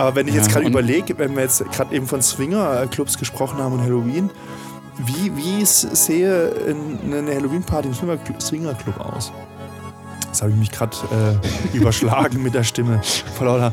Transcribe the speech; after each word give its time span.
Aber 0.00 0.14
wenn 0.16 0.26
ich 0.28 0.34
jetzt 0.34 0.50
gerade 0.50 0.66
überlege, 0.66 1.18
wenn 1.18 1.34
wir 1.36 1.42
jetzt 1.42 1.62
gerade 1.72 1.94
eben 1.94 2.06
von 2.06 2.22
Swinger-Clubs 2.22 3.18
gesprochen 3.18 3.58
haben 3.58 3.74
und 3.74 3.82
Halloween, 3.82 4.30
wie, 4.98 5.30
wie 5.36 5.64
sehe 5.64 6.52
ein- 6.68 7.12
eine 7.12 7.34
Halloween-Party 7.34 7.88
im 7.88 7.94
Swinger- 7.94 8.18
Swinger-Club 8.40 8.98
aus? 9.00 9.30
Jetzt 10.26 10.42
habe 10.42 10.52
ich 10.52 10.56
mich 10.58 10.70
gerade 10.70 10.96
äh, 11.74 11.76
überschlagen 11.76 12.42
mit 12.42 12.54
der 12.54 12.62
Stimme. 12.64 13.00
Lauter. 13.40 13.72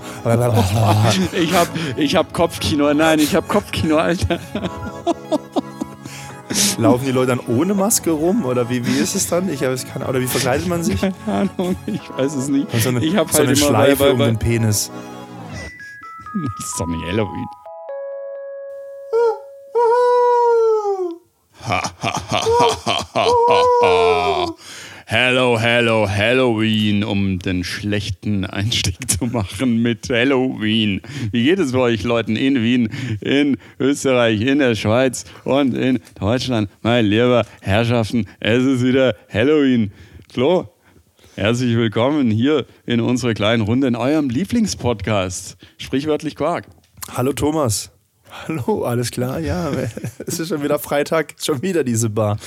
Ich 1.31 1.53
hab, 1.53 1.67
ich 1.95 2.15
hab 2.15 2.33
Kopfkino. 2.33 2.93
Nein, 2.93 3.19
ich 3.19 3.35
hab 3.35 3.47
Kopfkino, 3.47 3.97
Alter. 3.97 4.39
Laufen 6.79 7.05
die 7.05 7.11
Leute 7.11 7.35
dann 7.35 7.39
ohne 7.57 7.73
Maske 7.73 8.11
rum? 8.11 8.45
Oder 8.45 8.69
wie, 8.69 8.85
wie 8.85 8.97
ist 8.99 9.15
es 9.15 9.27
dann? 9.27 9.49
Ich 9.49 9.63
habe 9.63 9.73
es 9.73 9.85
keine 9.85 10.07
Oder 10.07 10.19
wie 10.21 10.27
verkleidet 10.27 10.67
man 10.67 10.83
sich? 10.83 10.99
Keine 11.01 11.49
Ahnung, 11.57 11.75
ich 11.85 12.01
weiß 12.17 12.35
es 12.35 12.47
nicht. 12.47 12.73
Und 12.73 12.81
so 12.81 12.89
eine, 12.89 13.03
ich 13.03 13.15
hab 13.17 13.31
so 13.31 13.39
halt 13.39 13.47
eine 13.49 13.55
Schleife 13.57 14.03
bei, 14.03 14.11
um 14.11 14.17
bei, 14.17 14.25
den 14.27 14.37
Penis. 14.37 14.91
Ist 16.59 16.79
doch 16.79 16.87
nicht 16.87 17.05
Halloween. 17.05 17.47
Hello, 25.09 25.57
hello, 25.57 26.05
Halloween, 26.07 27.05
um 27.05 27.39
den 27.39 27.63
schlechten 27.63 28.45
Einstieg 28.45 29.09
zu 29.09 29.25
machen 29.25 29.81
mit 29.81 30.09
Halloween. 30.09 31.01
Wie 31.31 31.45
geht 31.45 31.59
es 31.59 31.71
bei 31.71 31.79
euch 31.79 32.03
Leuten 32.03 32.35
in 32.35 32.61
Wien, 32.61 32.89
in 33.21 33.57
Österreich, 33.79 34.41
in 34.41 34.59
der 34.59 34.75
Schweiz 34.75 35.23
und 35.45 35.75
in 35.75 35.99
Deutschland? 36.19 36.69
Meine 36.81 37.07
lieber 37.07 37.45
Herrschaften, 37.61 38.27
es 38.41 38.63
ist 38.63 38.83
wieder 38.83 39.15
Halloween. 39.31 39.93
Flo, 40.29 40.69
herzlich 41.37 41.77
willkommen 41.77 42.31
hier 42.31 42.65
in 42.87 42.99
unserer 42.99 43.35
kleinen 43.35 43.61
Runde 43.61 43.87
in 43.87 43.95
eurem 43.95 44.29
Lieblingspodcast. 44.29 45.55
Sprichwörtlich 45.77 46.35
Quark. 46.35 46.65
Hallo 47.15 47.31
Thomas. 47.31 47.91
Hallo, 48.29 48.83
alles 48.83 49.11
klar? 49.11 49.39
Ja, 49.39 49.71
es 50.25 50.39
ist 50.39 50.49
schon 50.49 50.63
wieder 50.63 50.79
Freitag, 50.79 51.35
schon 51.39 51.61
wieder 51.61 51.83
diese 51.83 52.09
Bar. 52.09 52.37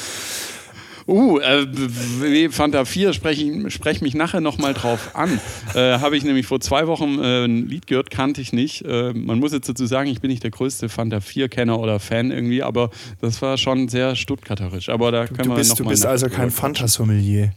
Uh, 1.07 1.39
äh, 1.39 2.49
Fanta 2.51 2.85
4 2.85 3.13
spreche 3.13 3.71
sprech 3.71 4.01
mich 4.01 4.15
nachher 4.15 4.41
nochmal 4.41 4.75
drauf 4.75 5.15
an. 5.15 5.41
Äh, 5.73 6.01
Habe 6.01 6.17
ich 6.17 6.25
nämlich 6.25 6.47
vor 6.47 6.59
zwei 6.59 6.89
Wochen 6.89 7.21
äh, 7.21 7.45
ein 7.45 7.69
Lied 7.69 7.87
gehört, 7.87 8.11
kannte 8.11 8.41
ich 8.41 8.53
nicht. 8.53 8.85
Äh, 8.85 9.13
man 9.13 9.39
muss 9.39 9.53
jetzt 9.53 9.69
dazu 9.69 9.87
sagen, 9.87 10.11
ich 10.11 10.21
bin 10.21 10.29
nicht 10.29 10.43
der 10.43 10.51
größte 10.51 10.89
Fanta 10.89 11.19
4-Kenner 11.19 11.79
oder 11.79 12.01
Fan 12.01 12.33
irgendwie, 12.33 12.65
aber 12.65 12.91
das 13.21 13.41
war 13.41 13.57
schon 13.57 13.87
sehr 13.87 14.17
stuttgarterisch. 14.17 14.89
Aber 14.89 15.13
da 15.13 15.29
können 15.29 15.45
Du 15.45 15.51
wir 15.51 15.55
bist, 15.55 15.71
noch 15.71 15.77
du 15.77 15.85
mal 15.85 15.91
bist 15.91 16.05
also 16.07 16.29
kein 16.29 16.51
Fanta-Sommelier. 16.51 17.53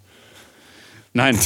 Nein. 1.16 1.38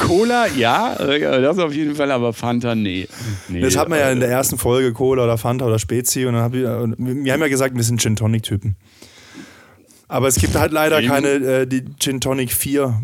Cola, 0.00 0.46
ja, 0.56 0.94
äh, 0.96 1.42
das 1.42 1.58
auf 1.58 1.72
jeden 1.72 1.94
Fall, 1.96 2.10
aber 2.10 2.32
Fanta, 2.32 2.74
nee. 2.74 3.08
nee 3.48 3.60
Das 3.60 3.76
hat 3.76 3.88
man 3.88 3.98
ja 3.98 4.10
in 4.10 4.18
äh, 4.18 4.20
der 4.20 4.30
ersten 4.30 4.58
Folge 4.58 4.92
Cola 4.92 5.24
oder 5.24 5.38
Fanta 5.38 5.66
oder 5.66 5.78
Spezi 5.78 6.26
und 6.26 6.34
dann 6.34 6.42
hab 6.42 6.54
ich, 6.54 6.62
wir 6.62 7.32
haben 7.32 7.40
ja 7.40 7.48
gesagt, 7.48 7.74
wir 7.76 7.82
sind 7.82 8.00
Gin 8.00 8.16
Tonic 8.16 8.42
Typen. 8.44 8.76
Aber 10.08 10.28
es 10.28 10.36
gibt 10.36 10.54
halt 10.54 10.70
leider 10.72 11.00
Gin- 11.00 11.08
keine 11.10 11.28
äh, 11.28 11.66
die 11.66 11.84
Gin 11.98 12.20
Tonic 12.20 12.52
4 12.52 13.02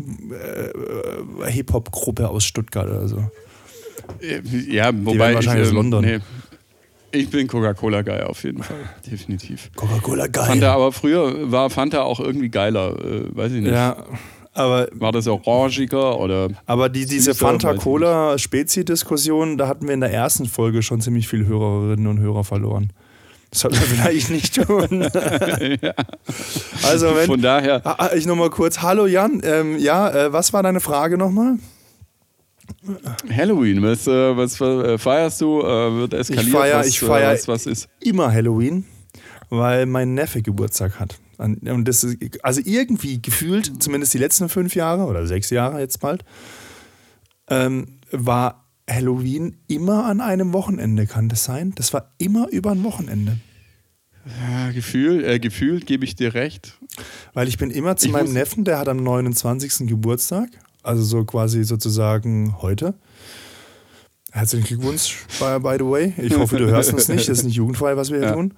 äh, 1.45 1.51
Hip 1.51 1.73
Hop 1.73 1.91
Gruppe 1.91 2.29
aus 2.29 2.45
Stuttgart 2.45 2.87
oder 2.87 3.07
so. 3.09 3.17
äh, 4.21 4.39
Ja, 4.69 4.91
wobei 4.93 5.33
wahrscheinlich 5.35 5.63
ich, 5.63 5.67
aus 5.67 5.71
ähm, 5.71 5.75
London. 5.91 6.05
Nee, 6.05 6.19
ich 7.11 7.29
bin 7.29 7.47
Coca-Cola-Guy 7.47 8.21
auf 8.21 8.43
jeden 8.43 8.63
Fall, 8.63 8.77
definitiv. 9.11 9.69
Coca-Cola 9.75 10.27
geil. 10.27 10.45
Fanta, 10.47 10.73
aber 10.73 10.91
früher 10.93 11.51
war 11.51 11.69
Fanta 11.69 12.03
auch 12.03 12.21
irgendwie 12.21 12.49
geiler, 12.49 12.95
äh, 13.03 13.25
weiß 13.35 13.51
ich 13.51 13.61
nicht. 13.61 13.73
ja, 13.73 13.97
aber 14.53 14.87
War 14.93 15.11
das 15.11 15.27
orangiger 15.27 16.19
oder? 16.19 16.49
aber 16.65 16.89
die, 16.89 17.05
diese 17.05 17.33
Süßer, 17.33 17.45
Fanta 17.45 17.69
weiß 17.69 17.75
ich 17.77 17.81
Cola 17.83 18.37
Spezi 18.37 18.85
Diskussion, 18.85 19.57
da 19.57 19.67
hatten 19.67 19.87
wir 19.87 19.93
in 19.93 20.01
der 20.01 20.11
ersten 20.13 20.45
Folge 20.45 20.81
schon 20.83 21.01
ziemlich 21.01 21.27
viele 21.27 21.45
Hörerinnen 21.45 22.07
und 22.07 22.19
Hörer 22.19 22.43
verloren. 22.43 22.91
Das 23.51 23.59
sollten 23.61 23.77
wir 23.77 23.85
vielleicht 23.87 24.29
nicht 24.31 24.55
tun. 24.67 25.03
Also 26.83 27.15
wenn 27.15 27.27
Von 27.27 27.41
daher, 27.41 27.81
Ah, 27.85 27.95
ah, 28.07 28.09
Ich 28.15 28.25
nochmal 28.25 28.49
kurz. 28.49 28.81
Hallo 28.81 29.05
Jan. 29.05 29.41
Ähm, 29.43 29.77
ja, 29.77 30.09
äh, 30.09 30.33
was 30.33 30.53
war 30.53 30.63
deine 30.63 30.79
Frage 30.79 31.17
nochmal? 31.17 31.57
Halloween, 33.29 33.81
was, 33.83 34.07
äh, 34.07 34.35
was 34.37 34.59
äh, 34.59 34.97
feierst 34.97 35.41
du? 35.41 35.61
Äh, 35.61 35.97
wird 35.97 36.13
eskaliert? 36.13 36.55
feier- 36.55 36.79
was, 36.79 36.87
ich 36.87 36.99
feier- 36.99 37.31
äh, 37.31 37.33
was, 37.33 37.47
was 37.47 37.65
ist? 37.65 37.87
Immer 37.99 38.31
Halloween, 38.33 38.85
weil 39.49 39.85
mein 39.85 40.13
Neffe 40.13 40.41
Geburtstag 40.41 40.99
hat. 40.99 41.17
Und 41.43 41.85
das 41.87 42.03
ist, 42.03 42.17
also 42.41 42.61
irgendwie 42.63 43.21
gefühlt, 43.21 43.83
zumindest 43.83 44.13
die 44.13 44.17
letzten 44.17 44.47
fünf 44.49 44.75
Jahre 44.75 45.03
oder 45.05 45.27
sechs 45.27 45.49
Jahre 45.49 45.79
jetzt 45.79 45.99
bald, 45.99 46.23
ähm, 47.49 47.99
war 48.11 48.65
Halloween 48.89 49.57
immer 49.67 50.05
an 50.05 50.21
einem 50.21 50.53
Wochenende, 50.53 51.05
kann 51.05 51.29
das 51.29 51.43
sein? 51.43 51.73
Das 51.75 51.93
war 51.93 52.13
immer 52.17 52.47
über 52.49 52.71
ein 52.71 52.83
Wochenende. 52.83 53.37
Ja, 54.41 54.71
Gefühl, 54.71 55.23
äh, 55.25 55.39
gefühlt 55.39 55.85
gebe 55.85 56.05
ich 56.05 56.15
dir 56.15 56.33
recht. 56.33 56.79
Weil 57.33 57.47
ich 57.49 57.57
bin 57.57 57.71
immer 57.71 57.97
zu 57.97 58.05
Ich 58.07 58.11
meinem 58.13 58.31
Neffen, 58.31 58.63
der 58.63 58.79
hat 58.79 58.87
am 58.87 58.97
29. 59.03 59.87
Geburtstag, 59.87 60.49
also 60.81 61.03
so 61.03 61.25
quasi 61.25 61.63
sozusagen 61.65 62.61
heute. 62.61 62.93
Herzlichen 64.31 64.65
Glückwunsch, 64.65 65.17
by, 65.39 65.59
by 65.59 65.75
the 65.77 65.85
way. 65.85 66.13
Ich 66.17 66.35
hoffe, 66.37 66.57
du 66.57 66.67
hörst 66.67 66.93
uns 66.93 67.07
nicht. 67.09 67.27
Das 67.27 67.39
ist 67.39 67.43
nicht 67.43 67.55
jugendfrei, 67.55 67.97
was 67.97 68.09
wir 68.11 68.19
hier 68.19 68.27
Ja. 68.29 68.33
tun. 68.33 68.53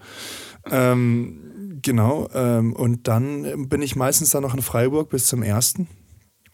Ähm, 0.72 1.45
genau. 1.86 2.28
Ähm, 2.34 2.74
und 2.74 3.08
dann 3.08 3.70
bin 3.70 3.82
ich 3.82 3.96
meistens 3.96 4.32
dann 4.32 4.44
noch 4.44 4.54
in 4.54 4.62
Freiburg 4.62 5.10
bis 5.10 5.28
zum 5.28 5.42
1. 5.42 5.76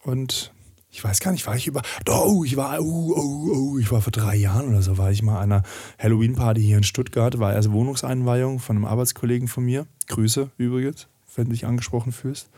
Und 0.04 0.52
ich 0.90 1.02
weiß 1.02 1.20
gar 1.20 1.32
nicht, 1.32 1.46
war 1.46 1.56
ich 1.56 1.66
über. 1.66 1.82
Oh, 2.08 2.44
ich 2.44 2.56
war, 2.56 2.78
oh, 2.80 3.14
oh, 3.16 3.50
oh, 3.54 3.78
ich 3.78 3.90
war 3.90 4.00
vor 4.00 4.12
drei 4.12 4.36
Jahren 4.36 4.68
oder 4.68 4.82
so, 4.82 4.98
war 4.98 5.10
ich 5.10 5.22
mal 5.22 5.40
an 5.40 5.50
einer 5.50 5.62
Halloween-Party 5.98 6.62
hier 6.62 6.76
in 6.76 6.84
Stuttgart, 6.84 7.38
war 7.38 7.52
also 7.52 7.72
Wohnungseinweihung 7.72 8.60
von 8.60 8.76
einem 8.76 8.84
Arbeitskollegen 8.84 9.48
von 9.48 9.64
mir. 9.64 9.86
Grüße 10.08 10.50
übrigens, 10.58 11.08
wenn 11.34 11.46
du 11.46 11.52
dich 11.52 11.66
angesprochen 11.66 12.12
fühlst. 12.12 12.50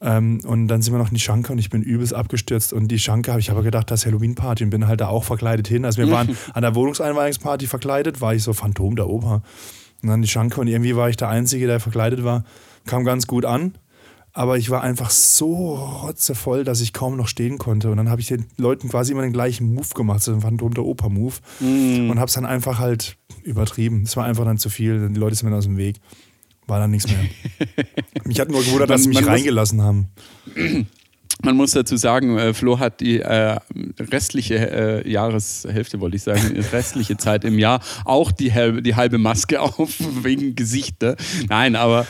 Ähm, 0.00 0.40
und 0.44 0.68
dann 0.68 0.82
sind 0.82 0.92
wir 0.92 0.98
noch 0.98 1.08
in 1.08 1.14
die 1.14 1.20
Schanke 1.20 1.50
und 1.50 1.58
ich 1.58 1.70
bin 1.70 1.82
übelst 1.82 2.14
abgestürzt. 2.14 2.72
Und 2.72 2.88
die 2.88 2.98
Schanke 2.98 3.30
habe 3.32 3.40
ich 3.40 3.50
aber 3.50 3.62
gedacht, 3.62 3.90
das 3.90 4.00
ist 4.00 4.06
Halloween-Party 4.06 4.64
und 4.64 4.70
bin 4.70 4.86
halt 4.86 5.00
da 5.00 5.08
auch 5.08 5.24
verkleidet 5.24 5.66
hin. 5.66 5.84
Also 5.84 5.98
wir 6.02 6.10
waren 6.10 6.36
an 6.54 6.62
der 6.62 6.74
Wohnungseinweihungsparty 6.74 7.66
verkleidet, 7.66 8.20
war 8.20 8.34
ich 8.34 8.42
so 8.42 8.52
Phantom 8.52 8.94
der 8.94 9.08
Oper. 9.08 9.42
Und 10.02 10.08
dann 10.08 10.22
die 10.22 10.28
Schanke 10.28 10.60
und 10.60 10.68
irgendwie 10.68 10.96
war 10.96 11.08
ich 11.08 11.16
der 11.16 11.28
Einzige, 11.28 11.66
der 11.66 11.80
verkleidet 11.80 12.24
war. 12.24 12.44
Kam 12.86 13.04
ganz 13.04 13.26
gut 13.26 13.44
an. 13.44 13.74
Aber 14.32 14.56
ich 14.56 14.70
war 14.70 14.82
einfach 14.82 15.10
so 15.10 15.74
rotzevoll, 15.74 16.62
dass 16.62 16.80
ich 16.80 16.92
kaum 16.92 17.16
noch 17.16 17.26
stehen 17.26 17.58
konnte. 17.58 17.90
Und 17.90 17.96
dann 17.96 18.08
habe 18.08 18.20
ich 18.20 18.28
den 18.28 18.46
Leuten 18.56 18.88
quasi 18.88 19.10
immer 19.10 19.22
den 19.22 19.32
gleichen 19.32 19.74
Move 19.74 19.88
gemacht, 19.94 20.22
so 20.22 20.32
ein 20.32 20.42
Phantom 20.42 20.74
der 20.74 20.84
Oper-Move. 20.84 21.34
Und 22.10 22.18
habe 22.20 22.28
es 22.28 22.34
dann 22.34 22.46
einfach 22.46 22.78
halt 22.78 23.16
übertrieben. 23.42 24.02
Es 24.02 24.16
war 24.16 24.24
einfach 24.24 24.44
dann 24.44 24.58
zu 24.58 24.68
viel. 24.68 25.08
Die 25.08 25.18
Leute 25.18 25.34
sind 25.34 25.48
mir 25.48 25.56
aus 25.56 25.64
dem 25.64 25.76
Weg. 25.76 25.96
War 26.68 26.78
dann 26.78 26.92
nichts 26.92 27.10
mehr. 27.10 27.18
mich 28.24 28.38
hat 28.38 28.50
nur 28.50 28.62
gewundert, 28.62 28.90
dass 28.90 29.02
sie 29.02 29.08
mich 29.08 29.26
reingelassen 29.26 29.82
haben. 29.82 30.08
Man 31.42 31.56
muss 31.56 31.70
dazu 31.70 31.96
sagen, 31.96 32.36
äh, 32.36 32.52
Flo 32.52 32.80
hat 32.80 33.00
die 33.00 33.20
äh, 33.20 33.56
restliche 34.00 34.56
äh, 35.04 35.08
Jahreshälfte, 35.10 36.00
wollte 36.00 36.16
ich 36.16 36.24
sagen, 36.24 36.54
die 36.54 36.60
restliche 36.60 37.16
Zeit 37.16 37.44
im 37.44 37.58
Jahr 37.60 37.80
auch 38.04 38.32
die 38.32 38.52
halbe, 38.52 38.82
die 38.82 38.96
halbe 38.96 39.18
Maske 39.18 39.60
auf 39.62 39.94
wegen 40.22 40.56
Gesicht. 40.56 41.00
Ne? 41.00 41.14
Nein, 41.48 41.76
aber 41.76 42.06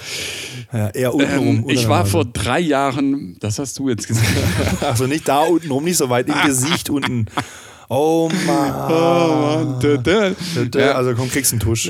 Ja, 0.73 0.89
eher 0.91 1.15
untenrum. 1.15 1.59
ähm, 1.59 1.65
ich 1.69 1.89
war 1.89 2.01
Nase. 2.01 2.11
vor 2.11 2.25
drei 2.25 2.61
Jahren, 2.61 3.37
das 3.41 3.59
hast 3.59 3.79
du 3.79 3.89
jetzt 3.91 4.09
gesagt. 4.09 4.27
Also 4.81 5.07
nicht 5.07 5.29
da 5.29 5.41
unten 5.41 5.71
rum, 5.71 5.85
nicht 5.85 5.99
so 5.99 6.09
weit, 6.09 6.29
im 6.29 6.35
Gesicht 6.47 6.89
unten. 6.89 7.27
Oh 7.91 8.31
Mann. 8.47 8.91
Oh 8.91 9.79
Mann. 9.81 10.73
Also 10.95 11.15
komm, 11.15 11.31
kriegst 11.31 11.53
einen 11.53 11.61
Tusch. 11.61 11.87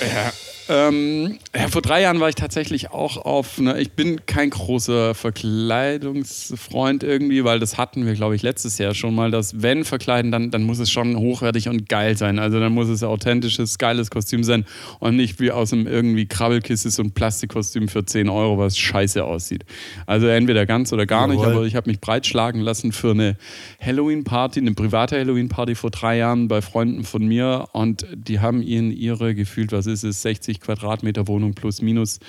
Ja. 0.00 0.32
Ähm, 0.70 1.38
ja, 1.52 1.66
vor 1.66 1.82
drei 1.82 2.02
Jahren 2.02 2.20
war 2.20 2.28
ich 2.28 2.36
tatsächlich 2.36 2.92
auch 2.92 3.16
auf. 3.16 3.58
Ne, 3.58 3.80
ich 3.80 3.90
bin 3.90 4.24
kein 4.26 4.50
großer 4.50 5.16
Verkleidungsfreund 5.16 7.02
irgendwie, 7.02 7.42
weil 7.42 7.58
das 7.58 7.76
hatten 7.76 8.06
wir, 8.06 8.14
glaube 8.14 8.36
ich, 8.36 8.42
letztes 8.42 8.78
Jahr 8.78 8.94
schon 8.94 9.12
mal. 9.16 9.32
Dass 9.32 9.62
wenn 9.62 9.84
verkleiden, 9.84 10.30
dann, 10.30 10.52
dann 10.52 10.62
muss 10.62 10.78
es 10.78 10.88
schon 10.88 11.16
hochwertig 11.16 11.68
und 11.68 11.88
geil 11.88 12.16
sein. 12.16 12.38
Also 12.38 12.60
dann 12.60 12.72
muss 12.72 12.88
es 12.88 13.02
ein 13.02 13.08
authentisches, 13.08 13.78
geiles 13.78 14.10
Kostüm 14.10 14.44
sein 14.44 14.64
und 15.00 15.16
nicht 15.16 15.40
wie 15.40 15.50
aus 15.50 15.72
einem 15.72 15.88
irgendwie 15.88 16.26
Krabbelkiste 16.26 16.88
so 16.90 17.02
ein 17.02 17.10
Plastikkostüm 17.10 17.88
für 17.88 18.04
10 18.04 18.28
Euro, 18.28 18.56
was 18.56 18.78
scheiße 18.78 19.24
aussieht. 19.24 19.64
Also 20.06 20.28
entweder 20.28 20.66
ganz 20.66 20.92
oder 20.92 21.04
gar 21.04 21.26
nicht, 21.26 21.40
Jawohl. 21.40 21.52
aber 21.52 21.66
ich 21.66 21.74
habe 21.74 21.90
mich 21.90 22.00
breitschlagen 22.00 22.60
lassen 22.60 22.92
für 22.92 23.10
eine 23.10 23.36
Halloween-Party, 23.80 24.60
eine 24.60 24.74
private 24.74 25.18
Halloween-Party 25.18 25.74
vor 25.74 25.90
drei 25.90 26.18
Jahren 26.18 26.46
bei 26.46 26.62
Freunden 26.62 27.02
von 27.02 27.26
mir 27.26 27.66
und 27.72 28.06
die 28.14 28.38
haben 28.38 28.62
ihnen 28.62 28.92
ihre 28.92 29.34
gefühlt, 29.34 29.72
was 29.72 29.86
ist 29.86 30.04
es, 30.04 30.22
60 30.22 30.59
Quadratmeter 30.60 31.28
Wohnung 31.28 31.54
plus 31.54 31.82
minus 31.82 32.20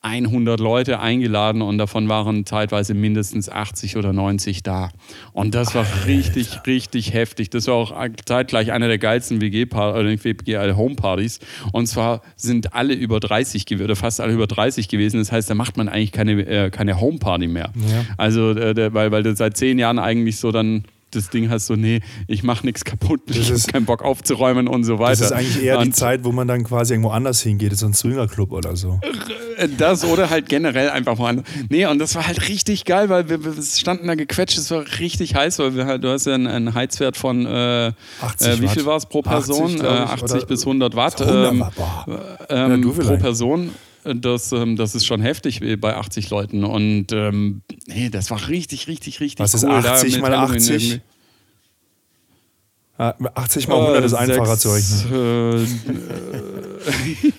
100 0.00 0.60
Leute 0.60 1.00
eingeladen 1.00 1.60
und 1.60 1.76
davon 1.76 2.08
waren 2.08 2.44
teilweise 2.44 2.94
mindestens 2.94 3.48
80 3.48 3.96
oder 3.96 4.12
90 4.12 4.62
da. 4.62 4.90
Und 5.32 5.56
das 5.56 5.74
war 5.74 5.84
richtig, 6.06 6.60
richtig 6.66 7.12
heftig. 7.14 7.50
Das 7.50 7.66
war 7.66 7.74
auch 7.74 8.08
zeitgleich 8.24 8.70
einer 8.70 8.86
der 8.86 8.98
geilsten 8.98 9.40
WG-Partys, 9.40 9.98
oder 9.98 10.08
nicht 10.08 10.24
WG, 10.24 10.54
äh. 10.54 11.28
Und 11.72 11.86
zwar 11.88 12.22
sind 12.36 12.74
alle 12.74 12.94
über 12.94 13.18
30 13.18 13.66
gewesen, 13.66 13.84
oder 13.84 13.96
fast 13.96 14.20
alle 14.20 14.32
über 14.32 14.46
30 14.46 14.86
gewesen. 14.86 15.18
Das 15.18 15.32
heißt, 15.32 15.50
da 15.50 15.54
macht 15.54 15.76
man 15.76 15.88
eigentlich 15.88 16.12
keine, 16.12 16.46
äh, 16.46 16.70
keine 16.70 17.00
Homeparty 17.00 17.48
mehr. 17.48 17.72
Ja. 17.74 18.04
Also, 18.16 18.50
äh, 18.50 18.94
weil, 18.94 19.10
weil 19.10 19.24
das 19.24 19.38
seit 19.38 19.56
zehn 19.56 19.80
Jahren 19.80 19.98
eigentlich 19.98 20.36
so 20.36 20.52
dann 20.52 20.84
das 21.10 21.30
Ding 21.30 21.48
hast, 21.50 21.66
so, 21.66 21.74
nee, 21.76 22.00
ich 22.26 22.42
mache 22.42 22.64
nichts 22.66 22.84
kaputt, 22.84 23.20
Das 23.26 23.36
ich 23.36 23.44
habe 23.46 23.54
ist- 23.56 23.68
keinen 23.72 23.86
Bock 23.86 24.02
aufzuräumen 24.02 24.68
und 24.68 24.84
so 24.84 24.98
weiter. 24.98 25.10
Das 25.12 25.20
ist 25.22 25.32
eigentlich 25.32 25.62
eher 25.62 25.78
die 25.78 25.86
Und 25.88 25.96
Zeit, 25.96 26.24
wo 26.24 26.32
man 26.32 26.46
dann 26.48 26.64
quasi 26.64 26.94
irgendwo 26.94 27.10
anders 27.10 27.40
hingeht, 27.40 27.76
so 27.76 27.86
ein 27.86 27.94
Swingerclub 27.94 28.52
oder 28.52 28.76
so. 28.76 29.00
Das 29.76 30.04
oder 30.04 30.30
halt 30.30 30.48
generell 30.48 30.90
einfach 30.90 31.18
mal. 31.18 31.42
Nee, 31.68 31.86
und 31.86 31.98
das 31.98 32.14
war 32.14 32.26
halt 32.26 32.48
richtig 32.48 32.84
geil, 32.84 33.08
weil 33.08 33.28
wir, 33.28 33.44
wir 33.44 33.62
standen 33.62 34.06
da 34.06 34.14
gequetscht, 34.14 34.56
es 34.58 34.70
war 34.70 34.84
richtig 35.00 35.34
heiß, 35.34 35.58
weil 35.58 35.74
wir 35.74 35.86
halt, 35.86 36.04
du 36.04 36.08
hast 36.10 36.26
ja 36.26 36.34
einen, 36.34 36.46
einen 36.46 36.74
Heizwert 36.74 37.16
von, 37.16 37.44
äh, 37.46 37.92
80 38.20 38.46
äh, 38.48 38.60
wie 38.62 38.68
viel 38.68 38.86
war 38.86 38.96
es 38.96 39.06
pro 39.06 39.20
80, 39.20 39.30
Person? 39.30 39.74
glaub 39.76 39.92
äh, 39.92 40.04
ich, 40.04 40.10
80 40.10 40.36
oder- 40.36 40.46
bis 40.46 40.60
100 40.66 40.94
Watt. 40.96 41.20
100 41.20 41.52
ähm, 41.52 41.60
Watt, 41.60 41.74
ähm, 42.50 42.70
Ja, 42.70 42.76
du 42.76 42.92
pro. 42.92 43.16
Person. 43.16 43.70
Das, 44.14 44.52
ähm, 44.52 44.76
das 44.76 44.94
ist 44.94 45.06
schon 45.06 45.20
heftig 45.20 45.60
äh, 45.62 45.76
bei 45.76 45.94
80 45.96 46.30
Leuten. 46.30 46.64
Und 46.64 47.12
ähm, 47.12 47.62
nee, 47.86 48.08
das 48.10 48.30
war 48.30 48.48
richtig, 48.48 48.88
richtig, 48.88 49.20
richtig 49.20 49.38
Was 49.38 49.54
ist 49.54 49.64
cool. 49.64 49.80
da 49.82 49.92
80 49.94 50.14
mit 50.14 50.22
mal 50.22 50.36
Halloween 50.36 50.56
80? 50.56 50.70
irgendwie. 50.90 51.02
Ja, 52.98 53.14
80 53.34 53.68
mal 53.68 53.80
100 53.80 54.04
ist 54.04 54.12
Äh, 54.12 54.16
einfacher 54.16 54.56
sechs, 54.56 54.62
zu 54.62 55.12
rechnen. 55.12 55.64
Äh, 55.64 55.66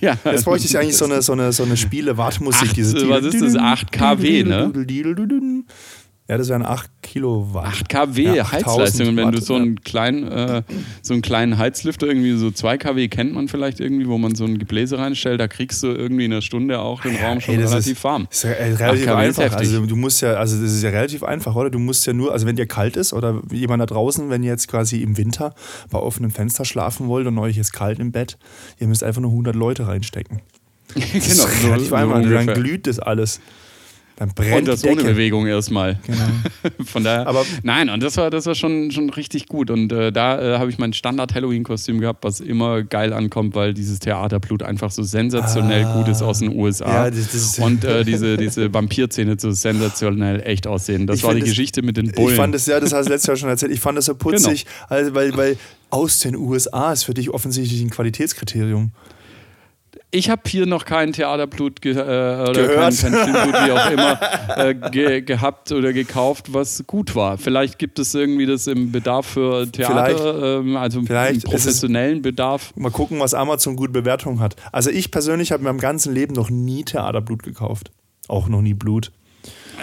ja, 0.05 0.17
Jetzt 0.23 0.45
bräuchte 0.45 0.67
ich 0.67 0.77
eigentlich 0.77 0.95
so 0.95 1.05
eine, 1.05 1.21
so 1.21 1.33
eine, 1.33 1.51
so 1.51 1.63
eine 1.63 1.75
Spiele-Wartmusik. 1.75 2.73
Diese 2.73 3.09
was 3.09 3.25
ist 3.25 3.41
das? 3.41 3.55
8 3.55 3.91
kW, 3.91 4.43
ne? 4.43 4.71
Ja, 6.29 6.37
das 6.37 6.47
wären 6.47 6.63
8 6.63 6.91
Kilowatt. 7.01 7.65
8 7.65 7.89
kW 7.89 8.21
Ja, 8.21 8.43
8000 8.43 8.53
Heizleistung. 8.53 9.07
Und 9.07 9.17
wenn 9.17 9.31
du 9.31 9.41
so 9.41 9.55
einen 9.55 9.81
kleinen, 9.81 10.31
äh, 10.31 10.61
so 11.01 11.13
einen 11.13 11.23
kleinen 11.23 11.57
Heizlüfter, 11.57 12.05
irgendwie 12.05 12.37
so 12.37 12.51
2 12.51 12.77
kW 12.77 13.07
kennt 13.07 13.33
man 13.33 13.47
vielleicht 13.47 13.79
irgendwie, 13.79 14.07
wo 14.07 14.19
man 14.19 14.35
so 14.35 14.45
ein 14.45 14.59
Gebläse 14.59 14.99
reinstellt, 14.99 15.39
da 15.39 15.47
kriegst 15.47 15.81
du 15.81 15.87
irgendwie 15.87 16.25
in 16.25 16.31
einer 16.31 16.43
Stunde 16.43 16.81
auch 16.81 17.01
den 17.01 17.15
Raum 17.15 17.41
schon 17.41 17.55
Ey, 17.55 17.61
das 17.61 17.71
relativ 17.71 17.93
ist, 17.93 18.03
warm. 18.03 18.27
Ist 18.29 18.43
ja 18.43 18.51
äh, 18.51 18.73
relativ 18.73 19.07
8 19.07 19.15
kW 19.15 19.27
ist 19.27 19.39
einfach. 19.39 19.43
heftig. 19.43 19.69
Also 19.69 19.85
du 19.87 19.95
musst 19.95 20.21
ja, 20.21 20.33
also 20.33 20.61
das 20.61 20.71
ist 20.71 20.83
ja 20.83 20.91
relativ 20.91 21.23
einfach, 21.23 21.55
oder? 21.55 21.71
Du 21.71 21.79
musst 21.79 22.05
ja 22.05 22.13
nur, 22.13 22.31
also 22.31 22.45
wenn 22.45 22.55
dir 22.55 22.67
kalt 22.67 22.95
ist 22.95 23.11
oder 23.11 23.41
jemand 23.51 23.81
da 23.81 23.87
draußen, 23.87 24.29
wenn 24.29 24.43
ihr 24.43 24.51
jetzt 24.51 24.67
quasi 24.67 25.01
im 25.01 25.17
Winter 25.17 25.55
bei 25.89 25.97
offenem 25.97 26.29
Fenster 26.29 26.63
schlafen 26.63 27.07
wollt 27.07 27.25
und 27.25 27.39
euch 27.39 27.57
ist 27.57 27.73
kalt 27.73 27.97
im 27.97 28.11
Bett, 28.11 28.37
ihr 28.77 28.85
müsst 28.85 29.03
einfach 29.03 29.21
nur 29.21 29.31
100 29.31 29.55
Leute 29.55 29.87
reinstecken. 29.87 30.41
Das 30.93 31.03
genau, 31.11 31.45
ist 31.45 31.63
relativ 31.63 31.93
einfach. 31.93 32.21
Dann 32.21 32.47
glüht 32.53 32.85
das 32.85 32.99
alles. 32.99 33.39
Dann 34.19 34.29
brennt 34.35 34.57
Und 34.57 34.67
das 34.67 34.83
ohne. 34.83 35.01
Bewegung 35.01 35.47
erstmal. 35.47 35.97
Genau. 36.05 36.19
Von 36.85 37.05
daher. 37.05 37.25
Aber- 37.25 37.45
nein, 37.63 37.89
und 37.89 38.03
das 38.03 38.17
war, 38.17 38.29
das 38.29 38.45
war 38.45 38.53
schon, 38.53 38.91
schon 38.91 39.09
richtig 39.09 39.47
gut. 39.47 39.71
Und 39.71 39.93
äh, 39.93 40.11
da 40.11 40.55
äh, 40.55 40.59
habe 40.59 40.69
ich 40.69 40.77
mein 40.77 40.91
Standard-Halloween-Kostüm 40.91 41.99
gehabt, 42.01 42.23
was 42.25 42.41
immer 42.41 42.83
geil 42.83 43.13
ankommt, 43.13 43.55
weil 43.55 43.73
dieses 43.73 43.99
Theaterblut 43.99 44.61
einfach 44.61 44.91
so 44.91 45.03
sensationell 45.03 45.85
Ah. 45.85 45.93
gut 45.97 46.09
ist 46.09 46.21
aus 46.21 46.39
den 46.39 46.53
USA. 46.53 47.05
Ja, 47.05 47.09
das- 47.11 47.31
das 47.31 47.59
und 47.59 47.85
äh, 47.85 48.03
diese, 48.05 48.35
diese 48.35 48.73
Vampirzähne 48.73 49.37
so 49.39 49.51
sensationell 49.51 50.41
echt 50.41 50.67
aussehen. 50.67 51.07
Das 51.07 51.17
Ich 51.19 51.23
war 51.23 51.33
die 51.33 51.39
das- 51.39 51.49
Geschichte 51.49 51.81
mit 51.81 51.95
den 51.95 52.11
Bullen. 52.11 52.29
Ich 52.31 52.35
fand 52.35 52.53
das, 52.53 52.65
ja, 52.65 52.79
das 52.81 52.91
hast 52.91 53.05
du 53.05 53.13
letztes 53.13 53.27
Jahr 53.27 53.37
schon 53.37 53.49
erzählt, 53.49 53.71
ich 53.71 53.79
fand 53.79 53.97
das 53.97 54.05
so 54.05 54.15
putzig, 54.15 54.65
also, 54.89 55.15
weil, 55.15 55.35
weil 55.37 55.57
aus 55.91 56.19
den 56.19 56.35
USA 56.35 56.91
ist 56.91 57.03
für 57.03 57.13
dich 57.13 57.29
offensichtlich 57.29 57.81
ein 57.81 57.89
Qualitätskriterium. 57.89 58.91
Ich 60.11 60.29
habe 60.31 60.41
hier 60.47 60.65
noch 60.65 60.85
kein 60.85 61.13
Theaterblut 61.13 61.81
ge 61.83 61.93
äh, 61.93 61.97
oder 61.99 62.45
kein, 62.45 62.53
Gehört. 62.53 62.79
kein 62.79 62.93
Filmblut, 63.13 63.53
wie 63.53 63.71
auch 63.71 63.91
immer, 63.91 64.19
äh, 64.57 64.73
ge 64.89 65.21
gehabt 65.21 65.71
oder 65.71 65.93
gekauft, 65.93 66.51
was 66.51 66.83
gut 66.87 67.13
war. 67.13 67.37
Vielleicht 67.37 67.77
gibt 67.77 67.99
es 67.99 68.15
irgendwie 68.15 68.47
das 68.47 68.65
im 68.65 68.91
Bedarf 68.91 69.27
für 69.27 69.71
Theater, 69.71 70.59
ähm, 70.61 70.77
also 70.77 71.01
vielleicht 71.03 71.31
im 71.31 71.37
ist 71.37 71.43
es- 71.45 71.49
professionellen 71.51 72.23
Bedarf. 72.23 72.73
Mal 72.75 72.89
gucken, 72.91 73.19
was 73.19 73.35
Amazon 73.35 73.75
gut 73.75 73.93
Bewertungen 73.93 74.39
hat. 74.39 74.55
Also 74.71 74.89
ich 74.89 75.11
persönlich 75.11 75.51
habe 75.51 75.61
in 75.61 75.65
meinem 75.65 75.79
ganzen 75.79 76.11
Leben 76.15 76.33
noch 76.33 76.49
nie 76.49 76.83
Theaterblut 76.83 77.43
gekauft. 77.43 77.91
Auch 78.27 78.47
noch 78.49 78.61
nie 78.61 78.73
Blut. 78.73 79.11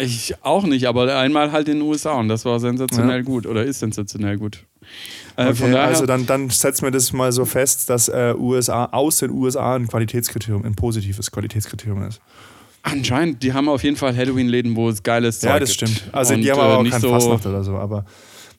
Ich 0.01 0.35
auch 0.43 0.65
nicht, 0.65 0.89
aber 0.89 1.17
einmal 1.17 1.53
halt 1.53 1.69
in 1.69 1.79
den 1.79 1.89
USA 1.89 2.15
und 2.15 2.29
das 2.29 2.45
war 2.45 2.59
sensationell 2.59 3.19
Ja. 3.19 3.23
gut 3.23 3.47
oder 3.47 3.63
ist 3.65 3.79
sensationell 3.79 4.37
gut. 4.39 4.65
Äh, 5.37 5.51
Okay, 5.51 5.75
also 5.75 6.07
dann, 6.07 6.25
dann 6.27 6.49
setzen 6.51 6.85
wir 6.85 6.91
das 6.91 7.13
mal 7.13 7.31
so 7.33 7.45
fest, 7.45 7.91
dass 7.91 8.09
äh, 8.09 8.35
USA 8.39 8.87
aus 8.87 9.19
den 9.19 9.31
USA 9.31 9.75
ein 9.77 9.87
Qualitätskriterium, 9.87 10.65
ein 10.65 10.75
positives 10.75 11.31
Qualitätskriterium 11.31 12.03
ist. 12.05 12.21
anscheinend, 12.83 13.43
die 13.43 13.53
haben 13.53 13.69
auf 13.69 13.83
jeden 13.85 13.97
Fall 13.97 14.17
Halloween-Läden, 14.17 14.77
wo 14.77 14.89
es 14.89 15.03
geiles 15.03 15.41
Zeug 15.41 15.51
Ja, 15.51 15.59
das 15.61 15.77
gibt. 15.77 15.91
stimmt. 15.91 16.15
Also 16.15 16.35
Und, 16.35 16.41
die 16.43 16.51
haben 16.51 16.59
äh, 16.59 16.63
aber 16.63 16.79
auch 16.79 16.89
keinen 16.89 17.01
so, 17.01 17.11
Fastnacht 17.11 17.45
oder 17.47 17.65
so. 17.65 17.77
Aber, 17.77 18.07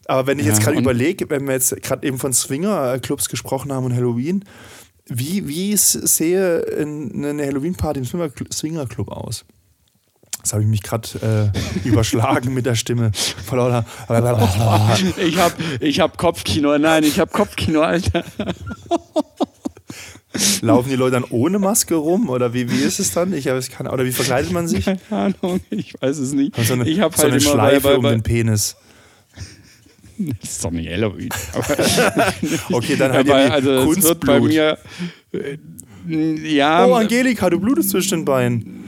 aber 0.05 0.27
wenn 0.27 0.37
ich 0.39 0.45
Ja, 0.45 0.53
jetzt 0.53 0.63
gerade 0.63 0.77
überlege, 0.77 1.29
wenn 1.29 1.45
wir 1.47 1.53
jetzt 1.53 1.81
gerade 1.81 2.05
eben 2.05 2.19
von 2.19 2.31
Swinger-Clubs 2.33 3.29
gesprochen 3.29 3.71
haben 3.73 3.85
und 3.85 3.95
Halloween, 3.95 4.43
wie, 5.09 5.47
wie 5.47 5.75
sehe 5.77 6.57
in- 6.59 7.25
eine 7.25 7.45
Halloween-Party 7.45 8.01
im 8.01 8.05
Swinger- 8.05 8.29
Swinger-Club 8.53 9.09
aus? 9.09 9.45
Das 10.41 10.53
habe 10.53 10.63
ich 10.63 10.69
mich 10.69 10.81
gerade 10.83 11.51
äh, 11.85 11.87
überschlagen 11.87 12.53
mit 12.53 12.65
der 12.65 12.75
Stimme. 12.75 13.11
Lauter- 13.51 13.85
Ich 15.17 15.37
hab, 15.37 15.53
ich 15.81 15.99
hab 15.99 16.17
Kopfkino, 16.17 16.77
nein, 16.77 17.03
ich 17.03 17.19
hab 17.19 17.33
Kopfkino, 17.33 17.81
Alter. 17.81 18.23
Laufen 20.61 20.89
die 20.89 20.95
Leute 20.95 21.13
dann 21.13 21.23
ohne 21.31 21.57
Maske 21.59 21.95
rum? 21.95 22.29
Oder 22.29 22.53
wie, 22.53 22.69
wie 22.71 22.81
ist 22.81 22.99
es 22.99 23.11
dann? 23.11 23.33
Ich 23.33 23.47
habe 23.47 23.59
keine 23.61 23.91
Oder 23.91 24.05
wie 24.05 24.11
verkleidet 24.11 24.51
man 24.51 24.67
sich? 24.67 24.85
Keine 24.85 24.99
Ahnung, 25.09 25.59
ich 25.71 25.95
weiß 25.99 26.17
es 26.19 26.33
nicht. 26.33 26.55
So 26.63 26.73
eine, 26.73 26.87
ich 26.87 26.99
hab 26.99 27.15
so 27.15 27.23
halt 27.23 27.31
eine 27.31 27.41
Schleife 27.41 27.81
bei, 27.81 27.89
bei, 27.89 27.95
um 27.97 28.03
bei, 28.03 28.11
den 28.11 28.23
Penis. 28.23 28.75
Das 30.19 30.49
ist 30.51 30.63
doch 30.65 30.71
nicht 30.71 30.89
Halloween. 30.89 31.29
Okay, 32.71 32.95
dann 32.95 33.11
halt 33.13 33.29
aber, 33.29 33.51
also 33.53 33.71
es 33.91 34.03
wird 34.03 34.19
bei 34.25 34.39
Kunstblut. 34.39 34.49
mir 34.51 34.77
äh, 35.33 35.57
ja, 36.07 36.85
Oh, 36.85 36.93
Angelika, 36.93 37.49
du 37.49 37.59
blutest 37.59 37.89
zwischen 37.89 38.19
den 38.19 38.25
Beinen. 38.25 38.83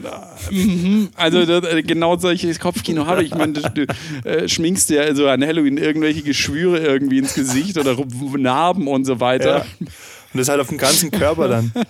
also 1.16 1.39
äh, 1.39 1.83
genau 1.83 2.18
solches 2.18 2.60
Kopfkino 2.60 3.06
habe 3.06 3.24
ich. 3.24 3.31
Ich 3.31 3.38
meine, 3.38 3.54
du 3.54 3.86
äh, 4.24 4.48
schminkst 4.48 4.89
dir 4.89 5.01
also 5.01 5.27
an 5.27 5.44
Halloween 5.45 5.77
irgendwelche 5.77 6.21
Geschwüre 6.21 6.80
irgendwie 6.80 7.19
ins 7.19 7.33
Gesicht 7.33 7.77
oder 7.77 7.95
Narben 8.38 8.88
und 8.88 9.06
so 9.06 9.13
Ja. 9.13 9.19
weiter. 9.19 9.66
Und 9.80 10.38
das 10.39 10.48
halt 10.50 10.62
auf 10.62 10.69
dem 10.69 10.77
ganzen 10.77 11.12
Körper 11.12 11.48
dann. 11.48 11.71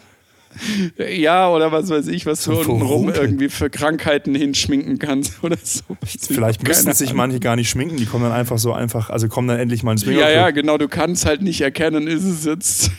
Ja, 1.16 1.48
oder 1.52 1.72
was 1.72 1.90
weiß 1.92 2.08
ich, 2.08 2.26
was 2.26 2.44
du 2.44 2.56
So 2.56 2.72
unten 2.72 2.82
rum 2.82 3.10
irgendwie 3.14 3.50
für 3.50 3.70
Krankheiten 3.70 4.34
hinschminken 4.34 4.98
kannst 4.98 5.44
oder 5.44 5.58
so. 5.62 5.84
Vielleicht 6.28 6.68
müssen 6.68 6.92
sich 6.92 7.14
manche 7.14 7.40
gar 7.40 7.56
nicht 7.56 7.70
schminken, 7.70 7.98
die 7.98 8.08
kommen 8.08 8.24
dann 8.24 8.34
einfach 8.34 8.58
so 8.58 8.74
einfach, 8.74 9.12
also 9.12 9.28
kommen 9.28 9.48
dann 9.48 9.60
endlich 9.60 9.84
mal 9.84 9.92
ins 9.92 10.02
Ja, 10.02 10.08
Swingerclub. 10.08 10.36
ja, 10.36 10.50
genau, 10.50 10.78
du 10.80 10.88
kannst 10.88 11.28
halt 11.28 11.44
nicht 11.44 11.62
erkennen, 11.62 12.08
ist 12.08 12.24
es 12.24 12.46
jetzt. 12.46 12.90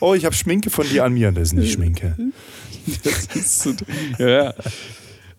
Oh, 0.00 0.14
ich 0.14 0.24
habe 0.24 0.34
Schminke 0.34 0.70
von 0.70 0.88
dir 0.88 1.04
an 1.04 1.14
mir. 1.14 1.32
Das 1.32 1.48
ist 1.48 1.52
nicht 1.54 1.72
Schminke. 1.72 2.16
Das 3.02 3.26
ist 3.34 3.60
so, 3.60 3.72
ja. 4.18 4.54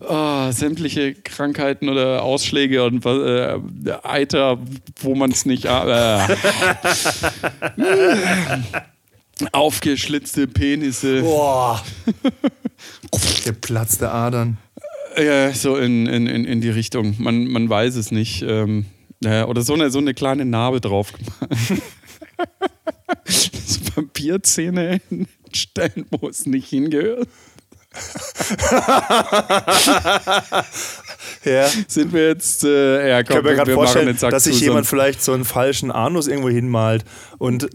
Oh, 0.00 0.50
sämtliche 0.52 1.14
Krankheiten 1.14 1.88
oder 1.88 2.22
Ausschläge 2.22 2.84
und 2.84 3.06
äh, 3.06 3.58
Eiter, 4.02 4.58
wo 5.00 5.14
man 5.14 5.30
es 5.30 5.46
nicht. 5.46 5.64
Äh, 5.64 5.68
aufgeschlitzte 9.52 10.46
Penisse. 10.48 11.22
Boah. 11.22 11.82
Geplatzte 13.44 14.10
Adern. 14.10 14.58
Ja, 15.16 15.52
so 15.52 15.76
in, 15.76 16.06
in, 16.06 16.26
in, 16.26 16.44
in 16.44 16.60
die 16.60 16.68
Richtung. 16.68 17.14
Man, 17.18 17.46
man 17.46 17.68
weiß 17.68 17.96
es 17.96 18.10
nicht. 18.10 18.42
Ähm, 18.42 18.86
ja, 19.22 19.46
oder 19.46 19.62
so 19.62 19.72
eine, 19.74 19.90
so 19.90 19.98
eine 19.98 20.12
kleine 20.12 20.44
Narbe 20.44 20.80
drauf 20.80 21.12
gemacht. 21.12 21.82
so 23.24 24.02
Papierzähne 24.16 25.00
in 25.10 25.28
Stellen, 25.52 26.06
wo 26.10 26.28
es 26.28 26.46
nicht 26.46 26.68
hingehört. 26.68 27.28
Ja. 31.44 31.68
Sind 31.86 32.12
wir 32.12 32.28
jetzt, 32.28 32.64
äh, 32.64 33.08
ja, 33.08 33.20
Ich 33.20 33.26
komm, 33.26 33.36
kann 33.36 33.44
mir 33.44 33.54
gerade 33.54 33.72
vorstellen, 33.72 34.16
dass 34.18 34.44
sich 34.44 34.60
jemand 34.60 34.86
vielleicht 34.86 35.22
so 35.22 35.32
einen 35.32 35.44
falschen 35.44 35.92
Anus 35.92 36.26
irgendwo 36.26 36.48
hinmalt 36.48 37.04
und, 37.38 37.64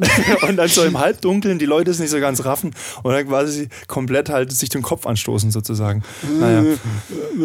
und 0.48 0.58
dann 0.58 0.68
so 0.68 0.84
im 0.84 1.00
Halbdunkeln 1.00 1.58
die 1.58 1.66
Leute 1.66 1.92
es 1.92 2.00
nicht 2.00 2.10
so 2.10 2.20
ganz 2.20 2.44
raffen 2.44 2.74
und 3.04 3.14
dann 3.14 3.28
quasi 3.28 3.70
komplett 3.88 4.30
halt 4.30 4.52
sich 4.52 4.70
den 4.70 4.82
Kopf 4.82 5.06
anstoßen 5.06 5.52
sozusagen. 5.52 6.04
Naja. 6.40 6.64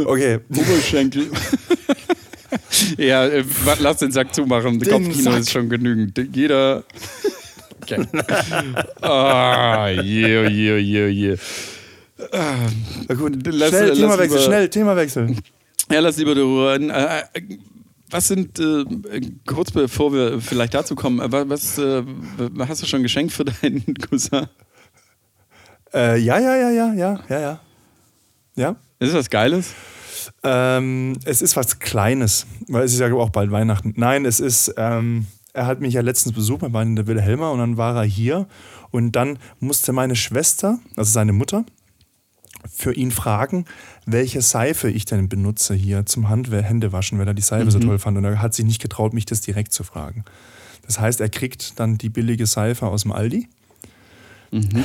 Okay. 0.04 0.40
Oberschenkel. 0.50 1.30
ja, 2.98 3.26
äh, 3.26 3.44
lass 3.78 3.98
den 3.98 4.10
Sack 4.10 4.34
zumachen. 4.34 4.80
Den 4.80 4.90
Kopfkino 4.90 5.30
Sack. 5.30 5.40
ist 5.40 5.52
schon 5.52 5.68
genügend. 5.68 6.18
Jeder. 6.34 6.82
Okay. 7.82 8.06
ah, 9.02 9.88
yeah, 9.88 10.48
yeah, 10.48 10.76
yeah, 10.78 11.06
yeah. 11.08 11.36
Na 13.08 13.14
gut. 13.14 13.46
Lass- 13.46 13.68
schnell, 13.70 13.88
lass 13.88 13.98
Themawechsel, 13.98 14.28
lieber- 14.28 14.40
schnell, 14.44 14.68
Themawechsel. 14.70 15.36
Ja, 15.90 16.00
lass 16.00 16.16
lieber 16.16 16.34
darüber 16.34 16.72
reden. 16.72 16.90
Äh, 16.90 17.20
äh, 17.34 17.58
was 18.10 18.28
sind, 18.28 18.58
äh, 18.58 18.84
kurz 19.46 19.70
bevor 19.70 20.12
wir 20.12 20.40
vielleicht 20.40 20.74
dazu 20.74 20.94
kommen, 20.94 21.18
wa- 21.32 21.44
was 21.48 21.76
äh, 21.78 22.02
hast 22.66 22.82
du 22.82 22.86
schon 22.86 23.02
geschenkt 23.02 23.32
für 23.32 23.44
deinen 23.44 23.84
Cousin? 24.10 24.46
Äh, 25.94 26.18
ja, 26.18 26.38
ja, 26.38 26.56
ja, 26.56 26.70
ja, 26.70 26.94
ja, 26.94 27.20
ja, 27.28 27.40
ja. 27.40 27.60
Ja. 28.56 28.70
Ist 28.98 29.12
das 29.12 29.14
was 29.20 29.30
Geiles? 29.30 29.74
Ähm, 30.42 31.18
es 31.24 31.42
ist 31.42 31.54
was 31.56 31.78
Kleines, 31.78 32.46
weil 32.68 32.84
es 32.84 32.92
ist 32.94 33.00
ja 33.00 33.12
auch 33.12 33.30
bald 33.30 33.50
Weihnachten. 33.50 33.92
Nein, 33.96 34.24
es 34.24 34.40
ist, 34.40 34.72
ähm, 34.76 35.26
er 35.56 35.66
hat 35.66 35.80
mich 35.80 35.94
ja 35.94 36.02
letztens 36.02 36.34
besucht, 36.34 36.62
wir 36.62 36.72
waren 36.72 36.88
in 36.88 36.96
der 36.96 37.06
Wilhelma 37.06 37.50
und 37.50 37.58
dann 37.58 37.76
war 37.76 37.96
er 37.96 38.04
hier 38.04 38.46
und 38.90 39.12
dann 39.12 39.38
musste 39.58 39.92
meine 39.92 40.14
Schwester, 40.14 40.78
also 40.96 41.10
seine 41.10 41.32
Mutter, 41.32 41.64
für 42.70 42.92
ihn 42.92 43.10
fragen, 43.10 43.64
welche 44.06 44.42
Seife 44.42 44.90
ich 44.90 45.04
denn 45.04 45.28
benutze 45.28 45.74
hier 45.74 46.04
zum 46.04 46.28
Hand 46.28 46.50
Händewaschen, 46.50 47.18
weil 47.18 47.26
er 47.28 47.34
die 47.34 47.42
Seife 47.42 47.70
so 47.70 47.78
Mhm. 47.78 47.82
toll 47.84 47.98
fand. 47.98 48.18
Und 48.18 48.24
er 48.24 48.42
hat 48.42 48.54
sich 48.54 48.64
nicht 48.64 48.82
getraut, 48.82 49.14
mich 49.14 49.24
das 49.24 49.40
direkt 49.40 49.72
zu 49.72 49.84
fragen. 49.84 50.24
Das 50.84 51.00
heißt, 51.00 51.20
er 51.20 51.28
kriegt 51.28 51.78
dann 51.80 51.96
die 51.96 52.08
billige 52.08 52.46
Seife 52.46 52.86
aus 52.86 53.02
dem 53.02 53.12
Aldi. 53.12 53.48
Mhm. 54.50 54.84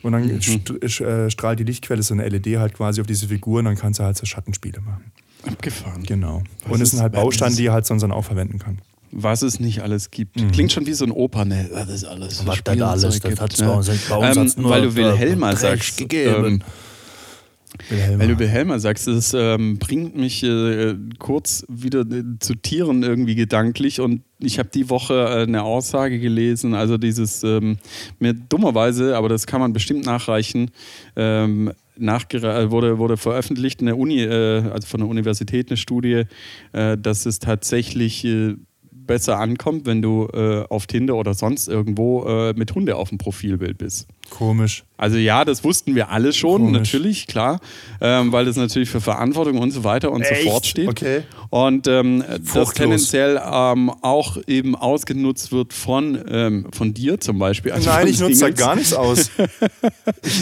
und 0.06 0.12
dann 0.12 0.25
st- 0.40 1.02
äh, 1.04 1.30
strahlt 1.30 1.58
die 1.58 1.64
Lichtquelle 1.64 2.02
so 2.02 2.14
eine 2.14 2.26
LED 2.28 2.56
halt 2.58 2.75
quasi 2.75 3.00
auf 3.00 3.06
diese 3.06 3.28
Figuren, 3.28 3.64
dann 3.66 3.76
kannst 3.76 3.98
du 4.00 4.04
halt 4.04 4.16
so 4.16 4.25
Schattenspiele 4.26 4.80
machen. 4.80 5.12
Abgefahren. 5.46 6.02
Genau. 6.04 6.42
Was 6.64 6.72
und 6.72 6.76
es 6.76 6.82
ist- 6.82 6.90
sind 6.92 7.00
halt 7.02 7.12
Bausteine, 7.12 7.54
die 7.54 7.66
er 7.66 7.72
halt 7.72 7.86
sonst 7.86 8.02
dann 8.02 8.12
auch 8.12 8.25
verwenden 8.25 8.58
kann. 8.58 8.78
Was 9.12 9.42
es 9.42 9.60
nicht 9.60 9.80
alles 9.82 10.10
gibt. 10.10 10.36
Mhm. 10.40 10.50
Klingt 10.50 10.72
schon 10.72 10.84
wie 10.86 10.92
so 10.92 11.04
ein 11.04 11.12
Oper, 11.12 11.44
ne? 11.44 11.68
Was 11.72 11.88
ist 11.88 12.04
alles? 12.04 12.44
Was 12.46 12.62
da 12.64 12.72
alles, 12.72 13.02
das 13.02 13.20
gibt, 13.20 13.40
hat's 13.40 13.60
ne? 13.60 13.66
bei 13.66 13.72
uns- 13.75 13.86
bei 14.08 14.16
uns 14.40 14.56
ähm, 14.56 14.64
Weil 14.64 14.82
du 14.82 14.94
Wilhelma 14.96 15.50
Dreck 15.52 15.58
sagst. 15.60 15.96
gegeben. 15.98 16.44
Ähm, 16.46 16.62
Wilhelm. 17.88 18.21
Weil 18.21 18.28
du 18.28 18.38
Wilhelma 18.38 18.78
sagst, 18.78 19.06
das 19.06 19.35
ähm, 19.35 19.78
bringt 19.78 20.16
mich 20.16 20.42
äh, 20.42 20.95
kurz 21.18 21.64
wieder 21.68 22.00
äh, 22.00 22.25
zu 22.40 22.54
Tieren 22.54 23.02
irgendwie 23.02 23.35
gedanklich 23.35 24.00
und 24.00 24.23
ich 24.38 24.59
habe 24.59 24.68
die 24.73 24.90
Woche 24.90 25.14
äh, 25.14 25.42
eine 25.42 25.62
Aussage 25.62 26.18
gelesen, 26.18 26.75
also 26.75 26.99
dieses 26.99 27.42
ähm, 27.42 27.78
mir 28.18 28.35
dummerweise, 28.35 29.16
aber 29.16 29.28
das 29.28 29.47
kann 29.47 29.61
man 29.61 29.73
bestimmt 29.73 30.04
nachreichen, 30.04 30.71
ähm, 31.16 31.73
äh, 31.99 32.71
wurde, 32.71 32.99
wurde 32.99 33.16
veröffentlicht 33.16 33.80
in 33.80 33.87
der 33.87 33.99
Uni, 33.99 34.23
äh, 34.23 34.62
also 34.71 34.87
von 34.87 35.00
der 35.00 35.09
Universität 35.09 35.71
eine 35.71 35.76
Studie, 35.76 36.25
äh, 36.73 36.99
dass 36.99 37.26
es 37.26 37.38
tatsächlich 37.38 38.26
besser 38.90 39.38
ankommt, 39.38 39.87
wenn 39.87 40.02
du 40.02 40.26
auf 40.26 40.88
Tinder 40.88 41.14
oder 41.14 41.33
sonst 41.33 41.68
irgendwo 41.68 42.52
mit 42.56 42.75
Hunde 42.75 42.97
auf 42.97 43.11
dem 43.11 43.18
Profilbild 43.18 43.78
bist. 43.78 44.09
Komisch. 44.30 44.85
Also 44.99 45.18
ja, 45.18 45.45
das 45.45 45.62
wussten 45.62 45.95
wir 45.95 46.09
alle 46.09 46.33
schon, 46.33 46.62
Komisch. 46.62 46.78
natürlich, 46.78 47.26
klar, 47.26 47.61
ähm, 48.00 48.33
weil 48.33 48.47
das 48.47 48.56
natürlich 48.56 48.88
für 48.88 49.02
Verantwortung 49.02 49.59
und 49.59 49.71
so 49.71 49.85
weiter 49.85 50.11
und 50.11 50.23
Echt? 50.23 50.42
so 50.45 50.50
fort 50.50 50.66
steht. 50.66 50.88
Okay. 50.88 51.23
Und 51.50 51.87
ähm, 51.87 52.25
das 52.54 52.73
tendenziell 52.73 53.40
ähm, 53.45 53.90
auch 54.00 54.38
eben 54.47 54.75
ausgenutzt 54.75 55.52
wird 55.52 55.75
von, 55.75 56.18
ähm, 56.30 56.66
von 56.73 56.95
dir 56.95 57.21
zum 57.21 57.38
Beispiel. 57.38 57.73
Also 57.73 57.90
Nein, 57.90 58.09
ich 58.09 58.21
nutze 58.21 58.40
da 58.40 58.50
gar 58.50 58.76
nichts 58.76 58.95
aus. 58.95 59.30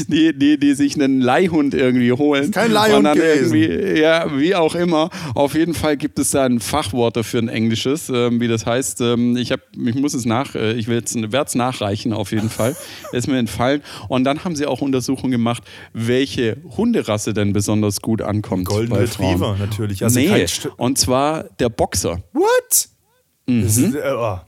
Die, 0.09 0.37
die, 0.37 0.59
die 0.59 0.75
sich 0.75 0.95
einen 0.95 1.21
Leihhund 1.21 1.75
irgendwie 1.75 2.13
holen. 2.13 2.51
Kein 2.51 2.71
Leihhund 2.71 2.99
und 2.99 3.05
dann 3.05 3.19
gewesen. 3.19 3.55
irgendwie, 3.55 4.01
Ja, 4.01 4.39
wie 4.39 4.55
auch 4.55 4.75
immer. 4.75 5.11
Auf 5.35 5.55
jeden 5.55 5.75
Fall 5.75 5.97
gibt 5.97 6.19
es 6.19 6.31
da 6.31 6.45
ein 6.45 6.61
Fachwort 6.61 7.17
dafür, 7.17 7.43
ein 7.43 7.49
englisches, 7.49 8.09
ähm, 8.09 8.41
wie 8.41 8.49
das 8.49 8.67
heißt. 8.67 9.01
Ähm, 9.01 9.37
ich, 9.37 9.53
hab, 9.53 9.61
ich 9.73 9.95
muss 9.95 10.15
es 10.15 10.25
nach, 10.25 10.55
äh, 10.55 10.73
ich 10.73 10.89
werde 10.89 11.05
es 11.07 11.55
nachreichen 11.55 12.13
auf 12.13 12.33
jeden 12.33 12.51
Fall. 12.51 12.77
Ist 13.13 13.29
mir 13.29 13.39
entfallen. 13.39 13.74
Und 14.09 14.25
dann 14.25 14.45
haben 14.45 14.57
sie 14.57 14.67
auch 14.67 14.81
Untersuchungen 14.81 15.31
gemacht, 15.33 15.63
welche 15.93 16.57
Hunderasse 16.77 17.35
denn 17.35 17.53
besonders 17.53 18.01
gut 18.01 18.23
ankommt. 18.23 18.67
Golden 18.67 18.93
Retriever 18.93 19.57
natürlich. 19.59 20.03
Also 20.05 20.19
nee, 20.21 20.47
und 20.77 20.99
zwar 20.99 21.45
der 21.59 21.69
Boxer. 21.69 22.23
What? 22.33 22.89
Das 23.47 23.77
ist, 23.77 23.95
äh, 23.95 24.01
oh. 24.15 24.39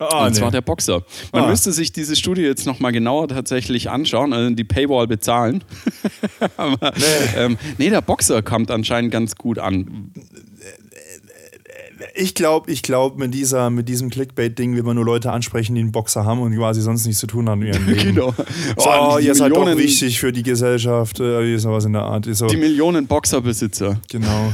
Ah, 0.00 0.26
und 0.26 0.32
nee. 0.32 0.38
zwar 0.38 0.50
der 0.52 0.60
Boxer. 0.60 1.02
Man 1.32 1.44
Ah. 1.44 1.48
müsste 1.48 1.72
sich 1.72 1.90
diese 1.90 2.14
Studie 2.14 2.42
jetzt 2.42 2.66
nochmal 2.66 2.92
genauer 2.92 3.26
tatsächlich 3.28 3.90
anschauen, 3.90 4.32
also 4.32 4.54
die 4.54 4.62
Paywall 4.64 5.08
bezahlen. 5.08 5.64
Aber, 6.56 6.92
nee. 6.96 7.04
Ähm, 7.36 7.58
nee, 7.78 7.90
der 7.90 8.00
Boxer 8.00 8.42
kommt 8.42 8.70
anscheinend 8.70 9.10
ganz 9.10 9.34
gut 9.34 9.58
an. 9.58 10.12
Ich 12.20 12.34
glaube, 12.34 12.70
ich 12.72 12.82
glaub, 12.82 13.16
mit, 13.16 13.32
dieser, 13.32 13.70
mit 13.70 13.88
diesem 13.88 14.10
Clickbait-Ding 14.10 14.74
will 14.74 14.82
man 14.82 14.96
nur 14.96 15.04
Leute 15.04 15.30
ansprechen, 15.30 15.74
die 15.76 15.80
einen 15.82 15.92
Boxer 15.92 16.24
haben 16.24 16.40
und 16.40 16.54
quasi 16.56 16.80
sonst 16.80 17.06
nichts 17.06 17.20
zu 17.20 17.26
tun 17.28 17.48
haben 17.48 17.62
in 17.62 17.68
ihrem 17.74 17.86
Leben. 17.88 18.14
Genau. 18.14 18.34
Oh, 18.76 19.16
die 19.20 19.26
ihr 19.26 19.34
seid 19.34 19.52
doch 19.54 19.76
wichtig 19.76 20.18
für 20.18 20.32
die 20.32 20.42
Gesellschaft, 20.42 21.20
äh, 21.20 21.56
sowas 21.58 21.84
in 21.84 21.92
der 21.92 22.02
Art. 22.02 22.26
So, 22.32 22.46
Die 22.48 22.56
Millionen 22.56 23.06
Boxerbesitzer. 23.06 24.00
genau. 24.10 24.52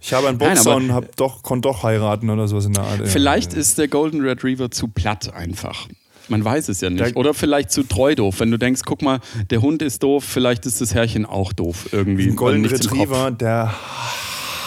Ich 0.00 0.12
habe 0.12 0.28
einen 0.28 0.36
Nein, 0.40 0.48
Boxer 0.56 0.70
aber- 0.72 0.76
und 0.76 0.92
hab 0.92 1.16
doch, 1.16 1.42
konnte 1.42 1.68
doch 1.68 1.82
heiraten 1.84 2.28
oder 2.28 2.46
sowas 2.48 2.66
in 2.66 2.74
der 2.74 2.82
Art. 2.84 2.98
ja. 3.00 3.06
Vielleicht 3.06 3.54
ist 3.54 3.78
der 3.78 3.88
Golden 3.88 4.20
Retriever 4.20 4.70
zu 4.70 4.88
platt 4.88 5.32
einfach. 5.34 5.88
Man 6.28 6.44
weiß 6.44 6.68
es 6.68 6.80
ja 6.82 6.90
nicht. 6.90 7.00
Der- 7.04 7.16
Oder 7.16 7.32
vielleicht 7.34 7.70
zu 7.70 7.82
treu 7.82 8.14
doof. 8.14 8.40
Wenn 8.40 8.50
du 8.50 8.58
denkst, 8.58 8.82
guck 8.84 9.00
mal, 9.02 9.20
der 9.50 9.62
Hund 9.62 9.80
ist 9.82 10.02
doof, 10.02 10.24
vielleicht 10.24 10.66
ist 10.66 10.80
das 10.82 10.94
Herrchen 10.94 11.24
auch 11.26 11.52
doof 11.54 11.88
irgendwie. 11.92 12.28
Ein 12.28 12.36
Golden. 12.36 12.64
Retriever, 12.66 13.30
der 13.30 13.74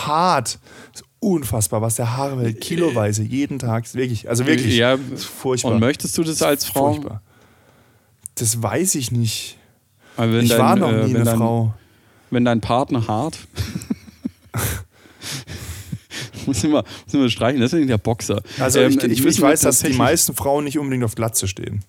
hart. 0.05 0.59
Ist 1.19 1.27
unfassbar, 1.27 1.81
was 1.81 1.95
der 1.95 2.15
Haare 2.15 2.41
hält. 2.41 2.61
Kiloweise, 2.61 3.23
jeden 3.23 3.59
Tag. 3.59 3.85
Ist 3.85 3.95
Wirklich, 3.95 4.29
also 4.29 4.45
wirklich. 4.45 4.75
Ja, 4.75 4.93
ist 4.93 5.25
furchtbar. 5.25 5.73
Und 5.73 5.79
möchtest 5.79 6.17
du 6.17 6.23
das 6.23 6.41
als 6.41 6.65
Frau? 6.65 6.93
Furchtbar. 6.93 7.21
Das 8.35 8.61
weiß 8.61 8.95
ich 8.95 9.11
nicht. 9.11 9.57
Ich 10.17 10.49
dein, 10.49 10.49
war 10.59 10.75
noch 10.75 10.91
äh, 10.91 11.05
nie 11.05 11.15
eine 11.15 11.23
dein, 11.23 11.37
Frau. 11.37 11.73
Wenn 12.29 12.45
dein 12.45 12.61
Partner 12.61 13.07
hart. 13.07 13.37
muss 16.45 16.63
immer, 16.63 16.83
muss 17.05 17.13
immer 17.13 17.29
streichen, 17.29 17.59
deswegen 17.61 17.87
der 17.87 17.97
Boxer. 17.97 18.41
Also 18.59 18.79
Ähm, 18.79 18.91
ich, 18.91 19.03
ich, 19.03 19.25
ich 19.25 19.41
weiß, 19.41 19.61
dass 19.61 19.79
die 19.81 19.93
meisten 19.93 20.33
Frauen 20.33 20.63
nicht 20.63 20.77
unbedingt 20.77 21.03
auf 21.03 21.15
Glatze 21.15 21.47
stehen. 21.47 21.83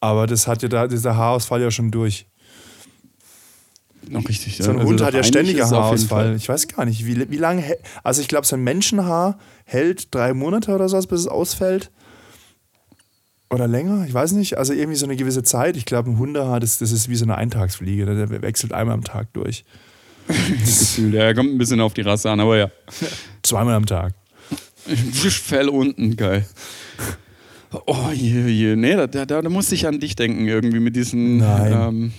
Aber 0.00 0.26
das 0.26 0.46
hat 0.46 0.62
ja 0.62 0.68
da, 0.68 0.86
dieser 0.86 1.16
Haarausfall 1.16 1.60
ja 1.60 1.70
schon 1.70 1.90
durch. 1.90 2.26
Noch 4.10 4.28
richtig. 4.28 4.56
So 4.58 4.70
ein 4.70 4.78
Also 4.78 4.88
Hund 4.88 5.00
hat 5.02 5.14
ja 5.14 5.22
ständiger 5.22 5.64
jeden 5.64 5.76
Haarausfall. 5.76 6.24
Fall- 6.26 6.36
Ich 6.36 6.48
weiß 6.48 6.68
gar 6.68 6.84
nicht, 6.84 7.04
wie, 7.06 7.30
wie 7.30 7.36
lange. 7.36 7.62
Also 8.02 8.20
ich 8.22 8.28
glaube, 8.28 8.46
so 8.46 8.56
ein 8.56 8.62
Menschenhaar 8.64 9.38
hält 9.64 10.14
drei 10.14 10.34
Monate 10.34 10.72
oder 10.74 10.88
so, 10.88 10.96
bis 10.98 11.20
es 11.20 11.26
ausfällt. 11.28 11.90
Oder 13.50 13.66
länger, 13.66 14.04
ich 14.06 14.12
weiß 14.12 14.32
nicht. 14.32 14.58
Also 14.58 14.72
irgendwie 14.74 14.96
so 14.96 15.06
eine 15.06 15.16
gewisse 15.16 15.42
Zeit. 15.42 15.76
Ich 15.76 15.86
glaube, 15.86 16.10
ein 16.10 16.18
Hundehaar, 16.18 16.60
das, 16.60 16.78
das 16.78 16.92
ist 16.92 17.08
wie 17.08 17.16
so 17.16 17.24
eine 17.24 17.36
Eintagsfliege. 17.36 18.04
Der 18.04 18.42
wechselt 18.42 18.72
einmal 18.72 18.94
am 18.94 19.04
Tag 19.04 19.32
durch. 19.32 19.64
das 20.28 20.78
Gefühl. 20.96 21.12
Der 21.12 21.34
kommt 21.34 21.50
ein 21.54 21.58
bisschen 21.58 21.80
auf 21.80 21.94
die 21.94 22.02
Rasse 22.02 22.30
an, 22.30 22.40
aber 22.40 22.58
ja. 22.58 22.70
Zweimal 23.42 23.74
am 23.74 23.86
Tag. 23.86 24.12
Fell 24.86 25.68
unten, 25.68 26.16
geil. 26.16 26.46
Oh 27.86 28.10
je, 28.14 28.46
je. 28.48 28.76
Nee, 28.76 28.96
da, 28.96 29.06
da, 29.06 29.24
da 29.42 29.48
musste 29.48 29.74
ich 29.74 29.86
an 29.86 30.00
dich 30.00 30.16
denken, 30.16 30.46
irgendwie 30.46 30.80
mit 30.80 30.96
diesen. 30.96 31.38
Nein. 31.38 31.72
Ähm, 31.72 32.12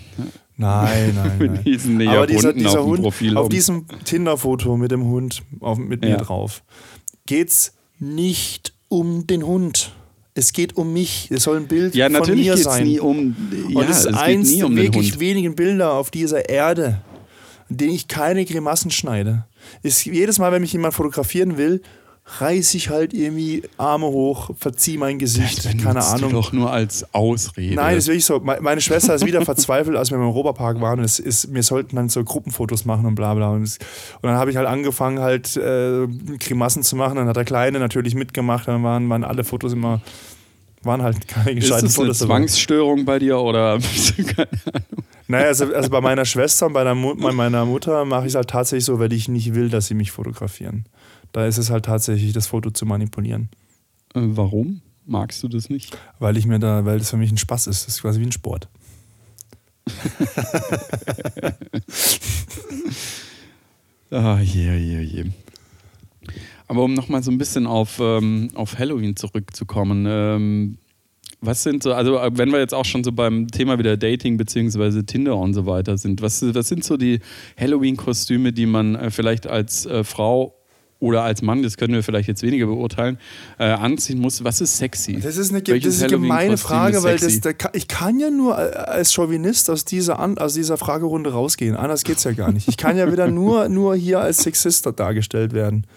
Nein, 0.58 1.14
nein, 1.16 1.38
mit 1.40 1.52
nein. 1.54 1.64
diesen 1.64 1.98
nee, 1.98 2.08
Aber 2.08 2.28
dieser, 2.28 2.52
dieser 2.54 2.72
auf 2.72 2.86
dem 2.86 2.86
Hund, 2.92 3.02
Profil. 3.04 3.38
auf 3.38 3.48
diesem 3.50 3.86
Tinder-Foto 4.04 4.76
mit 4.76 4.92
dem 4.92 5.06
Hund 5.06 5.42
auf, 5.62 5.78
mit 5.78 6.02
mir 6.02 6.10
Ja. 6.10 6.18
drauf, 6.18 6.64
geht's 7.26 7.74
nicht 7.98 8.74
um 8.90 9.26
den 9.26 9.44
Hund. 9.46 9.94
Es 10.34 10.52
geht 10.54 10.76
um 10.76 10.92
mich. 10.94 11.30
Es 11.32 11.44
soll 11.44 11.58
ein 11.58 11.68
Bild 11.68 11.96
ja, 11.96 12.06
von 12.08 12.14
natürlich 12.14 12.46
mir 12.48 12.52
geht 12.56 12.60
es 12.60 12.64
sein. 12.66 12.84
nie 12.86 13.00
um. 13.00 13.36
Ja, 13.70 13.80
Und 13.80 13.90
es 13.90 14.00
ist 14.00 14.08
geht 14.08 14.16
eins 14.18 14.50
nie 14.52 14.58
der 14.58 14.66
um 14.68 14.76
den 14.76 14.84
wirklich 14.86 15.12
Hund. 15.14 15.20
wenigen 15.22 15.56
Bilder 15.56 15.94
auf 15.94 16.12
dieser 16.12 16.50
Erde, 16.50 17.02
in 17.70 17.78
denen 17.78 17.94
ich 17.94 18.08
keine 18.10 18.44
Grimassen 18.46 18.92
schneide. 18.92 19.46
Ist 19.82 20.06
jedes 20.06 20.40
Mal, 20.40 20.52
wenn 20.52 20.62
mich 20.62 20.74
jemand 20.74 20.94
fotografieren 20.94 21.58
will, 21.58 21.82
reiße 22.38 22.78
ich 22.78 22.90
halt 22.90 23.14
irgendwie 23.14 23.64
Arme 23.78 24.06
hoch, 24.06 24.52
verziehe 24.58 24.98
mein 25.00 25.18
Gesicht, 25.20 25.66
Das 25.66 25.78
keine 25.82 26.04
Ahnung. 26.04 26.32
Doch 26.32 26.52
nur 26.54 26.72
als 26.72 27.06
Ausrede. 27.14 27.76
Nein, 27.76 27.96
das 27.96 28.04
ist 28.04 28.08
wirklich 28.10 28.26
so. 28.26 28.40
Me- 28.40 28.60
Meine 28.62 28.82
Schwester 28.82 29.16
ist 29.16 29.26
wieder 29.26 29.44
verzweifelt, 29.44 29.98
als 29.98 30.12
wir 30.12 30.18
im 30.18 30.24
Europapark 30.24 30.80
waren. 30.80 31.00
Es 31.00 31.18
ist, 31.20 31.54
wir 31.54 31.64
sollten 31.64 31.96
dann 31.96 32.10
so 32.10 32.24
Gruppenfotos 32.24 32.86
machen 32.86 33.06
und 33.06 33.16
bla 33.16 33.34
bla. 33.34 33.50
Und, 33.50 33.78
dann 34.22 34.36
habe 34.36 34.52
ich 34.52 34.58
halt 34.58 34.68
angefangen, 34.68 35.20
halt 35.20 35.58
äh, 35.58 36.08
Grimassen 36.40 36.84
zu 36.84 36.96
machen. 36.96 37.16
Dann 37.16 37.28
hat 37.28 37.36
der 37.36 37.46
Kleine 37.46 37.80
natürlich 37.80 38.14
mitgemacht. 38.16 38.68
Dann 38.68 38.84
waren, 38.84 39.10
waren 39.10 39.24
alle 39.24 39.44
Fotos 39.44 39.74
immer, 39.74 40.02
waren 40.84 41.02
halt 41.02 41.28
keine 41.28 41.52
ist 41.52 41.62
gescheiten 41.64 41.88
das 41.88 41.96
eine. 42.00 42.14
Zwangsstörung 42.14 43.06
bei 43.06 43.20
dir 43.20 43.40
oder? 43.40 43.80
Naja, 45.28 45.46
also, 45.48 45.66
also 45.74 45.90
bei 45.92 46.02
meiner 46.02 46.26
Schwester 46.26 46.66
und 46.66 46.74
bei, 46.74 46.92
Mu 46.96 47.14
bei 47.16 47.32
meiner 47.32 47.64
Mutter 47.64 48.04
mache 48.04 48.24
ich 48.24 48.30
es 48.30 48.36
halt 48.36 48.50
tatsächlich 48.50 48.86
so, 48.86 48.98
weil 49.00 49.14
ich 49.14 49.28
nicht 49.28 49.54
will, 49.54 49.70
dass 49.70 49.86
sie 49.88 49.94
mich 49.94 50.12
fotografieren. 50.12 50.86
Da 51.32 51.46
ist 51.46 51.58
es 51.58 51.70
halt 51.70 51.86
tatsächlich, 51.86 52.34
das 52.34 52.48
Foto 52.48 52.72
zu 52.72 52.86
manipulieren. 52.86 53.50
Äh, 54.14 54.22
Warum? 54.24 54.82
Magst 55.06 55.42
du 55.44 55.48
das 55.48 55.70
nicht? 55.70 55.98
Weil 56.20 56.38
ich 56.38 56.46
mir 56.46 56.60
da, 56.60 56.86
weil 56.86 57.00
das 57.00 57.10
für 57.10 57.18
mich 57.18 57.32
ein 57.32 57.38
Spaß 57.38 57.68
ist. 57.68 57.88
Das 57.88 57.96
ist 57.96 58.02
quasi 58.02 58.20
wie 58.20 58.26
ein 58.26 58.32
Sport. 58.32 58.68
Ah, 64.12 64.40
je, 64.40 64.76
je, 64.76 65.02
je. 65.02 65.26
Aber 66.68 66.84
um 66.84 66.94
nochmal 66.94 67.22
so 67.22 67.32
ein 67.32 67.38
bisschen 67.38 67.68
auf, 67.68 68.00
ähm, 68.00 68.50
auf 68.56 68.78
Halloween 68.78 69.16
zurückzukommen. 69.16 70.06
Ähm, 70.08 70.78
was 71.42 71.64
sind 71.64 71.84
so, 71.84 71.94
also 71.94 72.18
äh, 72.18 72.32
wenn 72.34 72.52
wir 72.52 72.60
jetzt 72.60 72.74
auch 72.74 72.86
schon 72.86 73.04
so 73.04 73.12
beim 73.12 73.48
Thema 73.48 73.80
wieder 73.80 73.98
Dating 73.98 74.38
beziehungsweise 74.38 75.06
Tinder 75.06 75.38
und 75.38 75.54
so 75.54 75.66
weiter 75.66 75.98
sind, 75.98 76.22
was, 76.22 76.44
was 76.54 76.68
sind 76.68 76.84
so 76.84 76.98
die 76.98 77.20
Halloween-Kostüme, 77.60 78.52
die 78.52 78.66
man 78.66 78.96
äh, 78.96 79.12
vielleicht 79.12 79.48
als 79.48 79.86
äh, 79.86 80.04
Frau 80.04 80.56
oder 81.00 81.24
als 81.24 81.42
Mann, 81.42 81.64
das 81.64 81.78
können 81.78 81.94
wir 81.94 82.04
vielleicht 82.04 82.28
jetzt 82.28 82.44
weniger 82.44 82.66
beurteilen, 82.66 83.18
äh, 83.58 83.66
anziehen 83.66 84.20
muss. 84.20 84.44
Was 84.44 84.60
ist 84.60 84.78
sexy? 84.78 85.20
Das 85.20 85.38
ist 85.38 85.52
eine, 85.52 85.62
das 85.62 85.86
ist 85.86 86.04
eine 86.04 86.12
gemeine 86.12 86.58
Frage, 86.58 87.04
weil 87.04 87.18
das, 87.18 87.40
da, 87.40 87.52
ich 87.74 87.88
kann 87.88 88.20
ja 88.20 88.30
nur 88.30 88.58
als 88.58 89.14
Chauvinist 89.14 89.70
aus 89.70 89.86
dieser, 89.86 90.20
aus 90.42 90.54
dieser 90.54 90.78
Fragerunde 90.78 91.32
rausgehen. 91.32 91.76
Anders 91.76 92.04
geht 92.04 92.18
es 92.18 92.26
ja 92.26 92.34
gar 92.34 92.52
nicht. 92.52 92.68
Ich 92.68 92.78
kann 92.78 92.98
ja 92.98 93.12
wieder 93.12 93.28
nur, 93.28 93.70
nur 93.70 93.96
hier 93.96 94.20
als 94.20 94.40
Sexist 94.40 94.90
dargestellt 94.98 95.54
werden. 95.54 95.88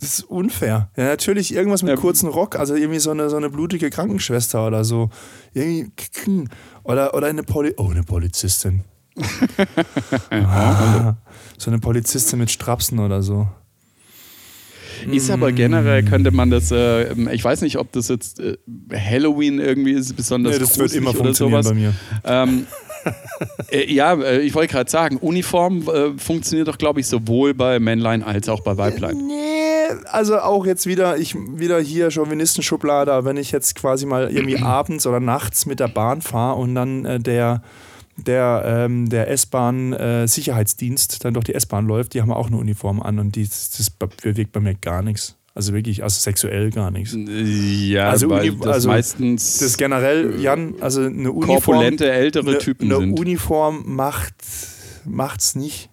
Das 0.00 0.18
ist 0.18 0.24
unfair. 0.24 0.90
Ja, 0.96 1.04
natürlich 1.04 1.54
irgendwas 1.54 1.84
mit 1.84 1.90
ja. 1.90 1.96
kurzen 1.96 2.28
Rock, 2.28 2.56
also 2.56 2.74
irgendwie 2.74 2.98
so 2.98 3.12
eine, 3.12 3.30
so 3.30 3.36
eine 3.36 3.50
blutige 3.50 3.88
Krankenschwester 3.88 4.66
oder 4.66 4.82
so. 4.82 5.10
Irgendwie, 5.54 6.48
oder, 6.82 7.14
oder 7.14 7.28
eine, 7.28 7.44
Poli 7.44 7.72
oh, 7.76 7.88
eine 7.88 8.02
Polizistin. 8.02 8.82
ah, 10.30 11.14
so 11.56 11.70
eine 11.70 11.78
Polizistin 11.78 12.40
mit 12.40 12.50
Strapsen 12.50 12.98
oder 12.98 13.22
so. 13.22 13.46
Ist 15.10 15.30
aber 15.30 15.52
generell, 15.52 16.02
könnte 16.02 16.30
man 16.30 16.50
das, 16.50 16.70
äh, 16.70 17.12
ich 17.32 17.42
weiß 17.42 17.62
nicht, 17.62 17.78
ob 17.78 17.92
das 17.92 18.08
jetzt 18.08 18.40
äh, 18.40 18.56
Halloween 18.94 19.58
irgendwie 19.58 19.92
ist, 19.92 20.14
besonders 20.16 20.54
nee, 20.54 20.58
das 20.58 20.78
wird 20.78 20.94
immer 20.94 21.18
oder 21.18 21.34
sowas. 21.34 21.68
bei 21.68 21.74
mir. 21.74 21.94
Ähm, 22.24 22.66
äh, 23.70 23.92
ja, 23.92 24.14
äh, 24.14 24.40
ich 24.40 24.54
wollte 24.54 24.72
gerade 24.72 24.90
sagen, 24.90 25.16
Uniform 25.16 25.88
äh, 25.88 26.18
funktioniert 26.18 26.68
doch, 26.68 26.78
glaube 26.78 27.00
ich, 27.00 27.06
sowohl 27.06 27.54
bei 27.54 27.78
Männlein 27.78 28.22
als 28.22 28.48
auch 28.48 28.60
bei 28.60 28.76
Weiblein. 28.76 29.16
Nee, 29.26 29.96
also 30.10 30.38
auch 30.38 30.66
jetzt 30.66 30.86
wieder, 30.86 31.18
ich 31.18 31.34
wieder 31.34 31.80
hier 31.80 32.10
Chauvinistenschublade, 32.10 33.24
wenn 33.24 33.36
ich 33.36 33.52
jetzt 33.52 33.74
quasi 33.74 34.06
mal 34.06 34.30
irgendwie 34.30 34.58
abends 34.62 35.06
oder 35.06 35.20
nachts 35.20 35.66
mit 35.66 35.80
der 35.80 35.88
Bahn 35.88 36.22
fahre 36.22 36.58
und 36.58 36.74
dann 36.74 37.04
äh, 37.04 37.20
der 37.20 37.62
der, 38.26 38.62
ähm, 38.66 39.08
der 39.08 39.28
S-Bahn-Sicherheitsdienst 39.30 41.14
äh, 41.14 41.18
dann 41.20 41.34
durch 41.34 41.44
die 41.44 41.54
S-Bahn 41.54 41.86
läuft, 41.86 42.14
die 42.14 42.22
haben 42.22 42.32
auch 42.32 42.46
eine 42.46 42.56
Uniform 42.56 43.00
an 43.02 43.18
und 43.18 43.36
die, 43.36 43.44
das 43.48 43.90
bewegt 43.90 44.52
bei 44.52 44.60
mir 44.60 44.74
gar 44.74 45.02
nichts. 45.02 45.36
Also 45.54 45.74
wirklich, 45.74 46.02
also 46.02 46.18
sexuell 46.18 46.70
gar 46.70 46.90
nichts. 46.90 47.14
Ja, 47.14 48.08
also, 48.08 48.28
Uni, 48.28 48.56
das 48.56 48.68
also 48.68 48.88
meistens 48.88 49.58
das 49.58 49.76
generell, 49.76 50.40
Jan, 50.40 50.76
also 50.80 51.02
eine 51.02 51.30
Uniform. 51.30 51.56
Korpulente 51.56 52.10
ältere 52.10 52.50
eine, 52.50 52.58
Typen 52.58 52.90
eine 52.90 53.00
sind. 53.00 53.18
Uniform 53.18 53.82
macht 53.84 54.34
macht's 55.04 55.54
nicht. 55.54 55.90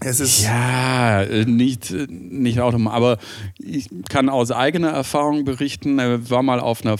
Es 0.00 0.18
ist 0.18 0.42
ja, 0.42 1.22
äh, 1.22 1.44
nicht, 1.44 1.94
nicht 2.10 2.58
automatisch, 2.58 2.96
aber 2.96 3.18
ich 3.58 3.88
kann 4.08 4.28
aus 4.28 4.50
eigener 4.50 4.90
Erfahrung 4.90 5.44
berichten, 5.44 6.00
er 6.00 6.28
war 6.28 6.42
mal 6.42 6.58
auf 6.58 6.84
einer 6.84 6.96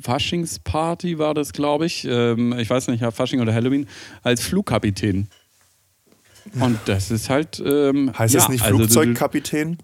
Faschingsparty 0.00 1.18
war 1.18 1.34
das, 1.34 1.52
glaube 1.52 1.86
ich. 1.86 2.06
Ähm, 2.08 2.54
ich 2.58 2.68
weiß 2.68 2.88
nicht, 2.88 3.04
Fasching 3.12 3.40
oder 3.40 3.54
Halloween, 3.54 3.86
als 4.22 4.42
Flugkapitän. 4.42 5.28
Und 6.60 6.78
das 6.86 7.10
ist 7.10 7.30
halt. 7.30 7.62
Ähm, 7.64 8.12
heißt 8.16 8.34
ja, 8.34 8.40
das 8.40 8.48
nicht 8.48 8.64
also 8.64 8.76
Flugzeugkapitän? 8.76 9.78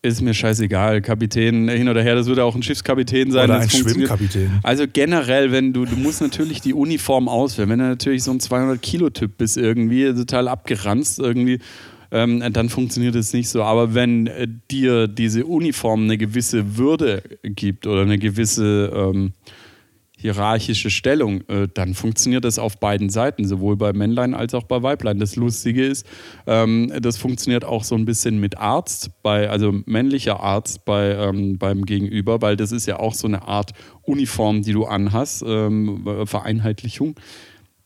ist 0.00 0.22
mir 0.22 0.32
scheißegal, 0.32 1.02
Kapitän 1.02 1.68
hin 1.68 1.88
oder 1.88 2.02
her, 2.02 2.14
das 2.14 2.26
würde 2.26 2.44
auch 2.44 2.54
ein 2.54 2.62
Schiffskapitän 2.62 3.32
sein. 3.32 3.50
Oder 3.50 3.60
ein 3.60 3.70
Schwimmkapitän. 3.70 4.60
Also 4.62 4.84
generell, 4.90 5.50
wenn 5.50 5.72
du, 5.72 5.84
du 5.84 5.96
musst 5.96 6.20
natürlich 6.20 6.60
die 6.60 6.72
Uniform 6.72 7.28
auswählen. 7.28 7.68
Wenn 7.68 7.80
du 7.80 7.86
natürlich 7.86 8.22
so 8.22 8.30
ein 8.30 8.38
200-Kilo-Typ 8.38 9.36
bist 9.36 9.56
irgendwie, 9.56 10.12
total 10.14 10.46
abgeranzt 10.48 11.18
irgendwie, 11.18 11.58
ähm, 12.10 12.42
dann 12.52 12.68
funktioniert 12.68 13.14
es 13.14 13.32
nicht 13.32 13.48
so. 13.48 13.62
Aber 13.62 13.94
wenn 13.94 14.26
äh, 14.26 14.48
dir 14.70 15.08
diese 15.08 15.44
Uniform 15.46 16.04
eine 16.04 16.18
gewisse 16.18 16.76
Würde 16.76 17.22
gibt 17.42 17.86
oder 17.86 18.02
eine 18.02 18.18
gewisse 18.18 18.92
ähm, 18.94 19.32
hierarchische 20.20 20.90
Stellung, 20.90 21.42
äh, 21.48 21.68
dann 21.72 21.94
funktioniert 21.94 22.44
das 22.44 22.58
auf 22.58 22.78
beiden 22.78 23.08
Seiten, 23.08 23.46
sowohl 23.46 23.76
bei 23.76 23.92
Männlein 23.92 24.34
als 24.34 24.52
auch 24.52 24.64
bei 24.64 24.82
Weiblein. 24.82 25.20
Das 25.20 25.36
Lustige 25.36 25.86
ist, 25.86 26.06
ähm, 26.46 26.92
das 27.00 27.18
funktioniert 27.18 27.64
auch 27.64 27.84
so 27.84 27.94
ein 27.94 28.04
bisschen 28.04 28.40
mit 28.40 28.58
Arzt, 28.58 29.10
bei, 29.22 29.48
also 29.48 29.72
männlicher 29.86 30.40
Arzt 30.40 30.84
bei, 30.84 31.14
ähm, 31.14 31.56
beim 31.58 31.84
Gegenüber, 31.84 32.42
weil 32.42 32.56
das 32.56 32.72
ist 32.72 32.86
ja 32.86 32.98
auch 32.98 33.14
so 33.14 33.28
eine 33.28 33.46
Art 33.46 33.72
Uniform, 34.02 34.62
die 34.62 34.72
du 34.72 34.86
anhast, 34.86 35.44
ähm, 35.46 36.04
Vereinheitlichung 36.24 37.14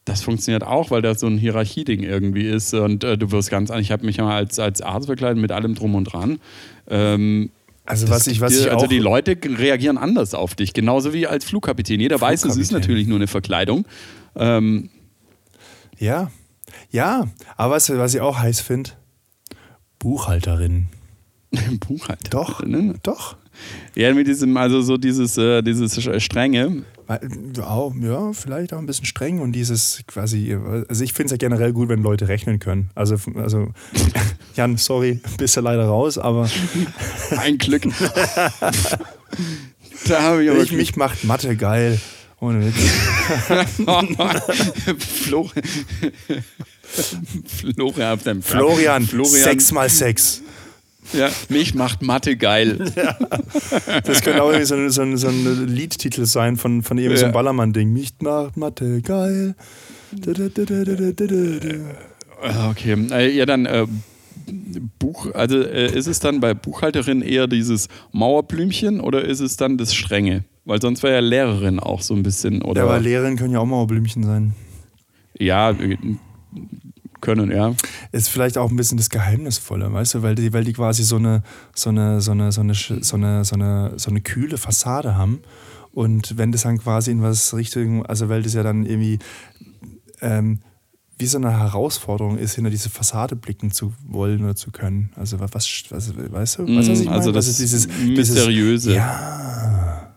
das 0.04 0.22
funktioniert 0.22 0.64
auch, 0.64 0.90
weil 0.90 1.02
da 1.02 1.14
so 1.14 1.26
ein 1.26 1.38
Hierarchieding 1.38 2.02
irgendwie 2.02 2.48
ist 2.48 2.74
und 2.74 3.04
äh, 3.04 3.16
du 3.16 3.30
wirst 3.30 3.50
ganz 3.50 3.70
an. 3.70 3.80
Ich 3.80 3.92
habe 3.92 4.04
mich 4.04 4.18
mal 4.18 4.34
als, 4.34 4.58
als 4.58 4.82
Arzt 4.82 5.06
verkleidet 5.06 5.40
mit 5.40 5.52
allem 5.52 5.74
drum 5.74 5.94
und 5.94 6.04
dran. 6.04 6.40
Ähm, 6.88 7.50
also 7.84 8.08
was 8.08 8.26
ich, 8.26 8.40
was 8.40 8.58
ich 8.58 8.70
also 8.70 8.86
die 8.86 8.98
Leute 8.98 9.36
reagieren 9.44 9.98
anders 9.98 10.34
auf 10.34 10.54
dich, 10.54 10.72
genauso 10.72 11.12
wie 11.12 11.26
als 11.26 11.44
Flugkapitän. 11.44 12.00
Jeder 12.00 12.18
Flugkapitän. 12.18 12.48
weiß, 12.48 12.56
es 12.56 12.60
ist 12.60 12.72
natürlich 12.72 13.06
nur 13.06 13.16
eine 13.16 13.26
Verkleidung. 13.26 13.84
Ähm, 14.36 14.90
ja, 15.98 16.30
ja, 16.90 17.26
aber 17.56 17.74
was, 17.74 17.90
was 17.90 18.14
ich 18.14 18.20
auch 18.20 18.38
heiß 18.38 18.60
finde, 18.60 18.90
Buchhalterin. 19.98 20.88
Buchhalterin? 21.80 22.30
Doch, 22.30 22.64
ne? 22.64 22.94
doch. 23.02 23.36
Ja, 23.94 24.12
mit 24.14 24.26
diesem, 24.26 24.56
also 24.56 24.82
so 24.82 24.96
dieses, 24.96 25.36
äh, 25.38 25.62
dieses 25.62 26.00
Strenge. 26.22 26.84
Auch, 27.60 27.92
ja, 28.00 28.32
vielleicht 28.32 28.72
auch 28.72 28.78
ein 28.78 28.86
bisschen 28.86 29.04
streng 29.04 29.40
und 29.40 29.52
dieses 29.52 30.02
quasi, 30.06 30.56
also 30.88 31.04
ich 31.04 31.12
finde 31.12 31.26
es 31.26 31.32
ja 31.32 31.36
generell 31.36 31.72
gut, 31.72 31.88
wenn 31.88 32.02
Leute 32.02 32.28
rechnen 32.28 32.58
können. 32.58 32.90
Also, 32.94 33.16
also 33.34 33.68
Jan, 34.56 34.76
sorry, 34.76 35.20
bist 35.36 35.56
ja 35.56 35.62
leider 35.62 35.84
raus, 35.84 36.18
aber. 36.18 36.48
Ein 37.36 37.58
Glück. 37.58 37.82
da 40.06 40.22
habe 40.22 40.44
ich 40.44 40.50
aber. 40.50 40.62
Ich, 40.62 40.72
mich 40.72 40.96
macht 40.96 41.24
Mathe 41.24 41.56
geil. 41.56 42.00
Ohne 42.40 42.66
Witz. 42.66 42.74
Florian. 44.98 45.62
Florian, 47.46 48.42
Florian, 48.42 49.06
Florian. 49.06 49.44
Sechs 49.44 49.70
mal 49.70 49.88
sechs. 49.88 50.42
Ja, 51.12 51.30
mich 51.48 51.74
macht 51.74 52.02
Mathe 52.02 52.36
geil. 52.36 52.90
Ja. 52.96 53.16
Das 54.04 54.22
könnte 54.22 54.42
auch 54.42 54.50
irgendwie 54.50 54.66
so, 54.66 54.88
so, 54.88 55.16
so 55.16 55.28
ein 55.28 55.66
Liedtitel 55.66 56.26
sein 56.26 56.56
von, 56.56 56.82
von 56.82 56.98
irgendeinem 56.98 57.28
ja. 57.28 57.32
Ballermann-Ding. 57.32 57.92
Mich 57.92 58.14
macht 58.20 58.56
Mathe 58.56 59.00
geil. 59.02 59.54
Okay, 62.70 62.96
äh, 63.10 63.36
ja 63.36 63.46
dann 63.46 63.66
äh, 63.66 63.86
Buch, 64.98 65.32
also 65.34 65.60
äh, 65.62 65.96
ist 65.96 66.06
es 66.06 66.20
dann 66.20 66.40
bei 66.40 66.54
Buchhalterin 66.54 67.22
eher 67.22 67.46
dieses 67.46 67.88
Mauerblümchen 68.12 69.00
oder 69.00 69.24
ist 69.24 69.40
es 69.40 69.56
dann 69.56 69.78
das 69.78 69.94
Strenge? 69.94 70.44
Weil 70.64 70.80
sonst 70.80 71.02
wäre 71.02 71.14
ja 71.14 71.20
Lehrerin 71.20 71.80
auch 71.80 72.02
so 72.02 72.14
ein 72.14 72.22
bisschen, 72.22 72.62
oder? 72.62 72.82
Ja, 72.82 72.88
aber 72.88 73.00
Lehrerin 73.00 73.36
können 73.36 73.52
ja 73.52 73.60
auch 73.60 73.66
Mauerblümchen 73.66 74.22
sein. 74.22 74.54
Ja, 75.38 75.70
äh, 75.70 75.96
können, 77.22 77.50
ja. 77.50 77.74
Ist 78.12 78.28
vielleicht 78.28 78.58
auch 78.58 78.70
ein 78.70 78.76
bisschen 78.76 78.98
das 78.98 79.08
Geheimnisvolle, 79.08 79.90
weißt 79.90 80.14
du, 80.14 80.22
weil 80.22 80.34
die, 80.34 80.52
weil 80.52 80.64
die 80.64 80.74
quasi 80.74 81.02
so 81.02 81.16
eine, 81.16 81.42
so 81.74 81.88
eine, 81.88 82.20
so 82.20 82.32
eine, 82.32 82.52
so 82.52 82.60
eine, 82.60 82.74
so 82.74 83.16
eine, 83.16 83.44
so 83.44 83.54
eine, 83.54 83.92
so 83.96 84.10
eine 84.10 84.20
kühle 84.20 84.58
Fassade 84.58 85.16
haben. 85.16 85.40
Und 85.92 86.36
wenn 86.36 86.52
das 86.52 86.62
dann 86.62 86.78
quasi 86.78 87.10
in 87.10 87.22
was 87.22 87.54
Richtung, 87.54 88.04
also 88.04 88.28
weil 88.28 88.42
das 88.42 88.52
ja 88.52 88.62
dann 88.62 88.84
irgendwie 88.84 89.18
ähm, 90.20 90.60
wie 91.18 91.26
so 91.26 91.38
eine 91.38 91.56
Herausforderung 91.56 92.36
ist, 92.36 92.54
hinter 92.54 92.70
diese 92.70 92.90
Fassade 92.90 93.36
blicken 93.36 93.70
zu 93.70 93.92
wollen 94.06 94.42
oder 94.42 94.56
zu 94.56 94.70
können. 94.70 95.10
Also 95.14 95.38
was, 95.38 95.52
was 95.52 96.18
weißt 96.18 96.58
du, 96.58 96.66
weißt 96.66 96.88
du, 96.88 96.92
was 96.92 97.00
ich 97.00 97.08
mm, 97.08 97.12
Also 97.12 97.30
das, 97.30 97.46
das 97.46 97.52
ist 97.52 97.60
dieses 97.60 97.86
Mysteriöse. 97.86 98.88
Dieses, 98.88 98.96
ja, 98.96 100.11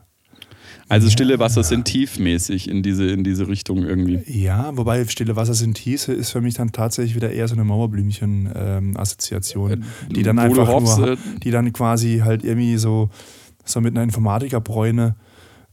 also 0.87 1.09
stille 1.09 1.39
Wasser 1.39 1.63
sind 1.63 1.85
tiefmäßig 1.85 2.69
in 2.69 2.83
diese, 2.83 3.07
in 3.07 3.23
diese 3.23 3.47
Richtung 3.47 3.83
irgendwie. 3.83 4.21
Ja, 4.27 4.77
wobei 4.77 5.03
stille 5.07 5.35
Wasser 5.35 5.55
sind 5.55 5.73
tief 5.75 6.07
ist 6.07 6.29
für 6.31 6.41
mich 6.41 6.53
dann 6.53 6.71
tatsächlich 6.71 7.15
wieder 7.15 7.31
eher 7.31 7.47
so 7.47 7.55
eine 7.55 7.63
Mauerblümchen-Assoziation, 7.63 9.71
ähm, 9.71 9.83
die 10.09 10.21
dann 10.23 10.37
einfach 10.37 10.67
hoffst, 10.67 10.99
nur, 10.99 11.13
äh, 11.13 11.17
die 11.43 11.49
dann 11.51 11.73
quasi 11.73 12.21
halt 12.23 12.43
irgendwie 12.43 12.77
so, 12.77 13.09
so 13.63 13.81
mit 13.81 13.95
einer 13.95 14.03
Informatikerbräune 14.03 15.15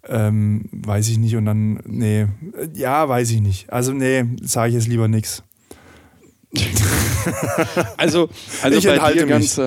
ähm, 0.09 0.69
weiß 0.73 1.09
ich 1.09 1.19
nicht 1.19 1.37
und 1.37 1.45
dann, 1.45 1.81
nee, 1.87 2.27
ja, 2.75 3.09
weiß 3.09 3.31
ich 3.31 3.41
nicht. 3.41 3.73
Also 3.73 3.93
nee, 3.93 4.25
sage 4.43 4.71
ich 4.71 4.75
jetzt 4.75 4.89
lieber 4.89 5.09
nichts. 5.09 5.43
also, 7.97 8.29
also 8.63 8.79
ich 8.79 8.85
bei 8.85 9.13
dir 9.13 9.27
ganz, 9.27 9.59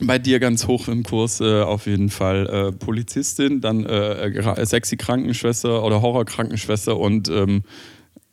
bei 0.00 0.18
dir 0.18 0.38
ganz 0.40 0.66
hoch 0.66 0.88
im 0.88 1.02
Kurs 1.02 1.40
äh, 1.40 1.62
auf 1.62 1.86
jeden 1.86 2.10
Fall 2.10 2.46
äh, 2.46 2.72
Polizistin, 2.72 3.60
dann 3.60 3.84
äh, 3.84 4.28
äh 4.28 4.66
sexy 4.66 4.96
Krankenschwester 4.96 5.84
oder 5.84 6.02
Horror-Krankenschwester 6.02 6.96
und 6.96 7.28
ähm, 7.28 7.62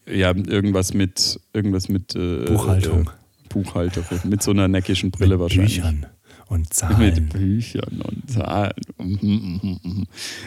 ja, 0.07 0.35
irgendwas 0.35 0.93
mit 0.93 1.39
irgendwas 1.53 1.89
mit 1.89 2.15
äh, 2.15 2.45
Buchhaltung. 2.45 3.09
Äh, 3.09 3.49
Buchhalterin, 3.49 4.19
mit 4.25 4.43
so 4.43 4.51
einer 4.51 4.67
neckischen 4.67 5.11
Brille 5.11 5.35
mit 5.35 5.39
wahrscheinlich. 5.39 5.77
Büchern 5.77 6.05
und 6.47 6.71
Zahlen. 6.71 6.99
Mit 6.99 7.29
Büchern 7.29 8.01
und 8.01 8.29
Zahlen. 8.29 10.05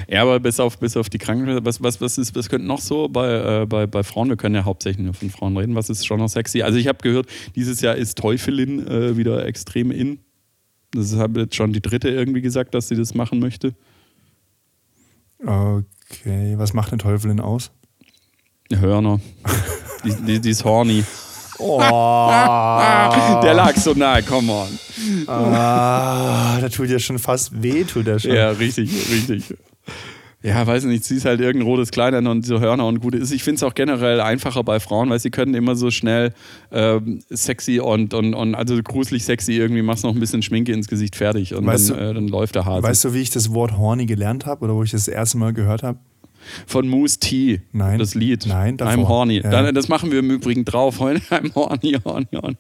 Ja, 0.08 0.22
aber 0.22 0.38
bis 0.38 0.60
auf, 0.60 0.78
bis 0.78 0.96
auf 0.96 1.08
die 1.08 1.18
Krankenschwester, 1.18 1.64
was, 1.64 1.82
was, 1.82 2.00
was, 2.00 2.18
ist, 2.18 2.36
was 2.36 2.48
könnte 2.48 2.66
noch 2.66 2.80
so 2.80 3.08
bei, 3.08 3.66
bei, 3.66 3.86
bei 3.86 4.02
Frauen, 4.04 4.28
wir 4.28 4.36
können 4.36 4.54
ja 4.54 4.64
hauptsächlich 4.64 5.04
nur 5.04 5.14
von 5.14 5.30
Frauen 5.30 5.56
reden, 5.56 5.74
was 5.74 5.90
ist 5.90 6.06
schon 6.06 6.18
noch 6.18 6.28
sexy? 6.28 6.62
Also 6.62 6.78
ich 6.78 6.86
habe 6.86 6.98
gehört, 7.02 7.26
dieses 7.56 7.80
Jahr 7.80 7.96
ist 7.96 8.18
Teufelin 8.18 9.16
wieder 9.16 9.44
extrem 9.46 9.90
in. 9.90 10.20
Das 10.92 11.14
hat 11.16 11.36
jetzt 11.36 11.54
schon 11.54 11.72
die 11.72 11.82
dritte 11.82 12.08
irgendwie 12.08 12.40
gesagt, 12.40 12.74
dass 12.74 12.88
sie 12.88 12.96
das 12.96 13.14
machen 13.14 13.38
möchte. 13.38 13.74
Okay, 15.40 16.54
was 16.56 16.72
macht 16.72 16.92
eine 16.92 16.98
Teufelin 16.98 17.40
aus? 17.40 17.70
Hörner. 18.72 19.20
die, 20.04 20.14
die, 20.14 20.40
die 20.40 20.50
ist 20.50 20.64
horny. 20.64 21.04
Oh, 21.58 21.78
Der 23.42 23.54
lag 23.54 23.76
so 23.76 23.92
nah, 23.92 24.20
come 24.22 24.52
on. 24.52 24.78
ah, 25.26 26.58
da 26.60 26.68
tut 26.68 26.88
ja 26.88 26.98
schon 26.98 27.18
fast 27.18 27.62
weh, 27.62 27.84
tut 27.84 28.06
er 28.06 28.18
schon. 28.18 28.34
Ja, 28.34 28.50
richtig, 28.50 28.90
richtig. 29.10 29.56
Ja, 30.40 30.64
weiß 30.64 30.84
nicht, 30.84 31.04
sie 31.04 31.16
ist 31.16 31.24
halt 31.24 31.40
irgendein 31.40 31.66
rotes 31.68 31.90
Kleid 31.90 32.14
an 32.14 32.28
und 32.28 32.46
so 32.46 32.60
Hörner 32.60 32.86
und 32.86 33.00
gut 33.00 33.14
ist. 33.16 33.32
Ich 33.32 33.42
finde 33.42 33.56
es 33.56 33.62
auch 33.64 33.74
generell 33.74 34.20
einfacher 34.20 34.62
bei 34.62 34.78
Frauen, 34.78 35.10
weil 35.10 35.18
sie 35.18 35.30
können 35.30 35.52
immer 35.54 35.74
so 35.74 35.90
schnell 35.90 36.32
ähm, 36.70 37.20
sexy 37.28 37.80
und, 37.80 38.14
und, 38.14 38.34
und 38.34 38.54
also 38.54 38.80
gruselig 38.80 39.24
sexy 39.24 39.54
irgendwie, 39.54 39.82
machst 39.82 40.04
noch 40.04 40.14
ein 40.14 40.20
bisschen 40.20 40.42
Schminke 40.42 40.72
ins 40.72 40.86
Gesicht 40.86 41.16
fertig 41.16 41.54
und 41.56 41.66
Weißt 41.66 41.90
dann, 41.90 41.96
du- 41.98 42.02
äh, 42.04 42.14
dann 42.14 42.28
läuft 42.28 42.54
der 42.54 42.66
Hase. 42.66 42.84
Weißt 42.84 43.04
du, 43.04 43.14
wie 43.14 43.20
ich 43.20 43.30
das 43.30 43.52
Wort 43.52 43.76
horny 43.76 44.06
gelernt 44.06 44.46
habe 44.46 44.64
oder 44.64 44.74
wo 44.74 44.84
ich 44.84 44.92
das, 44.92 45.06
das 45.06 45.14
erste 45.14 45.38
Mal 45.38 45.52
gehört 45.52 45.82
habe? 45.82 45.98
Von 46.68 46.88
Moose 46.88 47.18
T. 47.18 47.62
Nein. 47.72 47.98
Das 47.98 48.14
Lied. 48.14 48.46
Nein, 48.46 48.76
davor. 48.76 48.94
I'm 48.94 49.08
horny. 49.08 49.40
Ja. 49.42 49.72
Das 49.72 49.88
machen 49.88 50.12
wir 50.12 50.20
im 50.20 50.30
Übrigen 50.30 50.64
drauf. 50.64 51.00
Heute 51.00 51.20
I'm 51.34 51.52
horny, 51.52 51.96
horny, 52.04 52.26
horny. 52.32 52.56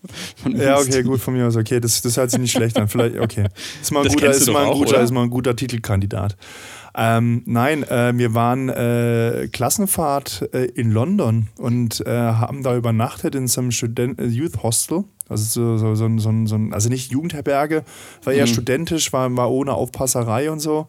Ja, 0.60 0.78
okay, 0.78 1.04
gut 1.04 1.20
von 1.20 1.32
mir 1.34 1.46
aus. 1.46 1.56
Okay, 1.56 1.78
das, 1.78 2.02
das 2.02 2.16
hört 2.16 2.30
sich 2.32 2.40
nicht 2.40 2.50
schlecht 2.50 2.76
an. 2.76 2.88
Vielleicht, 2.88 3.18
okay. 3.20 3.46
Ist 3.80 3.92
mal 3.92 4.00
ein 4.00 4.04
Das 4.06 4.14
guter, 4.14 4.26
kennst 4.26 4.40
du 4.40 4.42
ist 4.42 4.48
doch 4.48 4.52
mal 4.54 4.62
ein 4.64 4.68
auch, 4.70 4.78
guter, 4.78 4.90
oder? 4.96 5.02
ist 5.02 5.10
mal 5.12 5.22
ein 5.22 5.30
guter 5.30 5.54
Titelkandidat. 5.54 6.36
Ähm, 7.00 7.42
nein, 7.46 7.84
äh, 7.84 8.12
wir 8.16 8.34
waren 8.34 8.68
äh, 8.68 9.48
Klassenfahrt 9.52 10.50
äh, 10.52 10.64
in 10.64 10.90
London 10.90 11.46
und 11.56 12.04
äh, 12.04 12.10
haben 12.10 12.64
da 12.64 12.76
übernachtet 12.76 13.36
in 13.36 13.46
so 13.46 13.60
einem 13.60 13.70
Student 13.70 14.20
äh, 14.20 14.26
Youth 14.26 14.64
Hostel. 14.64 15.04
Also 15.28 15.76
so, 15.78 15.94
so, 15.94 16.18
so, 16.18 16.56
also 16.72 16.88
nicht 16.88 17.12
Jugendherberge, 17.12 17.84
war 18.24 18.32
eher 18.32 18.46
Mhm. 18.46 18.50
studentisch, 18.50 19.12
war, 19.12 19.34
war 19.36 19.48
ohne 19.50 19.74
Aufpasserei 19.74 20.50
und 20.50 20.58
so. 20.58 20.88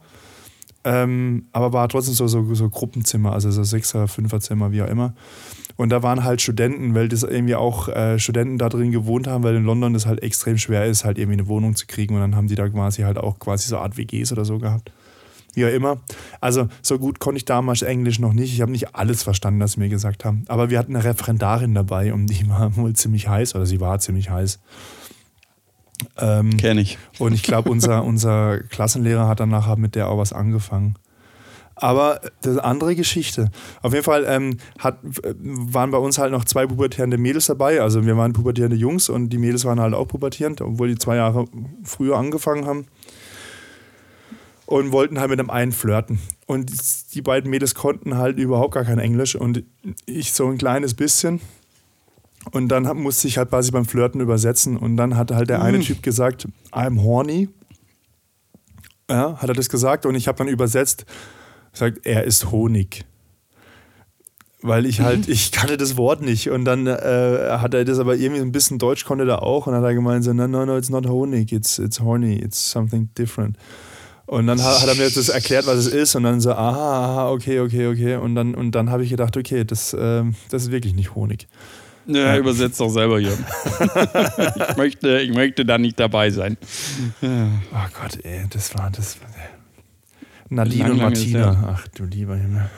Ähm, 0.83 1.45
aber 1.51 1.73
war 1.73 1.87
trotzdem 1.89 2.15
so, 2.15 2.27
so, 2.27 2.55
so 2.55 2.69
Gruppenzimmer, 2.69 3.33
also 3.33 3.51
so 3.51 3.63
Sechser, 3.63 4.07
Fünferzimmer, 4.07 4.71
wie 4.71 4.81
auch 4.81 4.87
immer. 4.87 5.13
Und 5.75 5.89
da 5.89 6.01
waren 6.01 6.23
halt 6.23 6.41
Studenten, 6.41 6.95
weil 6.95 7.07
das 7.09 7.21
irgendwie 7.23 7.55
auch 7.55 7.87
äh, 7.89 8.17
Studenten 8.17 8.57
da 8.57 8.69
drin 8.69 8.91
gewohnt 8.91 9.27
haben, 9.27 9.43
weil 9.43 9.55
in 9.55 9.63
London 9.65 9.93
das 9.93 10.05
halt 10.07 10.23
extrem 10.23 10.57
schwer 10.57 10.85
ist, 10.85 11.05
halt 11.05 11.17
irgendwie 11.19 11.39
eine 11.39 11.47
Wohnung 11.47 11.75
zu 11.75 11.85
kriegen. 11.85 12.15
Und 12.15 12.21
dann 12.21 12.35
haben 12.35 12.47
die 12.47 12.55
da 12.55 12.67
quasi 12.67 13.03
halt 13.03 13.17
auch 13.17 13.37
quasi 13.39 13.67
so 13.67 13.77
Art 13.77 13.97
WGs 13.97 14.31
oder 14.31 14.45
so 14.45 14.57
gehabt. 14.57 14.91
Wie 15.53 15.65
auch 15.65 15.69
immer. 15.69 15.97
Also 16.41 16.67
so 16.81 16.99
gut 16.99 17.19
konnte 17.19 17.37
ich 17.37 17.45
damals 17.45 17.81
Englisch 17.81 18.19
noch 18.19 18.33
nicht. 18.33 18.53
Ich 18.53 18.61
habe 18.61 18.71
nicht 18.71 18.95
alles 18.95 19.23
verstanden, 19.23 19.59
was 19.59 19.73
sie 19.73 19.79
mir 19.79 19.89
gesagt 19.89 20.25
haben. 20.25 20.45
Aber 20.47 20.69
wir 20.69 20.77
hatten 20.77 20.95
eine 20.95 21.03
Referendarin 21.03 21.73
dabei 21.73 22.13
und 22.13 22.27
die 22.27 22.47
war 22.49 22.75
wohl 22.77 22.93
ziemlich 22.93 23.27
heiß 23.27 23.55
oder 23.55 23.65
sie 23.65 23.79
war 23.79 23.99
ziemlich 23.99 24.29
heiß. 24.29 24.59
Ähm, 26.17 26.55
Kenn 26.57 26.77
ich. 26.77 26.97
und 27.17 27.33
ich 27.33 27.43
glaube, 27.43 27.69
unser, 27.69 28.03
unser 28.05 28.59
Klassenlehrer 28.59 29.27
hat 29.27 29.39
dann 29.39 29.49
nachher 29.49 29.75
mit 29.75 29.95
der 29.95 30.09
auch 30.09 30.17
was 30.17 30.33
angefangen. 30.33 30.95
Aber 31.81 32.19
das 32.41 32.53
ist 32.53 32.59
eine 32.59 32.65
andere 32.65 32.95
Geschichte. 32.95 33.51
Auf 33.81 33.93
jeden 33.93 34.03
Fall 34.03 34.25
ähm, 34.27 34.57
hat, 34.79 34.99
waren 35.01 35.91
bei 35.91 35.97
uns 35.97 36.17
halt 36.17 36.33
noch 36.33 36.43
zwei 36.43 36.67
pubertierende 36.67 37.17
Mädels 37.17 37.45
dabei. 37.45 37.81
Also 37.81 38.05
wir 38.05 38.17
waren 38.17 38.33
pubertierende 38.33 38.75
Jungs 38.75 39.07
und 39.07 39.29
die 39.29 39.37
Mädels 39.37 39.63
waren 39.63 39.79
halt 39.79 39.93
auch 39.93 40.05
pubertierend, 40.05 40.59
obwohl 40.59 40.89
die 40.89 40.97
zwei 40.97 41.15
Jahre 41.15 41.45
früher 41.83 42.17
angefangen 42.17 42.65
haben. 42.65 42.87
Und 44.69 44.91
wollten 44.91 45.19
halt 45.19 45.31
mit 45.31 45.39
dem 45.39 45.49
einen 45.49 45.71
flirten. 45.71 46.19
Und 46.45 46.71
die 47.15 47.23
beiden 47.23 47.49
Mädels 47.49 47.73
konnten 47.73 48.17
halt 48.17 48.37
überhaupt 48.37 48.75
gar 48.75 48.83
kein 48.83 48.99
Englisch 48.99 49.35
und 49.35 49.63
ich 50.05 50.31
so 50.31 50.47
ein 50.47 50.59
kleines 50.59 50.93
bisschen. 50.93 51.41
Und 52.51 52.67
dann 52.67 52.83
musste 53.01 53.27
ich 53.27 53.39
halt 53.39 53.49
quasi 53.49 53.71
beim 53.71 53.85
Flirten 53.85 54.21
übersetzen. 54.21 54.77
Und 54.77 54.95
dann 54.95 55.17
hat 55.17 55.31
halt 55.31 55.49
der 55.49 55.63
eine 55.63 55.79
Typ 55.79 56.03
gesagt, 56.03 56.47
I'm 56.71 57.01
horny. 57.01 57.49
Ja, 59.09 59.37
hat 59.37 59.49
er 59.49 59.55
das 59.55 59.69
gesagt. 59.69 60.05
Und 60.05 60.13
ich 60.13 60.27
habe 60.27 60.37
dann 60.37 60.47
übersetzt, 60.47 61.07
gesagt, 61.71 62.05
er 62.05 62.25
ist 62.25 62.51
Honig. 62.51 63.05
Weil 64.61 64.85
ich 64.85 65.01
halt, 65.01 65.27
ich 65.27 65.51
kannte 65.51 65.77
das 65.77 65.97
Wort 65.97 66.21
nicht. 66.21 66.51
Und 66.51 66.65
dann 66.65 66.85
äh, 66.85 67.57
hat 67.57 67.73
er 67.73 67.85
das 67.85 67.97
aber 67.97 68.17
irgendwie 68.17 68.41
ein 68.41 68.51
bisschen 68.51 68.77
Deutsch 68.77 69.03
konnte 69.03 69.27
er 69.27 69.41
auch. 69.41 69.65
Und 69.65 69.73
hat 69.73 69.83
er 69.83 69.95
gemeint, 69.95 70.23
so, 70.23 70.31
no, 70.31 70.47
no, 70.47 70.63
no, 70.63 70.77
it's 70.77 70.91
not 70.91 71.07
Honig, 71.07 71.51
it's, 71.51 71.79
it's 71.79 71.99
horny, 71.99 72.35
it's 72.35 72.71
something 72.71 73.09
different. 73.17 73.57
Und 74.29 74.45
dann 74.45 74.63
hat, 74.63 74.81
hat 74.81 74.87
er 74.87 74.93
mir 74.93 75.09
das 75.09 75.29
erklärt, 75.29 75.65
was 75.65 75.77
es 75.77 75.87
ist. 75.87 76.13
Und 76.13 76.21
dann 76.21 76.39
so, 76.39 76.51
aha, 76.51 77.05
aha, 77.05 77.31
okay, 77.31 77.61
okay, 77.61 77.87
okay. 77.87 78.15
Und 78.15 78.35
dann, 78.35 78.53
und 78.53 78.75
dann 78.75 78.91
habe 78.91 79.03
ich 79.03 79.09
gedacht, 79.09 79.35
okay, 79.35 79.65
das, 79.65 79.95
ähm, 79.99 80.35
das 80.51 80.63
ist 80.63 80.71
wirklich 80.71 80.93
nicht 80.93 81.15
Honig. 81.15 81.47
Ja, 82.05 82.37
übersetzt 82.37 82.79
doch 82.79 82.89
selber 82.89 83.19
hier. 83.19 83.33
ich, 84.69 84.77
möchte, 84.77 85.19
ich 85.19 85.33
möchte 85.33 85.65
da 85.65 85.79
nicht 85.79 85.99
dabei 85.99 86.29
sein. 86.29 86.57
Oh 87.21 87.87
Gott, 87.99 88.23
ey, 88.23 88.45
das 88.51 88.77
war 88.77 88.91
das. 88.91 89.17
Nadine 90.49 90.83
Lang, 90.83 90.91
und 90.91 90.97
Martina. 90.99 91.75
Ach 91.75 91.87
du 91.87 92.05
lieber 92.05 92.35
Himmel. 92.35 92.69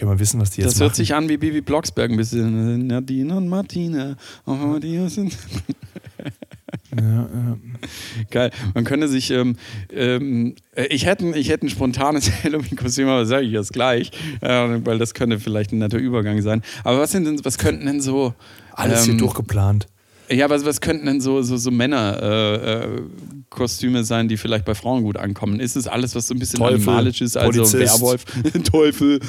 Können 0.00 0.12
wir 0.12 0.18
wissen, 0.18 0.40
was 0.40 0.48
die 0.48 0.62
jetzt 0.62 0.72
Das 0.72 0.80
hört 0.80 0.92
machen? 0.92 0.96
sich 0.96 1.14
an 1.14 1.28
wie 1.28 1.36
Bibi 1.36 1.60
Blocksberg 1.60 2.10
ein 2.10 2.16
bisschen. 2.16 2.86
Nadine 2.86 3.36
und 3.36 3.48
Martina. 3.48 4.16
Die 4.82 5.08
sind 5.10 5.36
ja, 6.98 7.02
ja. 7.04 7.58
Geil. 8.30 8.50
Man 8.72 8.84
könnte 8.84 9.08
sich, 9.08 9.30
ähm, 9.30 9.56
ähm, 9.92 10.54
äh, 10.74 10.86
ich 10.86 11.04
hätte 11.04 11.26
ich 11.36 11.50
hätte 11.50 11.66
ein 11.66 11.68
spontanes 11.68 12.30
Halloween-Kostüm, 12.44 13.08
aber 13.08 13.26
sage 13.26 13.44
ich 13.44 13.52
jetzt 13.52 13.74
gleich, 13.74 14.10
äh, 14.40 14.48
weil 14.48 14.96
das 14.98 15.12
könnte 15.12 15.38
vielleicht 15.38 15.72
ein 15.72 15.78
netter 15.78 15.98
Übergang 15.98 16.40
sein. 16.40 16.62
Aber 16.82 17.00
was 17.00 17.12
sind 17.12 17.26
denn, 17.26 17.44
was 17.44 17.58
könnten 17.58 17.84
denn 17.84 18.00
so, 18.00 18.32
Alles 18.72 19.04
hier 19.04 19.12
ähm, 19.12 19.18
durchgeplant. 19.18 19.86
Ja, 20.30 20.48
was, 20.50 20.64
was 20.64 20.80
könnten 20.80 21.06
denn 21.06 21.20
so, 21.20 21.42
so, 21.42 21.56
so 21.56 21.70
Männer-Kostüme 21.70 22.98
äh, 22.98 23.44
Kostüme 23.50 24.04
sein, 24.04 24.28
die 24.28 24.36
vielleicht 24.36 24.64
bei 24.64 24.74
Frauen 24.74 25.02
gut 25.02 25.16
ankommen? 25.16 25.60
Ist 25.60 25.76
es 25.76 25.86
alles, 25.86 26.14
was 26.14 26.28
so 26.28 26.34
ein 26.34 26.38
bisschen 26.38 26.58
Teufel, 26.60 26.76
animalisch 26.76 27.20
ist, 27.20 27.36
also 27.36 27.62
Polizist. 27.62 28.00
Werwolf, 28.00 28.24
Teufel? 28.70 29.20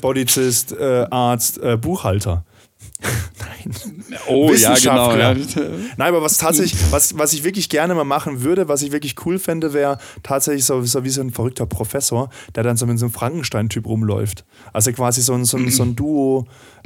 Polizist, 0.00 0.72
äh, 0.72 1.06
Arzt, 1.10 1.58
äh, 1.58 1.76
Buchhalter. 1.76 2.44
Nein. 3.38 3.74
Oh 4.28 4.50
ja, 4.52 4.74
genau. 4.92 5.14
Ja. 5.16 5.34
Nein, 5.96 6.08
aber 6.08 6.22
was 6.22 6.38
tatsächlich, 6.38 6.78
was, 6.90 7.18
was 7.18 7.32
ich 7.32 7.42
wirklich 7.44 7.68
gerne 7.68 7.94
mal 7.94 8.04
machen 8.04 8.42
würde, 8.42 8.68
was 8.68 8.82
ich 8.82 8.92
wirklich 8.92 9.16
cool 9.26 9.38
fände, 9.38 9.72
wäre 9.72 9.98
tatsächlich 10.22 10.64
so, 10.64 10.80
so 10.82 11.02
wie 11.04 11.10
so 11.10 11.20
ein 11.20 11.30
verrückter 11.30 11.66
Professor, 11.66 12.30
der 12.54 12.62
dann 12.62 12.76
so 12.76 12.86
mit 12.86 12.98
so 12.98 13.06
einem 13.06 13.12
Frankenstein-Typ 13.12 13.86
rumläuft. 13.86 14.44
Also 14.72 14.92
quasi 14.92 15.20
so 15.22 15.34
ein, 15.34 15.44
so 15.44 15.56
ein, 15.56 15.70
so 15.70 15.82
ein 15.82 15.96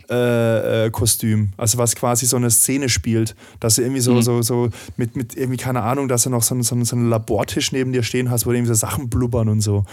Duo-Kostüm. 0.08 1.50
also 1.56 1.78
was 1.78 1.94
quasi 1.94 2.26
so 2.26 2.36
eine 2.36 2.50
Szene 2.50 2.88
spielt, 2.88 3.34
dass 3.60 3.76
du 3.76 3.82
irgendwie 3.82 4.00
so, 4.00 4.20
so, 4.22 4.42
so 4.42 4.70
mit, 4.96 5.14
mit 5.16 5.36
irgendwie, 5.36 5.58
keine 5.58 5.82
Ahnung, 5.82 6.08
dass 6.08 6.22
du 6.24 6.30
noch 6.30 6.42
so, 6.42 6.54
einen- 6.54 6.62
so, 6.64 6.74
einen- 6.74 6.84
so 6.84 6.96
einen 6.96 7.10
Labortisch 7.10 7.70
neben 7.72 7.92
dir 7.92 8.02
stehen 8.02 8.30
hast, 8.30 8.46
wo 8.46 8.52
irgendwie 8.52 8.68
so 8.68 8.74
Sachen 8.74 9.08
blubbern 9.10 9.48
und 9.48 9.60
so. 9.60 9.84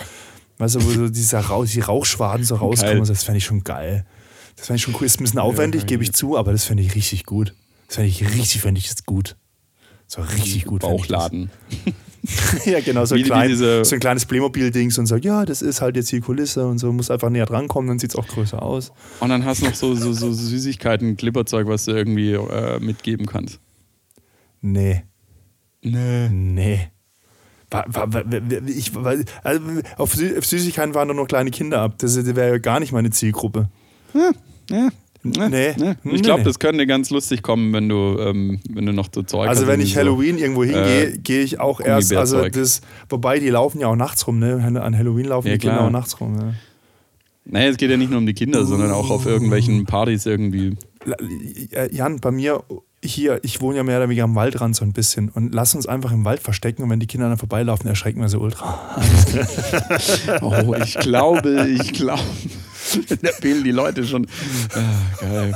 Weißt 0.58 0.76
du, 0.76 0.86
wo 0.86 0.90
so 0.92 1.10
dieser 1.10 1.42
Rauch, 1.42 1.66
die 1.66 1.82
Rauchschwaden 1.82 2.46
so 2.46 2.56
rauskommen. 2.56 3.00
Geil. 3.00 3.06
Das 3.08 3.24
fände 3.26 3.40
ich 3.40 3.44
schon 3.46 3.64
geil. 3.64 4.06
Das 4.56 4.68
fände 4.68 4.78
ich 4.78 4.84
schon 4.84 4.96
cool. 5.00 5.06
Ist 5.06 5.20
ein 5.20 5.24
bisschen 5.24 5.40
aufwendig, 5.40 5.86
gebe 5.86 6.04
ich 6.04 6.14
zu, 6.14 6.38
aber 6.38 6.52
das 6.52 6.64
fände 6.66 6.82
ich 6.84 6.96
richtig 6.96 7.26
gut. 7.26 7.54
Das 7.88 7.96
fände 7.96 8.10
ich 8.10 8.22
richtig, 8.24 8.62
fände 8.62 8.80
ich 8.80 8.88
das 8.90 9.06
gut. 9.06 9.36
So 10.08 10.22
richtig 10.22 10.66
gut. 10.66 10.82
Bauchladen. 10.82 11.50
ja, 12.66 12.80
genau, 12.80 13.06
so 13.06 13.16
ein, 13.16 13.24
klein, 13.24 13.56
so 13.56 13.66
ein 13.96 14.00
kleines 14.00 14.26
Playmobil-Dings 14.26 14.98
und 14.98 15.06
sagt, 15.08 15.26
ja, 15.26 15.46
das 15.46 15.62
ist 15.62 15.82
halt 15.82 15.96
jetzt 15.96 16.12
die 16.12 16.22
Kulisse 16.22 16.66
und 16.68 16.78
so, 16.80 16.92
muss 16.92 17.12
einfach 17.12 17.30
näher 17.30 17.46
drankommen, 17.46 17.88
dann 17.88 18.00
sieht 18.00 18.12
es 18.12 18.16
auch 18.16 18.28
größer 18.28 18.62
aus. 18.62 18.92
Und 19.20 19.30
dann 19.30 19.46
hast 19.46 19.62
du 19.62 19.66
noch 19.66 19.76
so, 19.76 19.94
so, 19.96 20.14
so 20.14 20.32
Süßigkeiten, 20.32 21.18
Glibberzeug, 21.18 21.68
was 21.68 21.86
du 21.86 21.92
irgendwie 21.92 22.34
äh, 22.34 22.80
mitgeben 22.80 23.26
kannst. 23.26 23.60
Nee, 24.62 25.04
Nee. 25.82 26.30
nee. 26.30 26.88
Wa- 27.70 27.86
wa- 27.88 28.08
wa- 28.12 28.24
wa- 28.26 28.68
Ich, 28.68 28.92
also 29.44 29.62
auf 29.98 30.16
Süßigkeiten 30.16 30.94
waren 30.96 31.08
doch 31.08 31.16
nur 31.16 31.28
kleine 31.28 31.52
Kinder 31.52 31.82
ab. 31.82 31.96
Das 32.00 32.16
wäre 32.26 32.50
ja 32.54 32.58
gar 32.58 32.80
nicht 32.80 32.92
meine 32.92 33.10
Zielgruppe. 33.12 33.70
Ja. 34.16 34.32
Nee. 34.70 34.90
Nee. 35.24 35.74
Nee, 36.04 36.14
Ich 36.16 36.22
glaube, 36.22 36.44
das 36.44 36.60
könnte 36.60 36.86
ganz 36.86 37.10
lustig 37.10 37.42
kommen, 37.42 37.74
wenn 37.74 37.90
du, 37.90 38.18
ähm, 38.20 38.60
wenn 38.70 38.86
du 38.86 38.94
noch 38.94 39.08
so 39.14 39.24
Zeug 39.24 39.50
Also 39.50 39.64
hast, 39.64 39.68
wenn 39.68 39.82
ich 39.82 39.94
so- 39.94 40.00
Halloween 40.00 40.38
irgendwo 40.38 40.64
hingehe, 40.64 41.14
äh, 41.14 41.18
gehe 41.18 41.42
ich 41.42 41.60
auch 41.60 41.80
erst, 41.82 42.14
also 42.14 42.48
das, 42.48 42.82
wobei 43.10 43.40
die 43.40 43.50
laufen 43.50 43.80
ja 43.82 43.88
auch 43.88 43.96
nachts 43.96 44.28
rum, 44.28 44.38
ne? 44.38 44.62
An 44.82 44.96
Halloween 44.98 45.26
laufen 45.26 45.48
Ja, 45.48 45.54
die 45.54 45.60
Kinder 45.60 45.82
auch 45.82 45.90
nachts 45.90 46.20
rum. 46.22 46.36
Ja. 46.40 46.54
Naja, 47.46 47.70
es 47.70 47.78
geht 47.78 47.90
ja 47.90 47.98
nicht 47.98 48.10
nur 48.12 48.20
um 48.20 48.26
die 48.28 48.34
Kinder, 48.36 48.66
sondern 48.66 48.92
auch 48.92 49.10
auf 49.10 49.26
irgendwelchen 49.26 49.86
Partys 49.86 50.26
irgendwie. 50.28 50.78
Äh, 51.72 51.96
Jan, 51.96 52.20
bei 52.20 52.32
mir 52.32 52.64
hier, 53.04 53.40
ich 53.44 53.62
wohne 53.62 53.78
ja 53.78 53.84
mehr 53.84 53.98
oder 53.98 54.10
weniger 54.10 54.24
am 54.24 54.34
Waldrand 54.36 54.76
so 54.76 54.84
ein 54.86 54.94
bisschen 54.94 55.30
und 55.30 55.54
lass 55.54 55.76
uns 55.76 55.86
einfach 55.88 56.12
im 56.12 56.26
Wald 56.26 56.40
verstecken 56.40 56.82
und 56.84 56.90
wenn 56.90 57.00
die 57.00 57.06
Kinder 57.08 57.30
dann 57.30 57.38
vorbeilaufen, 57.38 57.88
erschrecken 57.88 58.22
wir 58.22 58.30
so 58.30 58.40
ultra. 58.40 58.80
Oh, 60.42 60.74
ich 60.84 60.96
glaube, 61.00 61.68
ich 61.70 61.94
glaube. 61.94 62.22
da 63.22 63.32
fehlen 63.32 63.64
die 63.64 63.72
Leute 63.72 64.06
schon. 64.06 64.28
Ah, 64.74 65.20
geil. 65.20 65.56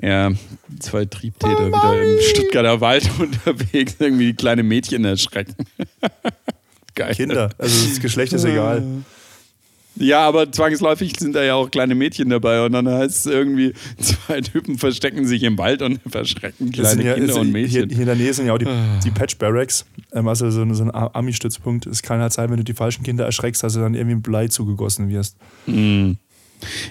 Ja, 0.00 0.30
zwei 0.78 1.06
Triebtäter 1.06 1.68
wieder 1.68 2.02
im 2.02 2.20
Stuttgarter 2.20 2.80
Wald 2.80 3.08
unterwegs, 3.18 3.96
irgendwie 3.98 4.34
kleine 4.34 4.62
Mädchen 4.62 5.04
erschrecken. 5.04 5.54
geil. 6.94 7.14
Kinder, 7.14 7.50
also 7.58 7.88
das 7.88 8.00
Geschlecht 8.00 8.32
ist 8.34 8.44
egal. 8.44 8.82
Ja, 9.98 10.20
aber 10.28 10.52
zwangsläufig 10.52 11.18
sind 11.18 11.34
da 11.34 11.42
ja 11.42 11.54
auch 11.54 11.70
kleine 11.70 11.94
Mädchen 11.94 12.28
dabei 12.28 12.64
und 12.64 12.72
dann 12.72 12.86
heißt 12.88 13.26
es 13.26 13.26
irgendwie, 13.32 13.72
zwei 13.98 14.40
Typen 14.42 14.76
verstecken 14.78 15.26
sich 15.26 15.42
im 15.42 15.56
Wald 15.58 15.80
und 15.82 16.00
verschrecken 16.08 16.70
kleine 16.70 17.02
ja, 17.04 17.14
Kinder 17.14 17.36
und 17.36 17.44
Hier, 17.46 17.52
Mädchen. 17.52 17.88
hier 17.90 18.00
in 18.00 18.06
der 18.06 18.14
Nähe 18.16 18.32
sind 18.34 18.46
ja 18.46 18.52
auch 18.54 18.58
die, 18.58 18.66
Ah. 18.66 19.00
die 19.04 19.10
Patch 19.10 19.36
Barracks, 19.38 19.86
ähm, 20.12 20.28
also 20.28 20.50
so, 20.50 20.60
ein- 20.62 20.74
so 20.74 20.84
ein 20.84 20.90
Army-Stützpunkt. 20.90 21.86
Es 21.86 22.02
kann 22.02 22.20
halt 22.20 22.32
sein, 22.32 22.50
wenn 22.50 22.58
du 22.58 22.64
die 22.64 22.74
falschen 22.74 23.04
Kinder 23.04 23.24
erschreckst, 23.24 23.62
dass 23.62 23.72
du 23.74 23.80
dann 23.80 23.94
irgendwie 23.94 24.16
mit 24.16 24.24
Blei 24.24 24.48
zugegossen 24.48 25.08
wirst. 25.08 25.36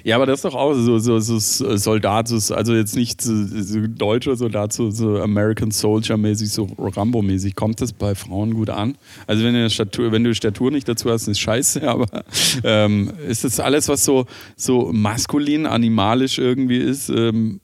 Ja, 0.04 0.16
aber 0.16 0.26
das 0.26 0.40
ist 0.40 0.46
doch 0.46 0.56
auch 0.56 0.74
so, 0.74 1.00
so, 1.00 1.20
so 1.20 1.40
Soldat, 1.40 2.28
so, 2.28 2.54
also 2.54 2.76
jetzt 2.76 2.96
nicht 2.96 3.22
so, 3.22 3.34
so 3.46 3.80
deutscher 3.88 4.36
Soldat, 4.36 4.74
so, 4.74 4.92
so 4.92 5.20
American 5.20 5.72
Soldier-mäßig, 5.72 6.50
so 6.50 6.68
Rambo-mäßig. 6.78 7.56
Kommt 7.56 7.82
das 7.82 7.94
bei 7.94 8.16
Frauen 8.16 8.54
gut 8.54 8.70
an? 8.70 8.98
Also 9.28 9.44
wenn 9.44 9.54
du 9.54 9.70
Statur, 9.70 10.12
wenn 10.12 10.24
du 10.24 10.34
Statur 10.36 10.72
nicht 10.72 10.88
dazu 10.88 11.10
hast, 11.10 11.28
ist 11.28 11.40
scheiße, 11.40 11.88
aber 11.90 12.24
ähm, 12.64 13.12
ist 13.28 13.44
das 13.44 13.60
alles, 13.60 13.88
was 13.88 14.06
so, 14.06 14.26
so 14.56 14.92
maskulin, 14.94 15.66
animalisch 15.66 16.38
irgendwie 16.38 16.78
ist, 16.78 17.10
ähm, 17.10 17.60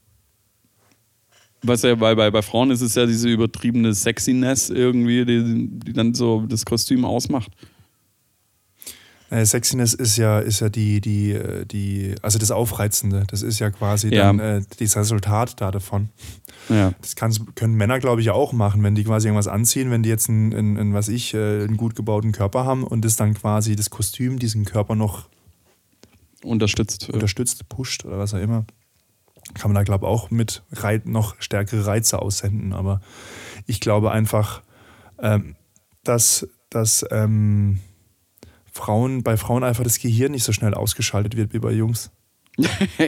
was 1.64 1.84
ja 1.84 1.94
bei, 1.96 2.16
bei, 2.16 2.32
bei 2.32 2.42
Frauen 2.42 2.72
ist 2.72 2.82
es 2.82 2.96
ja 2.96 3.06
diese 3.06 3.30
übertriebene 3.30 3.94
Sexiness 3.94 4.70
irgendwie, 4.70 5.26
die, 5.26 5.70
die 5.70 5.94
dann 5.94 6.14
so 6.14 6.44
das 6.48 6.66
Kostüm 6.66 7.06
ausmacht. 7.06 7.52
Äh, 9.32 9.46
Sexiness 9.46 9.94
ist 9.94 10.18
ja, 10.18 10.40
ist 10.40 10.60
ja 10.60 10.70
die, 10.70 11.00
die, 11.02 11.32
äh, 11.32 11.66
die, 11.66 12.16
also 12.22 12.38
das 12.38 12.52
Aufreizende. 12.52 13.24
Das 13.28 13.42
ist 13.42 13.60
ja 13.60 13.72
quasi 13.72 14.10
Ja. 14.14 14.26
dann 14.26 14.40
äh, 14.40 14.62
das 14.78 14.98
Resultat 14.98 15.60
da 15.62 15.72
davon. 15.72 16.10
Ja. 16.70 16.92
Das 17.02 17.16
können 17.16 17.74
Männer, 17.76 18.00
glaube 18.00 18.20
ich, 18.22 18.30
auch 18.30 18.52
machen, 18.52 18.84
wenn 18.84 18.94
die 18.94 19.06
quasi 19.06 19.30
irgendwas 19.30 19.48
anziehen, 19.48 19.90
wenn 19.90 20.04
die 20.04 20.10
jetzt 20.10 20.30
einen, 20.30 20.54
einen, 20.54 20.78
einen 20.78 20.94
was 20.94 21.08
ich, 21.08 21.34
äh, 21.34 21.64
einen 21.64 21.78
gut 21.78 21.96
gebauten 21.96 22.34
Körper 22.34 22.66
haben 22.66 22.84
und 22.84 23.04
das 23.06 23.16
dann 23.16 23.34
quasi 23.34 23.76
das 23.78 23.90
Kostüm 23.90 24.38
diesen 24.38 24.66
Körper 24.66 24.96
noch 24.96 25.30
Unterstützt. 26.44 27.10
unterstützt, 27.10 27.70
pusht 27.70 28.04
oder 28.06 28.18
was 28.18 28.34
auch 28.34 28.40
immer, 28.40 28.66
kann 29.54 29.72
man 29.72 29.76
da, 29.76 29.84
glaube 29.84 30.06
ich, 30.06 30.10
auch 30.10 30.30
mit 30.30 30.62
Rei- 30.74 31.02
noch 31.06 31.36
stärkere 31.40 31.86
Reize 31.86 32.22
aussenden. 32.22 32.74
Aber 32.74 33.00
ich 33.66 33.80
glaube 33.80 34.12
einfach, 34.12 34.62
ähm, 35.20 35.56
dass, 36.04 36.48
dass 36.70 37.06
ähm, 37.12 37.80
Frauen, 38.72 39.24
bei 39.24 39.38
Frauen 39.38 39.64
einfach 39.64 39.84
das 39.84 40.00
Gehirn 40.00 40.32
nicht 40.32 40.44
so 40.44 40.54
schnell 40.54 40.74
ausgeschaltet 40.74 41.36
wird 41.36 41.54
wie 41.54 41.60
bei 41.60 41.72
Jungs. 41.72 42.12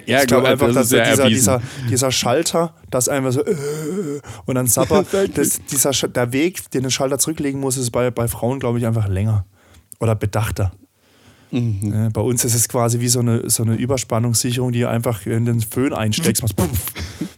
ja, 0.06 0.22
ich 0.22 0.28
glaube 0.28 0.48
einfach, 0.48 0.74
dass 0.74 0.90
dieser, 0.90 1.28
dieser, 1.28 1.62
dieser 1.90 2.12
Schalter, 2.12 2.76
das 2.90 3.10
einfach 3.10 3.34
so 3.34 3.44
äh, 3.44 4.22
und 4.46 4.56
dann 4.56 4.68
Zapper, 4.68 5.04
das, 5.34 5.62
dieser, 5.66 5.92
der 5.92 6.32
Weg, 6.32 6.72
den 6.72 6.84
der 6.84 6.90
Schalter 6.90 7.20
zurücklegen 7.20 7.60
muss, 7.60 7.78
ist 7.78 7.92
bei, 7.92 8.10
bei 8.10 8.28
Frauen, 8.28 8.60
glaube 8.60 8.80
ich, 8.80 8.86
einfach 8.86 9.08
länger 9.08 9.46
oder 10.00 10.16
bedachter. 10.16 10.72
Mhm. 11.52 11.94
Ja, 11.94 12.10
bei 12.10 12.22
uns 12.22 12.44
ist 12.46 12.56
es 12.56 12.68
quasi 12.68 13.00
wie 13.00 13.10
so 13.10 13.20
eine, 13.20 13.50
so 13.50 13.64
eine 13.64 13.76
Überspannungssicherung, 13.76 14.72
die 14.72 14.86
einfach 14.86 15.26
in 15.26 15.46
den 15.46 15.62
Föhn 15.62 15.94
einsteckst. 15.94 16.42
machst 16.44 16.56
puff. 16.56 16.70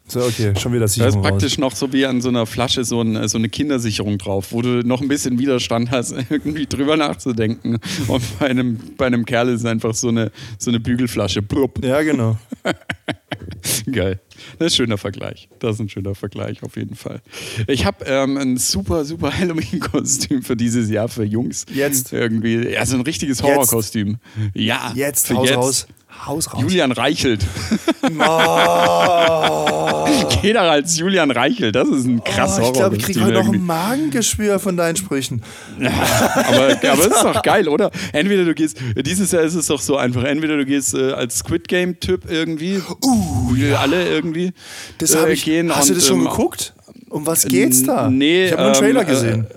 So, 0.07 0.21
okay, 0.21 0.53
schon 0.59 0.71
wieder 0.71 0.81
Da 0.81 0.85
ist 0.85 0.93
Sicherung 0.93 1.21
praktisch 1.23 1.53
raus. 1.53 1.57
noch 1.57 1.75
so 1.75 1.91
wie 1.91 2.05
an 2.05 2.21
so 2.21 2.29
einer 2.29 2.45
Flasche 2.45 2.83
so, 2.83 3.01
ein, 3.01 3.27
so 3.27 3.37
eine 3.39 3.49
Kindersicherung 3.49 4.19
drauf, 4.19 4.51
wo 4.51 4.61
du 4.61 4.81
noch 4.85 5.01
ein 5.01 5.07
bisschen 5.07 5.39
Widerstand 5.39 5.89
hast, 5.89 6.11
irgendwie 6.29 6.67
drüber 6.67 6.95
nachzudenken. 6.95 7.79
Und 8.07 8.39
bei 8.39 8.47
einem, 8.47 8.77
bei 8.97 9.07
einem 9.07 9.25
Kerl 9.25 9.49
ist 9.49 9.61
es 9.61 9.65
einfach 9.65 9.95
so 9.95 10.09
eine, 10.09 10.31
so 10.59 10.69
eine 10.69 10.79
Bügelflasche. 10.79 11.41
Blub. 11.41 11.83
Ja, 11.83 12.01
genau. 12.03 12.37
Geil. 13.91 14.19
Das 14.59 14.67
ist 14.67 14.73
ein 14.73 14.85
schöner 14.85 14.97
Vergleich. 14.97 15.49
Das 15.59 15.75
ist 15.75 15.79
ein 15.79 15.89
schöner 15.89 16.13
Vergleich, 16.13 16.61
auf 16.61 16.75
jeden 16.75 16.95
Fall. 16.95 17.21
Ich 17.67 17.85
habe 17.85 18.05
ähm, 18.05 18.37
ein 18.37 18.57
super, 18.57 19.05
super 19.05 19.31
Halloween-Kostüm 19.37 20.43
für 20.43 20.55
dieses 20.55 20.89
Jahr 20.89 21.07
für 21.07 21.23
Jungs. 21.23 21.65
Jetzt. 21.73 22.13
Irgendwie. 22.13 22.69
Ja, 22.69 22.85
so 22.85 22.95
ein 22.95 23.01
richtiges 23.01 23.41
Horrorkostüm. 23.41 24.17
Ja. 24.53 24.91
Jetzt, 24.95 25.27
für 25.27 25.35
Haus 25.35 25.49
jetzt. 25.49 25.57
raus. 25.57 25.87
Haus 26.25 26.53
raus. 26.53 26.61
Julian 26.61 26.91
Reichelt. 26.91 27.45
Oh, 28.03 28.09
da 30.53 30.71
als 30.71 30.97
Julian 30.97 31.31
Reichelt. 31.31 31.75
Das 31.75 31.89
ist 31.89 32.05
ein 32.05 32.23
krass 32.23 32.59
oh, 32.59 32.65
ich 32.65 32.73
glaube, 32.73 32.97
ich 32.97 33.03
kriege 33.03 33.23
heute 33.23 33.33
noch 33.33 33.51
ein 33.51 33.65
Magengeschwür 33.65 34.59
von 34.59 34.77
deinen 34.77 34.95
Sprüchen. 34.95 35.41
aber, 35.79 36.77
aber 36.91 36.99
es 36.99 37.07
ist 37.07 37.23
doch 37.23 37.41
geil, 37.41 37.67
oder? 37.67 37.91
Entweder 38.13 38.45
du 38.45 38.53
gehst, 38.53 38.77
dieses 38.95 39.31
Jahr 39.31 39.43
ist 39.43 39.55
es 39.55 39.67
doch 39.67 39.81
so 39.81 39.97
einfach, 39.97 40.23
entweder 40.23 40.57
du 40.57 40.65
gehst 40.65 40.93
äh, 40.93 41.11
als 41.11 41.39
Squid 41.39 41.67
Game-Typ 41.67 42.29
irgendwie, 42.29 42.77
uh, 42.77 43.55
wir 43.55 43.79
alle 43.79 44.07
irgendwie 44.07 44.53
Das 44.97 45.13
äh, 45.13 45.31
ich, 45.31 45.45
gehen. 45.45 45.75
hast 45.75 45.89
du 45.89 45.93
und, 45.93 45.99
das 45.99 46.07
schon 46.07 46.19
ähm, 46.19 46.25
geguckt? 46.25 46.73
Um 47.09 47.25
was 47.25 47.45
geht's 47.45 47.83
da? 47.83 48.09
nee, 48.09 48.45
ich 48.45 48.51
habe 48.51 48.63
nur 48.63 48.71
einen 48.71 48.79
Trailer 48.79 49.01
ähm, 49.01 49.07
gesehen. 49.07 49.47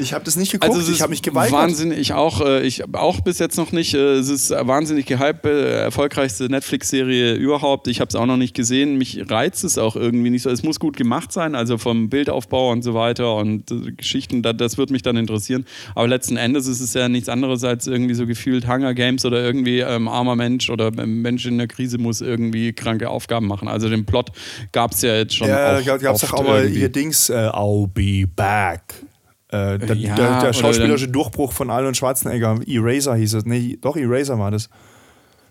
Ich 0.00 0.12
habe 0.12 0.24
das 0.24 0.36
nicht 0.36 0.52
geguckt, 0.52 0.74
Also 0.74 0.90
ich 0.90 1.00
habe 1.00 1.10
mich 1.10 1.22
geweigert. 1.22 1.52
Wahnsinnig, 1.52 1.98
ich 1.98 2.12
auch, 2.12 2.40
äh, 2.40 2.62
ich 2.62 2.82
auch 2.94 3.20
bis 3.20 3.38
jetzt 3.38 3.56
noch 3.56 3.72
nicht. 3.72 3.94
Äh, 3.94 4.14
es 4.14 4.28
ist 4.28 4.50
wahnsinnig 4.50 5.06
gehypt, 5.06 5.44
äh, 5.44 5.82
erfolgreichste 5.82 6.48
Netflix-Serie 6.48 7.34
überhaupt. 7.34 7.88
Ich 7.88 8.00
habe 8.00 8.08
es 8.08 8.14
auch 8.14 8.26
noch 8.26 8.36
nicht 8.36 8.54
gesehen. 8.54 8.96
Mich 8.98 9.30
reizt 9.30 9.64
es 9.64 9.78
auch 9.78 9.96
irgendwie 9.96 10.30
nicht 10.30 10.42
so. 10.42 10.50
Es 10.50 10.62
muss 10.62 10.80
gut 10.80 10.96
gemacht 10.96 11.32
sein, 11.32 11.54
also 11.54 11.78
vom 11.78 12.08
Bildaufbau 12.08 12.70
und 12.72 12.82
so 12.82 12.94
weiter 12.94 13.36
und 13.36 13.70
äh, 13.70 13.92
Geschichten. 13.92 14.42
Da, 14.42 14.52
das 14.52 14.78
wird 14.78 14.90
mich 14.90 15.02
dann 15.02 15.16
interessieren. 15.16 15.66
Aber 15.94 16.08
letzten 16.08 16.36
Endes 16.36 16.66
ist 16.66 16.80
es 16.80 16.94
ja 16.94 17.08
nichts 17.08 17.28
anderes 17.28 17.64
als 17.64 17.86
irgendwie 17.86 18.14
so 18.14 18.26
gefühlt 18.26 18.66
Hunger 18.66 18.94
Games 18.94 19.24
oder 19.24 19.42
irgendwie 19.42 19.80
ähm, 19.80 20.08
armer 20.08 20.36
Mensch 20.36 20.70
oder 20.70 20.90
ein 20.96 21.22
Mensch 21.22 21.46
in 21.46 21.58
der 21.58 21.68
Krise 21.68 21.98
muss 21.98 22.20
irgendwie 22.20 22.72
kranke 22.72 23.10
Aufgaben 23.10 23.46
machen. 23.46 23.68
Also 23.68 23.88
den 23.88 24.06
Plot 24.06 24.30
gab 24.72 24.92
es 24.92 25.02
ja 25.02 25.14
jetzt 25.14 25.36
schon. 25.36 25.48
Ja, 25.48 25.80
gab 25.80 26.14
es 26.14 26.32
auch 26.32 26.44
mal 26.44 26.68
ihr 26.68 26.88
Dings, 26.88 27.30
äh, 27.30 27.34
I'll 27.34 27.86
be 27.86 28.26
back. 28.26 29.09
Äh, 29.52 29.78
der, 29.78 29.96
Ja, 29.96 30.14
der, 30.14 30.40
der 30.40 30.52
schauspielerische 30.52 31.08
Durchbruch 31.08 31.52
von 31.52 31.70
Arnold 31.70 31.96
Schwarzenegger, 31.96 32.60
Eraser 32.66 33.16
hieß 33.16 33.34
es. 33.34 33.44
Nee, 33.44 33.78
doch, 33.80 33.96
Eraser 33.96 34.38
war 34.38 34.50
das. 34.50 34.68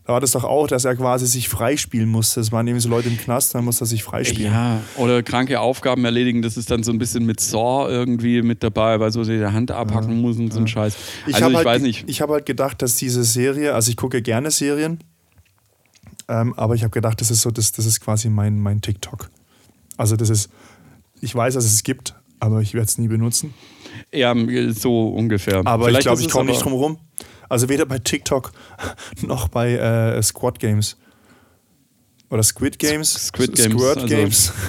Da 0.05 0.13
war 0.13 0.21
das 0.21 0.31
doch 0.31 0.43
auch, 0.43 0.65
dass 0.65 0.85
er 0.85 0.95
quasi 0.95 1.27
sich 1.27 1.49
freispielen 1.49 2.09
musste. 2.09 2.39
Es 2.39 2.51
waren 2.51 2.65
irgendwie 2.65 2.81
so 2.81 2.89
Leute 2.89 3.09
im 3.09 3.17
Knast, 3.17 3.53
dann 3.53 3.63
musste 3.65 3.83
er 3.83 3.87
sich 3.87 4.01
freispielen. 4.01 4.51
Ja, 4.51 4.79
oder 4.97 5.21
kranke 5.21 5.59
Aufgaben 5.59 6.03
erledigen, 6.03 6.41
das 6.41 6.57
ist 6.57 6.71
dann 6.71 6.81
so 6.81 6.91
ein 6.91 6.97
bisschen 6.97 7.27
mit 7.27 7.39
Saw 7.39 7.87
irgendwie 7.87 8.41
mit 8.41 8.63
dabei, 8.63 8.99
weil 8.99 9.11
so 9.11 9.23
die 9.23 9.45
Hand 9.45 9.69
abhacken 9.69 10.19
muss 10.19 10.37
und 10.37 10.51
so 10.51 10.61
ein 10.61 10.67
Scheiß. 10.67 10.95
Ich 11.27 11.35
also 11.35 11.43
habe 11.43 11.51
ich 11.51 11.57
halt, 11.57 11.67
weiß 11.67 11.81
nicht. 11.83 12.09
Ich 12.09 12.21
habe 12.21 12.33
halt 12.33 12.47
gedacht, 12.47 12.81
dass 12.81 12.95
diese 12.95 13.23
Serie, 13.23 13.75
also 13.75 13.91
ich 13.91 13.97
gucke 13.97 14.23
gerne 14.23 14.49
Serien, 14.49 14.97
ähm, 16.27 16.55
aber 16.57 16.73
ich 16.73 16.81
habe 16.81 16.91
gedacht, 16.91 17.21
das 17.21 17.29
ist 17.29 17.41
so, 17.41 17.51
das, 17.51 17.71
das 17.71 17.85
ist 17.85 17.99
quasi 17.99 18.29
mein, 18.29 18.59
mein 18.59 18.81
TikTok. 18.81 19.29
Also 19.97 20.15
das 20.15 20.31
ist, 20.31 20.49
ich 21.21 21.35
weiß, 21.35 21.53
dass 21.53 21.65
es 21.65 21.83
gibt, 21.83 22.15
aber 22.39 22.61
ich 22.61 22.73
werde 22.73 22.87
es 22.87 22.97
nie 22.97 23.09
benutzen. 23.09 23.53
Ja, 24.13 24.33
so 24.73 25.09
ungefähr. 25.09 25.61
Aber 25.65 25.85
Vielleicht 25.85 25.99
ich 25.99 26.05
glaube, 26.05 26.19
ist 26.19 26.25
ich 26.27 26.31
komme 26.31 26.51
nicht 26.51 26.63
drum 26.63 26.73
rum. 26.73 26.97
Also 27.49 27.67
weder 27.69 27.85
bei 27.85 27.99
TikTok 27.99 28.51
noch 29.21 29.47
bei 29.47 29.73
äh, 29.73 30.21
Squad 30.21 30.59
Games. 30.59 30.97
Oder 32.29 32.43
Squid 32.43 32.77
Games. 32.77 33.11
Squid 33.27 33.55
Games, 33.55 33.73
Squirt 33.73 33.97
also- 33.97 34.07
Games. 34.07 34.53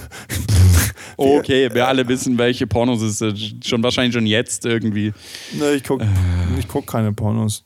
Okay, 1.17 1.69
wir 1.75 1.87
alle 1.87 2.09
wissen, 2.09 2.39
welche 2.39 2.67
Pornos 2.67 3.03
es 3.03 3.21
äh, 3.21 3.35
schon 3.63 3.83
wahrscheinlich 3.83 4.15
schon 4.15 4.25
jetzt 4.25 4.65
irgendwie. 4.65 5.13
ne, 5.53 5.73
ich 5.73 5.85
gucke 5.85 6.03
Äh. 6.05 6.59
ich 6.59 6.67
guck 6.67 6.87
keine 6.87 7.13
Pornos. 7.13 7.63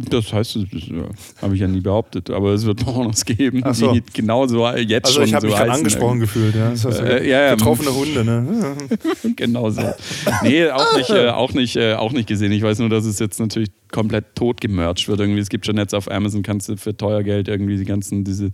Das 0.00 0.32
heißt, 0.32 0.56
das 0.56 0.82
habe 1.42 1.54
ich 1.56 1.60
ja 1.60 1.66
nie 1.66 1.80
behauptet, 1.80 2.30
aber 2.30 2.52
es 2.52 2.64
wird 2.64 2.78
Pornos 2.84 3.24
geben, 3.24 3.62
Ach 3.64 3.74
so. 3.74 3.92
die 3.92 4.02
genauso 4.12 4.66
jetzt 4.76 5.06
Also 5.06 5.18
schon 5.20 5.28
ich 5.28 5.34
habe 5.34 5.46
so 5.46 5.52
mich 5.52 5.58
heißen 5.58 5.74
angesprochen 5.74 6.20
gefühlt. 6.20 6.54
Ja. 6.54 6.70
Das 6.70 6.84
heißt, 6.84 7.00
Äh, 7.00 7.28
ja, 7.28 7.40
ja. 7.46 7.54
getroffene 7.56 7.92
Hunde. 7.92 8.24
Ne? 8.24 8.76
genau 9.36 9.70
so. 9.70 9.82
Nee, 10.44 10.68
auch 10.70 10.96
nicht, 10.96 11.10
äh, 11.10 11.28
auch, 11.30 11.52
nicht, 11.52 11.76
äh, 11.76 11.94
auch 11.94 12.12
nicht 12.12 12.28
gesehen. 12.28 12.52
Ich 12.52 12.62
weiß 12.62 12.78
nur, 12.78 12.88
dass 12.90 13.04
es 13.06 13.18
jetzt 13.18 13.40
natürlich 13.40 13.70
komplett 13.92 14.34
tot 14.34 14.60
gemercht 14.60 15.08
wird. 15.08 15.20
Irgendwie, 15.20 15.40
es 15.40 15.48
gibt 15.48 15.66
schon 15.66 15.76
jetzt 15.76 15.94
auf 15.94 16.10
Amazon, 16.10 16.42
kannst 16.42 16.68
du 16.68 16.76
für 16.76 16.96
teuer 16.96 17.22
Geld 17.22 17.48
irgendwie 17.48 17.76
die 17.76 17.84
ganzen 17.84 18.24
diese 18.24 18.50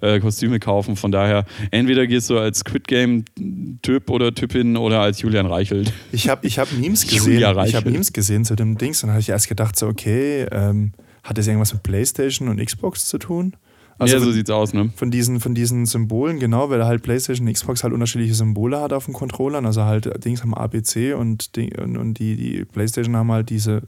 äh, 0.00 0.20
Kostüme 0.20 0.58
kaufen. 0.58 0.96
Von 0.96 1.12
daher, 1.12 1.44
entweder 1.70 2.06
gehst 2.06 2.30
du 2.30 2.38
als 2.38 2.60
Squid 2.60 2.86
Game-Typ 2.88 4.10
oder 4.10 4.34
Typin 4.34 4.76
oder 4.76 5.00
als 5.00 5.20
Julian 5.20 5.46
Reichelt. 5.46 5.92
Ich 6.12 6.28
habe 6.28 6.46
ich 6.46 6.58
hab 6.58 6.72
Memes 6.72 7.06
gesehen. 7.08 7.38
Ich 7.66 7.74
habe 7.74 7.90
Memes 7.90 8.12
gesehen 8.12 8.44
zu 8.44 8.56
dem 8.56 8.78
Dings 8.78 9.02
und 9.02 9.10
habe 9.10 9.20
ich 9.20 9.28
erst 9.28 9.48
gedacht, 9.48 9.78
so, 9.78 9.86
okay, 9.86 10.46
ähm, 10.50 10.92
hat 11.22 11.38
das 11.38 11.46
irgendwas 11.46 11.72
mit 11.72 11.82
Playstation 11.82 12.48
und 12.48 12.64
Xbox 12.64 13.06
zu 13.06 13.18
tun? 13.18 13.56
Also 13.98 14.16
ja, 14.16 14.22
so 14.22 14.30
sieht's 14.30 14.50
aus, 14.50 14.74
ne? 14.74 14.90
von, 14.94 15.10
diesen, 15.10 15.40
von 15.40 15.54
diesen 15.54 15.86
Symbolen, 15.86 16.38
genau, 16.38 16.68
weil 16.68 16.84
halt 16.84 17.02
Playstation 17.02 17.46
und 17.46 17.54
Xbox 17.54 17.82
halt 17.82 17.94
unterschiedliche 17.94 18.34
Symbole 18.34 18.80
hat 18.80 18.92
auf 18.92 19.06
den 19.06 19.14
Controllern. 19.14 19.64
Also 19.64 19.84
halt 19.84 20.22
Dings 20.22 20.42
haben 20.42 20.54
ABC 20.54 21.14
und, 21.14 21.50
und, 21.78 21.96
und 21.96 22.14
die, 22.18 22.36
die 22.36 22.64
Playstation 22.66 23.16
haben 23.16 23.32
halt 23.32 23.48
diese 23.48 23.82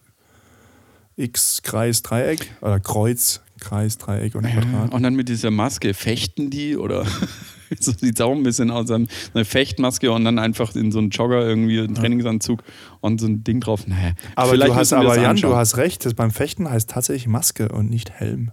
X, 1.19 1.63
Kreis, 1.63 2.03
Dreieck 2.03 2.55
oder 2.61 2.79
Kreuz, 2.81 3.41
Kreis, 3.59 3.99
Dreieck 3.99 4.35
und 4.35 4.45
Quadrat. 4.47 4.93
Und 4.95 5.03
dann 5.03 5.15
mit 5.15 5.29
dieser 5.29 5.51
Maske, 5.51 5.93
fechten 5.93 6.49
die 6.49 6.77
oder 6.77 7.05
so 7.81 7.93
sieht's 7.93 8.21
auch 8.21 8.33
ein 8.33 8.45
bisschen 8.45 8.71
aus. 8.71 8.91
Eine 8.91 9.45
Fechtmaske 9.45 10.13
und 10.13 10.25
dann 10.25 10.39
einfach 10.39 10.75
in 10.77 10.93
so 10.93 10.99
einen 10.99 11.11
Jogger 11.11 11.47
irgendwie, 11.47 11.81
einen 11.81 11.95
Trainingsanzug 11.95 12.63
und 13.01 13.21
so 13.21 13.27
ein 13.27 13.43
Ding 13.43 13.61
drauf. 13.61 13.87
Naja, 13.87 14.13
Aber 14.37 14.53
vielleicht 14.53 14.71
du 14.71 14.77
hast, 14.77 14.93
aber 14.93 15.17
Jan, 15.17 15.27
anschauen. 15.27 15.51
du 15.51 15.57
hast 15.57 15.77
recht, 15.77 16.05
das 16.05 16.15
beim 16.15 16.31
Fechten 16.31 16.71
heißt 16.71 16.89
tatsächlich 16.91 17.27
Maske 17.27 17.69
und 17.69 17.91
nicht 17.91 18.11
Helm. 18.11 18.53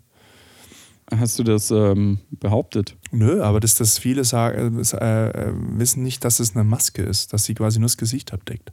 Hast 1.15 1.37
du 1.37 1.43
das 1.43 1.69
ähm, 1.69 2.17
behauptet? 2.31 2.95
Nö, 3.11 3.43
aber 3.43 3.59
dass 3.59 3.75
das 3.75 3.99
viele 3.99 4.23
sagen, 4.23 4.81
äh, 4.83 5.27
äh, 5.27 5.53
wissen 5.77 6.01
nicht, 6.01 6.25
dass 6.25 6.39
es 6.39 6.55
eine 6.55 6.63
Maske 6.63 7.03
ist, 7.03 7.31
dass 7.31 7.43
sie 7.43 7.53
quasi 7.53 7.77
nur 7.77 7.85
das 7.85 7.97
Gesicht 7.97 8.33
abdeckt. 8.33 8.71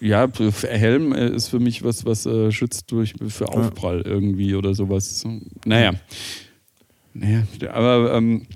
Ja, 0.00 0.28
Helm 0.62 1.12
äh, 1.12 1.28
ist 1.28 1.48
für 1.48 1.60
mich 1.60 1.84
was, 1.84 2.04
was 2.04 2.26
äh, 2.26 2.50
schützt 2.50 2.90
durch 2.90 3.14
für 3.28 3.48
Aufprall 3.48 4.02
irgendwie 4.02 4.54
oder 4.54 4.74
sowas. 4.74 5.24
Naja. 5.64 5.92
Naja, 7.12 7.42
aber 7.72 8.14
ähm, 8.14 8.46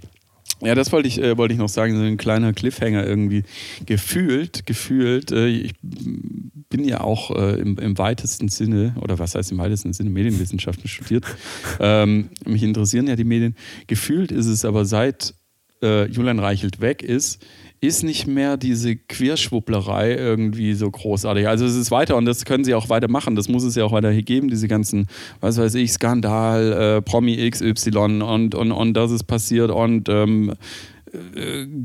ja, 0.60 0.74
das 0.74 0.92
wollte 0.92 1.08
ich, 1.08 1.20
äh, 1.20 1.36
wollte 1.36 1.52
ich 1.52 1.58
noch 1.58 1.68
sagen, 1.68 1.96
so 1.96 2.02
ein 2.02 2.16
kleiner 2.16 2.52
Cliffhanger 2.52 3.06
irgendwie. 3.06 3.42
Gefühlt, 3.84 4.64
gefühlt, 4.66 5.32
äh, 5.32 5.48
ich 5.48 5.74
bin 5.82 6.84
ja 6.84 7.00
auch 7.00 7.30
äh, 7.30 7.60
im, 7.60 7.76
im, 7.78 7.98
weitesten 7.98 8.48
Sinne, 8.48 8.94
oder 9.00 9.18
was 9.18 9.34
heißt 9.34 9.52
im 9.52 9.58
weitesten 9.58 9.92
Sinne, 9.92 10.10
Medienwissenschaften 10.10 10.88
studiert. 10.88 11.24
ähm, 11.80 12.30
mich 12.46 12.62
interessieren 12.62 13.06
ja 13.08 13.16
die 13.16 13.24
Medien. 13.24 13.56
Gefühlt 13.88 14.32
ist 14.32 14.46
es 14.46 14.64
aber 14.64 14.84
seit 14.84 15.34
äh, 15.82 16.06
Julian 16.06 16.38
Reichelt 16.38 16.80
weg 16.80 17.02
ist, 17.02 17.44
ist 17.86 18.02
nicht 18.02 18.26
mehr 18.26 18.56
diese 18.56 18.96
Querschwupplerei 18.96 20.14
irgendwie 20.14 20.74
so 20.74 20.90
großartig. 20.90 21.48
Also 21.48 21.64
es 21.64 21.74
ist 21.74 21.90
weiter 21.90 22.16
und 22.16 22.24
das 22.24 22.44
können 22.44 22.64
sie 22.64 22.74
auch 22.74 22.88
weiter 22.88 23.08
machen. 23.08 23.36
Das 23.36 23.48
muss 23.48 23.64
es 23.64 23.74
ja 23.74 23.84
auch 23.84 23.92
weiter 23.92 24.12
geben, 24.14 24.48
diese 24.48 24.68
ganzen, 24.68 25.06
was 25.40 25.58
weiß 25.58 25.74
ich, 25.76 25.92
Skandal, 25.92 26.72
äh, 26.72 27.02
Promi 27.02 27.50
XY 27.50 28.22
und, 28.22 28.54
und, 28.54 28.72
und 28.72 28.94
das 28.94 29.10
ist 29.10 29.24
passiert 29.24 29.70
und 29.70 30.08
ähm, 30.08 30.50
äh, 30.50 30.54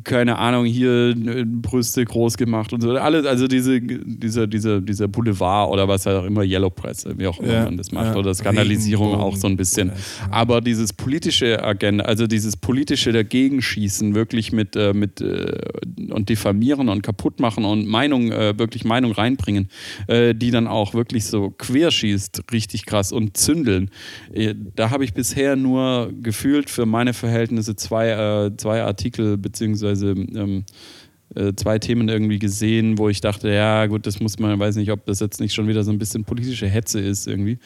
keine 0.03 0.37
Ahnung, 0.37 0.65
hier 0.65 1.09
äh, 1.09 1.45
Brüste 1.45 2.03
groß 2.03 2.37
gemacht 2.37 2.73
und 2.73 2.81
so. 2.81 2.91
Alles, 2.91 3.25
also 3.25 3.47
diese, 3.47 3.79
diese, 3.81 4.47
diese, 4.47 4.81
dieser 4.81 5.07
Boulevard 5.07 5.69
oder 5.69 5.87
was 5.87 6.07
auch 6.07 6.25
immer, 6.25 6.43
Yellow 6.43 6.69
Press, 6.69 7.05
wie 7.17 7.27
auch 7.27 7.39
immer 7.39 7.53
ja, 7.53 7.65
man 7.65 7.77
das 7.77 7.91
macht, 7.91 8.13
ja. 8.13 8.15
oder 8.15 8.33
Skandalisierung 8.33 9.15
auch 9.15 9.35
so 9.35 9.47
ein 9.47 9.57
bisschen. 9.57 9.91
Aber 10.31 10.61
dieses 10.61 10.93
politische 10.93 11.63
Agenda, 11.63 12.05
also 12.05 12.27
dieses 12.27 12.57
politische 12.57 13.11
Dagegenschießen, 13.11 14.15
wirklich 14.15 14.51
mit, 14.51 14.75
äh, 14.75 14.93
mit 14.93 15.21
und 15.21 16.29
diffamieren 16.29 16.89
und 16.89 17.03
kaputt 17.03 17.39
machen 17.39 17.65
und 17.65 17.87
Meinung, 17.87 18.29
wirklich 18.29 18.85
Meinung 18.85 19.11
reinbringen, 19.11 19.69
die 20.07 20.51
dann 20.51 20.67
auch 20.67 20.93
wirklich 20.93 21.25
so 21.25 21.49
querschießt, 21.49 22.43
richtig 22.51 22.85
krass 22.85 23.11
und 23.11 23.37
zündeln. 23.37 23.91
Da 24.75 24.89
habe 24.89 25.03
ich 25.03 25.13
bisher 25.13 25.55
nur 25.55 26.11
gefühlt 26.21 26.69
für 26.69 26.85
meine 26.85 27.13
Verhältnisse 27.13 27.75
zwei, 27.75 28.49
zwei 28.57 28.83
Artikel 28.83 29.18
Artikel 29.19 29.38
beziehungsweise 29.38 30.12
ähm, 30.12 30.65
äh, 31.36 31.53
zwei 31.55 31.77
Themen 31.79 32.10
irgendwie 32.10 32.39
gesehen, 32.39 32.97
wo 32.97 33.10
ich 33.10 33.21
dachte, 33.21 33.49
ja 33.49 33.86
gut, 33.86 34.08
das 34.08 34.19
muss 34.19 34.39
man, 34.39 34.58
weiß 34.60 34.75
nicht, 34.77 34.91
ob 34.91 35.05
das 35.05 35.19
jetzt 35.19 35.39
nicht 35.39 35.53
schon 35.53 35.67
wieder 35.67 35.84
so 35.84 35.91
ein 35.91 35.99
bisschen 35.99 36.23
politische 36.23 36.67
Hetze 36.67 36.99
ist 36.99 37.27
irgendwie. 37.27 37.60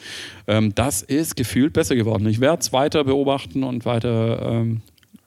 Ähm, 0.46 0.74
das 0.74 1.02
ist 1.02 1.36
gefühlt 1.36 1.72
besser 1.72 1.96
geworden. 1.96 2.26
Ich 2.26 2.40
werde 2.40 2.60
es 2.60 2.72
weiter 2.72 3.04
beobachten 3.04 3.62
und 3.62 3.86
weiter, 3.86 4.42
ähm, 4.42 4.82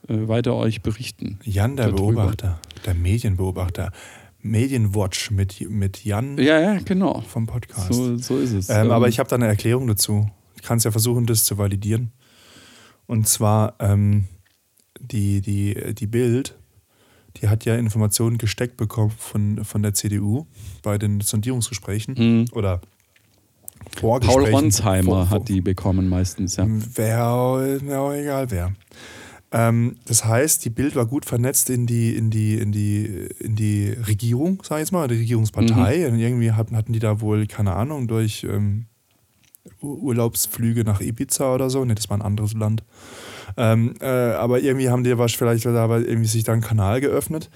äh, 0.08 0.28
weiter 0.28 0.56
euch 0.56 0.82
berichten. 0.82 1.40
Jan, 1.44 1.76
der 1.76 1.88
darüber. 1.88 2.14
Beobachter, 2.14 2.60
der 2.86 2.94
Medienbeobachter. 2.94 3.92
Medienwatch 4.40 5.32
mit, 5.32 5.68
mit 5.70 6.06
Jan 6.06 6.38
ja, 6.38 6.60
ja, 6.60 6.80
genau. 6.86 7.22
vom 7.22 7.48
Podcast. 7.48 7.92
So, 7.92 8.18
so 8.18 8.38
ist 8.38 8.54
es. 8.54 8.70
Ähm, 8.70 8.92
aber 8.92 9.08
ähm, 9.08 9.10
ich 9.10 9.20
habe 9.20 9.28
da 9.28 9.36
eine 9.36 9.48
Erklärung 9.48 9.88
dazu. 9.88 10.30
Ich 10.56 10.62
kann 10.62 10.78
es 10.78 10.84
ja 10.84 10.92
versuchen, 10.92 11.26
das 11.26 11.44
zu 11.44 11.58
validieren. 11.58 12.12
Und 13.08 13.28
zwar, 13.28 13.74
ähm, 13.80 14.26
die, 15.00 15.42
die, 15.42 15.94
die 15.94 16.08
Bild, 16.08 16.56
die 17.38 17.50
hat 17.50 17.66
ja 17.66 17.76
Informationen 17.76 18.38
gesteckt 18.38 18.78
bekommen 18.78 19.14
von, 19.18 19.64
von 19.64 19.84
der 19.84 19.94
CDU 19.94 20.46
bei 20.82 20.98
den 20.98 21.22
Sondierungsgesprächen 21.22 22.16
mhm. 22.18 22.46
oder 22.54 22.82
Vorgesprächen. 23.96 24.44
Paul 24.44 24.52
Ronsheimer 24.52 25.04
vor, 25.04 25.26
vor, 25.28 25.30
hat 25.30 25.48
die 25.48 25.62
bekommen 25.62 26.10
meistens, 26.10 26.56
ja. 26.56 26.66
Wer, 26.68 27.80
ja, 27.88 28.14
egal 28.14 28.52
wer. 28.52 28.74
Ähm, 29.52 29.96
das 30.06 30.26
heißt, 30.26 30.66
die 30.66 30.70
Bild 30.70 30.96
war 30.96 31.06
gut 31.06 31.26
vernetzt 31.26 31.70
in 31.70 31.86
die, 31.86 32.16
in 32.16 32.30
die, 32.30 32.56
in 32.56 32.72
die, 32.72 33.30
in 33.40 33.56
die 33.56 33.90
Regierung, 33.90 34.62
sag 34.64 34.78
ich 34.78 34.82
jetzt 34.82 34.92
mal, 34.92 35.08
die 35.08 35.16
Regierungspartei. 35.16 36.00
Mhm. 36.00 36.14
Und 36.14 36.20
irgendwie 36.20 36.52
hatten, 36.52 36.76
hatten 36.76 36.94
die 36.94 37.00
da 37.00 37.22
wohl, 37.22 37.48
keine 37.48 37.74
Ahnung, 37.74 38.08
durch 38.08 38.44
ähm, 38.44 38.88
Urlaubsflüge 39.82 40.84
nach 40.84 41.00
Ibiza 41.00 41.54
oder 41.54 41.70
so. 41.70 41.84
Ne, 41.86 41.96
das 41.96 42.10
war 42.10 42.18
ein 42.18 42.22
anderes 42.22 42.54
Land. 42.54 42.84
Ähm, 43.58 43.96
äh, 44.02 44.06
aber 44.06 44.62
irgendwie 44.62 44.90
haben 44.90 45.04
die 45.04 45.18
was 45.18 45.34
vielleicht 45.34 45.66
aber 45.66 46.00
irgendwie 46.00 46.28
sich 46.28 46.44
da 46.44 46.54
einen 46.54 46.62
Kanal 46.62 47.02
geöffnet 47.02 47.50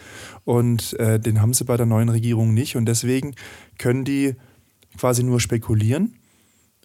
und 0.46 1.00
äh, 1.00 1.20
den 1.20 1.42
haben 1.42 1.54
sie 1.54 1.64
bei 1.64 1.78
der 1.78 1.86
neuen 1.86 2.10
Regierung 2.10 2.56
nicht 2.56 2.76
und 2.76 2.86
deswegen 2.86 3.36
können 3.78 4.04
die 4.04 4.36
quasi 4.98 5.24
nur 5.24 5.40
spekulieren, 5.40 6.16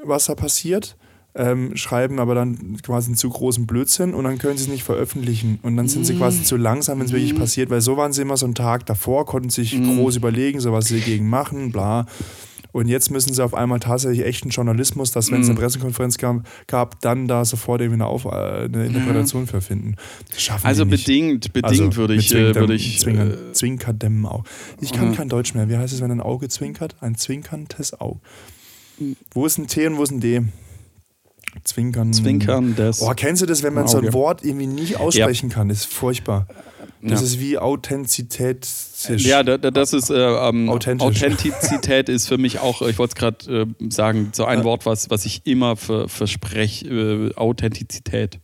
was 0.05 0.26
da 0.26 0.35
passiert. 0.35 0.96
Ähm, 1.38 1.76
schreiben 1.76 2.18
aber 2.18 2.35
dann 2.35 2.79
quasi 2.81 3.09
einen 3.09 3.16
zu 3.16 3.29
großen 3.29 3.66
Blödsinn 3.66 4.14
und 4.14 4.24
dann 4.24 4.38
können 4.38 4.57
sie 4.57 4.64
es 4.64 4.70
nicht 4.70 4.85
veröffentlichen. 4.85 5.59
Und 5.62 5.76
dann 5.76 5.87
sind 5.87 6.07
sie 6.07 6.16
quasi 6.16 6.42
zu 6.44 6.57
langsam, 6.57 6.98
wenn 6.98 7.05
es 7.05 7.12
wirklich 7.12 7.37
passiert, 7.37 7.68
weil 7.68 7.83
so 7.83 7.98
waren 7.98 8.14
sie 8.14 8.22
immer 8.22 8.38
so 8.38 8.46
einen 8.46 8.55
Tag 8.55 8.87
davor, 8.87 9.26
konnten 9.26 9.50
sich 9.50 9.76
mhm. 9.76 9.98
groß 9.98 10.16
überlegen, 10.16 10.61
so 10.61 10.72
was 10.72 10.87
sie 10.87 10.98
dagegen 10.98 11.29
machen, 11.29 11.72
bla. 11.72 12.07
Und 12.72 12.88
jetzt 12.88 13.11
müssen 13.11 13.33
sie 13.33 13.42
auf 13.42 13.55
einmal 13.55 13.81
tatsächlich 13.81 14.24
echten 14.24 14.50
Journalismus, 14.50 15.11
dass 15.11 15.31
wenn 15.31 15.40
es 15.40 15.48
eine 15.48 15.55
mhm. 15.55 15.62
Pressekonferenz 15.62 16.18
gab, 16.18 16.46
gab, 16.66 17.00
dann 17.00 17.29
da 17.29 17.44
sofort 17.44 17.81
irgendwie 17.81 18.02
eine, 18.02 18.07
Auf 18.07 18.24
äh, 18.24 18.29
eine 18.29 18.87
Interpretation 18.87 19.42
ja. 19.42 19.50
für 19.50 19.61
finden. 19.61 19.96
also 20.62 20.87
bedingt, 20.87 21.52
bedingt 21.52 21.81
also 21.81 21.96
würde 21.96 22.14
ich, 22.14 22.35
äh, 22.35 22.55
würde 22.55 22.74
ich 22.74 23.00
Zwinkern, 23.00 23.31
äh, 23.31 23.52
Zwinkerdämmen 23.52 24.26
auch. 24.26 24.44
Ich 24.81 24.92
kann 24.92 25.14
kein 25.14 25.29
Deutsch 25.29 25.55
mehr. 25.55 25.68
Wie 25.68 25.76
heißt 25.76 25.92
es, 25.92 26.00
wenn 26.00 26.11
ein 26.11 26.20
Auge 26.20 26.48
zwinkert? 26.48 26.96
Ein 27.00 27.16
zwinkerndes 27.16 28.00
Auge. 28.00 28.20
Wo 29.33 29.46
ist 29.46 29.59
ein 29.59 29.66
T 29.66 29.87
und 29.87 29.98
wo 29.98 30.02
ist 30.02 30.11
ein 30.11 30.20
D? 30.20 30.42
Zwinkern. 31.64 32.12
Zwinkern 32.12 32.74
des. 32.76 33.00
Oh, 33.00 33.12
kennst 33.16 33.42
du 33.42 33.46
das, 33.46 33.62
wenn 33.62 33.74
man 33.74 33.88
so 33.88 33.98
ein 33.98 34.12
Wort 34.12 34.44
irgendwie 34.44 34.66
nicht 34.66 34.98
aussprechen 34.98 35.48
ja. 35.48 35.55
kann? 35.55 35.68
Das 35.68 35.79
ist 35.79 35.92
furchtbar. 35.92 36.46
Das 37.02 37.20
ja. 37.20 37.26
ist 37.26 37.40
wie 37.40 37.59
Authentizität. 37.59 38.66
Ja, 39.09 39.42
das 39.42 39.92
ist 39.92 40.11
äh, 40.11 40.14
ähm, 40.14 40.68
Authentizität 40.68 42.09
ist 42.09 42.26
für 42.26 42.38
mich 42.38 42.59
auch, 42.59 42.82
ich 42.82 42.98
wollte 42.98 43.12
es 43.12 43.14
gerade 43.14 43.66
äh, 43.80 43.90
sagen, 43.90 44.30
so 44.32 44.44
ein 44.44 44.61
ja. 44.61 44.64
Wort, 44.64 44.87
was, 44.87 45.11
was 45.11 45.26
ich 45.26 45.42
immer 45.44 45.76
ver, 45.76 46.09
verspreche, 46.09 46.87
äh, 46.88 47.35
Authentizität. 47.35 48.40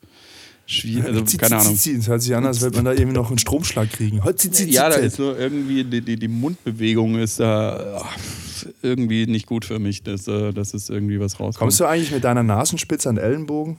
Schwierig, 0.66 1.06
also 1.06 1.24
keine 1.38 1.56
Ahnung. 1.56 1.72
Das 1.74 2.06
hört 2.06 2.22
sich 2.22 2.36
an, 2.36 2.46
als 2.46 2.60
würde 2.60 2.76
man 2.76 2.84
da 2.84 2.92
irgendwie 2.92 3.16
noch 3.16 3.28
einen 3.28 3.38
Stromschlag 3.38 3.90
kriegen. 3.90 4.22
Ja, 4.68 4.88
da 4.88 4.96
ist 4.96 5.18
nur 5.18 5.38
irgendwie, 5.38 5.84
die, 5.84 6.00
die, 6.00 6.16
die 6.16 6.28
Mundbewegung 6.28 7.18
ist 7.18 7.40
da 7.40 8.00
ach, 8.02 8.16
irgendwie 8.82 9.26
nicht 9.26 9.46
gut 9.46 9.64
für 9.64 9.78
mich, 9.78 10.02
dass, 10.02 10.28
äh, 10.28 10.52
dass 10.52 10.74
es 10.74 10.88
irgendwie 10.88 11.18
was 11.18 11.40
rauskommt. 11.40 11.58
Kommst 11.58 11.80
du 11.80 11.84
eigentlich 11.84 12.12
mit 12.12 12.24
deiner 12.24 12.42
Nasenspitze 12.42 13.08
an 13.08 13.16
Ellenbogen? 13.16 13.78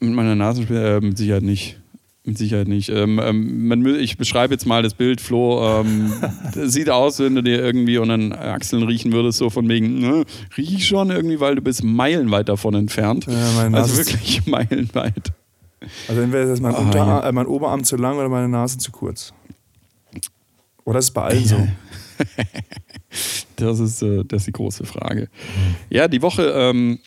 Mit 0.00 0.14
meiner 0.14 0.34
Nasenspitze 0.34 0.96
äh, 0.96 1.00
mit 1.00 1.18
Sicherheit 1.18 1.42
nicht. 1.42 1.80
Mit 2.26 2.38
Sicherheit 2.38 2.68
nicht. 2.68 2.88
Ähm, 2.88 3.20
ähm, 3.22 3.68
man, 3.68 3.84
ich 3.96 4.16
beschreibe 4.16 4.54
jetzt 4.54 4.64
mal 4.64 4.82
das 4.82 4.94
Bild, 4.94 5.20
Flo. 5.20 5.80
Ähm, 5.80 6.10
sieht 6.54 6.88
aus, 6.88 7.18
wenn 7.18 7.34
du 7.34 7.42
dir 7.42 7.62
irgendwie 7.62 7.98
unter 7.98 8.16
den 8.16 8.32
Achseln 8.32 8.82
riechen 8.82 9.12
würdest, 9.12 9.36
so 9.36 9.50
von 9.50 9.68
wegen, 9.68 9.98
ne, 10.00 10.24
riech 10.56 10.72
ich 10.72 10.88
schon 10.88 11.10
irgendwie, 11.10 11.38
weil 11.40 11.54
du 11.54 11.60
bist 11.60 11.84
meilenweit 11.84 12.48
davon 12.48 12.74
entfernt. 12.74 13.26
Ja, 13.26 13.68
also 13.72 13.98
wirklich 13.98 14.46
meilenweit. 14.46 15.32
Also 16.08 16.22
entweder 16.22 16.44
ist 16.50 16.62
mein, 16.62 16.74
ah, 16.74 16.90
ja. 16.94 17.28
äh, 17.28 17.32
mein 17.32 17.46
Oberarm 17.46 17.84
zu 17.84 17.96
lang 17.96 18.16
oder 18.16 18.30
meine 18.30 18.48
Nase 18.48 18.78
zu 18.78 18.90
kurz. 18.90 19.34
Oder 20.84 21.00
ist 21.00 21.06
es 21.06 21.10
bei 21.10 21.22
allen 21.24 21.44
so? 21.44 21.68
das, 23.56 23.80
ist, 23.80 24.02
äh, 24.02 24.24
das 24.24 24.42
ist 24.42 24.46
die 24.46 24.52
große 24.52 24.86
Frage. 24.86 25.28
Ja, 25.90 26.08
die 26.08 26.22
Woche 26.22 26.54
ähm, 26.56 27.00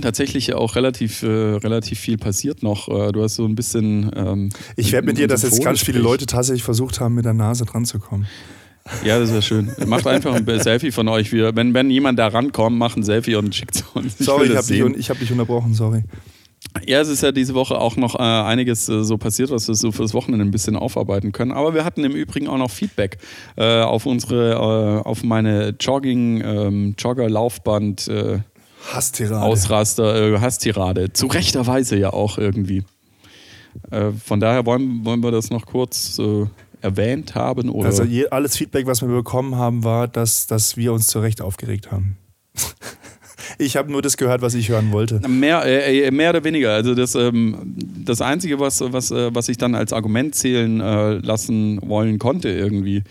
tatsächlich 0.00 0.54
auch 0.54 0.76
relativ, 0.76 1.22
äh, 1.22 1.26
relativ 1.26 1.98
viel 1.98 2.18
passiert 2.18 2.62
noch. 2.62 2.88
Äh, 2.88 3.12
du 3.12 3.22
hast 3.22 3.36
so 3.36 3.44
ein 3.44 3.54
bisschen. 3.54 4.10
Ähm, 4.14 4.50
ich 4.76 4.92
werde 4.92 5.06
mit 5.06 5.18
dir, 5.18 5.28
dass 5.28 5.42
jetzt 5.42 5.62
ganz 5.62 5.82
viele 5.82 5.98
Leute 5.98 6.26
tatsächlich 6.26 6.62
versucht 6.62 7.00
haben, 7.00 7.14
mit 7.14 7.24
der 7.24 7.34
Nase 7.34 7.64
dran 7.64 7.84
zu 7.84 7.98
kommen. 7.98 8.26
Ja, 9.04 9.18
das 9.18 9.30
wäre 9.30 9.42
schön. 9.42 9.70
Macht 9.86 10.06
einfach 10.06 10.34
ein 10.34 10.60
Selfie 10.60 10.92
von 10.92 11.08
euch. 11.08 11.32
Wenn, 11.32 11.74
wenn 11.74 11.90
jemand 11.90 12.18
da 12.18 12.28
rankommt, 12.28 12.78
macht 12.78 12.96
ein 12.96 13.02
Selfie 13.02 13.34
und 13.34 13.54
schickt 13.54 13.76
es 13.76 13.82
uns. 13.94 14.20
Ich 14.20 14.26
sorry, 14.26 14.46
ich 14.46 14.56
habe 14.56 14.92
dich, 14.92 15.10
hab 15.10 15.18
dich 15.18 15.32
unterbrochen, 15.32 15.74
sorry. 15.74 16.04
Ja, 16.86 17.00
es 17.00 17.08
ist 17.08 17.22
ja 17.22 17.32
diese 17.32 17.54
Woche 17.54 17.78
auch 17.78 17.96
noch 17.96 18.14
äh, 18.16 18.22
einiges 18.22 18.88
äh, 18.88 19.02
so 19.02 19.16
passiert, 19.16 19.50
was 19.50 19.68
wir 19.68 19.74
so 19.74 19.92
fürs 19.92 20.14
Wochenende 20.14 20.44
ein 20.44 20.50
bisschen 20.50 20.76
aufarbeiten 20.76 21.32
können. 21.32 21.52
Aber 21.52 21.74
wir 21.74 21.84
hatten 21.84 22.04
im 22.04 22.12
Übrigen 22.12 22.48
auch 22.48 22.58
noch 22.58 22.70
Feedback 22.70 23.18
äh, 23.56 23.80
auf 23.80 24.06
unsere, 24.06 24.52
äh, 24.52 25.08
auf 25.08 25.22
meine 25.22 25.74
Jogging, 25.80 26.42
ähm, 26.44 26.94
Jogger-Laufband. 26.98 28.10
Hasstirade. 28.92 29.44
Ausraster, 29.44 30.34
äh, 30.34 30.38
Hasstirade. 30.38 31.12
Zu 31.12 31.26
rechter 31.26 31.66
Weise 31.66 31.96
ja 31.96 32.12
auch 32.12 32.38
irgendwie. 32.38 32.84
Äh, 33.90 34.12
von 34.12 34.40
daher 34.40 34.66
wollen, 34.66 35.04
wollen 35.04 35.22
wir 35.22 35.30
das 35.30 35.50
noch 35.50 35.66
kurz 35.66 36.18
äh, 36.18 36.46
erwähnt 36.80 37.34
haben. 37.34 37.68
Oder? 37.68 37.88
Also 37.88 38.04
je, 38.04 38.28
alles 38.28 38.56
Feedback, 38.56 38.86
was 38.86 39.02
wir 39.02 39.08
bekommen 39.08 39.56
haben, 39.56 39.84
war, 39.84 40.08
dass, 40.08 40.46
dass 40.46 40.76
wir 40.76 40.92
uns 40.92 41.06
zu 41.08 41.20
Recht 41.20 41.40
aufgeregt 41.40 41.90
haben. 41.90 42.16
ich 43.58 43.76
habe 43.76 43.90
nur 43.90 44.02
das 44.02 44.16
gehört, 44.16 44.42
was 44.42 44.54
ich 44.54 44.68
hören 44.68 44.92
wollte. 44.92 45.26
Mehr, 45.28 45.64
äh, 45.64 46.06
äh, 46.06 46.10
mehr 46.10 46.30
oder 46.30 46.44
weniger. 46.44 46.72
Also 46.72 46.94
das, 46.94 47.14
ähm, 47.14 47.76
das 48.04 48.20
Einzige, 48.20 48.60
was, 48.60 48.80
was, 48.80 49.10
äh, 49.10 49.34
was 49.34 49.48
ich 49.48 49.58
dann 49.58 49.74
als 49.74 49.92
Argument 49.92 50.34
zählen 50.34 50.80
äh, 50.80 51.14
lassen 51.14 51.80
wollen 51.88 52.18
konnte 52.18 52.48
irgendwie, 52.48 53.02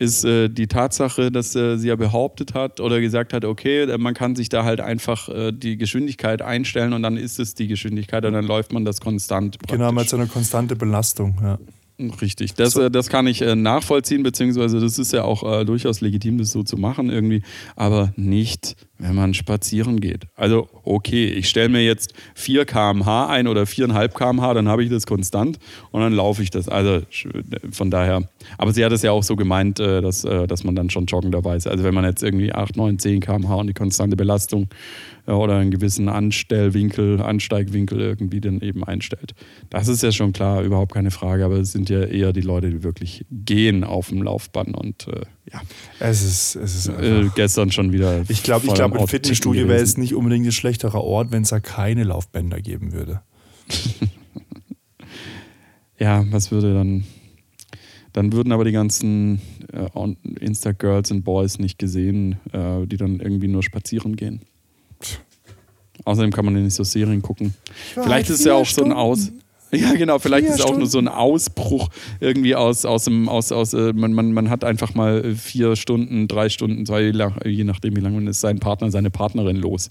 ist 0.00 0.24
äh, 0.24 0.48
die 0.48 0.66
Tatsache, 0.66 1.30
dass 1.30 1.54
äh, 1.54 1.76
sie 1.76 1.88
ja 1.88 1.96
behauptet 1.96 2.54
hat 2.54 2.80
oder 2.80 3.00
gesagt 3.00 3.34
hat, 3.34 3.44
okay, 3.44 3.82
äh, 3.82 3.98
man 3.98 4.14
kann 4.14 4.34
sich 4.34 4.48
da 4.48 4.64
halt 4.64 4.80
einfach 4.80 5.28
äh, 5.28 5.52
die 5.52 5.76
Geschwindigkeit 5.76 6.40
einstellen 6.40 6.94
und 6.94 7.02
dann 7.02 7.18
ist 7.18 7.38
es 7.38 7.54
die 7.54 7.68
Geschwindigkeit 7.68 8.24
und 8.24 8.32
dann 8.32 8.46
läuft 8.46 8.72
man 8.72 8.86
das 8.86 9.00
konstant. 9.00 9.58
Praktisch. 9.58 9.76
Genau, 9.76 9.92
mit 9.92 10.08
so 10.08 10.16
einer 10.16 10.26
konstante 10.26 10.74
Belastung, 10.74 11.38
ja. 11.42 11.58
Richtig, 12.22 12.54
das, 12.54 12.72
So. 12.72 12.84
äh, 12.84 12.90
das 12.90 13.10
kann 13.10 13.26
ich 13.26 13.42
äh, 13.42 13.54
nachvollziehen, 13.54 14.22
beziehungsweise 14.22 14.80
das 14.80 14.98
ist 14.98 15.12
ja 15.12 15.22
auch 15.24 15.64
durchaus 15.66 16.00
legitim, 16.00 16.38
das 16.38 16.50
so 16.50 16.62
zu 16.62 16.78
machen 16.78 17.10
irgendwie, 17.10 17.42
aber 17.76 18.14
nicht, 18.16 18.76
wenn 19.00 19.14
man 19.14 19.34
spazieren 19.34 20.00
geht. 20.00 20.26
Also 20.36 20.68
okay, 20.84 21.26
ich 21.26 21.48
stelle 21.48 21.68
mir 21.68 21.84
jetzt 21.84 22.14
4 22.34 22.64
km/h 22.64 23.28
ein 23.28 23.48
oder 23.48 23.62
4,5 23.62 24.08
km/h, 24.08 24.54
dann 24.54 24.68
habe 24.68 24.84
ich 24.84 24.90
das 24.90 25.06
konstant 25.06 25.58
und 25.90 26.00
dann 26.00 26.12
laufe 26.12 26.42
ich 26.42 26.50
das. 26.50 26.68
Also 26.68 27.00
von 27.70 27.90
daher, 27.90 28.28
aber 28.58 28.72
sie 28.72 28.84
hat 28.84 28.92
es 28.92 29.02
ja 29.02 29.12
auch 29.12 29.22
so 29.22 29.36
gemeint, 29.36 29.80
äh, 29.80 30.00
dass, 30.00 30.24
äh, 30.24 30.46
dass 30.46 30.64
man 30.64 30.74
dann 30.74 30.90
schon 30.90 31.06
joggenderweise, 31.06 31.70
also 31.70 31.82
wenn 31.84 31.94
man 31.94 32.04
jetzt 32.04 32.22
irgendwie 32.22 32.52
8, 32.52 32.76
9, 32.76 32.98
10 32.98 33.20
km/h 33.20 33.54
und 33.54 33.66
die 33.66 33.74
konstante 33.74 34.16
Belastung 34.16 34.68
ja, 35.26 35.34
oder 35.34 35.56
einen 35.56 35.70
gewissen 35.70 36.08
Anstellwinkel, 36.08 37.20
Ansteigwinkel 37.20 38.00
irgendwie 38.00 38.40
dann 38.40 38.60
eben 38.60 38.84
einstellt. 38.84 39.34
Das 39.70 39.88
ist 39.88 40.02
ja 40.02 40.12
schon 40.12 40.32
klar, 40.32 40.62
überhaupt 40.62 40.92
keine 40.92 41.10
Frage, 41.10 41.44
aber 41.44 41.56
es 41.56 41.72
sind 41.72 41.88
ja 41.88 42.02
eher 42.02 42.32
die 42.32 42.40
Leute, 42.40 42.70
die 42.70 42.82
wirklich 42.82 43.24
gehen 43.30 43.84
auf 43.84 44.08
dem 44.08 44.22
Laufband 44.22 44.76
und 44.76 45.08
äh, 45.08 45.22
ja, 45.52 45.60
Es 45.98 46.22
ist, 46.22 46.56
es 46.56 46.74
ist 46.74 46.88
äh, 46.88 47.28
gestern 47.34 47.72
schon 47.72 47.92
wieder. 47.92 48.22
Ich 48.28 48.42
glaube, 48.42 48.66
ich 48.66 48.74
glaube, 48.74 48.98
ein 48.98 49.06
Fitnessstudio 49.06 49.68
wäre 49.68 49.80
jetzt 49.80 49.98
nicht 49.98 50.14
unbedingt 50.14 50.46
ein 50.46 50.52
schlechterer 50.52 51.02
Ort, 51.02 51.32
wenn 51.32 51.42
es 51.42 51.50
da 51.50 51.60
keine 51.60 52.04
Laufbänder 52.04 52.60
geben 52.60 52.92
würde. 52.92 53.22
Ja, 56.00 56.24
was 56.30 56.50
würde 56.50 56.74
dann. 56.74 57.04
Dann 58.12 58.32
würden 58.32 58.52
aber 58.52 58.64
die 58.64 58.72
ganzen 58.72 59.40
äh, 59.72 59.86
Insta-Girls 60.40 61.12
und 61.12 61.22
Boys 61.22 61.60
nicht 61.60 61.78
gesehen, 61.78 62.40
äh, 62.52 62.86
die 62.86 62.96
dann 62.96 63.20
irgendwie 63.20 63.46
nur 63.46 63.62
spazieren 63.62 64.16
gehen. 64.16 64.40
Außerdem 66.04 66.32
kann 66.32 66.44
man 66.44 66.56
ja 66.56 66.62
nicht 66.62 66.74
so 66.74 66.82
Serien 66.82 67.22
gucken. 67.22 67.54
Vielleicht 67.94 68.30
ist 68.30 68.40
es 68.40 68.46
ja 68.46 68.54
auch 68.54 68.66
so 68.66 68.82
ein 68.82 68.92
Aus. 68.92 69.30
Ja, 69.72 69.92
genau, 69.94 70.18
vielleicht 70.18 70.46
Vier 70.46 70.54
ist 70.54 70.60
es 70.60 70.66
auch 70.66 70.76
nur 70.76 70.86
so 70.86 70.98
ein 70.98 71.06
Ausbruch 71.08 71.90
irgendwie 72.18 72.54
aus, 72.56 72.84
aus 72.84 73.04
dem, 73.04 73.28
aus, 73.28 73.52
aus, 73.52 73.72
äh, 73.72 73.92
man, 73.92 74.12
man, 74.12 74.32
man 74.32 74.50
hat 74.50 74.64
einfach 74.64 74.94
mal 74.94 75.24
äh, 75.24 75.34
vier 75.34 75.76
Stunden, 75.76 76.26
drei 76.28 76.48
Stunden, 76.48 76.84
zwei, 76.86 77.02
je 77.02 77.12
nach- 77.12 77.44
je 77.44 77.64
nachdem, 77.64 77.94
wie 77.96 78.00
lange 78.00 78.16
man 78.16 78.26
ist, 78.26 78.40
seinen 78.40 78.58
Partner, 78.58 78.90
seine 78.90 79.10
Partnerin 79.10 79.56
los. 79.56 79.90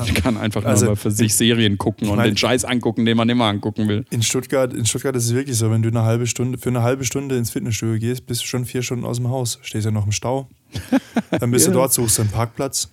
Und 0.00 0.14
kann 0.14 0.36
einfach 0.38 0.64
Also, 0.64 0.86
nur 0.86 0.92
mal 0.92 0.96
für 0.96 1.10
sich 1.10 1.34
Serien 1.34 1.76
gucken 1.78 2.08
und 2.08 2.16
meine- 2.16 2.30
den 2.30 2.36
Scheiß 2.36 2.64
angucken, 2.64 3.04
den 3.04 3.16
man 3.16 3.28
immer 3.28 3.44
angucken 3.46 3.86
will. 3.88 4.04
In 4.10 4.22
Stuttgart, 4.22 4.72
in 4.72 4.86
Stuttgart 4.86 5.14
ist 5.16 5.26
es 5.26 5.34
wirklich 5.34 5.58
so, 5.58 5.70
wenn 5.70 5.82
du 5.82 5.88
eine 5.90 6.02
halbe 6.04 6.26
Stunde, 6.26 6.56
für 6.58 6.70
eine 6.70 6.82
halbe 6.82 7.04
Stunde 7.04 7.36
ins 7.36 7.50
Fitnessstudio 7.50 7.98
gehst, 7.98 8.26
bist 8.26 8.42
du 8.42 8.46
schon 8.46 8.64
vier 8.64 8.82
Stunden 8.82 9.04
aus 9.04 9.18
dem 9.18 9.28
Haus. 9.28 9.58
Stehst 9.62 9.84
ja 9.84 9.90
noch 9.90 10.06
im 10.06 10.12
Stau. 10.12 10.48
Dann 11.38 11.50
bist 11.50 11.66
Ja. 11.66 11.72
du 11.72 11.78
dort, 11.78 11.92
suchst 11.92 12.18
du 12.18 12.22
einen 12.22 12.30
Parkplatz. 12.30 12.88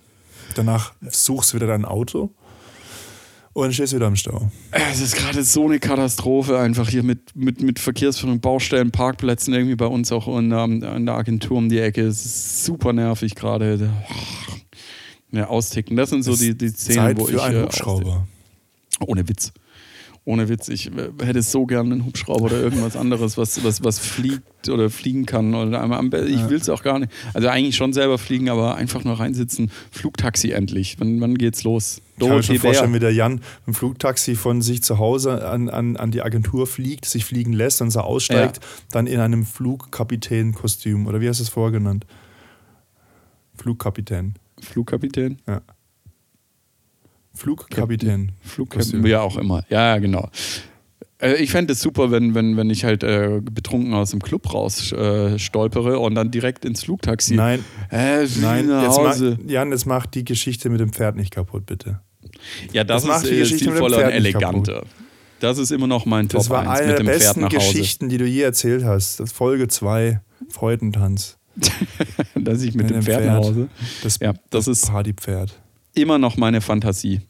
Danach 0.54 0.92
suchst 1.10 1.52
du 1.52 1.56
wieder 1.56 1.66
dein 1.66 1.84
Auto. 1.84 2.30
Und 3.56 3.62
dann 3.62 3.72
stehst 3.72 3.94
du 3.94 3.96
wieder 3.96 4.08
im 4.08 4.16
Stau. 4.16 4.50
Es 4.70 5.00
ist 5.00 5.16
gerade 5.16 5.42
so 5.42 5.64
eine 5.64 5.78
Katastrophe 5.78 6.58
einfach 6.58 6.90
hier 6.90 7.02
mit, 7.02 7.34
mit, 7.34 7.62
mit 7.62 7.78
Verkehrsführung, 7.78 8.38
Baustellen, 8.38 8.90
Parkplätzen 8.90 9.54
irgendwie 9.54 9.76
bei 9.76 9.86
uns 9.86 10.12
auch 10.12 10.28
in, 10.28 10.52
ähm, 10.52 10.82
in 10.82 11.06
der 11.06 11.14
Agentur 11.14 11.56
um 11.56 11.70
die 11.70 11.78
Ecke. 11.78 12.02
Es 12.02 12.26
ist 12.26 12.64
super 12.66 12.92
nervig 12.92 13.34
gerade. 13.34 13.88
Ja, 15.32 15.48
austicken. 15.48 15.96
Das 15.96 16.10
sind 16.10 16.22
so 16.22 16.36
die, 16.36 16.54
die 16.54 16.68
Szenen, 16.68 16.96
Zeit 16.98 17.18
wo 17.18 17.24
für 17.24 17.36
ich. 17.36 17.40
einen 17.40 17.56
äh, 17.56 17.62
Hubschrauber. 17.62 18.26
Ohne 19.06 19.26
Witz. 19.26 19.54
Ohne 20.26 20.50
Witz. 20.50 20.68
Ich 20.68 20.88
äh, 20.88 21.08
hätte 21.24 21.40
so 21.40 21.64
gern 21.64 21.90
einen 21.90 22.04
Hubschrauber 22.04 22.44
oder 22.44 22.60
irgendwas 22.60 22.94
anderes, 22.94 23.38
was, 23.38 23.64
was, 23.64 23.82
was 23.82 23.98
fliegt 23.98 24.68
oder 24.68 24.90
fliegen 24.90 25.24
kann. 25.24 25.54
Oder 25.54 25.80
einmal 25.80 26.04
ich 26.28 26.50
will 26.50 26.58
es 26.58 26.68
auch 26.68 26.82
gar 26.82 26.98
nicht. 26.98 27.10
Also 27.32 27.48
eigentlich 27.48 27.76
schon 27.76 27.94
selber 27.94 28.18
fliegen, 28.18 28.50
aber 28.50 28.74
einfach 28.74 29.02
nur 29.04 29.18
reinsitzen. 29.18 29.70
Flugtaxi 29.90 30.50
endlich. 30.50 30.96
Wann, 31.00 31.22
wann 31.22 31.38
geht's 31.38 31.64
los? 31.64 32.02
Ich 32.18 32.26
kann 32.26 32.36
mir 32.36 32.42
schon 32.42 32.58
vorstellen, 32.58 32.94
wie 32.94 32.98
der 32.98 33.12
Jan 33.12 33.40
im 33.66 33.74
Flugtaxi 33.74 34.36
von 34.36 34.62
sich 34.62 34.82
zu 34.82 34.98
Hause 34.98 35.46
an, 35.46 35.68
an, 35.68 35.96
an 35.96 36.10
die 36.10 36.22
Agentur 36.22 36.66
fliegt, 36.66 37.04
sich 37.04 37.24
fliegen 37.24 37.52
lässt 37.52 37.82
und 37.82 37.90
so 37.90 38.00
aussteigt, 38.00 38.60
dann 38.90 39.06
in 39.06 39.20
einem 39.20 39.44
Flugkapitänkostüm. 39.44 41.06
Oder 41.06 41.20
wie 41.20 41.28
hast 41.28 41.40
du 41.40 41.42
es 41.44 41.48
vorher 41.50 41.72
genannt? 41.78 42.06
Flugkapitän. 43.54 44.34
Flugkapitän? 44.60 45.38
Flugkapitän. 47.34 48.32
Flugkapitän, 48.42 49.02
Kostüm. 49.02 49.06
ja 49.06 49.20
auch 49.20 49.36
immer. 49.36 49.64
Ja, 49.68 49.94
ja, 49.94 49.98
genau. 49.98 50.28
Äh, 51.18 51.34
Ich 51.42 51.50
fände 51.50 51.72
es 51.74 51.80
super, 51.80 52.10
wenn, 52.10 52.34
wenn, 52.34 52.56
wenn 52.56 52.70
ich 52.70 52.84
halt 52.84 53.02
äh, 53.02 53.40
betrunken 53.42 53.92
aus 53.94 54.10
dem 54.10 54.20
Club 54.22 54.52
raus 54.54 54.92
äh, 54.92 55.38
stolpere 55.38 55.98
und 55.98 56.14
dann 56.14 56.30
direkt 56.30 56.64
ins 56.64 56.84
Flugtaxi. 56.84 57.34
Nein, 57.34 57.64
Äh, 57.90 58.26
nein, 58.40 58.68
jetzt 58.68 58.96
Hause. 58.98 59.38
mach, 59.42 59.50
Jan, 59.50 59.70
jetzt 59.70 59.86
macht 59.86 60.14
die 60.14 60.24
Geschichte 60.24 60.70
mit 60.70 60.80
dem 60.80 60.92
Pferd 60.92 61.16
nicht 61.16 61.30
kaputt, 61.30 61.66
bitte. 61.66 62.00
Ja, 62.72 62.84
das, 62.84 63.02
das 63.02 63.08
macht 63.08 63.24
ist 63.24 63.30
die 63.30 63.36
äh, 63.36 63.40
mit 63.40 63.50
dem 63.50 63.58
stilvoller 63.58 63.96
und 63.96 64.02
Pferd 64.02 64.14
eleganter. 64.14 64.84
Das 65.40 65.58
ist 65.58 65.70
immer 65.70 65.86
noch 65.86 66.06
mein 66.06 66.28
Das 66.28 66.44
Top 66.44 66.52
war 66.56 66.68
1 66.68 66.80
eine 66.80 66.80
mit 66.80 66.88
der 66.90 66.96
dem 66.98 67.06
Pferd 67.06 67.18
besten 67.20 67.40
nach 67.42 67.52
Hause. 67.52 67.56
Geschichten, 67.72 68.08
die 68.08 68.18
du 68.18 68.24
je 68.26 68.40
erzählt 68.42 68.84
hast. 68.84 69.20
Das 69.20 69.32
Folge 69.32 69.68
2, 69.68 70.20
Freudentanz. 70.48 71.36
Dass 72.34 72.62
ich 72.62 72.74
mit 72.74 72.90
dem 72.90 73.02
Pferd, 73.02 73.24
nach 73.26 73.36
Hause. 73.36 73.68
Das, 74.02 74.18
Ja, 74.20 74.34
das 74.50 74.66
ist 74.68 74.86
Partypferd. 74.88 75.58
immer 75.94 76.18
noch 76.18 76.36
meine 76.36 76.60
Fantasie. 76.60 77.20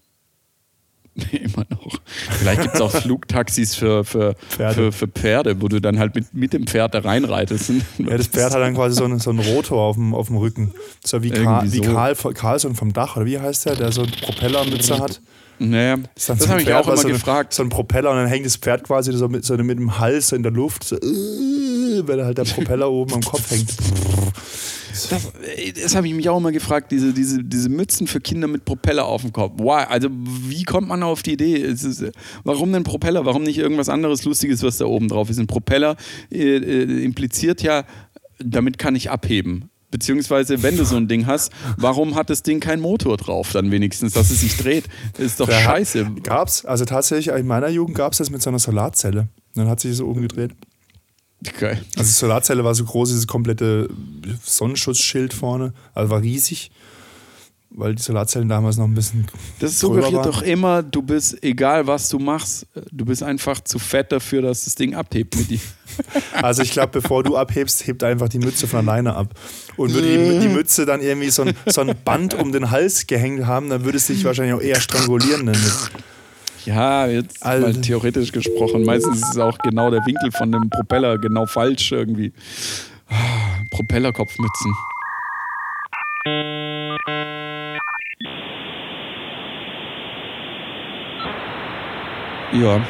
immer 1.32 1.64
noch. 1.70 1.98
Vielleicht 2.38 2.62
gibt 2.62 2.74
es 2.74 2.80
auch 2.80 2.90
Flugtaxis 3.02 3.74
für, 3.74 4.04
für, 4.04 4.34
Pferde. 4.50 4.74
für, 4.74 4.92
für 4.92 5.08
Pferde, 5.08 5.60
wo 5.60 5.68
du 5.68 5.80
dann 5.80 5.98
halt 5.98 6.14
mit, 6.14 6.34
mit 6.34 6.52
dem 6.52 6.66
Pferd 6.66 6.94
da 6.94 7.00
reinreitest. 7.00 7.72
Ja, 7.98 8.16
das 8.16 8.28
Pferd 8.28 8.52
hat 8.52 8.60
dann 8.60 8.74
quasi 8.74 8.96
so 8.96 9.04
einen, 9.04 9.18
so 9.18 9.30
einen 9.30 9.40
Rotor 9.40 9.82
auf 9.82 9.96
dem, 9.96 10.14
auf 10.14 10.28
dem 10.28 10.36
Rücken. 10.36 10.72
So 11.04 11.22
wie, 11.22 11.30
Karl, 11.30 11.64
Irgendwie 11.64 11.82
wie 11.82 11.86
so. 11.86 11.92
Karl, 11.92 12.14
Karlsson 12.34 12.74
vom 12.74 12.92
Dach, 12.92 13.16
oder 13.16 13.26
wie 13.26 13.38
heißt 13.38 13.66
der, 13.66 13.76
der 13.76 13.92
so 13.92 14.02
eine 14.02 14.12
Propellermütze 14.12 14.98
hat? 14.98 15.20
Naja, 15.58 15.96
dann 15.96 16.08
das 16.14 16.26
so 16.26 16.48
habe 16.48 16.60
ich 16.60 16.72
auch 16.72 16.86
immer 16.86 16.96
so 16.96 17.08
gefragt. 17.08 17.54
So 17.54 17.62
ein 17.62 17.70
Propeller 17.70 18.10
und 18.10 18.16
dann 18.16 18.26
hängt 18.26 18.44
das 18.44 18.56
Pferd 18.56 18.84
quasi 18.84 19.12
so 19.12 19.28
mit, 19.28 19.44
so 19.44 19.56
mit 19.56 19.78
dem 19.78 19.98
Hals 19.98 20.28
so 20.28 20.36
in 20.36 20.42
der 20.42 20.52
Luft, 20.52 20.84
so, 20.84 20.96
äh, 20.96 22.06
weil 22.06 22.24
halt 22.24 22.36
der 22.36 22.44
Propeller 22.44 22.90
oben 22.90 23.14
am 23.14 23.22
Kopf 23.22 23.50
hängt. 23.50 23.70
Das, 25.08 25.32
das 25.82 25.94
habe 25.94 26.08
ich 26.08 26.14
mich 26.14 26.28
auch 26.28 26.38
immer 26.38 26.52
gefragt, 26.52 26.90
diese, 26.92 27.12
diese, 27.12 27.42
diese 27.44 27.68
Mützen 27.68 28.06
für 28.06 28.20
Kinder 28.20 28.48
mit 28.48 28.64
Propeller 28.64 29.04
auf 29.06 29.22
dem 29.22 29.32
Kopf. 29.32 29.60
Why? 29.60 29.84
Also 29.88 30.08
wie 30.10 30.64
kommt 30.64 30.88
man 30.88 31.02
auf 31.02 31.22
die 31.22 31.32
Idee? 31.32 31.54
Ist, 31.56 32.04
warum 32.44 32.72
denn 32.72 32.82
Propeller? 32.82 33.24
Warum 33.24 33.42
nicht 33.42 33.58
irgendwas 33.58 33.88
anderes 33.88 34.24
Lustiges, 34.24 34.62
was 34.62 34.78
da 34.78 34.86
oben 34.86 35.08
drauf 35.08 35.30
ist? 35.30 35.38
Ein 35.38 35.46
Propeller 35.46 35.96
äh, 36.30 36.56
äh, 36.56 37.04
impliziert 37.04 37.62
ja, 37.62 37.84
damit 38.38 38.78
kann 38.78 38.94
ich 38.96 39.10
abheben. 39.10 39.70
Beziehungsweise, 39.90 40.62
wenn 40.62 40.76
du 40.76 40.84
so 40.84 40.96
ein 40.96 41.06
Ding 41.08 41.26
hast, 41.26 41.52
warum 41.76 42.16
hat 42.16 42.28
das 42.28 42.42
Ding 42.42 42.58
keinen 42.60 42.82
Motor 42.82 43.16
drauf 43.16 43.52
dann 43.52 43.70
wenigstens, 43.70 44.12
dass 44.14 44.30
es 44.30 44.40
sich 44.40 44.56
dreht? 44.56 44.84
Das 45.14 45.26
ist 45.26 45.40
doch 45.40 45.48
hat- 45.48 45.60
scheiße. 45.62 46.06
Gab's, 46.22 46.64
also 46.64 46.84
tatsächlich, 46.84 47.34
in 47.34 47.46
meiner 47.46 47.68
Jugend 47.68 47.96
gab 47.96 48.12
es 48.12 48.18
das 48.18 48.28
mit 48.30 48.42
so 48.42 48.50
einer 48.50 48.58
Solarzelle. 48.58 49.28
Dann 49.54 49.68
hat 49.68 49.80
sich 49.80 49.92
das 49.92 50.00
oben 50.00 50.22
gedreht. 50.22 50.50
Geil. 51.58 51.84
Also 51.96 52.08
die 52.08 52.16
Solarzelle 52.16 52.64
war 52.64 52.74
so 52.74 52.84
groß, 52.84 53.10
dieses 53.10 53.26
komplette 53.26 53.88
Sonnenschutzschild 54.42 55.34
vorne. 55.34 55.74
Also 55.94 56.10
war 56.10 56.22
riesig, 56.22 56.70
weil 57.70 57.94
die 57.94 58.02
Solarzellen 58.02 58.48
damals 58.48 58.78
noch 58.78 58.86
ein 58.86 58.94
bisschen. 58.94 59.26
Das 59.58 59.78
suggeriert 59.78 60.14
waren. 60.14 60.22
doch 60.24 60.42
immer, 60.42 60.82
du 60.82 61.02
bist, 61.02 61.42
egal 61.42 61.86
was 61.86 62.08
du 62.08 62.18
machst, 62.18 62.66
du 62.90 63.04
bist 63.04 63.22
einfach 63.22 63.60
zu 63.60 63.78
fett 63.78 64.12
dafür, 64.12 64.42
dass 64.42 64.64
das 64.64 64.74
Ding 64.74 64.94
abhebt 64.94 65.36
mit 65.36 65.50
dir. 65.50 65.60
Also 66.42 66.62
ich 66.62 66.72
glaube, 66.72 67.00
bevor 67.00 67.22
du 67.22 67.36
abhebst, 67.36 67.86
hebt 67.86 68.02
einfach 68.04 68.28
die 68.28 68.38
Mütze 68.38 68.66
von 68.66 68.80
alleine 68.80 69.14
ab. 69.14 69.32
Und 69.76 69.94
würde 69.94 70.06
die, 70.06 70.40
die 70.40 70.48
Mütze 70.48 70.84
dann 70.84 71.00
irgendwie 71.00 71.30
so 71.30 71.42
ein, 71.42 71.54
so 71.66 71.80
ein 71.80 71.94
Band 72.04 72.34
um 72.34 72.52
den 72.52 72.70
Hals 72.70 73.06
gehängt 73.06 73.46
haben, 73.46 73.70
dann 73.70 73.84
würde 73.84 73.96
es 73.96 74.06
dich 74.08 74.24
wahrscheinlich 74.24 74.54
auch 74.54 74.60
eher 74.60 74.80
strangulieren 74.80 75.46
damit. 75.46 75.90
Ja, 76.66 77.06
jetzt 77.06 77.44
Alter. 77.44 77.68
mal 77.68 77.80
theoretisch 77.80 78.32
gesprochen. 78.32 78.84
Meistens 78.84 79.18
ist 79.18 79.30
es 79.30 79.38
auch 79.38 79.56
genau 79.58 79.90
der 79.90 80.00
Winkel 80.04 80.32
von 80.32 80.50
dem 80.50 80.68
Propeller 80.68 81.16
genau 81.18 81.46
falsch 81.46 81.92
irgendwie. 81.92 82.32
Ah, 83.08 83.60
Propellerkopfmützen. 83.70 84.74
Ja. 92.52 92.80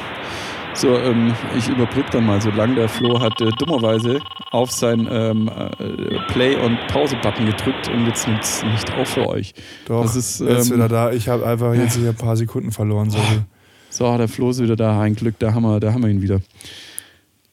So, 0.74 0.94
ähm, 0.98 1.34
ich 1.56 1.68
überbrücke 1.68 2.10
dann 2.12 2.26
mal 2.26 2.40
so 2.40 2.50
lang. 2.50 2.74
Der 2.74 2.88
Flo 2.88 3.18
hat 3.18 3.40
äh, 3.40 3.50
dummerweise 3.58 4.20
auf 4.52 4.70
sein 4.70 5.08
ähm, 5.10 5.48
äh, 5.48 6.18
Play- 6.28 6.56
und 6.56 6.78
Pause-Button 6.88 7.46
gedrückt 7.46 7.88
und 7.88 8.06
jetzt 8.06 8.28
nimmt 8.28 8.42
es 8.42 8.62
nicht 8.62 8.92
auf 8.94 9.08
für 9.08 9.26
euch. 9.26 9.54
Doch, 9.86 10.02
Das 10.02 10.16
ist, 10.16 10.40
jetzt 10.40 10.68
ähm, 10.70 10.76
wieder 10.76 10.88
da. 10.88 11.12
Ich 11.12 11.28
habe 11.28 11.46
einfach 11.46 11.74
jetzt 11.74 11.96
hier 11.96 12.10
ein 12.10 12.14
paar 12.14 12.36
Sekunden 12.36 12.72
verloren. 12.72 13.10
Sorry. 13.10 13.42
So, 13.90 14.16
der 14.16 14.28
Flo 14.28 14.50
ist 14.50 14.62
wieder 14.62 14.76
da. 14.76 15.00
Ein 15.00 15.14
Glück, 15.14 15.38
da 15.38 15.54
haben 15.54 15.62
wir, 15.62 15.80
da 15.80 15.92
haben 15.92 16.02
wir 16.02 16.10
ihn 16.10 16.22
wieder. 16.22 16.40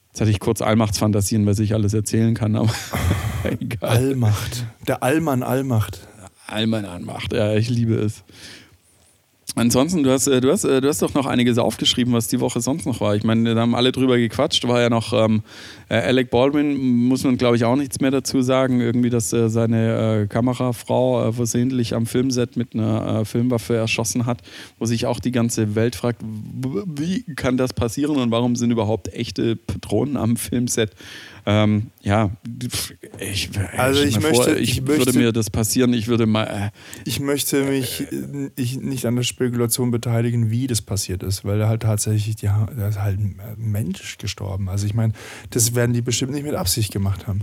Jetzt 0.08 0.20
hatte 0.20 0.30
ich 0.30 0.40
kurz 0.40 0.62
Allmachtsfantasien, 0.62 1.44
was 1.46 1.58
ich 1.58 1.74
alles 1.74 1.92
erzählen 1.94 2.34
kann, 2.34 2.54
aber 2.54 2.70
egal. 3.60 3.88
Allmacht. 3.88 4.64
Der 4.86 5.02
Allmann 5.02 5.42
Allmacht. 5.42 6.06
Allmann 6.46 6.84
anmacht. 6.84 7.32
Ja, 7.32 7.54
ich 7.54 7.68
liebe 7.68 7.94
es. 7.94 8.22
Ansonsten, 9.56 10.02
du 10.02 10.10
hast, 10.10 10.26
äh, 10.26 10.40
du, 10.40 10.50
hast, 10.50 10.64
äh, 10.64 10.80
du 10.80 10.88
hast 10.88 11.00
doch 11.00 11.14
noch 11.14 11.26
einiges 11.26 11.58
aufgeschrieben, 11.58 12.12
was 12.12 12.26
die 12.26 12.40
Woche 12.40 12.60
sonst 12.60 12.86
noch 12.86 13.00
war. 13.00 13.14
Ich 13.14 13.22
meine, 13.22 13.54
da 13.54 13.60
haben 13.60 13.76
alle 13.76 13.92
drüber 13.92 14.18
gequatscht. 14.18 14.66
War 14.66 14.80
ja 14.80 14.90
noch 14.90 15.12
ähm, 15.12 15.42
äh, 15.88 15.94
Alec 15.94 16.30
Baldwin, 16.30 17.06
muss 17.06 17.22
man 17.22 17.36
glaube 17.36 17.54
ich 17.56 17.64
auch 17.64 17.76
nichts 17.76 18.00
mehr 18.00 18.10
dazu 18.10 18.42
sagen. 18.42 18.80
Irgendwie, 18.80 19.10
dass 19.10 19.32
äh, 19.32 19.48
seine 19.48 20.22
äh, 20.22 20.26
Kamerafrau 20.26 21.28
äh, 21.28 21.32
versehentlich 21.32 21.94
am 21.94 22.06
Filmset 22.06 22.56
mit 22.56 22.74
einer 22.74 23.24
Filmwaffe 23.24 23.76
erschossen 23.76 24.26
hat, 24.26 24.42
wo 24.78 24.86
sich 24.86 25.06
auch 25.06 25.20
die 25.20 25.30
ganze 25.30 25.76
Welt 25.76 25.94
fragt, 25.94 26.20
wie 26.24 27.22
kann 27.36 27.56
das 27.56 27.72
passieren 27.72 28.16
und 28.16 28.30
warum 28.32 28.56
sind 28.56 28.72
überhaupt 28.72 29.12
echte 29.14 29.54
Patronen 29.54 30.16
am 30.16 30.36
Filmset? 30.36 30.90
Ähm, 31.46 31.90
ja, 32.00 32.30
ich, 33.18 33.50
also 33.76 34.02
ich, 34.02 34.18
möchte, 34.20 34.44
vor, 34.44 34.56
ich, 34.56 34.78
ich 34.78 34.86
würde 34.86 35.12
mir 35.12 35.30
das 35.30 35.50
passieren, 35.50 35.92
ich 35.92 36.08
würde 36.08 36.24
mal. 36.24 36.44
Äh, 36.44 36.70
ich 37.04 37.20
möchte 37.20 37.64
mich 37.64 38.00
äh, 38.10 38.50
ich, 38.56 38.80
nicht 38.80 39.04
an 39.04 39.16
der 39.16 39.24
Spekulation 39.24 39.90
beteiligen, 39.90 40.50
wie 40.50 40.66
das 40.66 40.80
passiert 40.80 41.22
ist, 41.22 41.44
weil 41.44 41.60
er 41.60 41.68
halt 41.68 41.82
tatsächlich, 41.82 42.40
ja, 42.40 42.66
da 42.74 42.88
ist 42.88 42.98
halt 42.98 43.18
ein 43.18 43.38
Mensch 43.58 44.16
gestorben. 44.16 44.70
Also 44.70 44.86
ich 44.86 44.94
meine, 44.94 45.12
das 45.50 45.74
werden 45.74 45.92
die 45.92 46.00
bestimmt 46.00 46.32
nicht 46.32 46.44
mit 46.44 46.54
Absicht 46.54 46.92
gemacht 46.92 47.26
haben. 47.26 47.40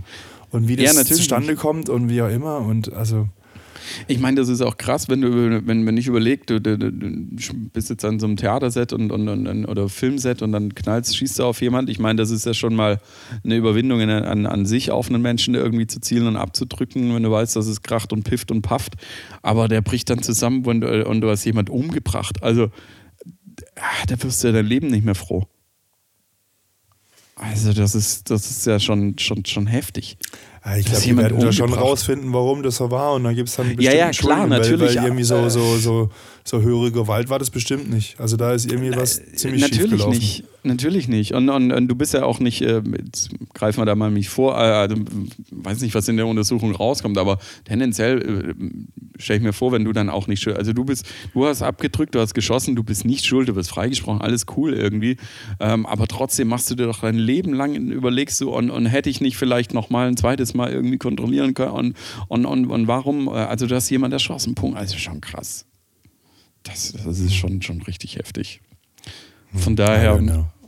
Und 0.50 0.66
wie 0.66 0.76
das 0.76 0.96
ja, 0.96 1.04
zustande 1.04 1.54
kommt 1.54 1.88
und 1.88 2.08
wie 2.08 2.22
auch 2.22 2.30
immer 2.30 2.58
und 2.58 2.92
also. 2.92 3.28
Ich 4.08 4.18
meine, 4.18 4.40
das 4.40 4.48
ist 4.48 4.60
auch 4.60 4.76
krass, 4.76 5.08
wenn 5.08 5.20
du, 5.20 5.66
wenn, 5.66 5.86
wenn 5.86 5.96
ich 5.96 6.06
überlege, 6.06 6.44
du, 6.46 6.60
du, 6.60 6.78
du, 6.78 6.90
bist 7.72 7.90
jetzt 7.90 8.04
an 8.04 8.18
so 8.18 8.26
einem 8.26 8.36
Theaterset 8.36 8.92
und, 8.92 9.10
und, 9.10 9.28
und, 9.28 9.66
oder 9.66 9.88
Filmset 9.88 10.42
und 10.42 10.52
dann 10.52 10.74
knallst, 10.74 11.16
schießt 11.16 11.38
du 11.38 11.44
auf 11.44 11.60
jemand. 11.60 11.88
Ich 11.90 11.98
meine, 11.98 12.16
das 12.16 12.30
ist 12.30 12.46
ja 12.46 12.54
schon 12.54 12.74
mal 12.74 13.00
eine 13.44 13.56
Überwindung 13.56 14.00
in, 14.00 14.10
an, 14.10 14.46
an 14.46 14.66
sich, 14.66 14.90
auf 14.90 15.08
einen 15.08 15.22
Menschen 15.22 15.54
irgendwie 15.54 15.86
zu 15.86 16.00
zielen 16.00 16.26
und 16.26 16.36
abzudrücken, 16.36 17.14
wenn 17.14 17.22
du 17.22 17.30
weißt, 17.30 17.56
dass 17.56 17.66
es 17.66 17.82
kracht 17.82 18.12
und 18.12 18.24
pifft 18.24 18.50
und 18.50 18.62
pafft. 18.62 18.94
Aber 19.42 19.68
der 19.68 19.82
bricht 19.82 20.10
dann 20.10 20.22
zusammen 20.22 20.64
und, 20.64 20.84
und 20.84 21.20
du 21.20 21.30
hast 21.30 21.44
jemand 21.44 21.70
umgebracht. 21.70 22.42
Also, 22.42 22.70
ah, 23.76 24.06
da 24.06 24.22
wirst 24.22 24.42
du 24.42 24.48
ja 24.48 24.52
dein 24.52 24.66
Leben 24.66 24.88
nicht 24.88 25.04
mehr 25.04 25.14
froh. 25.14 25.46
Also 27.42 27.72
das 27.72 27.94
ist, 27.94 28.30
das 28.30 28.50
ist 28.50 28.66
ja 28.66 28.78
schon, 28.78 29.18
schon, 29.18 29.44
schon 29.44 29.66
heftig. 29.66 30.16
Ja, 30.64 30.76
ich 30.76 30.86
glaube, 30.86 31.02
die 31.02 31.16
werden 31.16 31.40
da 31.40 31.52
schon 31.52 31.72
rausfinden, 31.72 32.32
warum 32.32 32.62
das 32.62 32.76
so 32.76 32.90
war. 32.90 33.14
Und 33.14 33.24
dann 33.24 33.34
gibt 33.34 33.48
es 33.48 33.56
dann 33.56 33.74
bestimmt 33.74 33.84
Ja, 33.84 34.06
ja, 34.06 34.10
klar, 34.10 34.46
natürlich. 34.46 34.96
Weil 34.96 35.04
irgendwie 35.04 35.24
so, 35.24 35.48
so, 35.48 35.76
so, 35.76 36.10
so 36.44 36.60
höhere 36.60 36.92
Gewalt 36.92 37.28
war 37.30 37.40
das 37.40 37.50
bestimmt 37.50 37.90
nicht. 37.90 38.18
Also 38.20 38.36
da 38.36 38.52
ist 38.52 38.70
irgendwie 38.70 38.94
was 38.94 39.18
äh, 39.18 39.32
ziemlich 39.34 39.62
Natürlich 39.62 39.82
schief 39.82 39.90
gelaufen. 39.90 40.18
nicht. 40.18 40.44
Natürlich 40.64 41.08
nicht. 41.08 41.34
Und, 41.34 41.48
und, 41.48 41.72
und, 41.72 41.88
du 41.88 41.96
bist 41.96 42.14
ja 42.14 42.24
auch 42.24 42.38
nicht, 42.38 42.62
äh, 42.62 42.82
greifen 43.52 43.80
wir 43.80 43.84
da 43.84 43.96
mal 43.96 44.12
mich 44.12 44.28
vor, 44.28 44.54
äh, 44.54 44.60
also, 44.60 44.94
weiß 45.50 45.80
nicht, 45.80 45.94
was 45.94 46.06
in 46.06 46.16
der 46.16 46.28
Untersuchung 46.28 46.72
rauskommt, 46.72 47.18
aber 47.18 47.38
tendenziell 47.64 48.54
äh, 48.56 49.20
stelle 49.20 49.38
ich 49.38 49.42
mir 49.42 49.52
vor, 49.52 49.72
wenn 49.72 49.84
du 49.84 49.92
dann 49.92 50.08
auch 50.08 50.28
nicht 50.28 50.40
schuld, 50.40 50.56
also 50.56 50.72
du 50.72 50.84
bist, 50.84 51.04
du 51.34 51.46
hast 51.46 51.62
abgedrückt, 51.62 52.14
du 52.14 52.20
hast 52.20 52.34
geschossen, 52.34 52.76
du 52.76 52.84
bist 52.84 53.04
nicht 53.04 53.26
schuld, 53.26 53.48
du 53.48 53.54
bist 53.54 53.70
freigesprochen, 53.70 54.20
alles 54.20 54.46
cool 54.56 54.72
irgendwie, 54.72 55.16
ähm, 55.58 55.84
aber 55.84 56.06
trotzdem 56.06 56.46
machst 56.46 56.70
du 56.70 56.76
dir 56.76 56.86
doch 56.86 57.00
dein 57.00 57.16
Leben 57.16 57.54
lang, 57.54 57.74
überlegst 57.74 58.40
du, 58.40 58.54
und, 58.54 58.70
und 58.70 58.86
hätte 58.86 59.10
ich 59.10 59.20
nicht 59.20 59.36
vielleicht 59.36 59.74
nochmal 59.74 60.06
ein 60.06 60.16
zweites 60.16 60.51
Mal 60.54 60.72
irgendwie 60.72 60.98
kontrollieren 60.98 61.54
können 61.54 61.72
und, 61.72 61.96
und, 62.28 62.46
und, 62.46 62.70
und 62.70 62.86
warum, 62.86 63.28
äh, 63.28 63.32
also 63.32 63.66
du 63.66 63.74
hast 63.74 63.90
jemand 63.90 64.12
erschossen, 64.12 64.54
Punkt, 64.54 64.76
also 64.78 64.96
schon 64.96 65.20
krass. 65.20 65.66
Das, 66.62 66.92
das 66.92 67.18
ist 67.18 67.34
schon, 67.34 67.60
schon 67.62 67.82
richtig 67.82 68.16
heftig. 68.16 68.60
Von 69.54 69.76
daher. 69.76 70.20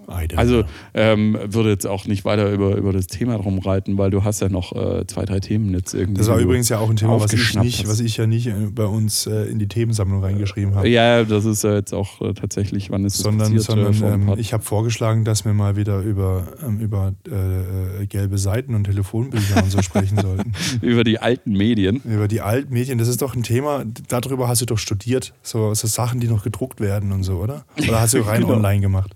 Also 0.08 0.64
ähm, 0.92 1.38
würde 1.44 1.70
jetzt 1.70 1.86
auch 1.86 2.06
nicht 2.06 2.24
weiter 2.24 2.52
über, 2.52 2.76
über 2.76 2.92
das 2.92 3.06
Thema 3.06 3.38
drum 3.38 3.58
reiten, 3.58 3.98
weil 3.98 4.10
du 4.10 4.24
hast 4.24 4.40
ja 4.40 4.48
noch 4.48 4.72
äh, 4.72 5.06
zwei, 5.06 5.24
drei 5.24 5.40
Themen 5.40 5.72
jetzt 5.74 5.94
irgendwie. 5.94 6.18
Das 6.18 6.28
war 6.28 6.38
übrigens 6.38 6.68
ja 6.68 6.78
auch 6.78 6.90
ein 6.90 6.96
Thema, 6.96 7.20
was 7.20 7.32
ich, 7.32 7.54
nicht, 7.54 7.88
was 7.88 8.00
ich 8.00 8.16
ja 8.16 8.26
nicht 8.26 8.46
äh, 8.46 8.52
bei 8.72 8.86
uns 8.86 9.26
äh, 9.26 9.44
in 9.44 9.58
die 9.58 9.68
Themensammlung 9.68 10.22
reingeschrieben 10.22 10.74
habe. 10.74 10.88
Ja, 10.88 11.24
das 11.24 11.44
ist 11.44 11.64
ja 11.64 11.74
jetzt 11.74 11.92
auch 11.92 12.20
äh, 12.20 12.34
tatsächlich, 12.34 12.90
wann 12.90 13.04
ist 13.04 13.16
es 13.16 13.22
sondern, 13.22 13.54
passiert? 13.54 13.78
Äh, 13.78 13.92
sondern 13.92 14.28
ähm, 14.28 14.34
ich 14.38 14.52
habe 14.52 14.62
vorgeschlagen, 14.62 15.24
dass 15.24 15.44
wir 15.44 15.54
mal 15.54 15.76
wieder 15.76 16.00
über, 16.00 16.48
ähm, 16.62 16.78
über 16.80 17.14
äh, 17.26 18.06
gelbe 18.06 18.38
Seiten 18.38 18.74
und 18.74 18.84
Telefonbücher 18.84 19.62
und 19.62 19.70
so 19.70 19.82
sprechen 19.82 20.18
sollten. 20.20 20.52
über 20.82 21.04
die 21.04 21.18
alten 21.18 21.52
Medien. 21.52 22.02
Über 22.04 22.28
die 22.28 22.40
alten 22.40 22.72
Medien. 22.72 22.98
Das 22.98 23.08
ist 23.08 23.22
doch 23.22 23.34
ein 23.34 23.42
Thema, 23.42 23.84
darüber 24.08 24.48
hast 24.48 24.60
du 24.60 24.66
doch 24.66 24.78
studiert. 24.78 25.32
So, 25.42 25.74
so 25.74 25.86
Sachen, 25.86 26.20
die 26.20 26.28
noch 26.28 26.44
gedruckt 26.44 26.80
werden 26.80 27.12
und 27.12 27.22
so, 27.22 27.36
oder? 27.36 27.64
Oder 27.78 28.00
hast 28.00 28.14
du 28.14 28.20
rein 28.20 28.40
genau. 28.42 28.54
online 28.54 28.80
gemacht? 28.80 29.14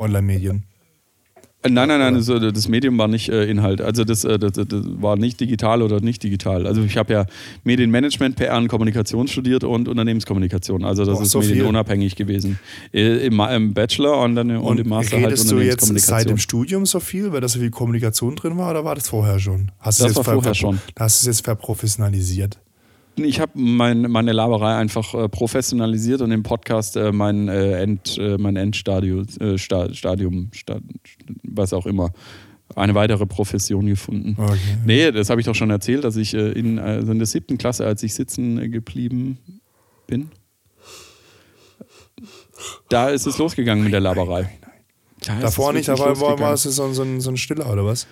Online-Medien. 0.00 0.64
Äh, 1.62 1.68
nein, 1.68 1.88
nein, 1.88 1.98
nein, 2.00 2.14
das, 2.14 2.28
äh, 2.28 2.52
das, 2.52 2.68
Medium 2.68 2.96
war 2.96 3.06
nicht 3.06 3.28
äh, 3.28 3.44
Inhalt. 3.44 3.82
Also 3.82 4.04
das, 4.04 4.24
äh, 4.24 4.38
das, 4.38 4.52
das, 4.52 4.66
war 4.70 5.16
nicht 5.16 5.40
digital 5.40 5.82
oder 5.82 6.00
nicht 6.00 6.22
digital. 6.22 6.66
Also 6.66 6.82
ich 6.82 6.96
habe 6.96 7.12
ja 7.12 7.26
Medienmanagement, 7.64 8.36
PR 8.36 8.56
und 8.56 8.68
Kommunikation 8.68 9.28
studiert 9.28 9.64
und 9.64 9.86
Unternehmenskommunikation. 9.86 10.84
Also 10.84 11.04
das 11.04 11.18
oh, 11.18 11.22
ist 11.22 11.30
so 11.32 11.40
medienunabhängig 11.40 12.16
gewesen. 12.16 12.58
Äh, 12.94 13.26
Im, 13.26 13.40
Im, 13.40 13.74
Bachelor 13.74 14.22
und 14.22 14.36
dann 14.36 14.50
und, 14.50 14.58
und 14.58 14.80
im 14.80 14.88
Master 14.88 15.16
halt 15.16 15.24
Unternehmenskommunikation. 15.26 15.88
du 15.88 15.94
jetzt 15.94 16.06
seit 16.06 16.30
dem 16.30 16.38
Studium 16.38 16.86
so 16.86 16.98
viel, 16.98 17.30
weil 17.32 17.42
da 17.42 17.48
so 17.48 17.58
viel 17.58 17.70
Kommunikation 17.70 18.36
drin 18.36 18.56
war 18.56 18.70
oder 18.70 18.84
war 18.84 18.94
das 18.94 19.08
vorher 19.08 19.38
schon? 19.38 19.70
Hast 19.80 20.00
das 20.00 20.16
war 20.16 20.24
vorher 20.24 20.54
schon. 20.54 20.80
Hast 20.98 21.22
du 21.22 21.30
es 21.30 21.36
jetzt 21.36 21.44
verprofessionalisiert? 21.44 22.58
Ich 23.16 23.40
habe 23.40 23.52
mein, 23.54 24.02
meine 24.02 24.32
Laberei 24.32 24.76
einfach 24.76 25.14
äh, 25.14 25.28
professionalisiert 25.28 26.20
und 26.20 26.32
im 26.32 26.42
Podcast 26.42 26.96
äh, 26.96 27.12
mein, 27.12 27.48
äh, 27.48 27.82
End, 27.82 28.16
äh, 28.18 28.36
mein 28.38 28.56
Endstadium, 28.56 29.26
äh, 29.40 29.58
Stadium, 29.58 30.50
Stad, 30.52 30.82
was 31.42 31.72
auch 31.72 31.86
immer, 31.86 32.12
eine 32.76 32.94
weitere 32.94 33.26
Profession 33.26 33.86
gefunden. 33.86 34.36
Okay. 34.38 34.58
Nee, 34.84 35.10
das 35.10 35.30
habe 35.30 35.40
ich 35.40 35.46
doch 35.46 35.54
schon 35.54 35.70
erzählt, 35.70 36.04
dass 36.04 36.16
ich 36.16 36.34
äh, 36.34 36.52
in, 36.52 36.78
also 36.78 37.12
in 37.12 37.18
der 37.18 37.26
siebten 37.26 37.58
Klasse, 37.58 37.84
als 37.84 38.02
ich 38.02 38.14
sitzen 38.14 38.70
geblieben 38.70 39.38
bin, 40.06 40.30
da 42.88 43.08
ist 43.08 43.26
es 43.26 43.38
losgegangen 43.38 43.84
mit 43.84 43.92
der 43.92 44.00
Laberei. 44.00 44.50
Davor 45.40 45.72
nicht, 45.72 45.88
aber 45.88 46.18
war, 46.20 46.38
war 46.38 46.54
es 46.54 46.62
so, 46.62 46.92
so, 46.92 47.02
ein, 47.02 47.20
so 47.20 47.30
ein 47.30 47.36
Stiller 47.36 47.70
oder 47.70 47.84
was? 47.84 48.06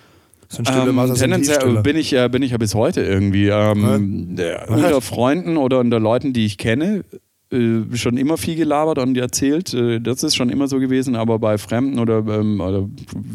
So 0.51 0.59
ein 0.59 0.65
stille 0.65 0.89
ähm, 0.89 1.13
tendenziell 1.13 1.81
bin 1.83 1.95
ich, 1.95 2.13
äh, 2.13 2.27
bin 2.27 2.41
ich 2.41 2.51
ja 2.51 2.57
bis 2.57 2.73
heute 2.73 3.01
irgendwie. 3.01 3.49
Ähm, 3.49 4.35
ja. 4.35 4.67
Unter 4.67 4.99
Freunden 4.99 5.57
oder 5.57 5.79
unter 5.79 5.99
Leuten, 5.99 6.33
die 6.33 6.45
ich 6.45 6.57
kenne, 6.57 7.03
äh, 7.51 7.95
schon 7.95 8.17
immer 8.17 8.37
viel 8.37 8.55
gelabert 8.55 8.97
und 8.97 9.15
erzählt. 9.15 9.73
Äh, 9.75 10.01
das 10.01 10.23
ist 10.23 10.35
schon 10.35 10.49
immer 10.49 10.67
so 10.67 10.79
gewesen, 10.79 11.15
aber 11.15 11.37
bei 11.37 11.59
Fremden 11.59 11.99
oder, 11.99 12.25
ähm, 12.27 12.61
oder 12.61 12.89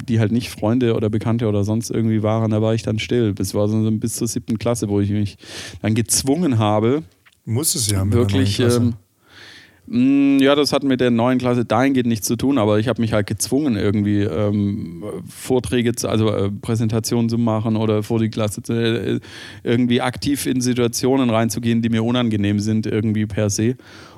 die 0.09 0.19
halt 0.19 0.33
nicht 0.33 0.51
Freunde 0.51 0.95
oder 0.95 1.09
Bekannte 1.09 1.49
oder 1.49 1.63
sonst 1.63 1.91
irgendwie 1.91 2.25
waren, 2.25 2.51
da 2.51 2.61
war 2.61 2.75
ich 2.75 2.83
dann 2.83 2.99
still. 2.99 3.33
Das 3.33 3.55
war 3.55 3.69
so 3.69 3.91
bis 3.93 4.15
zur 4.17 4.27
siebten 4.27 4.59
Klasse, 4.59 4.89
wo 4.89 5.01
ich 5.01 5.11
mich 5.11 5.37
dann 5.83 5.95
gezwungen 5.95 6.59
habe. 6.59 7.05
Muss 7.45 7.77
es 7.77 7.91
ja 7.91 8.11
wirklich. 8.11 8.59
Ähm, 8.59 8.95
ja, 9.87 10.55
das 10.55 10.73
hat 10.73 10.83
mit 10.83 11.01
der 11.01 11.11
neuen 11.11 11.39
Klasse 11.39 11.67
dahingehend 11.67 12.09
nichts 12.09 12.27
zu 12.27 12.37
tun, 12.37 12.57
aber 12.57 12.79
ich 12.79 12.89
habe 12.89 13.03
mich 13.03 13.13
halt 13.13 13.27
gezwungen, 13.27 13.77
irgendwie 13.77 14.23
ähm, 14.23 15.05
Vorträge, 15.29 15.95
zu, 15.95 16.09
also 16.09 16.31
äh, 16.31 16.51
Präsentationen 16.51 17.29
zu 17.29 17.37
machen 17.37 17.77
oder 17.77 18.03
vor 18.03 18.19
die 18.19 18.31
Klasse 18.31 18.63
zu, 18.63 18.73
äh, 18.73 19.21
irgendwie 19.63 20.01
aktiv 20.01 20.47
in 20.47 20.63
Situationen 20.63 21.29
reinzugehen, 21.29 21.83
die 21.83 21.91
mir 21.91 22.03
unangenehm 22.03 22.61
sind, 22.61 22.87
irgendwie 22.87 23.27
per 23.27 23.51
se. 23.51 23.77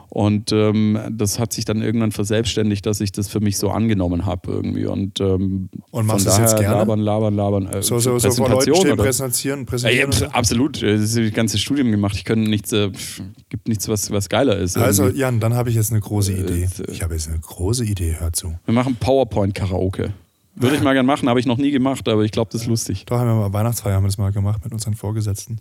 Und 0.09 0.53
ähm, 0.53 0.99
das 1.11 1.39
hat 1.39 1.53
sich 1.53 1.65
dann 1.65 1.83
irgendwann 1.83 2.13
verselbstständigt, 2.13 2.87
dass 2.87 3.01
ich 3.01 3.13
das 3.13 3.29
für 3.29 3.41
mich 3.41 3.59
so 3.59 3.71
angenommen 3.71 4.25
habe 4.25 4.51
irgendwie. 4.53 4.87
Und, 4.87 5.21
ähm, 5.21 5.69
und 5.91 6.07
machst 6.07 6.27
du 6.27 6.31
das 6.31 6.39
jetzt 6.39 6.59
gerne? 6.59 6.77
Labern, 6.77 7.01
labern, 7.01 7.35
labern. 7.35 7.67
Äh, 7.67 7.83
so, 7.83 7.99
so, 7.99 8.19
so 8.19 8.31
vor 8.31 8.49
Leuten 8.49 8.75
stehen, 8.75 8.97
präsentieren, 8.97 9.67
präsentieren. 9.67 10.13
Ja, 10.13 10.29
absolut. 10.29 10.83
Das 10.83 11.01
ist 11.01 11.17
das 11.17 11.33
ganze 11.33 11.59
Studium 11.59 11.91
gemacht. 11.91 12.17
Ich 12.17 12.25
könnte 12.25 12.49
nichts, 12.49 12.73
äh, 12.73 12.91
gibt 13.49 13.69
nichts, 13.69 13.89
was, 13.89 14.11
was 14.11 14.29
geiler 14.29 14.57
ist. 14.57 14.77
Also, 14.77 15.05
irgendwie. 15.05 15.21
Jan, 15.21 15.41
dann 15.41 15.55
habe 15.55 15.71
ich 15.71 15.77
jetzt 15.77 15.91
eine 15.91 16.01
große 16.01 16.33
äh, 16.33 16.41
Idee. 16.41 16.63
Äh, 16.65 16.91
ich 16.91 17.03
habe 17.03 17.15
jetzt 17.15 17.29
eine 17.29 17.39
große 17.39 17.85
Idee, 17.85 18.17
hör 18.19 18.33
zu. 18.33 18.55
Wir 18.65 18.75
machen 18.75 18.97
PowerPoint-Karaoke. 18.99 20.13
Würde 20.59 20.77
ich 20.77 20.83
mal 20.83 20.95
gerne 20.95 21.07
machen, 21.07 21.29
habe 21.29 21.39
ich 21.39 21.45
noch 21.45 21.59
nie 21.59 21.71
gemacht, 21.71 22.09
aber 22.09 22.23
ich 22.23 22.33
glaube, 22.33 22.51
das 22.51 22.63
ist 22.63 22.67
lustig. 22.67 23.05
Doch, 23.05 23.19
haben 23.19 23.29
wir 23.29 23.35
mal 23.35 23.53
Weihnachtsfeier 23.53 23.95
haben 23.95 24.05
wir 24.05 24.09
das 24.09 24.17
mal 24.17 24.33
gemacht 24.33 24.65
mit 24.65 24.73
unseren 24.73 24.95
Vorgesetzten. 24.95 25.59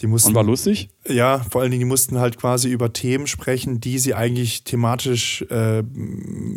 Die 0.00 0.06
mussten, 0.06 0.28
Und 0.28 0.34
war 0.36 0.44
lustig? 0.44 0.90
Ja, 1.08 1.44
vor 1.50 1.60
allen 1.60 1.72
Dingen, 1.72 1.80
die 1.80 1.86
mussten 1.86 2.18
halt 2.18 2.38
quasi 2.38 2.68
über 2.68 2.92
Themen 2.92 3.26
sprechen, 3.26 3.80
die 3.80 3.98
sie 3.98 4.14
eigentlich 4.14 4.62
thematisch 4.62 5.42
äh, 5.50 5.82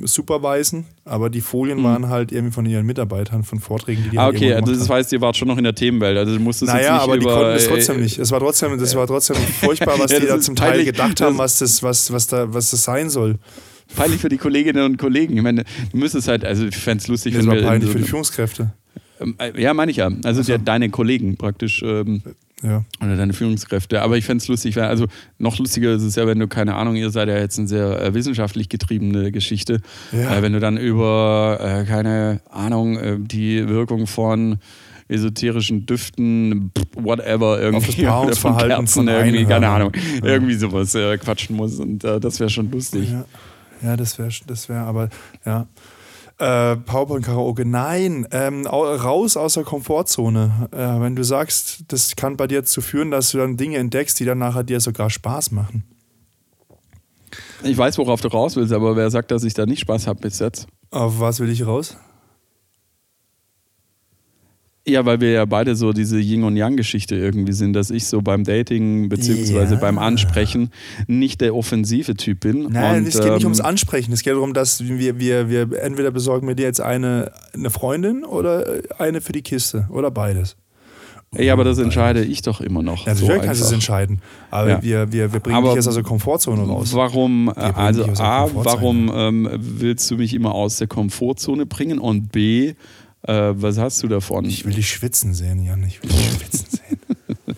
superweisen, 0.04 0.86
aber 1.06 1.30
die 1.32 1.42
Folien 1.42 1.80
mhm. 1.80 1.84
waren 1.84 2.10
halt 2.10 2.32
irgendwie 2.32 2.54
von 2.54 2.66
ihren 2.68 2.86
Mitarbeitern, 2.86 3.44
von 3.44 3.60
Vorträgen, 3.60 4.04
die 4.04 4.10
die 4.12 4.20
Ah, 4.20 4.26
halt 4.26 4.36
okay, 4.36 4.54
also 4.54 4.74
das 4.74 4.90
heißt, 4.90 5.12
ihr 5.14 5.22
wart 5.22 5.38
schon 5.38 5.48
noch 5.48 5.58
in 5.58 5.64
der 5.64 5.74
Themenwelt. 5.74 6.18
Also 6.18 6.36
du 6.36 6.40
musstest 6.40 6.72
naja, 6.72 6.94
jetzt 6.94 7.04
aber 7.04 7.18
die 7.18 7.26
konnten 7.26 7.56
es 7.56 7.68
trotzdem 7.68 8.02
nicht. 8.02 8.20
Es 8.20 8.32
war 8.32 8.40
trotzdem, 8.40 8.78
das 8.78 8.96
war 8.96 9.08
trotzdem 9.08 9.38
furchtbar, 9.38 9.98
was 9.98 10.12
ja, 10.12 10.20
die 10.20 10.28
da 10.28 10.40
zum 10.40 10.56
Teil 10.56 10.72
peinlich. 10.72 10.88
gedacht 10.88 11.22
haben, 11.22 11.38
was 11.38 11.58
das, 11.60 11.82
was, 11.82 12.12
was, 12.14 12.28
da, 12.28 12.54
was 12.54 12.72
das 12.72 12.84
sein 12.84 13.10
soll 13.10 13.40
peinlich 13.96 14.22
für 14.22 14.30
die 14.30 14.38
Kolleginnen 14.38 14.86
und 14.86 14.98
Kollegen. 14.98 15.36
Ich 15.36 15.44
meine, 15.44 15.66
du 15.92 15.98
müsstest 15.98 16.30
halt, 16.30 16.46
also 16.46 16.66
ich 16.66 16.78
fände 16.78 17.02
es 17.02 17.10
lustig, 17.10 17.34
das 17.34 17.42
wenn 17.42 17.50
war 17.50 17.56
wir. 17.56 17.64
peinlich 17.64 17.88
so, 17.88 17.92
für 17.92 18.00
die 18.00 18.08
Führungskräfte. 18.08 18.72
Ähm, 19.20 19.36
äh, 19.38 19.62
ja, 19.62 19.74
meine 19.74 19.92
ich 19.92 19.98
ja. 19.98 20.08
Also, 20.24 20.40
also. 20.40 20.52
Ja, 20.52 20.58
deine 20.58 20.90
Kollegen 20.90 21.38
praktisch. 21.38 21.84
Ähm, 21.84 22.22
ja. 22.64 22.86
Oder 23.02 23.18
deine 23.18 23.34
Führungskräfte. 23.34 24.02
Aber 24.02 24.18
ich 24.18 24.26
fände 24.26 24.42
es 24.42 24.48
lustig, 24.48 24.76
wenn, 24.76 24.84
also 24.84 25.08
noch 25.40 25.58
lustiger 25.58 25.94
ist 25.94 26.04
es 26.04 26.16
ja, 26.16 26.28
wenn 26.28 26.40
du, 26.40 26.48
keine 26.48 26.76
Ahnung, 26.76 26.96
ihr 26.96 27.10
seid 27.10 27.28
ja 27.28 27.38
jetzt 27.38 27.58
eine 27.58 27.68
sehr 27.68 28.02
äh, 28.02 28.14
wissenschaftlich 28.14 28.70
getriebene 28.70 29.32
Geschichte. 29.32 29.82
Ja. 30.12 30.38
Äh, 30.38 30.42
wenn 30.42 30.54
du 30.54 30.60
dann 30.60 30.78
über, 30.78 31.60
äh, 31.60 31.86
keine 31.86 32.42
Ahnung, 32.50 32.98
äh, 32.98 33.18
die 33.20 33.68
Wirkung 33.68 34.06
von 34.06 34.60
esoterischen 35.08 35.86
Düften, 35.86 36.72
whatever, 36.96 37.60
irgendwie. 37.60 37.78
Auf 37.78 37.86
das 37.88 37.96
Paarungsverhalten 38.06 38.70
Kerzen, 38.70 38.94
von 38.94 39.08
irgendwie, 39.08 39.46
keine. 39.46 39.68
Ahnung, 39.68 39.92
irgendwie 40.24 40.56
sowas 40.56 40.96
äh, 40.96 41.18
quatschen 41.18 41.56
muss 41.56 41.80
und 41.80 42.04
äh, 42.04 42.20
das 42.20 42.40
wäre 42.40 42.50
schon 42.50 42.72
lustig. 42.72 43.10
Ja, 43.12 43.26
ja 43.82 43.98
das 43.98 44.18
wäre, 44.18 44.30
das 44.48 44.70
wär, 44.70 44.82
aber 44.82 45.10
ja. 45.46 45.68
Äh, 46.42 46.76
PowerPoint 46.78 47.24
Karaoke, 47.24 47.66
nein, 47.66 48.28
ähm, 48.32 48.66
au- 48.66 48.96
raus 48.96 49.38
aus 49.38 49.54
der 49.54 49.64
Komfortzone. 49.64 50.70
Äh, 50.72 51.00
wenn 51.00 51.16
du 51.16 51.24
sagst, 51.24 51.84
das 51.90 52.16
kann 52.16 52.36
bei 52.36 52.48
dir 52.48 52.62
dazu 52.62 52.82
führen, 52.82 53.12
dass 53.12 53.30
du 53.30 53.38
dann 53.38 53.58
Dinge 53.58 53.78
entdeckst, 53.78 54.20
die 54.20 54.26
dann 54.26 54.40
nachher 54.40 54.64
dir 54.64 54.80
sogar 54.80 55.12
Spaß 55.12 55.52
machen. 55.52 55.84
Ich 57.64 57.78
weiß, 57.78 57.98
worauf 58.00 58.22
du 58.22 58.28
raus 58.30 58.56
willst, 58.56 58.74
aber 58.74 58.96
wer 58.96 59.12
sagt, 59.12 59.30
dass 59.30 59.44
ich 59.44 59.54
da 59.54 59.68
nicht 59.68 59.82
Spaß 59.82 60.08
habe 60.08 60.20
bis 60.22 60.40
jetzt? 60.40 60.66
Auf 60.90 61.20
was 61.20 61.40
will 61.40 61.50
ich 61.50 61.64
raus? 61.68 61.96
Ja, 64.88 65.06
weil 65.06 65.22
wir 65.22 65.32
ja 65.32 65.46
beide 65.46 65.76
so 65.76 65.94
diese 65.94 66.18
Yin- 66.20 66.44
und 66.44 66.58
Yang-Geschichte 66.58 67.16
irgendwie 67.16 67.54
sind, 67.54 67.74
dass 67.74 67.92
ich 67.92 68.08
so 68.08 68.22
beim 68.24 68.44
Dating 68.44 69.10
beziehungsweise 69.10 69.76
Ja. 69.76 69.80
beim 69.80 70.00
Ansprechen 70.00 70.72
nicht 71.06 71.40
der 71.42 71.56
offensive 71.56 72.16
Typ 72.16 72.40
bin. 72.40 72.68
Nein, 72.72 73.02
und, 73.02 73.08
es 73.08 73.14
geht 73.20 73.26
nicht 73.32 73.42
ähm, 73.42 73.48
ums 73.48 73.60
Ansprechen. 73.62 74.12
Es 74.12 74.24
geht 74.24 74.34
darum, 74.34 74.56
dass 74.56 74.84
wir, 74.84 75.20
wir, 75.20 75.50
wir 75.50 75.72
entweder 75.84 76.10
besorgen 76.10 76.48
wir 76.48 76.56
dir 76.56 76.66
jetzt 76.66 76.82
eine, 76.82 77.32
eine 77.54 77.70
Freundin 77.70 78.24
oder 78.24 78.66
eine 78.98 79.22
für 79.22 79.34
die 79.34 79.44
Kiste 79.44 79.88
oder 79.92 80.10
beides. 80.10 80.56
Ja, 81.38 81.54
aber 81.54 81.64
das 81.64 81.78
entscheide 81.78 82.26
ich 82.26 82.42
doch 82.42 82.60
immer 82.60 82.82
noch. 82.84 83.06
Ja, 83.06 83.16
so 83.16 83.26
natürlich 83.26 83.46
kannst 83.46 83.62
du 83.62 83.66
es 83.66 83.72
entscheiden. 83.72 84.20
Aber 84.50 84.70
Ja. 84.70 84.84
wir, 84.84 85.12
wir, 85.14 85.32
wir 85.32 85.40
bringen 85.40 85.56
Aber 85.56 85.68
dich 85.70 85.76
jetzt 85.76 85.88
aus 85.88 85.94
der 85.94 86.04
Komfortzone 86.04 86.64
raus. 86.64 86.94
Warum, 86.94 87.48
äh, 87.56 87.60
also 87.60 88.04
A, 88.18 88.50
warum 88.54 89.10
ähm, 89.14 89.48
willst 89.58 90.12
du 90.12 90.18
mich 90.18 90.34
immer 90.34 90.54
aus 90.54 90.78
der 90.78 90.88
Komfortzone 90.88 91.66
bringen? 91.68 92.00
Und 92.00 92.34
B, 92.34 92.74
äh, 93.24 93.54
was 93.56 93.78
hast 93.78 94.04
du 94.04 94.08
davon? 94.08 94.46
Ich 94.46 94.66
will 94.66 94.74
dich 94.74 94.90
schwitzen 94.90 95.34
sehen, 95.34 95.64
Jan. 95.64 95.84
Ich 95.84 96.02
will 96.02 96.10
dich 96.10 96.32
schwitzen 96.32 96.66
sehen. 96.70 97.00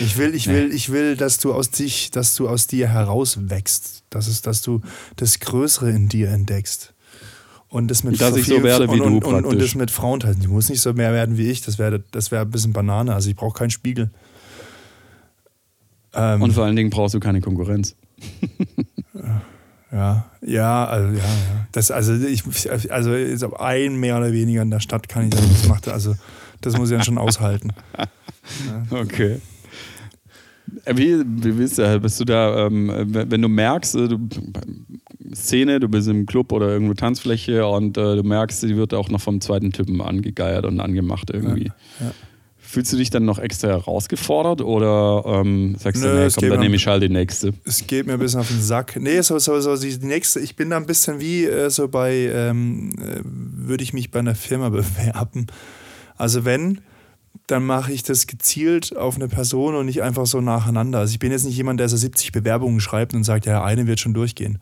Ich 0.00 0.16
will, 0.16 0.34
ich 0.34 0.46
will, 0.46 0.72
ich 0.72 0.90
will, 0.90 1.16
dass 1.16 1.38
du 1.38 1.52
aus 1.52 1.70
dich, 1.70 2.10
dass 2.10 2.34
du 2.34 2.48
aus 2.48 2.66
dir 2.66 2.88
herauswächst. 2.88 4.04
Das 4.08 4.26
ist, 4.26 4.46
dass 4.46 4.62
du 4.62 4.80
das 5.16 5.38
Größere 5.38 5.90
in 5.90 6.08
dir 6.08 6.30
entdeckst. 6.30 6.94
Und 7.68 7.90
das 7.90 8.04
mit 8.04 8.20
Dass 8.20 8.36
ich 8.36 8.46
so 8.46 8.62
werde 8.62 8.86
wie 8.88 9.00
und, 9.00 9.22
du 9.22 9.28
und, 9.28 9.44
und, 9.44 9.60
das 9.60 9.74
mit 9.74 9.90
Frauen 9.90 10.20
teilen. 10.20 10.40
Du 10.42 10.48
musst 10.50 10.70
nicht 10.70 10.80
so 10.80 10.92
mehr 10.94 11.12
werden 11.12 11.36
wie 11.36 11.50
ich. 11.50 11.62
Das 11.62 11.78
wäre 11.78 12.02
das 12.10 12.30
wäre 12.30 12.42
ein 12.42 12.50
bisschen 12.50 12.72
Banane. 12.72 13.14
Also 13.14 13.28
ich 13.28 13.36
brauche 13.36 13.58
keinen 13.58 13.70
Spiegel. 13.70 14.10
Ähm, 16.14 16.42
Und 16.42 16.52
vor 16.52 16.64
allen 16.64 16.76
Dingen 16.76 16.90
brauchst 16.90 17.14
du 17.14 17.20
keine 17.20 17.40
Konkurrenz. 17.40 17.96
Ja, 19.92 20.26
ja, 20.42 20.84
also 20.84 21.08
ja, 21.08 21.22
ja. 21.22 21.66
Das, 21.72 21.90
also 21.90 22.14
ich, 22.14 22.42
also 22.90 23.14
jetzt 23.14 23.44
auf 23.44 23.60
ein 23.60 23.96
mehr 23.96 24.18
oder 24.18 24.32
weniger 24.32 24.62
in 24.62 24.70
der 24.70 24.80
Stadt 24.80 25.08
kann 25.08 25.24
ich 25.24 25.30
das, 25.30 25.68
macht, 25.68 25.88
also 25.88 26.16
das 26.60 26.76
muss 26.76 26.90
ich 26.90 26.96
dann 26.96 27.04
schon 27.04 27.18
aushalten. 27.18 27.72
Okay. 28.90 29.40
Äh, 30.84 30.96
Wie, 30.96 31.18
wie 31.18 31.50
bist 31.50 31.78
du, 31.78 32.00
bist 32.00 32.20
du 32.20 32.24
da, 32.24 32.66
ähm, 32.66 32.92
wenn 33.06 33.28
wenn 33.28 33.42
du 33.42 33.48
merkst, 33.48 33.96
äh, 33.96 34.06
du, 34.08 34.18
Szene, 35.34 35.80
du 35.80 35.88
bist 35.88 36.06
im 36.08 36.26
Club 36.26 36.52
oder 36.52 36.68
irgendwo 36.68 36.94
Tanzfläche 36.94 37.66
und 37.66 37.98
äh, 37.98 38.16
du 38.16 38.22
merkst, 38.22 38.62
die 38.62 38.76
wird 38.76 38.94
auch 38.94 39.08
noch 39.08 39.20
vom 39.20 39.40
zweiten 39.40 39.72
Typen 39.72 40.00
angegeiert 40.00 40.64
und 40.64 40.78
angemacht 40.78 41.30
irgendwie. 41.30 41.72
Ja, 42.00 42.06
ja. 42.06 42.12
Fühlst 42.76 42.92
du 42.92 42.98
dich 42.98 43.08
dann 43.08 43.24
noch 43.24 43.38
extra 43.38 43.68
herausgefordert 43.68 44.60
oder 44.60 45.22
ähm, 45.24 45.76
sagst 45.78 46.02
Nö, 46.02 46.10
du, 46.10 46.24
nee, 46.24 46.28
komm, 46.34 46.48
dann 46.50 46.60
nehme 46.60 46.76
ich 46.76 46.86
halt 46.86 47.02
die 47.02 47.08
nächste? 47.08 47.54
Es 47.64 47.86
geht 47.86 48.06
mir 48.06 48.12
ein 48.12 48.18
bisschen 48.18 48.40
auf 48.40 48.48
den 48.48 48.60
Sack. 48.60 48.98
Nee, 49.00 49.22
so, 49.22 49.38
so, 49.38 49.58
so 49.62 49.74
die 49.78 49.96
nächste, 50.04 50.40
ich 50.40 50.56
bin 50.56 50.68
da 50.68 50.76
ein 50.76 50.84
bisschen 50.84 51.18
wie 51.18 51.46
äh, 51.46 51.70
so 51.70 51.88
bei, 51.88 52.12
ähm, 52.30 52.90
äh, 53.00 53.22
würde 53.24 53.82
ich 53.82 53.94
mich 53.94 54.10
bei 54.10 54.18
einer 54.18 54.34
Firma 54.34 54.68
bewerben. 54.68 55.46
Also 56.18 56.44
wenn, 56.44 56.82
dann 57.46 57.64
mache 57.64 57.94
ich 57.94 58.02
das 58.02 58.26
gezielt 58.26 58.94
auf 58.94 59.16
eine 59.16 59.28
Person 59.28 59.74
und 59.74 59.86
nicht 59.86 60.02
einfach 60.02 60.26
so 60.26 60.42
nacheinander. 60.42 60.98
Also 60.98 61.12
ich 61.12 61.18
bin 61.18 61.32
jetzt 61.32 61.46
nicht 61.46 61.56
jemand, 61.56 61.80
der 61.80 61.88
so 61.88 61.96
70 61.96 62.30
Bewerbungen 62.30 62.80
schreibt 62.80 63.14
und 63.14 63.24
sagt, 63.24 63.46
ja, 63.46 63.64
eine 63.64 63.86
wird 63.86 64.00
schon 64.00 64.12
durchgehen. 64.12 64.58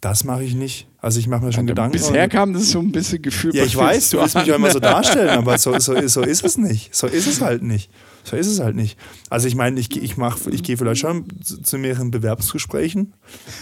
Das 0.00 0.24
mache 0.24 0.42
ich 0.42 0.56
nicht. 0.56 0.88
Also 1.04 1.18
ich 1.18 1.26
mache 1.26 1.44
mir 1.44 1.52
schon 1.52 1.66
Gedanken. 1.66 1.92
Bisher 1.92 2.28
kam 2.28 2.52
das 2.52 2.70
so 2.70 2.78
ein 2.78 2.92
bisschen 2.92 3.20
gefühlt. 3.20 3.54
Ja, 3.54 3.64
ich 3.64 3.76
weiß, 3.76 4.10
du 4.10 4.20
willst 4.20 4.36
mich 4.36 4.46
ja 4.46 4.54
immer 4.54 4.70
so 4.70 4.78
darstellen, 4.78 5.30
aber 5.30 5.58
so, 5.58 5.76
so, 5.80 5.94
so 6.06 6.20
ist 6.22 6.44
es 6.44 6.56
nicht. 6.56 6.94
So 6.94 7.08
ist 7.08 7.26
es 7.26 7.40
halt 7.40 7.62
nicht. 7.64 7.90
So 8.22 8.36
ist 8.36 8.46
es 8.46 8.60
halt 8.60 8.76
nicht. 8.76 8.96
Also 9.28 9.48
ich 9.48 9.56
meine, 9.56 9.80
ich, 9.80 10.00
ich, 10.00 10.16
mach- 10.16 10.38
ich 10.52 10.62
gehe 10.62 10.76
vielleicht 10.76 11.00
schon 11.00 11.24
zu, 11.42 11.60
zu 11.60 11.76
mehreren 11.78 12.12
Bewerbungsgesprächen. 12.12 13.14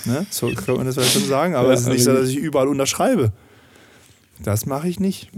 Ne? 0.05 0.27
So 0.29 0.53
kann 0.53 0.77
man 0.77 0.85
das 0.85 0.97
vielleicht 0.97 1.15
schon 1.15 1.25
sagen, 1.25 1.55
aber 1.55 1.69
Ja, 1.69 1.75
es 1.75 1.81
ist 1.81 1.89
nicht 1.89 2.05
so, 2.05 2.11
aber- 2.11 2.21
dass 2.21 2.29
ich 2.29 2.37
überall 2.37 2.69
unterschreibe. 2.69 3.33
Das 4.43 4.67
mache 4.67 4.89
ich 4.89 5.01
nicht. 5.01 5.31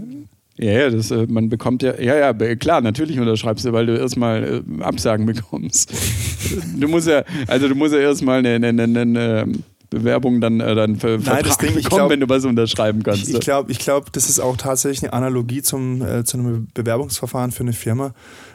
Ja, 0.57 0.71
ja, 0.71 0.89
das, 0.89 1.09
äh, 1.09 1.25
man 1.27 1.47
bekommt 1.49 1.81
ja, 1.83 1.99
ja, 1.99 2.15
ja, 2.31 2.55
klar, 2.55 2.81
natürlich 2.81 3.17
unterschreibst 3.19 3.65
du, 3.65 3.71
weil 3.73 3.85
du 3.87 3.97
erstmal 3.97 4.61
äh, 4.79 4.83
Absagen 4.83 5.25
bekommst. 5.25 5.91
du 6.77 6.87
musst 6.87 7.07
ja, 7.07 7.23
also 7.47 7.67
du 7.69 7.75
musst 7.75 7.93
ja 7.93 7.99
erstmal 8.01 8.39
eine, 8.45 8.55
eine, 8.67 8.83
eine, 8.83 9.01
eine 9.01 9.47
Bewerbung 9.93 10.41
dann, 10.41 10.59
äh, 10.59 10.75
dann 10.75 10.97
ver 10.97 11.11
Nein, 11.11 11.21
Vertrag 11.21 11.43
das 11.43 11.57
Ding, 11.57 11.69
ich 11.77 11.83
bekommen, 11.83 11.99
glaub- 11.99 12.09
wenn 12.09 12.19
du 12.19 12.29
was 12.29 12.45
unterschreiben 12.45 13.03
kannst. 13.03 13.29
Ich, 13.29 13.33
ich 13.35 13.39
glaube, 13.39 13.71
ich 13.71 13.79
glaub, 13.79 14.11
das 14.11 14.29
ist 14.29 14.39
auch 14.39 14.57
tatsächlich 14.57 15.03
eine 15.03 15.13
Analogie 15.13 15.61
zum, 15.61 16.01
äh, 16.01 16.23
zu 16.23 16.37
einem 16.37 16.67
Bewerbungsverfahren 16.73 17.51
für 17.51 17.63
eine 17.63 17.73
Firma. 17.73 18.13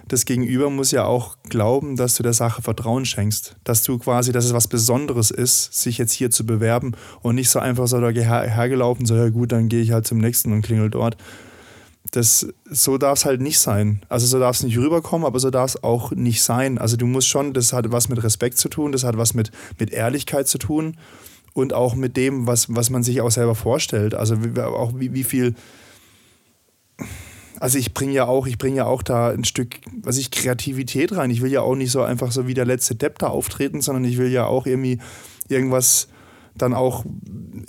Das 0.09 0.25
Gegenüber 0.25 0.71
muss 0.71 0.91
ja 0.91 1.05
auch 1.05 1.37
glauben, 1.49 1.97
dass 1.97 2.17
du 2.17 2.23
der 2.23 2.33
Sache 2.33 2.63
Vertrauen 2.63 3.05
schenkst. 3.05 3.57
Dass 3.65 3.83
du 3.83 3.99
quasi, 3.99 4.33
dass 4.33 4.45
es 4.45 4.53
was 4.55 4.69
Besonderes 4.69 5.31
ist, 5.31 5.75
sich 5.75 5.99
jetzt 5.99 6.13
hier 6.13 6.31
zu 6.31 6.47
bewerben 6.47 6.93
und 7.23 7.35
nicht 7.35 7.51
so 7.51 7.59
einfach 7.59 7.87
so 7.87 8.01
da 8.01 8.09
her 8.09 8.43
hergelaufen, 8.43 9.07
so, 9.07 9.15
ja 9.15 9.29
gut, 9.29 9.53
dann 9.53 9.69
gehe 9.69 9.83
ich 9.83 9.93
halt 9.93 10.07
zum 10.07 10.19
nächsten 10.19 10.53
und 10.53 10.63
klingel 10.63 10.91
dort. 10.91 11.17
Das, 12.13 12.47
so 12.65 12.97
darf 12.97 13.19
es 13.19 13.25
halt 13.25 13.41
nicht 13.41 13.59
sein. 13.59 14.03
Also 14.09 14.27
so 14.27 14.39
darf 14.39 14.57
es 14.57 14.63
nicht 14.63 14.79
rüberkommen, 14.79 15.27
aber 15.27 15.39
so 15.41 15.51
darf 15.51 15.75
es 15.75 15.83
auch 15.83 16.13
nicht 16.13 16.43
sein. 16.43 16.79
Also 16.79 16.97
du 16.97 17.07
musst 17.07 17.29
schon, 17.29 17.53
das 17.53 17.73
hat 17.73 17.91
was 17.93 18.09
mit 18.09 18.23
Respekt 18.23 18.59
zu 18.59 18.69
tun, 18.69 18.93
das 18.93 19.05
hat 19.05 19.19
was 19.19 19.35
mit, 19.35 19.51
mit 19.79 19.91
Ehrlichkeit 19.93 20.49
zu 20.49 20.59
tun 20.59 20.97
und 21.53 21.73
auch 21.73 21.95
mit 21.95 22.17
dem, 22.17 22.47
was, 22.47 22.75
was 22.75 22.89
man 22.89 23.03
sich 23.03 23.21
auch 23.21 23.31
selber 23.31 23.55
vorstellt. 23.55 24.15
Also 24.15 24.43
wie, 24.45 24.61
auch 24.61 24.93
wie, 24.97 25.13
wie 25.13 25.25
viel. 25.25 25.55
Also 27.61 27.79
ich 27.79 27.93
bringe 27.93 28.13
ja 28.13 28.27
auch, 28.27 28.47
ich 28.47 28.57
bringe 28.57 28.77
ja 28.77 28.87
auch 28.87 29.03
da 29.03 29.31
ein 29.31 29.45
Stück, 29.45 29.81
was 30.03 30.17
ich 30.17 30.31
Kreativität 30.31 31.17
rein. 31.17 31.31
Ich 31.31 31.43
will 31.43 31.51
ja 31.51 31.63
auch 31.63 31.75
nicht 31.75 31.91
so 31.91 32.03
einfach 32.03 32.31
so 32.31 32.47
wie 32.47 32.55
der 32.55 32.65
letzte 32.65 32.95
Depp 32.95 33.19
da 33.19 33.27
auftreten, 33.27 33.81
sondern 33.81 34.05
ich 34.05 34.17
will 34.17 34.31
ja 34.31 34.47
auch 34.47 34.67
irgendwie 34.67 34.99
irgendwas 35.49 36.09
dann 36.63 36.75
auch 36.75 37.05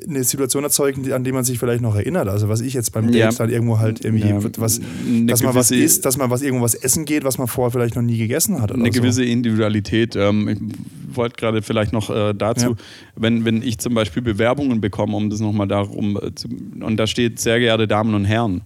eine 0.07 0.23
Situation 0.23 0.63
erzeugen, 0.63 1.11
an 1.11 1.23
die 1.23 1.31
man 1.31 1.43
sich 1.43 1.59
vielleicht 1.59 1.81
noch 1.81 1.95
erinnert. 1.95 2.27
Also 2.27 2.49
was 2.49 2.61
ich 2.61 2.73
jetzt 2.73 2.91
beim 2.91 3.09
Ja. 3.09 3.27
Date 3.29 3.39
dann 3.39 3.49
irgendwo 3.49 3.79
halt 3.79 4.03
irgendwie, 4.03 4.27
Ja, 4.27 4.39
was, 4.57 4.81
dass 5.25 5.43
man 5.43 5.55
was 5.55 5.71
isst, 5.71 6.05
dass 6.05 6.17
man 6.17 6.29
was 6.29 6.41
irgendwo 6.41 6.63
was 6.63 6.73
essen 6.75 7.05
geht, 7.05 7.23
was 7.23 7.37
man 7.37 7.47
vorher 7.47 7.71
vielleicht 7.71 7.95
noch 7.95 8.01
nie 8.01 8.17
gegessen 8.17 8.61
hat. 8.61 8.71
Eine 8.71 8.85
so. 8.85 8.91
gewisse 9.01 9.23
Individualität. 9.23 10.15
Ähm, 10.15 10.47
ich 10.49 11.15
wollte 11.15 11.35
gerade 11.35 11.61
vielleicht 11.61 11.93
noch 11.93 12.09
äh, 12.09 12.33
dazu, 12.33 12.69
Ja. 12.71 12.75
wenn, 13.15 13.45
wenn 13.45 13.61
ich 13.61 13.77
zum 13.79 13.93
Beispiel 13.93 14.21
Bewerbungen 14.21 14.81
bekomme, 14.81 15.15
um 15.15 15.29
das 15.29 15.39
nochmal 15.39 15.67
darum 15.67 16.17
äh, 16.21 16.33
zu, 16.33 16.47
und 16.47 16.97
da 16.97 17.05
steht, 17.05 17.39
sehr 17.39 17.59
geehrte 17.59 17.87
Damen 17.87 18.13
und 18.15 18.25
Herren, 18.25 18.61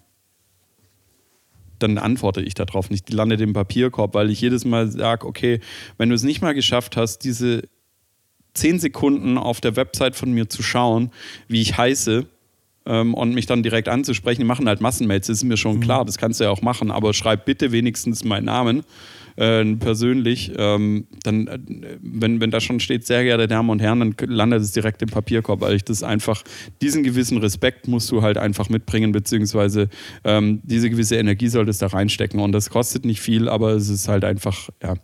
dann 1.79 1.97
antworte 1.97 2.41
ich 2.41 2.53
darauf 2.53 2.89
nicht. 2.89 3.09
Die 3.09 3.13
landet 3.13 3.41
im 3.41 3.51
Papierkorb, 3.53 4.13
weil 4.13 4.29
ich 4.29 4.39
jedes 4.39 4.63
Mal 4.63 4.89
sage, 4.89 5.25
okay, 5.27 5.59
wenn 5.97 6.09
du 6.09 6.15
es 6.15 6.23
nicht 6.23 6.41
mal 6.41 6.53
geschafft 6.53 6.95
hast, 6.95 7.19
diese 7.25 7.63
zehn 8.53 8.79
Sekunden 8.79 9.37
auf 9.37 9.61
der 9.61 9.75
Website 9.75 10.15
von 10.15 10.31
mir 10.31 10.49
zu 10.49 10.63
schauen, 10.63 11.11
wie 11.47 11.61
ich 11.61 11.77
heiße, 11.77 12.25
ähm, 12.85 13.13
und 13.13 13.33
mich 13.33 13.45
dann 13.45 13.63
direkt 13.63 13.89
anzusprechen, 13.89 14.41
die 14.41 14.47
machen 14.47 14.67
halt 14.67 14.81
Massenmails, 14.81 15.27
das 15.27 15.37
ist 15.37 15.43
mir 15.43 15.57
schon 15.57 15.79
klar, 15.79 16.05
das 16.05 16.17
kannst 16.17 16.39
du 16.39 16.45
ja 16.45 16.49
auch 16.49 16.61
machen, 16.61 16.91
aber 16.91 17.13
schreib 17.13 17.45
bitte 17.45 17.71
wenigstens 17.71 18.23
meinen 18.23 18.45
Namen 18.45 18.83
äh, 19.35 19.63
persönlich, 19.75 20.51
ähm, 20.57 21.07
dann, 21.23 21.47
äh, 21.47 21.59
wenn, 22.01 22.39
wenn 22.41 22.51
da 22.51 22.59
schon 22.59 22.79
steht, 22.79 23.05
sehr 23.05 23.23
geehrte 23.23 23.47
Damen 23.47 23.69
und 23.69 23.79
Herren, 23.79 23.99
dann 23.99 24.29
landet 24.29 24.61
es 24.61 24.73
direkt 24.73 25.01
im 25.01 25.09
Papierkorb, 25.09 25.61
weil 25.61 25.75
ich 25.75 25.83
das 25.83 26.03
einfach, 26.03 26.43
diesen 26.81 27.03
gewissen 27.03 27.37
Respekt 27.37 27.87
musst 27.87 28.11
du 28.11 28.21
halt 28.21 28.37
einfach 28.37 28.69
mitbringen, 28.69 29.11
beziehungsweise 29.11 29.89
ähm, 30.23 30.61
diese 30.63 30.89
gewisse 30.89 31.15
Energie 31.15 31.47
solltest 31.47 31.81
da 31.81 31.87
reinstecken. 31.87 32.39
Und 32.39 32.51
das 32.51 32.69
kostet 32.69 33.05
nicht 33.05 33.21
viel, 33.21 33.49
aber 33.49 33.71
es 33.71 33.89
ist 33.89 34.07
halt 34.07 34.23
einfach, 34.23 34.69
ja. 34.81 34.95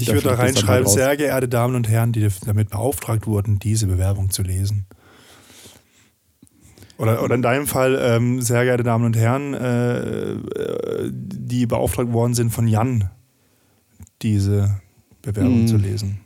Ich 0.00 0.08
würde 0.08 0.28
da 0.28 0.34
reinschreiben, 0.34 0.86
sehr 0.86 1.16
geehrte 1.16 1.48
Damen 1.48 1.74
und 1.74 1.88
Herren, 1.88 2.12
die 2.12 2.28
damit 2.44 2.70
beauftragt 2.70 3.26
wurden, 3.26 3.58
diese 3.58 3.86
Bewerbung 3.86 4.30
zu 4.30 4.42
lesen. 4.42 4.86
Oder, 6.98 7.22
oder 7.22 7.34
in 7.34 7.42
deinem 7.42 7.66
Fall, 7.66 7.98
ähm, 8.00 8.40
sehr 8.40 8.64
geehrte 8.64 8.82
Damen 8.82 9.04
und 9.04 9.16
Herren, 9.16 9.52
äh, 9.54 9.98
äh, 10.32 11.10
die 11.12 11.66
beauftragt 11.66 12.12
worden 12.12 12.32
sind 12.34 12.50
von 12.50 12.66
Jan, 12.66 13.10
diese 14.22 14.80
Bewerbung 15.20 15.64
Mm. 15.64 15.66
zu 15.66 15.76
lesen. 15.76 16.20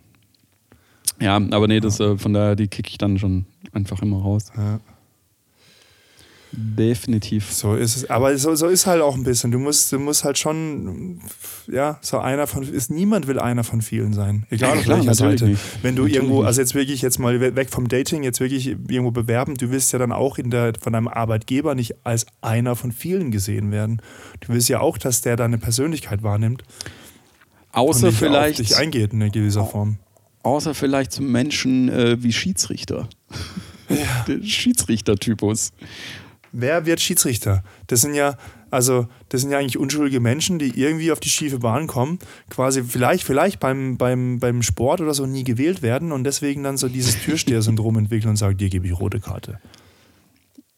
Ja, 1.20 1.36
aber 1.36 1.66
nee, 1.66 1.80
das, 1.80 1.98
äh, 1.98 2.16
von 2.16 2.32
daher, 2.32 2.54
die 2.54 2.68
kicke 2.68 2.88
ich 2.90 2.98
dann 2.98 3.18
schon 3.18 3.46
einfach 3.72 4.00
immer 4.00 4.20
raus. 4.22 4.52
Ja. 4.56 4.78
Definitiv. 6.52 7.52
So 7.52 7.74
ist 7.76 7.96
es. 7.96 8.10
Aber 8.10 8.36
so, 8.36 8.54
so 8.56 8.66
ist 8.66 8.86
halt 8.86 9.02
auch 9.02 9.14
ein 9.14 9.22
bisschen. 9.22 9.52
Du 9.52 9.58
musst, 9.58 9.92
du 9.92 9.98
musst 10.00 10.24
halt 10.24 10.36
schon, 10.36 11.20
ja, 11.70 11.98
so 12.02 12.18
einer 12.18 12.46
von, 12.48 12.64
ist, 12.64 12.90
niemand 12.90 13.26
will 13.28 13.38
einer 13.38 13.62
von 13.62 13.82
vielen 13.82 14.12
sein. 14.12 14.46
Egal 14.50 14.78
auf 14.78 14.88
welcher 14.88 15.14
Seite. 15.14 15.44
nicht. 15.46 15.60
Wenn 15.82 15.94
du 15.94 16.02
Natürlich 16.02 16.16
irgendwo, 16.22 16.42
also 16.42 16.60
jetzt 16.60 16.74
wirklich 16.74 17.02
jetzt 17.02 17.18
mal 17.18 17.40
we- 17.40 17.54
weg 17.54 17.70
vom 17.70 17.86
Dating, 17.86 18.24
jetzt 18.24 18.40
wirklich 18.40 18.66
irgendwo 18.66 19.12
bewerben, 19.12 19.54
du 19.56 19.70
willst 19.70 19.92
ja 19.92 19.98
dann 20.00 20.10
auch 20.10 20.38
in 20.38 20.50
der, 20.50 20.72
von 20.80 20.92
deinem 20.92 21.06
Arbeitgeber 21.08 21.74
nicht 21.76 21.94
als 22.04 22.26
einer 22.40 22.74
von 22.74 22.90
vielen 22.90 23.30
gesehen 23.30 23.70
werden. 23.70 24.02
Du 24.40 24.52
willst 24.52 24.68
ja 24.68 24.80
auch, 24.80 24.98
dass 24.98 25.20
der 25.20 25.36
deine 25.36 25.58
Persönlichkeit 25.58 26.22
wahrnimmt 26.24 26.62
Außer 27.72 28.08
und 28.08 28.12
vielleicht, 28.14 28.60
auf 28.60 28.66
dich 28.66 28.76
eingeht 28.76 29.12
in 29.12 29.30
gewisser 29.30 29.66
Form. 29.66 29.98
außer 30.42 30.74
vielleicht 30.74 31.12
zum 31.12 31.30
Menschen 31.30 31.88
äh, 31.88 32.20
wie 32.22 32.32
Schiedsrichter. 32.32 33.08
Der 34.28 34.40
Schiedsrichtertypus. 34.44 35.72
Wer 36.52 36.86
wird 36.86 37.00
Schiedsrichter? 37.00 37.62
Das 37.86 38.00
sind 38.00 38.14
ja, 38.14 38.36
also, 38.70 39.06
das 39.28 39.40
sind 39.42 39.50
ja 39.50 39.58
eigentlich 39.58 39.78
unschuldige 39.78 40.20
Menschen, 40.20 40.58
die 40.58 40.78
irgendwie 40.80 41.12
auf 41.12 41.20
die 41.20 41.28
schiefe 41.28 41.58
Bahn 41.58 41.86
kommen, 41.86 42.18
quasi 42.48 42.82
vielleicht, 42.82 43.24
vielleicht 43.24 43.60
beim, 43.60 43.96
beim, 43.96 44.38
beim 44.40 44.62
Sport 44.62 45.00
oder 45.00 45.14
so 45.14 45.26
nie 45.26 45.44
gewählt 45.44 45.82
werden 45.82 46.10
und 46.12 46.24
deswegen 46.24 46.62
dann 46.62 46.76
so 46.76 46.88
dieses 46.88 47.20
Türsteher-Syndrom 47.20 47.98
entwickeln 47.98 48.30
und 48.30 48.36
sagen, 48.36 48.56
dir 48.56 48.68
gebe 48.68 48.86
ich 48.86 48.98
rote 48.98 49.20
Karte. 49.20 49.60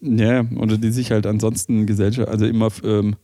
Ja, 0.00 0.44
oder 0.56 0.78
die 0.78 0.90
sich 0.90 1.10
halt 1.10 1.26
ansonsten 1.26 1.86
Gesellschaft, 1.86 2.28
also 2.28 2.44
immer 2.44 2.68
ähm, 2.84 3.16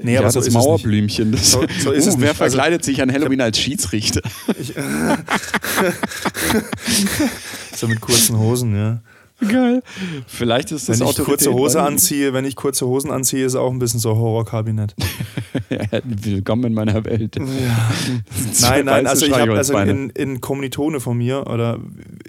Nee, 0.00 0.14
ja, 0.14 0.20
aber 0.20 0.30
so 0.30 0.38
das. 0.40 0.52
Mauerblümchen. 0.52 1.32
Das, 1.32 1.50
So- 1.50 1.66
so 1.80 1.90
ist 1.90 2.06
uh, 2.06 2.10
es 2.10 2.20
wer 2.20 2.30
nicht. 2.30 2.40
Also, 2.40 2.56
verkleidet 2.56 2.84
sich 2.84 3.02
an 3.02 3.12
Halloween 3.12 3.40
als 3.40 3.58
Schiedsrichter? 3.58 4.22
So 7.74 7.88
mit 7.88 8.00
kurzen 8.00 8.38
Hosen, 8.38 8.76
ja. 8.76 9.02
Geil. 9.48 9.82
Vielleicht 10.26 10.70
ist 10.70 10.88
das 10.88 11.00
Wenn 11.00 11.08
ich 11.08 11.16
kurze 11.18 11.52
Hose 11.52 11.82
anziehe, 11.82 12.32
wenn 12.32 12.44
ich 12.44 12.54
kurze 12.54 12.86
Hosen 12.86 13.10
anziehe, 13.10 13.44
ist 13.44 13.56
auch 13.56 13.70
ein 13.70 13.80
bisschen 13.80 13.98
so 14.00 14.16
Horrorkabinett. 14.16 14.94
Ja, 15.70 16.00
Willkommen 16.04 16.64
in 16.64 16.74
meiner 16.74 17.04
Welt. 17.04 17.34
Zwei 18.52 18.76
Nein, 18.76 18.84
nein, 18.86 19.06
also 19.06 19.24
ich 19.24 19.32
habe 19.32 19.54
also 19.54 19.78
in, 19.78 20.10
in 20.10 20.40
Kommilitone 20.40 20.98
von 21.00 21.16
mir, 21.16 21.46
oder 21.46 21.78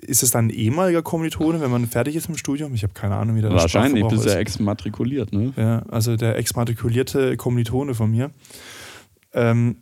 ist 0.02 0.22
es 0.24 0.32
dann 0.32 0.48
ein 0.48 0.50
ehemaliger 0.52 1.02
Kommilitone, 1.02 1.60
wenn 1.60 1.72
man 1.72 1.88
fertig 1.88 2.16
ist 2.16 2.30
mit 2.30 2.38
dem 2.38 2.40
Studium? 2.40 2.74
Ich 2.76 2.84
habe 2.84 2.94
keine 2.94 3.16
Ahnung, 3.16 3.36
wie 3.36 3.42
der 3.42 3.52
Wahrscheinlich, 3.52 4.04
bist 4.08 4.24
du 4.24 4.28
ist. 4.28 4.34
ja 4.34 4.40
exmatrikuliert, 4.40 5.34
ne? 5.34 5.54
Ja, 5.58 5.80
also 5.90 6.16
der 6.16 6.38
exmatrikulierte 6.38 7.36
Kommilitone 7.36 7.96
von 7.96 8.12
mir, 8.12 8.32
ähm, 9.34 9.78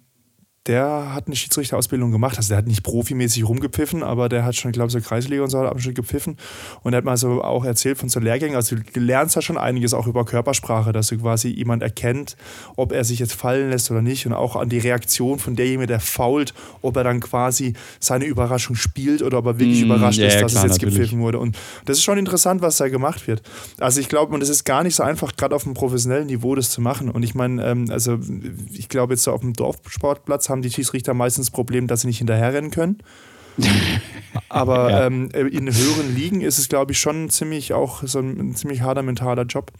der 0.67 1.13
hat 1.13 1.27
eine 1.27 1.35
Schiedsrichterausbildung 1.35 2.11
gemacht. 2.11 2.37
Also 2.37 2.49
der 2.49 2.57
hat 2.57 2.67
nicht 2.67 2.83
profimäßig 2.83 3.47
rumgepfiffen, 3.47 4.01
aber 4.01 4.29
der 4.29 4.45
hat 4.45 4.55
schon, 4.55 4.71
glaube 4.71 4.87
ich, 4.87 4.93
so 4.93 5.01
Kreisliga 5.01 5.43
und 5.43 5.49
so 5.49 5.59
hat 5.59 5.81
schon 5.81 5.93
gepfiffen. 5.93 6.37
Und 6.83 6.93
er 6.93 6.97
hat 6.97 7.05
mal 7.05 7.17
so 7.17 7.43
auch 7.43 7.65
erzählt 7.65 7.97
von 7.97 8.09
so 8.09 8.19
Lehrgängen. 8.19 8.55
Also 8.55 8.77
du 8.77 8.99
lernst 8.99 9.35
da 9.35 9.41
schon 9.41 9.57
einiges 9.57 9.93
auch 9.93 10.07
über 10.07 10.23
Körpersprache, 10.25 10.91
dass 10.93 11.07
du 11.07 11.17
quasi 11.17 11.49
jemand 11.49 11.83
erkennt, 11.83 12.37
ob 12.77 12.93
er 12.93 13.03
sich 13.03 13.19
jetzt 13.19 13.33
fallen 13.33 13.69
lässt 13.69 13.91
oder 13.91 14.01
nicht. 14.01 14.25
Und 14.25 14.33
auch 14.33 14.55
an 14.55 14.69
die 14.69 14.79
Reaktion 14.79 15.37
von 15.39 15.55
derjenige, 15.55 15.87
der 15.87 15.99
fault, 15.99 16.53
ob 16.81 16.95
er 16.95 17.03
dann 17.03 17.19
quasi 17.19 17.73
seine 17.99 18.25
Überraschung 18.25 18.75
spielt 18.75 19.21
oder 19.21 19.39
ob 19.39 19.45
er 19.47 19.59
wirklich 19.59 19.83
Mm, 19.83 19.85
überrascht 19.85 20.19
ja, 20.19 20.27
ist, 20.27 20.35
ja, 20.35 20.41
dass 20.41 20.51
klar, 20.53 20.65
es 20.65 20.71
jetzt 20.71 20.81
natürlich. 20.81 20.95
gepfiffen 20.95 21.19
wurde. 21.19 21.39
Und 21.39 21.57
das 21.85 21.97
ist 21.97 22.03
schon 22.03 22.17
interessant, 22.17 22.61
was 22.61 22.77
da 22.77 22.87
gemacht 22.87 23.27
wird. 23.27 23.41
Also 23.79 23.99
ich 23.99 24.09
glaube, 24.09 24.33
und 24.33 24.41
es 24.41 24.49
ist 24.49 24.63
gar 24.63 24.83
nicht 24.83 24.95
so 24.95 25.03
einfach, 25.03 25.35
gerade 25.35 25.55
auf 25.55 25.65
einem 25.65 25.73
professionellen 25.73 26.27
Niveau 26.27 26.55
das 26.55 26.69
zu 26.69 26.81
machen. 26.81 27.09
Und 27.09 27.23
ich 27.23 27.35
meine, 27.35 27.63
ähm, 27.65 27.87
also 27.89 28.17
ich 28.71 28.89
glaube, 28.89 29.13
jetzt 29.13 29.23
so 29.23 29.31
auf 29.31 29.41
dem 29.41 29.53
Dorfsportplatz 29.53 30.49
haben 30.53 30.61
die 30.61 30.71
Schiedsrichter 30.71 31.13
meistens 31.13 31.47
das 31.47 31.51
Problem, 31.51 31.87
dass 31.87 32.01
sie 32.01 32.07
nicht 32.07 32.19
hinterherrennen 32.19 32.71
können. 32.71 32.99
Aber 34.49 34.89
Ja. 34.89 35.05
ähm, 35.07 35.29
in 35.31 35.65
höheren 35.73 36.15
Ligen 36.15 36.41
ist 36.41 36.57
es, 36.57 36.69
glaube 36.69 36.93
ich, 36.93 36.99
schon 36.99 37.29
ziemlich 37.29 37.73
auch 37.73 38.01
so 38.05 38.19
ein, 38.19 38.39
ein 38.39 38.55
ziemlich 38.55 38.81
harter 38.81 39.03
mentaler 39.03 39.43
Job, 39.43 39.71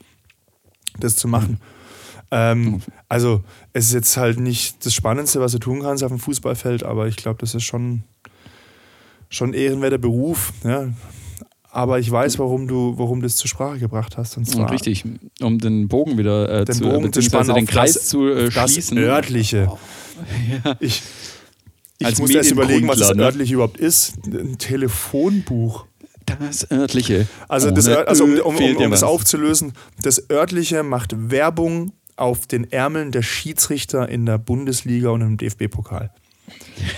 das 1.00 1.16
zu 1.16 1.28
machen. 1.28 1.60
Ähm, 2.32 2.82
also 3.10 3.44
es 3.74 3.88
ist 3.88 3.94
jetzt 3.94 4.18
halt 4.18 4.40
nicht 4.40 4.86
das 4.86 4.94
Spannendste, 4.94 5.40
was 5.40 5.52
du 5.54 5.60
tun 5.60 5.82
kannst 5.82 6.04
auf 6.04 6.12
dem 6.12 6.20
Fußballfeld, 6.20 6.84
aber 6.84 7.08
ich 7.08 7.16
glaube, 7.16 7.40
das 7.40 7.56
ist 7.56 7.64
schon, 7.64 8.04
schon 9.30 9.52
ein 9.52 9.54
ehrenwerter 9.56 9.98
Beruf. 10.00 10.54
Ja. 10.64 10.90
Aber 11.74 11.98
ich 11.98 12.10
weiß, 12.12 12.38
warum 12.38 12.68
du, 12.68 12.94
warum 12.98 13.20
du 13.20 13.26
es 13.26 13.36
zur 13.36 13.48
Sprache 13.48 13.80
gebracht 13.80 14.16
hast. 14.16 14.38
Und 14.38 14.46
zwar 14.46 14.72
Richtig, 14.72 15.06
um 15.42 15.58
den 15.58 15.88
Bogen 15.88 16.20
wieder 16.20 16.62
äh, 16.62 16.66
den 16.66 16.76
zu, 16.76 16.84
Bogen 16.84 17.12
zu 17.12 17.20
beziehungsweise 17.20 17.46
spannen 17.46 17.56
den 17.56 17.66
Kreis 17.66 17.94
das, 17.94 18.06
zu 18.06 18.28
äh, 18.28 18.50
das 18.50 18.72
schließen. 18.72 18.98
Örtliche. 19.00 19.72
Ja. 20.64 20.76
Ich, 20.80 21.02
ich 21.98 22.06
Als 22.06 22.20
muss 22.20 22.30
erst 22.30 22.52
überlegen, 22.52 22.88
was 22.88 23.00
das 23.00 23.16
ne? 23.16 23.24
örtliche 23.24 23.56
überhaupt 23.56 23.80
ist. 23.80 24.14
Ein 24.28 24.60
Telefonbuch. 24.60 25.88
Das 26.40 26.70
örtliche. 26.70 27.28
Also, 27.50 27.72
das, 27.72 27.88
also 27.88 28.26
um, 28.26 28.40
um, 28.40 28.56
um, 28.56 28.76
um 28.78 28.92
das 28.92 29.02
aufzulösen, 29.02 29.74
das 30.04 30.30
örtliche 30.30 30.84
macht 30.84 31.32
Werbung 31.32 31.94
auf 32.16 32.46
den 32.46 32.72
Ärmeln 32.72 33.12
der 33.12 33.24
Schiedsrichter 33.24 34.08
in 34.08 34.28
der 34.28 34.38
Bundesliga 34.38 35.10
und 35.10 35.22
im 35.22 35.38
DFB-Pokal. 35.38 36.12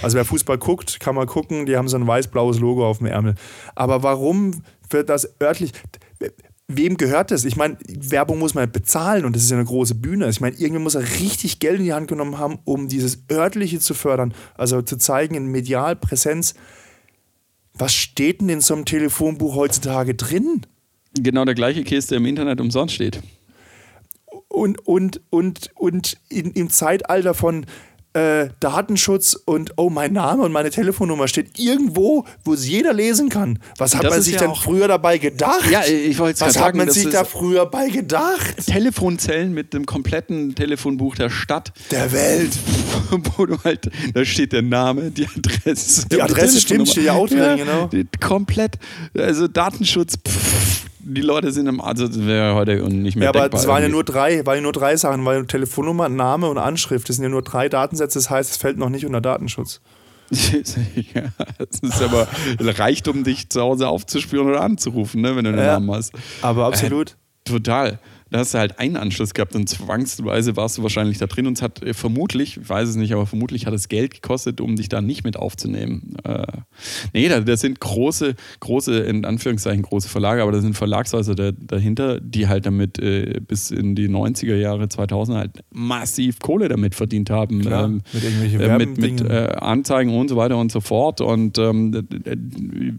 Also 0.01 0.17
wer 0.17 0.25
Fußball 0.25 0.57
guckt, 0.57 0.99
kann 0.99 1.15
mal 1.15 1.25
gucken, 1.25 1.65
die 1.65 1.77
haben 1.77 1.87
so 1.87 1.97
ein 1.97 2.07
weiß-blaues 2.07 2.59
Logo 2.59 2.87
auf 2.87 2.99
dem 2.99 3.07
Ärmel. 3.07 3.35
Aber 3.75 4.03
warum 4.03 4.63
wird 4.89 5.09
das 5.09 5.29
örtlich... 5.41 5.71
Wem 6.67 6.97
gehört 6.97 7.29
das? 7.29 7.45
Ich 7.45 7.57
meine, 7.57 7.77
Werbung 7.87 8.39
muss 8.39 8.55
man 8.55 8.71
bezahlen 8.71 9.23
und 9.23 9.35
das 9.35 9.43
ist 9.43 9.51
ja 9.51 9.57
eine 9.57 9.67
große 9.67 9.93
Bühne. 9.93 10.27
Ich 10.29 10.41
meine, 10.41 10.55
irgendwer 10.55 10.79
muss 10.79 10.95
ja 10.95 11.01
richtig 11.01 11.59
Geld 11.59 11.77
in 11.77 11.85
die 11.85 11.93
Hand 11.93 12.07
genommen 12.07 12.39
haben, 12.39 12.57
um 12.63 12.87
dieses 12.87 13.19
örtliche 13.31 13.79
zu 13.79 13.93
fördern. 13.93 14.33
Also 14.55 14.81
zu 14.81 14.97
zeigen 14.97 15.35
in 15.35 15.45
medial 15.45 15.95
Präsenz. 15.95 16.55
Was 17.75 17.93
steht 17.93 18.41
denn 18.41 18.49
in 18.49 18.61
so 18.61 18.73
einem 18.73 18.85
Telefonbuch 18.85 19.53
heutzutage 19.53 20.15
drin? 20.15 20.61
Genau 21.13 21.45
der 21.45 21.53
gleiche 21.53 21.83
Käse, 21.83 22.07
der 22.07 22.17
im 22.17 22.25
Internet 22.25 22.59
umsonst 22.59 22.95
steht. 22.95 23.21
und, 24.55 24.79
und, 24.87 25.21
und, 25.29 25.69
und 25.75 26.17
in, 26.29 26.51
im 26.51 26.69
Zeitalter 26.69 27.33
von 27.33 27.65
äh, 28.15 28.49
Datenschutz 28.61 29.33
und 29.45 29.73
oh, 29.77 29.89
mein 29.89 30.13
Name 30.13 30.43
und 30.43 30.51
meine 30.51 30.69
Telefonnummer 30.69 31.27
steht 31.27 31.59
irgendwo, 31.59 32.25
wo 32.43 32.53
es 32.53 32.67
jeder 32.67 32.93
lesen 32.93 33.29
kann. 33.29 33.59
Was 33.77 33.93
hat 33.95 34.05
Das 34.05 34.13
man 34.13 34.21
sich 34.21 34.33
ja 34.35 34.39
denn 34.39 34.51
auch- 34.51 34.61
früher 34.63 34.87
dabei 34.87 35.17
gedacht? 35.17 35.69
Ja, 35.69 35.83
ich 35.85 36.17
wollte 36.17 36.39
Was 36.39 36.53
gerade 36.53 36.59
hat 36.59 36.65
sagen, 36.65 36.77
man 36.77 36.89
sich 36.91 37.09
da 37.09 37.25
früher 37.25 37.65
bei 37.65 37.89
gedacht? 37.89 38.65
Telefonzellen 38.65 39.53
mit 39.53 39.73
dem 39.73 39.85
kompletten 39.85 40.55
Telefonbuch 40.55 41.15
der 41.15 41.29
Stadt, 41.29 41.73
Der 41.91 42.11
Welt. 42.13 42.51
wo 43.37 43.45
du 43.45 43.57
halt, 43.63 43.89
da 44.13 44.23
steht 44.25 44.53
der 44.53 44.61
Name, 44.61 45.11
die 45.11 45.27
Adresse. 45.27 46.07
Die 46.09 46.21
Adresse 46.21 46.61
stimmt, 46.61 46.87
steht 46.89 47.03
ja 47.05 47.13
auch 47.13 47.27
drin, 47.27 47.57
genau. 47.57 47.89
Komplett, 48.21 48.77
also 49.17 49.47
Datenschutz, 49.47 50.15
pff, 50.25 50.85
die 51.07 51.21
Leute 51.21 51.51
sind 51.51 51.67
im, 51.67 51.79
also 51.79 52.07
das 52.07 52.25
wäre 52.25 52.55
heute 52.55 52.75
nicht 52.89 53.15
mehr 53.15 53.31
Ja, 53.33 53.41
aber 53.41 53.55
es 53.55 53.67
waren 53.67 53.75
ja 53.77 53.83
irgendwie. 53.83 53.91
nur 53.91 54.03
drei, 54.03 54.45
waren 54.45 54.55
ja 54.55 54.61
nur 54.61 54.71
drei 54.73 54.95
Sachen, 54.97 55.23
weil 55.23 55.45
Telefonnummer, 55.45 56.09
Name 56.09 56.49
und 56.49 56.57
Anschrift. 56.57 57.07
Das 57.07 57.15
sind 57.17 57.23
ja 57.23 57.29
nur 57.29 57.43
drei 57.43 57.69
Datensätze, 57.69 58.17
das 58.19 58.29
heißt, 58.29 58.51
es 58.51 58.57
fällt 58.57 58.77
noch 58.77 58.89
nicht 58.89 59.05
unter 59.05 59.21
Datenschutz. 59.21 59.81
ja, 60.31 61.21
es 61.59 61.79
ist 61.81 62.01
aber 62.01 62.27
reicht, 62.59 63.07
um 63.07 63.23
dich 63.23 63.49
zu 63.49 63.61
Hause 63.61 63.87
aufzuspüren 63.87 64.47
oder 64.47 64.61
anzurufen, 64.61 65.21
ne, 65.21 65.35
wenn 65.35 65.43
du 65.43 65.51
einen 65.51 65.59
Ja. 65.59 65.73
Namen 65.73 65.91
hast. 65.91 66.13
Aber 66.41 66.65
absolut. 66.65 67.15
Total. 67.43 67.99
Da 68.35 68.39
hast 68.39 68.53
du 68.53 68.57
halt 68.57 68.79
einen 68.79 68.97
Anschluss 68.97 69.33
gehabt 69.33 69.55
und 69.55 69.69
zwangsweise 69.69 70.57
warst 70.57 70.77
du 70.77 70.83
wahrscheinlich 70.83 71.19
da 71.19 71.25
drin 71.25 71.47
und 71.47 71.53
es 71.53 71.61
hat 71.61 71.81
äh, 71.81 71.93
vermutlich, 71.93 72.57
ich 72.57 72.67
weiß 72.67 72.89
es 72.89 72.97
nicht, 72.97 73.13
aber 73.13 73.25
vermutlich 73.25 73.65
hat 73.65 73.73
es 73.73 73.87
Geld 73.87 74.13
gekostet, 74.13 74.59
um 74.59 74.75
dich 74.75 74.89
da 74.89 74.99
nicht 74.99 75.23
mit 75.23 75.37
aufzunehmen. 75.37 76.17
Äh, 76.25 76.45
nee, 77.13 77.29
da, 77.29 77.39
das 77.39 77.61
sind 77.61 77.79
große, 77.79 78.35
große, 78.59 78.99
in 78.99 79.23
Anführungszeichen 79.23 79.83
große 79.83 80.09
Verlage, 80.09 80.41
aber 80.41 80.51
da 80.51 80.59
sind 80.59 80.73
Verlagshäuser 80.73 81.33
da, 81.33 81.53
dahinter, 81.53 82.19
die 82.19 82.49
halt 82.49 82.65
damit 82.65 82.99
äh, 82.99 83.39
bis 83.39 83.71
in 83.71 83.95
die 83.95 84.09
90er 84.09 84.55
Jahre, 84.55 84.89
2000 84.89 85.37
halt 85.37 85.51
massiv 85.71 86.39
Kohle 86.39 86.67
damit 86.67 86.93
verdient 86.93 87.29
haben. 87.29 87.61
Klar, 87.61 87.85
ähm, 87.85 88.01
mit 88.11 88.21
irgendwelchen 88.21 88.59
äh, 88.59 88.77
mit, 88.77 88.97
mit 88.97 89.21
äh, 89.21 89.55
Anzeigen 89.61 90.13
und 90.13 90.27
so 90.27 90.35
weiter 90.35 90.57
und 90.57 90.73
so 90.73 90.81
fort. 90.81 91.21
Und 91.21 91.57
ähm, 91.57 92.05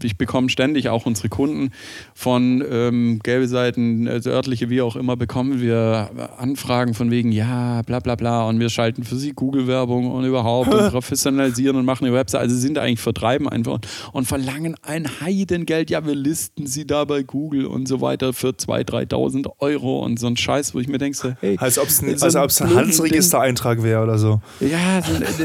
ich 0.01 0.17
bekomme 0.17 0.49
ständig 0.49 0.89
auch 0.89 1.05
unsere 1.05 1.29
Kunden 1.29 1.69
von 2.15 2.65
ähm, 2.67 3.19
gelbe 3.21 3.47
Seiten, 3.47 4.07
also 4.07 4.31
örtliche, 4.31 4.71
wie 4.71 4.81
auch 4.81 4.95
immer, 4.95 5.15
bekommen 5.27 5.59
wir 5.61 6.09
Anfragen 6.37 6.93
von 6.93 7.11
wegen, 7.11 7.33
ja, 7.33 7.81
bla 7.81 7.99
bla 7.99 8.15
bla, 8.15 8.47
und 8.47 8.61
wir 8.61 8.69
schalten 8.69 9.03
für 9.03 9.17
sie 9.17 9.33
Google-Werbung 9.33 10.09
und 10.09 10.23
überhaupt 10.23 10.73
und 10.73 10.89
professionalisieren 10.91 11.75
und 11.75 11.83
machen 11.83 12.05
eine 12.05 12.15
Website. 12.15 12.39
Also 12.39 12.55
sind 12.55 12.77
eigentlich 12.77 13.01
vertreiben 13.01 13.49
einfach 13.49 13.79
und, 14.13 14.25
verlangen 14.25 14.75
ein 14.83 15.05
Heidengeld. 15.19 15.89
Ja, 15.89 16.05
wir 16.05 16.15
listen 16.15 16.65
sie 16.65 16.87
da 16.87 17.03
bei 17.03 17.23
Google 17.23 17.65
und 17.65 17.89
so 17.89 17.99
weiter 17.99 18.31
für 18.31 18.49
2.000, 18.49 19.11
3.000 19.11 19.49
Euro 19.59 19.99
und 20.05 20.17
so 20.17 20.27
ein 20.27 20.37
Scheiß, 20.37 20.73
wo 20.73 20.79
ich 20.79 20.87
mir 20.87 20.97
denke, 20.97 21.17
so, 21.17 21.33
hey, 21.41 21.57
Als 21.59 21.77
ob 21.77 21.89
es 21.89 22.01
ein, 22.01 22.17
so 22.17 22.63
ein 22.63 22.75
Handelsregistereintrag 22.75 23.83
wäre 23.83 24.03
oder 24.03 24.17
so. 24.17 24.41
ja, 24.61 25.01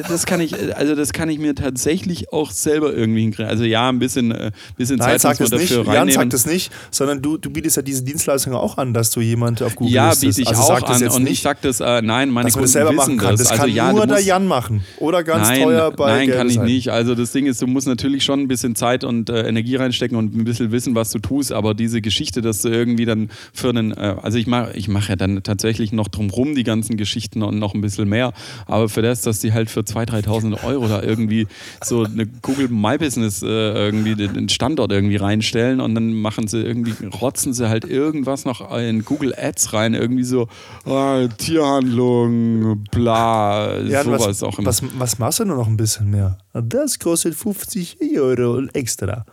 das 0.09 0.26
kann 0.26 0.41
ich, 0.41 0.55
also 0.76 0.95
das 0.95 1.12
kann 1.12 1.28
ich 1.28 1.41
mir 1.41 1.57
tatsächlich 1.57 2.33
auch 2.33 2.53
selber 2.53 2.95
irgendwie 2.95 3.22
hinkriegen. 3.22 3.51
Also 3.51 3.64
ja, 3.64 3.89
ein 3.89 3.99
bisschen, 3.99 4.30
äh, 4.30 4.53
bisschen 4.76 4.99
Nein, 4.99 5.18
Zeit 5.18 5.41
muss 5.41 5.51
man 5.51 5.61
nicht. 5.61 5.72
dafür 5.72 5.85
Jan 5.87 5.97
reinnehmen. 5.97 6.14
sagt 6.14 6.33
das 6.35 6.47
nicht, 6.47 6.70
sondern 6.93 7.20
du, 7.20 7.37
du 7.37 7.51
bietest 7.51 7.76
ja 7.76 7.83
diese 7.83 8.05
Dienstleistung 8.05 8.55
auch 8.55 8.78
an, 8.78 8.95
dass 8.95 9.11
du 9.11 9.20
jemand 9.20 9.61
Karte 9.63 9.67
auf 9.67 9.77
Google 9.77 9.95
Ja, 9.95 10.15
biete 10.15 10.41
ich 10.41 10.49
also 10.49 10.63
auch 10.63 10.83
an 10.83 11.09
und 11.09 11.23
nicht, 11.25 11.33
ich 11.33 11.43
sag 11.43 11.61
das, 11.63 11.81
äh, 11.81 12.03
nein, 12.03 12.31
meine 12.31 12.47
dass 12.47 12.55
Kunden 12.55 12.65
das 12.65 12.73
selber 12.73 12.93
machen 12.93 13.17
kann. 13.19 13.31
das. 13.33 13.41
Das 13.43 13.51
also 13.53 13.63
kann 13.63 13.75
ja, 13.75 13.93
nur 13.93 14.07
der 14.07 14.21
Jan 14.21 14.47
machen. 14.47 14.83
Oder 14.99 15.23
ganz 15.25 15.49
nein, 15.49 15.63
teuer 15.63 15.91
bei 15.91 16.07
Nein, 16.11 16.27
Gelbe 16.27 16.39
kann 16.39 16.49
ich 16.49 16.55
Seiten. 16.55 16.67
nicht. 16.67 16.89
Also 16.91 17.15
das 17.15 17.33
Ding 17.33 17.47
ist, 17.47 17.63
du 17.63 17.67
musst 17.67 17.87
natürlich 17.87 18.25
schon 18.25 18.41
ein 18.41 18.49
bisschen 18.49 18.75
Zeit 18.75 19.05
und 19.05 19.31
äh, 19.31 19.49
Energie 19.49 19.77
reinstecken 19.77 20.17
und 20.17 20.35
ein 20.35 20.45
bisschen 20.45 20.73
wissen, 20.73 20.95
was 20.95 21.11
du 21.11 21.19
tust. 21.19 21.53
Aber 21.53 21.75
diese 21.75 22.01
Geschichte, 22.01 22.43
dass 22.43 22.63
du 22.63 22.69
irgendwie 22.69 23.05
dann 23.05 23.31
für 23.53 23.71
einen, 23.71 23.93
äh, 23.93 24.17
also 24.23 24.39
ich 24.39 24.47
mache 24.47 24.73
ich 24.75 24.89
mach 24.89 25.09
ja 25.09 25.17
dann 25.17 25.43
tatsächlich 25.43 25.93
noch 25.93 26.09
drumrum 26.09 26.55
die 26.55 26.65
ganzen 26.65 26.97
Geschichten 26.97 27.43
und 27.43 27.59
noch 27.59 27.75
ein 27.75 27.81
bisschen 27.81 28.09
mehr. 28.09 28.33
Aber 28.67 28.89
für 28.89 29.03
das, 29.03 29.23
dass 29.23 29.41
die 29.41 29.53
halt 29.53 29.71
für 29.71 29.81
2.000, 29.81 30.25
3.000 30.25 30.65
Euro 30.65 30.89
da 30.89 31.03
irgendwie 31.03 31.47
so 31.83 32.05
eine 32.05 32.27
Google 32.27 32.69
My 32.69 32.99
Business 32.99 33.43
äh, 33.43 33.47
irgendwie 33.47 34.15
den 34.15 34.33
den 34.35 34.49
Standort 34.49 34.93
irgendwie 34.93 35.17
reinstellen 35.17 35.81
und 35.81 35.95
dann 35.95 36.13
machen 36.15 36.47
sie 36.47 36.63
irgendwie, 36.63 36.95
rotzen 37.07 37.53
sie 37.53 37.69
halt 37.69 37.85
irgendwas 37.85 38.45
noch 38.45 38.77
in 38.77 39.05
Google 39.05 39.35
Ads 39.37 39.52
rein. 39.73 39.95
Irgendwie 39.95 40.25
so 40.25 40.49
ah, 40.85 41.27
Tierhandlung, 41.39 42.85
bla, 42.91 43.79
Ja, 43.81 44.05
sowas 44.05 44.27
was, 44.27 44.43
auch 44.43 44.59
immer. 44.59 44.69
was, 44.69 44.83
was 44.99 45.19
machst 45.19 45.41
du 45.41 45.45
nur 45.45 45.57
noch 45.57 45.67
ein 45.69 45.77
bisschen 45.77 46.11
mehr? 46.11 46.39
Das 46.53 46.99
kostet 46.99 47.35
50 47.35 47.99
Euro 48.19 48.63
extra. 48.73 49.25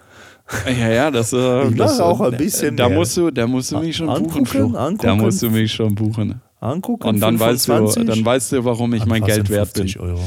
Ja, 0.65 0.89
ja, 0.89 1.11
das, 1.11 1.31
äh, 1.33 1.67
Ich 1.69 1.75
das 1.75 1.99
auch 1.99 2.21
ein 2.21 2.35
bisschen 2.37 2.75
Da 2.75 2.87
mehr. 2.89 2.97
musst 2.97 3.15
du, 3.17 3.29
da 3.29 3.45
musst 3.45 3.71
du 3.71 3.77
mich 3.79 3.95
schon 3.97 4.09
Angucken, 4.09 4.29
buchen, 4.29 4.45
Flo. 4.47 4.71
Da 4.71 4.85
angucken. 4.87 5.17
musst 5.19 5.41
du 5.43 5.49
mich 5.51 5.71
schon 5.71 5.93
buchen. 5.95 6.41
Angucken. 6.59 7.07
Und 7.07 7.19
dann 7.19 7.39
weißt, 7.39 7.67
du, 7.67 7.73
25, 7.73 8.05
dann 8.15 8.25
weißt 8.25 8.51
du, 8.53 8.65
warum 8.65 8.93
ich 8.93 9.05
mein 9.05 9.23
Geld 9.23 9.49
wert 9.49 9.73
bin. 9.73 9.83
50 9.87 9.99
Euro. 9.99 10.21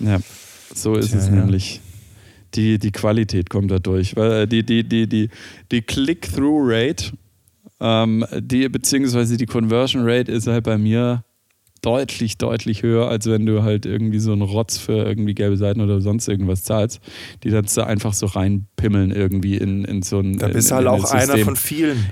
Ja, 0.00 0.18
so 0.74 0.94
ist 0.96 1.08
Tja, 1.10 1.18
es 1.18 1.26
ja. 1.26 1.32
nämlich. 1.32 1.80
Die, 2.54 2.78
die 2.78 2.92
Qualität 2.92 3.50
kommt 3.50 3.70
da 3.70 3.78
durch. 3.78 4.14
Weil 4.16 4.42
äh, 4.42 4.46
die, 4.46 4.62
die, 4.64 4.84
die, 4.84 5.06
die, 5.08 5.28
die 5.72 5.82
Click-Through-Rate, 5.82 7.12
ähm, 7.80 8.24
die, 8.38 8.68
beziehungsweise 8.68 9.36
die 9.36 9.46
Conversion 9.46 10.02
Rate 10.04 10.30
ist 10.32 10.46
halt 10.46 10.64
bei 10.64 10.78
mir 10.78 11.24
deutlich, 11.82 12.38
deutlich 12.38 12.82
höher, 12.82 13.08
als 13.08 13.26
wenn 13.26 13.46
du 13.46 13.62
halt 13.62 13.86
irgendwie 13.86 14.18
so 14.18 14.32
einen 14.32 14.42
Rotz 14.42 14.78
für 14.78 15.04
irgendwie 15.04 15.34
gelbe 15.34 15.56
Seiten 15.56 15.80
oder 15.80 16.00
sonst 16.00 16.26
irgendwas 16.28 16.64
zahlst, 16.64 17.00
die 17.44 17.50
dann 17.50 17.66
da 17.74 17.84
einfach 17.84 18.12
so 18.12 18.26
reinpimmeln 18.26 19.12
irgendwie 19.12 19.56
in, 19.56 19.84
in 19.84 20.02
so 20.02 20.20
ein 20.20 20.38
Da 20.38 20.48
bist 20.48 20.70
in, 20.70 20.78
du 20.78 20.90
halt 20.90 20.98
in 20.98 21.04
auch 21.04 21.10
einer 21.12 21.38
von 21.38 21.56
vielen. 21.56 22.04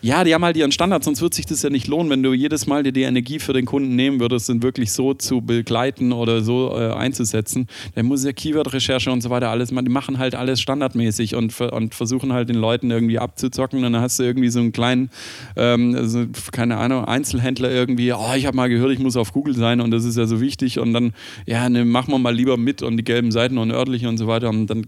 Ja, 0.00 0.22
die 0.22 0.32
haben 0.32 0.44
halt 0.44 0.56
ihren 0.56 0.70
Standard, 0.70 1.02
sonst 1.02 1.20
wird 1.22 1.34
sich 1.34 1.46
das 1.46 1.62
ja 1.62 1.70
nicht 1.70 1.88
lohnen, 1.88 2.08
wenn 2.08 2.22
du 2.22 2.32
jedes 2.32 2.68
Mal 2.68 2.84
dir 2.84 2.92
die 2.92 3.02
Energie 3.02 3.40
für 3.40 3.52
den 3.52 3.64
Kunden 3.64 3.96
nehmen 3.96 4.20
würdest, 4.20 4.48
den 4.48 4.62
wirklich 4.62 4.92
so 4.92 5.12
zu 5.12 5.40
begleiten 5.40 6.12
oder 6.12 6.40
so 6.42 6.72
äh, 6.76 6.92
einzusetzen. 6.92 7.66
Dann 7.96 8.06
muss 8.06 8.24
ja 8.24 8.32
Keyword-Recherche 8.32 9.10
und 9.10 9.22
so 9.22 9.30
weiter 9.30 9.50
alles, 9.50 9.72
machen. 9.72 9.86
die 9.86 9.90
machen 9.90 10.18
halt 10.18 10.36
alles 10.36 10.60
standardmäßig 10.60 11.34
und, 11.34 11.60
und 11.60 11.96
versuchen 11.96 12.32
halt 12.32 12.48
den 12.48 12.56
Leuten 12.56 12.92
irgendwie 12.92 13.18
abzuzocken. 13.18 13.84
Und 13.84 13.92
dann 13.92 14.00
hast 14.00 14.20
du 14.20 14.22
irgendwie 14.22 14.50
so 14.50 14.60
einen 14.60 14.70
kleinen, 14.70 15.10
ähm, 15.56 16.06
so, 16.06 16.26
keine 16.52 16.76
Ahnung, 16.76 17.04
Einzelhändler 17.04 17.70
irgendwie, 17.70 18.12
oh, 18.12 18.34
ich 18.36 18.46
habe 18.46 18.56
mal 18.56 18.68
gehört, 18.68 18.92
ich 18.92 19.00
muss 19.00 19.16
auf 19.16 19.32
Google 19.32 19.56
sein 19.56 19.80
und 19.80 19.90
das 19.90 20.04
ist 20.04 20.16
ja 20.16 20.26
so 20.26 20.40
wichtig 20.40 20.78
und 20.78 20.92
dann, 20.92 21.12
ja, 21.44 21.68
ne, 21.68 21.84
machen 21.84 22.12
wir 22.12 22.18
mal 22.18 22.34
lieber 22.34 22.56
mit 22.56 22.82
und 22.82 22.98
die 22.98 23.04
gelben 23.04 23.32
Seiten 23.32 23.58
und 23.58 23.72
örtliche 23.72 24.08
und 24.08 24.18
so 24.18 24.28
weiter 24.28 24.48
und 24.48 24.68
dann 24.68 24.86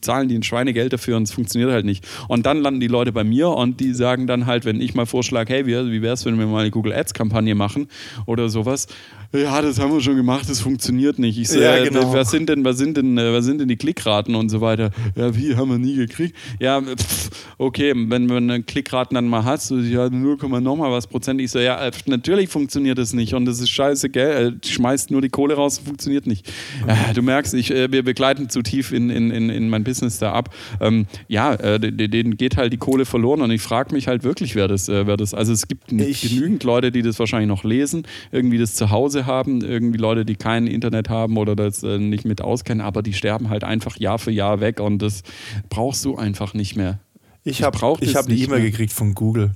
zahlen 0.00 0.28
die 0.28 0.36
ein 0.36 0.42
Schweinegeld 0.42 0.92
dafür 0.92 1.18
und 1.18 1.24
es 1.24 1.32
funktioniert 1.32 1.70
halt 1.70 1.84
nicht. 1.84 2.06
Und 2.28 2.46
dann 2.46 2.62
landen 2.62 2.80
die 2.80 2.86
Leute 2.86 3.12
bei 3.12 3.24
mir 3.24 3.50
und 3.50 3.80
die 3.80 3.92
sagen 3.92 4.26
dann 4.26 4.37
halt, 4.46 4.64
wenn 4.64 4.80
ich 4.80 4.94
mal 4.94 5.06
vorschlage, 5.06 5.52
hey, 5.52 5.66
wie, 5.66 5.74
wie 5.92 6.02
wäre 6.02 6.14
es, 6.14 6.24
wenn 6.24 6.38
wir 6.38 6.46
mal 6.46 6.60
eine 6.60 6.70
Google 6.70 6.92
Ads-Kampagne 6.92 7.54
machen 7.54 7.88
oder 8.26 8.48
sowas, 8.48 8.86
ja, 9.34 9.60
das 9.60 9.78
haben 9.78 9.92
wir 9.92 10.00
schon 10.00 10.16
gemacht, 10.16 10.48
das 10.48 10.60
funktioniert 10.60 11.18
nicht. 11.18 11.38
Ich 11.38 11.48
so, 11.50 11.60
Ja, 11.60 11.76
äh, 11.76 11.88
genau. 11.88 12.12
was 12.14 12.30
sind 12.30 12.48
denn, 12.48 12.64
was 12.64 12.78
sind 12.78 12.96
denn, 12.96 13.18
äh, 13.18 13.32
was 13.34 13.44
sind 13.44 13.58
denn 13.60 13.68
die 13.68 13.76
Klickraten 13.76 14.34
und 14.34 14.48
so 14.48 14.60
weiter? 14.62 14.90
Ja, 15.16 15.36
wie 15.36 15.54
haben 15.54 15.70
wir 15.70 15.78
nie 15.78 15.96
gekriegt? 15.96 16.34
Ja, 16.60 16.80
pff, 16.80 17.30
okay, 17.58 17.92
wenn 17.94 18.24
man 18.26 18.50
eine 18.50 18.62
Klickraten 18.62 19.14
dann 19.14 19.26
mal 19.28 19.44
hast, 19.44 19.68
so, 19.68 19.78
ja, 19.78 20.08
0, 20.08 20.38
nochmal 20.62 20.90
was 20.90 21.06
Prozent. 21.06 21.40
Ich 21.42 21.50
so, 21.50 21.58
ja, 21.58 21.78
äh, 21.86 21.90
natürlich 22.06 22.48
funktioniert 22.48 22.96
das 22.96 23.12
nicht 23.12 23.34
und 23.34 23.44
das 23.44 23.60
ist 23.60 23.68
scheiße, 23.68 24.08
gell? 24.08 24.58
Äh, 24.62 24.66
schmeißt 24.66 25.10
nur 25.10 25.20
die 25.20 25.28
Kohle 25.28 25.54
raus, 25.54 25.78
funktioniert 25.78 26.26
nicht. 26.26 26.50
Äh, 26.86 27.12
du 27.12 27.20
merkst, 27.20 27.52
ich, 27.52 27.70
äh, 27.70 27.92
wir 27.92 28.02
begleiten 28.04 28.48
zu 28.48 28.62
tief 28.62 28.92
in, 28.92 29.10
in, 29.10 29.30
in, 29.30 29.50
in 29.50 29.68
mein 29.68 29.84
Business 29.84 30.18
da 30.18 30.32
ab. 30.32 30.54
Ähm, 30.80 31.06
ja, 31.28 31.52
äh, 31.52 31.78
de- 31.78 31.90
de- 31.90 32.08
denen 32.08 32.38
geht 32.38 32.56
halt 32.56 32.72
die 32.72 32.78
Kohle 32.78 33.04
verloren 33.04 33.42
und 33.42 33.50
ich 33.50 33.60
frage 33.60 33.94
mich 33.94 34.08
halt 34.08 34.24
wirklich, 34.28 34.54
wer 34.54 34.68
das, 34.68 34.88
äh, 34.88 35.06
wer 35.06 35.16
das, 35.16 35.32
also 35.34 35.52
es 35.52 35.66
gibt 35.66 35.90
Ich- 35.90 36.20
genügend 36.28 36.62
Leute, 36.62 36.92
die 36.92 37.02
das 37.02 37.18
wahrscheinlich 37.18 37.48
noch 37.48 37.64
lesen, 37.64 38.06
irgendwie 38.30 38.58
das 38.58 38.74
zu 38.74 38.90
Hause 38.90 39.26
haben, 39.26 39.62
irgendwie 39.62 39.98
Leute, 39.98 40.24
die 40.24 40.36
kein 40.36 40.66
Internet 40.66 41.08
haben 41.08 41.36
oder 41.38 41.56
das 41.56 41.82
äh, 41.82 41.98
nicht 41.98 42.24
mit 42.24 42.40
auskennen, 42.42 42.80
aber 42.82 43.02
die 43.02 43.14
sterben 43.14 43.48
halt 43.48 43.64
einfach 43.64 43.96
Jahr 43.98 44.18
für 44.18 44.30
Jahr 44.30 44.60
weg 44.60 44.78
und 44.80 45.00
das 45.00 45.22
brauchst 45.70 46.04
du 46.04 46.16
einfach 46.16 46.54
nicht 46.54 46.76
mehr. 46.76 47.00
Ich 47.42 47.62
habe 47.62 47.78
hab 47.78 48.00
eine 48.02 48.06
nicht 48.34 48.44
E-Mail 48.46 48.60
mehr. 48.60 48.70
gekriegt 48.70 48.92
von 48.92 49.14
Google. 49.14 49.52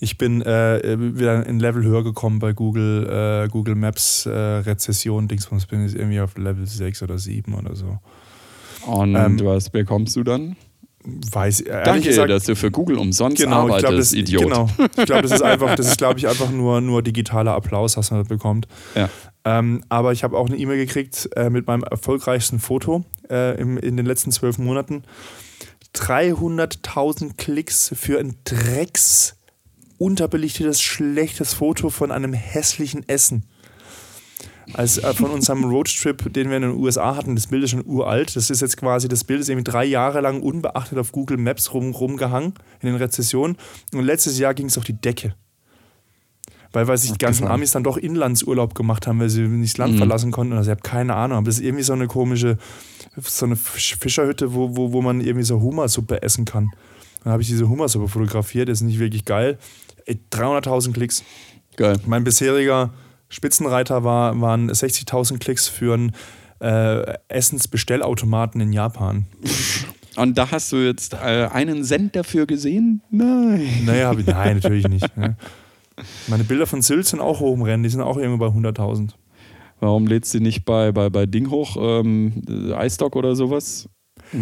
Ich 0.00 0.16
bin 0.16 0.40
äh, 0.40 0.96
wieder 1.18 1.46
ein 1.46 1.60
Level 1.60 1.84
höher 1.84 2.02
gekommen 2.02 2.38
bei 2.38 2.54
Google, 2.54 3.44
äh, 3.44 3.48
Google 3.48 3.74
Maps 3.74 4.24
äh, 4.24 4.30
Rezession. 4.30 5.28
Dingsbums 5.28 5.66
bin 5.66 5.84
ich 5.84 5.94
irgendwie 5.94 6.20
auf 6.20 6.38
Level 6.38 6.66
6 6.66 7.02
oder 7.02 7.18
7 7.18 7.52
oder 7.54 7.76
so. 7.76 7.98
Und 8.86 9.14
Ähm, 9.16 9.38
was 9.42 9.68
bekommst 9.68 10.16
du 10.16 10.22
dann? 10.24 10.56
Weiß 11.06 11.62
Danke, 11.64 12.08
gesagt, 12.08 12.30
dass 12.30 12.44
du 12.44 12.56
für 12.56 12.72
Google 12.72 12.98
umsonst 12.98 13.40
genau, 13.40 13.68
ich 13.68 13.74
arbeitest, 13.74 13.80
glaube, 13.80 13.96
das, 13.96 14.12
Idiot. 14.12 14.42
genau, 14.42 14.70
ich 14.96 15.04
glaube, 15.06 15.22
das 15.22 15.32
ist 15.32 15.42
einfach, 15.42 15.74
das 15.76 15.86
ist, 15.86 15.98
glaube 15.98 16.18
ich, 16.18 16.26
einfach 16.26 16.50
nur, 16.50 16.80
nur 16.80 17.00
digitaler 17.02 17.52
Applaus, 17.52 17.96
was 17.96 18.10
man 18.10 18.24
bekommt. 18.24 18.66
Ja. 18.96 19.08
Ähm, 19.44 19.84
aber 19.88 20.10
ich 20.12 20.24
habe 20.24 20.36
auch 20.36 20.48
eine 20.48 20.56
E-Mail 20.56 20.78
gekriegt 20.78 21.28
äh, 21.36 21.48
mit 21.48 21.68
meinem 21.68 21.84
erfolgreichsten 21.84 22.58
Foto 22.58 23.04
äh, 23.30 23.56
im, 23.60 23.78
in 23.78 23.96
den 23.96 24.04
letzten 24.04 24.32
zwölf 24.32 24.58
Monaten. 24.58 25.04
300.000 25.94 27.36
Klicks 27.36 27.92
für 27.94 28.18
ein 28.18 28.34
Drecks 28.44 29.36
unterbelichtetes, 29.98 30.82
schlechtes 30.82 31.54
Foto 31.54 31.90
von 31.90 32.10
einem 32.10 32.32
hässlichen 32.32 33.08
Essen. 33.08 33.44
Als 34.72 34.98
äh, 34.98 35.14
von 35.14 35.30
unserem 35.30 35.64
Roadtrip, 35.64 36.32
den 36.32 36.50
wir 36.50 36.56
in 36.56 36.62
den 36.62 36.72
USA 36.72 37.14
hatten, 37.16 37.36
das 37.36 37.46
Bild 37.46 37.62
ist 37.64 37.70
schon 37.70 37.86
uralt. 37.86 38.34
Das 38.34 38.50
ist 38.50 38.60
jetzt 38.60 38.76
quasi, 38.76 39.06
das 39.08 39.22
Bild 39.24 39.40
ist 39.40 39.48
irgendwie 39.48 39.70
drei 39.70 39.84
Jahre 39.84 40.20
lang 40.20 40.42
unbeachtet 40.42 40.98
auf 40.98 41.12
Google 41.12 41.36
Maps 41.38 41.72
rum, 41.72 41.92
rumgehangen 41.92 42.54
in 42.80 42.88
den 42.88 42.96
Rezessionen. 42.96 43.56
Und 43.92 44.04
letztes 44.04 44.38
Jahr 44.38 44.54
ging 44.54 44.66
es 44.66 44.76
auf 44.76 44.84
die 44.84 45.00
Decke. 45.00 45.34
Weil, 46.72 46.88
weil 46.88 46.98
sich 46.98 47.12
die 47.12 47.18
ganzen. 47.18 47.46
Amis 47.46 47.70
dann 47.70 47.84
doch 47.84 47.96
Inlandsurlaub 47.96 48.74
gemacht 48.74 49.06
haben, 49.06 49.20
weil 49.20 49.30
sie 49.30 49.42
nicht 49.42 49.74
das 49.74 49.78
Land 49.78 49.94
Mhm. 49.94 49.98
verlassen 49.98 50.30
konnten. 50.32 50.52
Also 50.54 50.70
ich 50.70 50.76
habe 50.76 50.82
keine 50.82 51.14
Ahnung. 51.14 51.38
Aber 51.38 51.46
das 51.46 51.58
ist 51.58 51.64
irgendwie 51.64 51.84
so 51.84 51.92
eine 51.92 52.06
komische, 52.06 52.58
so 53.22 53.46
eine 53.46 53.56
Fisch- 53.56 53.96
Fischerhütte, 53.98 54.52
wo, 54.52 54.76
wo, 54.76 54.92
wo 54.92 55.00
man 55.00 55.20
irgendwie 55.20 55.44
so 55.44 55.60
Hummersuppe 55.60 56.22
essen 56.22 56.44
kann. 56.44 56.70
Dann 57.22 57.32
habe 57.32 57.40
ich 57.42 57.48
diese 57.48 57.68
Hummersuppe 57.68 58.08
fotografiert, 58.08 58.68
das 58.68 58.78
ist 58.80 58.86
nicht 58.86 58.98
wirklich 58.98 59.24
geil. 59.24 59.58
Ey, 60.06 60.18
300.000 60.30 60.92
Klicks. 60.92 61.22
Geil. 61.76 61.98
Mein 62.06 62.24
bisheriger 62.24 62.90
Spitzenreiter 63.36 64.02
war, 64.02 64.40
waren 64.40 64.70
60.000 64.70 65.38
Klicks 65.38 65.68
für 65.68 65.92
einen 65.92 66.12
äh, 66.60 67.18
Essensbestellautomaten 67.28 68.62
in 68.62 68.72
Japan. 68.72 69.26
Und 70.16 70.38
da 70.38 70.50
hast 70.50 70.72
du 70.72 70.76
jetzt 70.76 71.12
äh, 71.12 71.48
einen 71.52 71.84
Cent 71.84 72.16
dafür 72.16 72.46
gesehen? 72.46 73.02
Nein. 73.10 73.82
Naja, 73.84 74.12
ich, 74.12 74.24
nein, 74.24 74.56
natürlich 74.56 74.88
nicht. 74.88 75.14
Ne? 75.18 75.36
Meine 76.28 76.44
Bilder 76.44 76.66
von 76.66 76.80
Sylt 76.80 77.04
sind 77.04 77.20
auch 77.20 77.40
hoch 77.40 77.54
im 77.54 77.60
Rennen, 77.60 77.82
die 77.82 77.90
sind 77.90 78.00
auch 78.00 78.16
irgendwo 78.16 78.38
bei 78.38 78.46
100.000. 78.46 79.10
Warum 79.80 80.06
lädst 80.06 80.32
du 80.32 80.40
nicht 80.40 80.64
bei, 80.64 80.90
bei, 80.92 81.10
bei 81.10 81.26
Ding 81.26 81.50
hoch? 81.50 81.76
Ähm, 81.78 82.42
äh, 82.48 82.86
iStock 82.86 83.16
oder 83.16 83.36
sowas? 83.36 83.90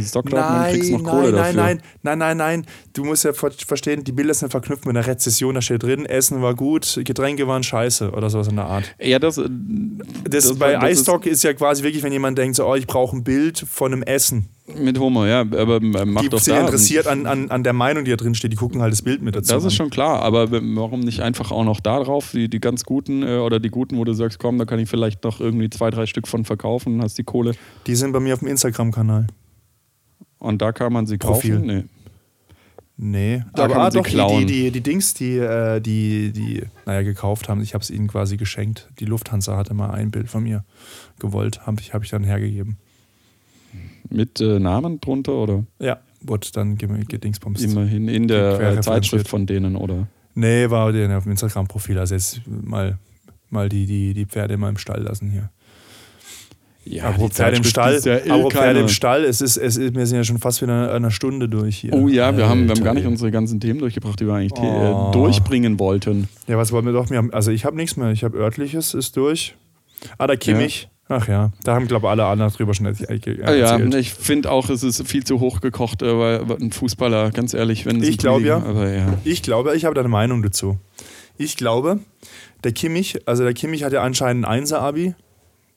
Stockcloud, 0.03 0.41
man 0.51 0.71
kriegst 0.73 0.91
noch 0.93 1.03
Nein, 1.03 1.11
Kohle 1.13 1.33
nein, 1.33 1.35
dafür. 1.57 1.63
nein, 1.63 1.83
nein, 2.03 2.19
nein, 2.19 2.37
nein. 2.37 2.67
Du 2.93 3.05
musst 3.05 3.25
ja 3.25 3.33
ver 3.33 3.51
verstehen, 3.53 4.05
die 4.05 4.13
Bilder 4.13 4.35
sind 4.35 4.51
verknüpft 4.51 4.87
mit 4.87 4.97
einer 4.97 5.07
Rezession. 5.07 5.55
Da 5.55 5.63
steht 5.63 5.83
drin, 5.83 6.07
Essen 6.07 6.43
war 6.43 6.55
gut, 6.55 7.01
Getränke 7.05 7.47
waren 7.47 7.63
scheiße 7.63 8.11
oder 8.13 8.31
sowas 8.31 8.49
in 8.49 8.57
der 8.57 8.67
Art. 8.67 8.95
Ja, 9.01 9.19
das, 9.19 9.37
Das, 9.37 10.49
Das- 10.49 10.59
bei 10.59 10.75
das 10.77 10.91
ist- 10.93 10.99
iStock 11.01 11.27
ist, 11.27 11.43
ja 11.45 11.53
quasi 11.55 11.83
wirklich, 11.83 12.03
wenn 12.03 12.13
jemand 12.13 12.39
denkt, 12.39 12.57
so, 12.57 12.67
oh, 12.67 12.75
ich 12.75 12.87
brauche 12.87 13.17
ein 13.17 13.25
Bild 13.25 13.59
von 13.59 13.93
einem 13.93 14.03
Essen. 14.03 14.49
mit 14.81 14.99
Humor, 14.99 15.27
ja, 15.27 15.41
aber 15.41 15.77
äh, 15.77 16.05
mach 16.07 16.23
Die 16.23 16.31
doch 16.31 16.39
sind 16.41 16.55
da. 16.57 16.61
interessiert 16.63 17.07
an, 17.07 17.27
an, 17.27 17.51
an 17.51 17.63
der 17.65 17.75
Meinung, 17.75 18.05
die 18.07 18.11
da 18.11 18.17
drin 18.17 18.35
steht. 18.35 18.51
Die 18.51 18.57
gucken 18.57 18.81
halt 18.81 18.93
das 18.93 19.03
Bild 19.03 19.21
mit 19.21 19.37
dazu. 19.37 19.53
Das 19.53 19.63
ist 19.63 19.73
an. 19.73 19.77
schon 19.77 19.91
klar, 19.91 20.23
aber 20.23 20.51
warum 20.51 21.01
nicht 21.01 21.21
einfach 21.21 21.51
auch 21.51 21.65
noch 21.65 21.81
da 21.81 22.03
drauf, 22.03 22.31
die, 22.33 22.49
die 22.49 22.61
ganz 22.61 22.85
guten 22.85 23.23
äh, 23.23 23.37
oder 23.37 23.61
die 23.61 23.69
guten, 23.69 23.99
wo 23.99 24.05
du 24.05 24.15
sagst, 24.15 24.39
komm, 24.39 24.57
da 24.59 24.65
kann 24.65 24.79
ich 24.79 24.89
vielleicht 24.89 25.23
noch 25.23 25.39
irgendwie 25.41 25.69
zwei, 25.69 25.91
drei 25.91 26.07
Stück 26.07 26.27
von 26.27 26.47
verkaufen 26.47 26.95
und 26.95 27.03
hast 27.03 27.19
die 27.19 27.25
Kohle. 27.25 27.53
Die 27.87 27.95
sind 27.95 28.13
bei 28.13 28.21
mir 28.21 28.33
auf 28.33 28.41
dem 28.41 28.49
Instagram-Kanal. 28.49 29.27
Und 30.45 30.61
da 30.61 30.73
kann 30.73 30.93
man 30.93 31.07
sie 31.07 31.17
Profil. 31.17 31.55
kaufen? 31.57 31.67
Nee. 31.67 31.85
Nee, 32.97 33.43
Da 33.55 33.65
aber 33.65 33.77
ah, 33.79 33.91
doch, 33.91 34.07
die, 34.07 34.45
die, 34.47 34.71
die, 34.71 34.81
Dings, 34.81 35.15
die, 35.15 35.37
äh, 35.39 35.81
die, 35.81 36.31
die, 36.33 36.63
naja, 36.87 37.03
gekauft 37.03 37.49
haben, 37.49 37.61
ich 37.61 37.75
habe 37.75 37.83
es 37.83 37.91
ihnen 37.91 38.07
quasi 38.07 38.37
geschenkt. 38.37 38.89
Die 39.01 39.05
Lufthansa 39.05 39.57
hatte 39.57 39.75
mal 39.75 39.91
ein 39.91 40.13
Bild 40.13 40.29
von 40.29 40.45
mir 40.45 40.65
gewollt, 41.19 41.67
habe 41.67 41.81
ich, 41.81 41.93
hab 41.93 42.05
ich 42.05 42.11
dann 42.11 42.23
hergegeben. 42.23 42.77
Mit 44.11 44.41
äh, 44.41 44.61
Namen 44.61 45.01
drunter 45.01 45.33
oder 45.33 45.65
Ja, 45.81 45.99
wurde 46.21 46.47
dann 46.53 46.77
ge- 46.77 47.05
gedingsbumst. 47.09 47.65
immerhin 47.65 48.07
in 48.07 48.29
der 48.29 48.81
Zeitschrift 48.83 49.27
von 49.29 49.47
denen 49.47 49.75
oder? 49.75 50.07
Nee, 50.37 50.71
war 50.71 50.87
auf 50.87 50.93
dem 51.25 51.33
Instagram-Profil. 51.33 51.99
Also 51.99 52.15
jetzt 52.15 52.43
mal, 52.47 52.99
mal 53.51 53.69
die, 53.69 53.87
die, 53.87 54.15
die 54.15 54.27
Pferde 54.27 54.57
mal 54.57 54.69
im 54.69 54.79
Stall 54.79 55.03
lassen 55.03 55.31
hier. 55.31 55.51
Ja, 56.87 57.05
apropos 57.05 57.33
Pferd 57.37 57.57
im 57.57 57.65
Stall, 57.65 57.99
ja 58.05 58.17
eh 58.19 58.31
apropos 58.31 58.53
Pferd 58.53 58.77
im 58.77 58.89
Stall, 58.89 59.25
es 59.25 59.41
ist, 59.41 59.57
es 59.57 59.77
ist, 59.79 59.95
wir 59.95 60.07
sind 60.07 60.19
ja 60.19 60.25
schon 60.25 60.39
fast 60.39 60.61
wieder 60.61 60.93
eine 60.93 61.11
Stunde 61.11 61.49
durch 61.49 61.77
hier. 61.79 61.93
Oh 61.95 62.09
ja, 62.09 62.37
wir 62.37 62.49
haben, 62.49 62.65
wir 62.69 62.75
haben 62.75 62.85
gar 62.85 62.93
nicht 62.95 63.07
unsere 63.07 63.31
ganzen 63.31 63.59
Themen 63.61 63.79
durchgebracht, 63.79 64.21
die 64.21 64.27
wir 64.27 64.35
eigentlich 64.35 64.53
the- 64.57 64.67
Oh. 64.67 65.09
äh, 65.09 65.13
durchbringen 65.13 65.79
wollten. 65.79 66.29
Ja, 66.47 66.59
was 66.59 66.73
wollen 66.73 66.85
wir 66.85 66.93
doch? 66.93 67.09
Wir 67.11 67.17
haben, 67.19 67.33
also 67.33 67.51
ich 67.51 67.65
habe 67.65 67.77
nichts 67.77 67.97
mehr. 67.97 68.11
Ich 68.11 68.23
habe 68.23 68.37
örtliches, 68.39 68.93
ist 68.95 69.17
durch. 69.17 69.55
Ah, 70.19 70.27
der 70.27 70.37
Kimmich. 70.37 70.89
Ach 71.09 71.29
ja, 71.29 71.53
da 71.65 71.75
haben, 71.75 71.87
glaube 71.87 72.07
ich, 72.07 72.11
alle 72.11 72.25
anderen 72.25 72.51
drüber 72.53 72.73
schon 72.75 72.87
erzählt. 72.87 73.27
Ah, 73.45 73.53
ja, 73.53 73.79
ich 73.79 74.13
finde 74.15 74.51
auch, 74.51 74.71
es 74.71 74.83
ist 74.83 75.07
viel 75.07 75.23
zu 75.25 75.39
hoch 75.41 75.61
gekocht, 75.61 76.01
äh, 76.03 76.19
weil 76.19 76.43
ein 76.61 76.73
Fußballer, 76.73 77.31
ganz 77.31 77.53
ehrlich, 77.53 77.85
wenn 77.85 78.01
es 78.01 78.09
Ich 78.09 78.15
ein 78.17 78.19
glaub 78.19 78.35
Kollege- 78.43 78.63
ja. 78.75 78.89
Ja. 79.07 79.15
Ich 79.25 79.43
glaube, 79.43 79.75
ich 79.77 79.85
habe 79.85 79.95
da 79.95 80.01
eine 80.01 80.09
Meinung 80.09 80.43
dazu. 80.43 80.79
Ich 81.37 81.57
glaube, 81.59 81.99
der 82.63 82.73
Kimmich, 82.73 83.19
also 83.27 83.43
der 83.43 83.53
Kimmich 83.53 83.85
hat 83.85 83.93
ja 83.93 84.03
anscheinend 84.03 84.47
ein 84.47 84.63
1er-Abi, 84.65 85.15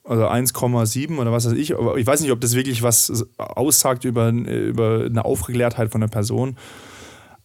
also 0.08 0.26
1,7 0.26 1.18
oder 1.18 1.32
was 1.32 1.46
weiß 1.46 1.52
ich. 1.52 1.76
Aber 1.76 1.96
ich 1.98 2.06
weiß 2.06 2.20
nicht, 2.22 2.32
ob 2.32 2.40
das 2.40 2.54
wirklich 2.54 2.82
was 2.82 3.26
aussagt 3.36 4.04
über, 4.04 4.30
über 4.30 5.04
eine 5.04 5.24
Aufgeklärtheit 5.24 5.92
von 5.92 6.00
der 6.00 6.08
Person. 6.08 6.56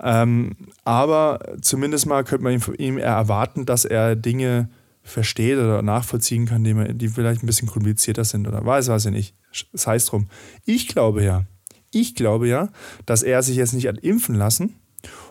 Ähm, 0.02 0.56
aber 0.84 1.40
zumindest 1.62 2.06
mal 2.06 2.24
könnte 2.24 2.44
man 2.44 2.54
ihm, 2.54 2.62
ihm 2.78 2.98
erwarten, 2.98 3.66
dass 3.66 3.86
er 3.86 4.16
Dinge 4.16 4.70
versteht 5.02 5.58
oder 5.58 5.82
nachvollziehen 5.82 6.46
kann, 6.46 6.64
die, 6.64 6.94
die 6.94 7.10
vielleicht 7.10 7.44
ein 7.44 7.48
bisschen 7.48 7.68
komplizierter 7.68 8.24
sind 8.24 8.48
oder 8.48 8.66
weiß, 8.66 8.88
weiß 8.88 9.08
ich 9.08 9.12
nicht. 9.12 9.36
Das 9.74 9.86
heißt 9.86 10.12
drum. 10.12 10.28
Ich 10.66 10.88
glaube 10.88 11.24
ja, 11.24 11.44
ich 11.92 12.16
glaube 12.16 12.48
ja, 12.48 12.70
dass 13.06 13.24
er 13.24 13.44
sich 13.44 13.58
jetzt 13.58 13.74
nicht 13.74 13.88
hat 13.88 14.00
impfen 14.00 14.36
lassen, 14.36 14.76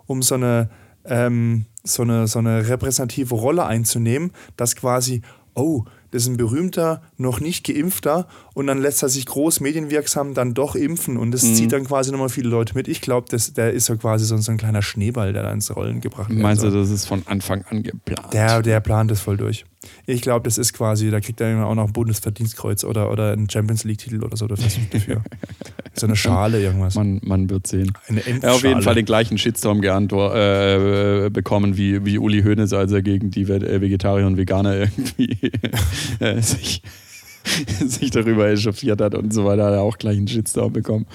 um 0.07 0.22
so 0.22 0.35
eine, 0.35 0.68
ähm, 1.05 1.64
so 1.83 2.03
eine, 2.03 2.26
so 2.26 2.39
eine 2.39 2.68
repräsentative 2.68 3.35
Rolle 3.35 3.64
einzunehmen, 3.64 4.33
dass 4.57 4.76
quasi, 4.76 5.22
oh, 5.55 5.85
das 6.13 6.23
ist 6.23 6.29
ein 6.29 6.37
berühmter, 6.37 7.03
noch 7.17 7.41
nicht 7.41 7.67
geimpfter 7.67 8.29
und 8.55 8.67
dann 8.67 8.81
lässt 8.81 9.03
er 9.03 9.09
sich 9.09 9.27
groß 9.27 9.61
medienwirksam 9.61 10.35
dann 10.35 10.55
doch 10.55 10.75
impfen 10.75 11.17
und 11.17 11.31
das 11.33 11.43
zieht 11.55 11.73
dann 11.73 11.85
quasi 11.85 12.13
nochmal 12.13 12.29
viele 12.29 12.49
Leute 12.49 12.75
mit. 12.75 12.89
Ich 12.89 13.01
glaube, 13.01 13.27
der 13.57 13.73
ist 13.73 13.87
so 13.87 13.97
quasi 13.97 14.25
so, 14.25 14.37
so 14.37 14.53
ein 14.53 14.59
kleiner 14.59 14.83
Schneeball, 14.83 15.33
der 15.33 15.43
da 15.43 15.53
ins 15.53 15.75
Rollen 15.75 16.01
gebracht 16.01 16.31
wird. 16.31 16.41
Meinst 16.41 16.63
du, 16.63 16.71
das 16.71 16.91
ist 16.91 17.07
von 17.07 17.23
Anfang 17.27 17.65
an 17.71 17.83
geplant? 17.83 18.33
Der, 18.33 18.63
der 18.63 18.81
plant 18.81 19.11
das 19.11 19.21
voll 19.21 19.37
durch. 19.37 19.65
Ich 20.07 20.21
glaube, 20.21 20.45
das 20.45 20.59
ist 20.59 20.73
quasi, 20.75 21.11
da 21.11 21.21
kriegt 21.21 21.41
er 21.41 21.67
auch 21.67 21.75
noch 21.75 21.87
ein 21.87 21.93
Bundesverdienstkreuz 21.93 22.85
oder, 22.85 23.11
oder 23.11 23.33
einen 23.33 23.51
Champions 23.51 23.85
League-Titel 23.85 24.23
oder 24.23 24.37
so 24.37 24.47
dafür. 24.47 24.69
dafür. 24.91 25.23
So 25.95 26.07
eine 26.07 26.17
Schale, 26.17 26.59
irgendwas. 26.63 26.95
man, 26.95 27.21
man 27.23 27.51
wird 27.51 27.67
sehen. 27.67 27.93
Eine 28.09 28.21
Er 28.21 28.25
hat 28.25 28.45
auf 28.45 28.63
jeden 28.63 28.77
Endschale. 28.77 28.83
Fall 28.83 28.95
den 28.95 29.05
gleichen 29.05 29.37
Shitstorm 29.37 29.83
geantwort, 29.83 30.35
äh, 30.35 31.29
bekommen 31.29 31.77
wie, 31.77 32.07
wie 32.07 32.19
Uli 32.19 32.43
Hoeneß, 32.43 32.73
als 32.73 32.93
er 32.93 33.03
gegen 33.03 33.31
die 33.31 33.43
äh, 33.43 33.81
Vegetarier 33.81 34.27
und 34.27 34.39
Veganer 34.39 34.75
irgendwie 34.75 35.37
äh, 36.19 36.41
sich, 36.41 36.83
sich 37.86 38.11
darüber 38.11 38.49
echauffiert 38.49 39.01
hat 39.01 39.14
und 39.14 39.32
so 39.32 39.45
weiter, 39.45 39.66
hat 39.66 39.72
er 39.74 39.82
auch 39.82 39.99
gleich 39.99 40.16
einen 40.16 40.28
Shitstorm 40.28 40.72
bekommen. 40.72 41.07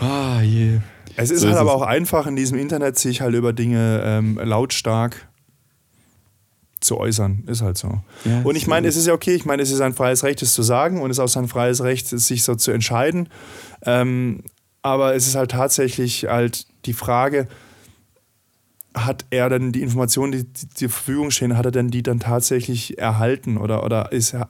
Ah, 0.00 0.40
je. 0.42 0.78
Es 1.16 1.30
ist 1.30 1.40
So 1.40 1.46
halt 1.48 1.56
ist 1.56 1.60
aber 1.60 1.70
es. 1.70 1.76
auch 1.76 1.82
einfach 1.82 2.26
in 2.26 2.36
diesem 2.36 2.58
Internet, 2.58 2.98
sich 2.98 3.20
halt 3.20 3.34
über 3.34 3.52
Dinge 3.52 4.02
ähm, 4.04 4.40
lautstark 4.42 5.28
zu 6.80 6.98
äußern. 6.98 7.44
Ist 7.46 7.62
halt 7.62 7.78
so. 7.78 8.00
Ja, 8.24 8.42
und 8.42 8.56
ich 8.56 8.66
meine, 8.66 8.88
es 8.88 8.96
ist 8.96 9.06
ja 9.06 9.12
okay, 9.12 9.34
ich 9.34 9.44
meine, 9.44 9.62
es 9.62 9.70
ist 9.70 9.78
sein 9.78 9.94
freies 9.94 10.24
Recht, 10.24 10.42
es 10.42 10.52
zu 10.54 10.62
sagen 10.62 11.00
und 11.00 11.10
es 11.10 11.18
ist 11.18 11.20
auch 11.20 11.28
sein 11.28 11.48
freies 11.48 11.82
Recht, 11.82 12.08
sich 12.08 12.42
so 12.42 12.54
zu 12.54 12.70
entscheiden. 12.72 13.28
Ähm, 13.84 14.42
aber 14.82 15.14
es 15.14 15.28
ist 15.28 15.36
halt 15.36 15.52
tatsächlich 15.52 16.24
halt 16.28 16.66
die 16.86 16.92
Frage, 16.92 17.46
hat 18.94 19.24
er 19.30 19.48
denn 19.48 19.72
die 19.72 19.82
Informationen, 19.82 20.32
die, 20.32 20.44
die 20.44 20.68
zur 20.74 20.90
Verfügung 20.90 21.30
stehen, 21.30 21.56
hat 21.56 21.64
er 21.64 21.72
denn 21.72 21.88
die 21.90 22.02
dann 22.02 22.20
tatsächlich 22.20 22.98
erhalten? 22.98 23.56
Oder, 23.56 23.84
oder 23.84 24.12
ist 24.12 24.34
er, 24.34 24.48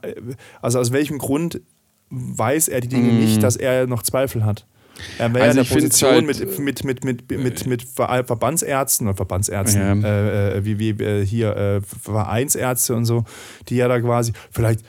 also 0.61 0.79
aus 0.79 0.91
welchem 0.91 1.17
Grund 1.17 1.61
weiß 2.09 2.67
er 2.67 2.81
die 2.81 2.89
Dinge 2.89 3.13
nicht, 3.13 3.41
dass 3.41 3.55
er 3.55 3.87
noch 3.87 4.03
Zweifel 4.03 4.45
hat? 4.45 4.67
Er 5.17 5.33
wäre. 5.33 5.45
Also 5.45 5.57
ja 5.59 5.63
in 5.63 5.67
der 5.69 5.73
Position 5.73 6.11
halt- 6.11 6.27
mit, 6.27 6.59
mit, 6.59 6.83
mit, 6.83 7.03
mit, 7.03 7.31
mit, 7.31 7.65
mit 7.67 7.81
Ver- 7.83 8.23
Verbandsärzten 8.25 9.07
oder 9.07 9.15
Verbandsärzten, 9.17 10.01
Ja. 10.01 10.07
äh, 10.07 10.57
äh, 10.57 10.65
wie, 10.65 10.77
wie 10.77 10.89
äh, 11.03 11.25
hier 11.25 11.55
äh, 11.57 11.81
Vereinsärzte 11.81 12.95
und 12.95 13.05
so, 13.05 13.23
die 13.69 13.77
ja 13.77 13.87
da 13.87 13.99
quasi, 13.99 14.33
vielleicht, 14.51 14.81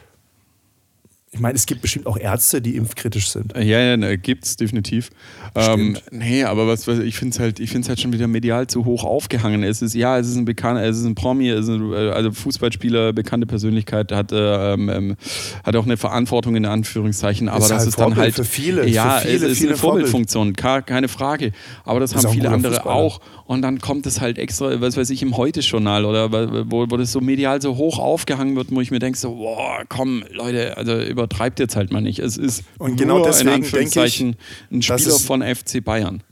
ich 1.35 1.41
meine, 1.41 1.57
es 1.57 1.67
gibt 1.67 1.83
bestimmt 1.83 2.07
auch 2.07 2.17
Ärzte, 2.17 2.63
die 2.63 2.77
impfkritisch 2.77 3.29
sind. 3.29 3.55
Ja, 3.57 3.81
ja, 3.81 3.97
ne, 3.97 4.17
gibt's 4.17 4.57
definitiv. 4.57 5.11
Ähm, 5.57 5.99
nee, 6.13 6.45
aber 6.45 6.69
was, 6.69 6.87
was 6.87 7.01
ich 7.01 7.17
finde 7.17 7.35
es 7.35 7.41
halt, 7.41 7.59
ich 7.61 7.75
halt 7.75 8.01
schon 8.01 8.13
wieder 8.13 8.29
medial 8.29 8.69
zu 8.69 8.85
hoch 8.85 9.03
aufgehangen. 9.05 9.65
Es 9.65 9.83
ist 9.83 9.95
ja, 9.95 10.17
es 10.19 10.29
ist 10.29 10.37
ein 10.37 10.45
bekannter, 10.45 10.85
es 10.85 10.97
ist 10.99 11.05
ein 11.05 11.15
Promi, 11.17 11.49
es 11.51 11.63
ist 11.63 11.71
ein, 11.71 11.93
äh, 11.93 12.11
also 12.11 12.31
Fußballspieler, 12.31 13.13
bekannte 13.13 13.47
Persönlichkeit, 13.49 14.13
hat, 14.13 14.31
äh, 14.31 14.75
ähm, 14.75 14.89
ähm, 14.89 15.17
hat 15.65 15.75
auch 15.77 15.85
eine 15.85 15.97
Verantwortung 15.97 16.55
in 16.55 16.67
Anführungszeichen. 16.67 17.49
Aber 17.49 17.65
Ist 17.65 17.71
das 17.71 17.79
halt 17.81 17.89
ist 17.89 17.99
dann 17.99 18.05
Vorbild 18.15 18.19
halt 18.25 18.35
für 18.35 18.45
viele, 18.45 18.87
Ja, 18.89 19.19
für 19.19 19.27
viele, 19.29 19.47
es 19.47 19.53
ist 19.53 19.59
viele 19.59 19.71
eine 19.71 19.79
Vorbildfunktion, 19.79 20.53
ka- 20.55 20.83
keine 20.83 21.09
Frage. 21.09 21.51
Aber 21.85 21.99
das 21.99 22.13
Ist 22.13 22.25
haben 22.25 22.33
viele 22.33 22.51
andere 22.51 22.75
Fußballer. 22.75 22.95
auch. 22.95 23.21
Und 23.47 23.63
dann 23.63 23.81
kommt 23.81 24.07
es 24.07 24.21
halt 24.21 24.39
extra, 24.39 24.81
was 24.81 24.97
weiß 24.97 25.11
ich, 25.11 25.21
im 25.23 25.37
Heute-Journal 25.37 26.05
oder 26.05 26.33
wo, 26.71 26.87
wo 26.89 26.97
das 26.97 27.11
so 27.13 27.21
medial 27.21 27.61
so 27.61 27.77
hoch 27.77 27.99
aufgehangen 27.99 28.57
wird, 28.57 28.69
wo 28.71 28.81
ich 28.81 28.91
mir 28.91 29.01
denke, 29.01 29.19
so, 29.19 29.35
boah, 29.35 29.83
komm, 29.89 30.25
Leute, 30.33 30.77
also 30.77 30.93
übertreibt 31.25 31.59
jetzt 31.61 31.77
halt 31.77 31.93
mal 31.93 32.01
nicht. 32.01 32.19
Es 32.19 32.37
ist 32.37 32.65
Und 32.79 32.97
genau 32.97 33.19
nur 33.19 33.27
deswegen 33.27 33.49
in 33.49 33.63
denke 33.63 33.67
ich, 33.67 33.75
Anführungszeichen 33.75 34.37
ein 34.71 34.83
Spieler 34.83 35.19
von 35.19 35.43
FC 35.43 35.83
Bayern. 35.83 36.23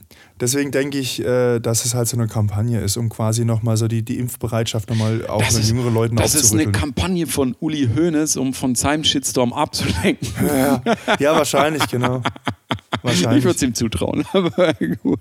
Deswegen 0.41 0.73
denke 0.73 0.99
ich, 0.99 1.25
äh, 1.25 1.61
dass 1.61 1.85
es 1.85 1.95
halt 1.95 2.09
so 2.09 2.17
eine 2.17 2.27
Kampagne 2.27 2.81
ist, 2.81 2.97
um 2.97 3.09
quasi 3.09 3.45
nochmal 3.45 3.77
so 3.77 3.87
die, 3.87 4.03
die 4.03 4.19
Impfbereitschaft 4.19 4.91
nochmal 4.91 5.25
auch 5.29 5.41
Das 5.41 5.55
mit 5.55 5.63
ist, 5.63 5.69
jüngeren 5.69 5.95
Leuten 5.95 6.17
das 6.17 6.35
ist 6.35 6.53
eine. 6.53 6.73
Kampagne 6.73 7.27
von 7.27 7.55
Uli 7.61 7.89
Hoeneß, 7.95 8.37
um 8.39 8.53
von 8.53 8.75
seinem 8.75 9.05
Shitstorm 9.05 9.53
abzulenken. 9.53 10.29
ja, 10.47 10.83
ja, 11.21 11.37
wahrscheinlich, 11.37 11.87
genau. 11.89 12.23
Ich 12.25 13.05
Wahrscheinlich. 13.05 13.45
würde 13.45 13.57
es 13.57 13.63
ihm 13.63 13.75
zutrauen, 13.75 14.25
aber 14.33 14.75
gut. 15.03 15.21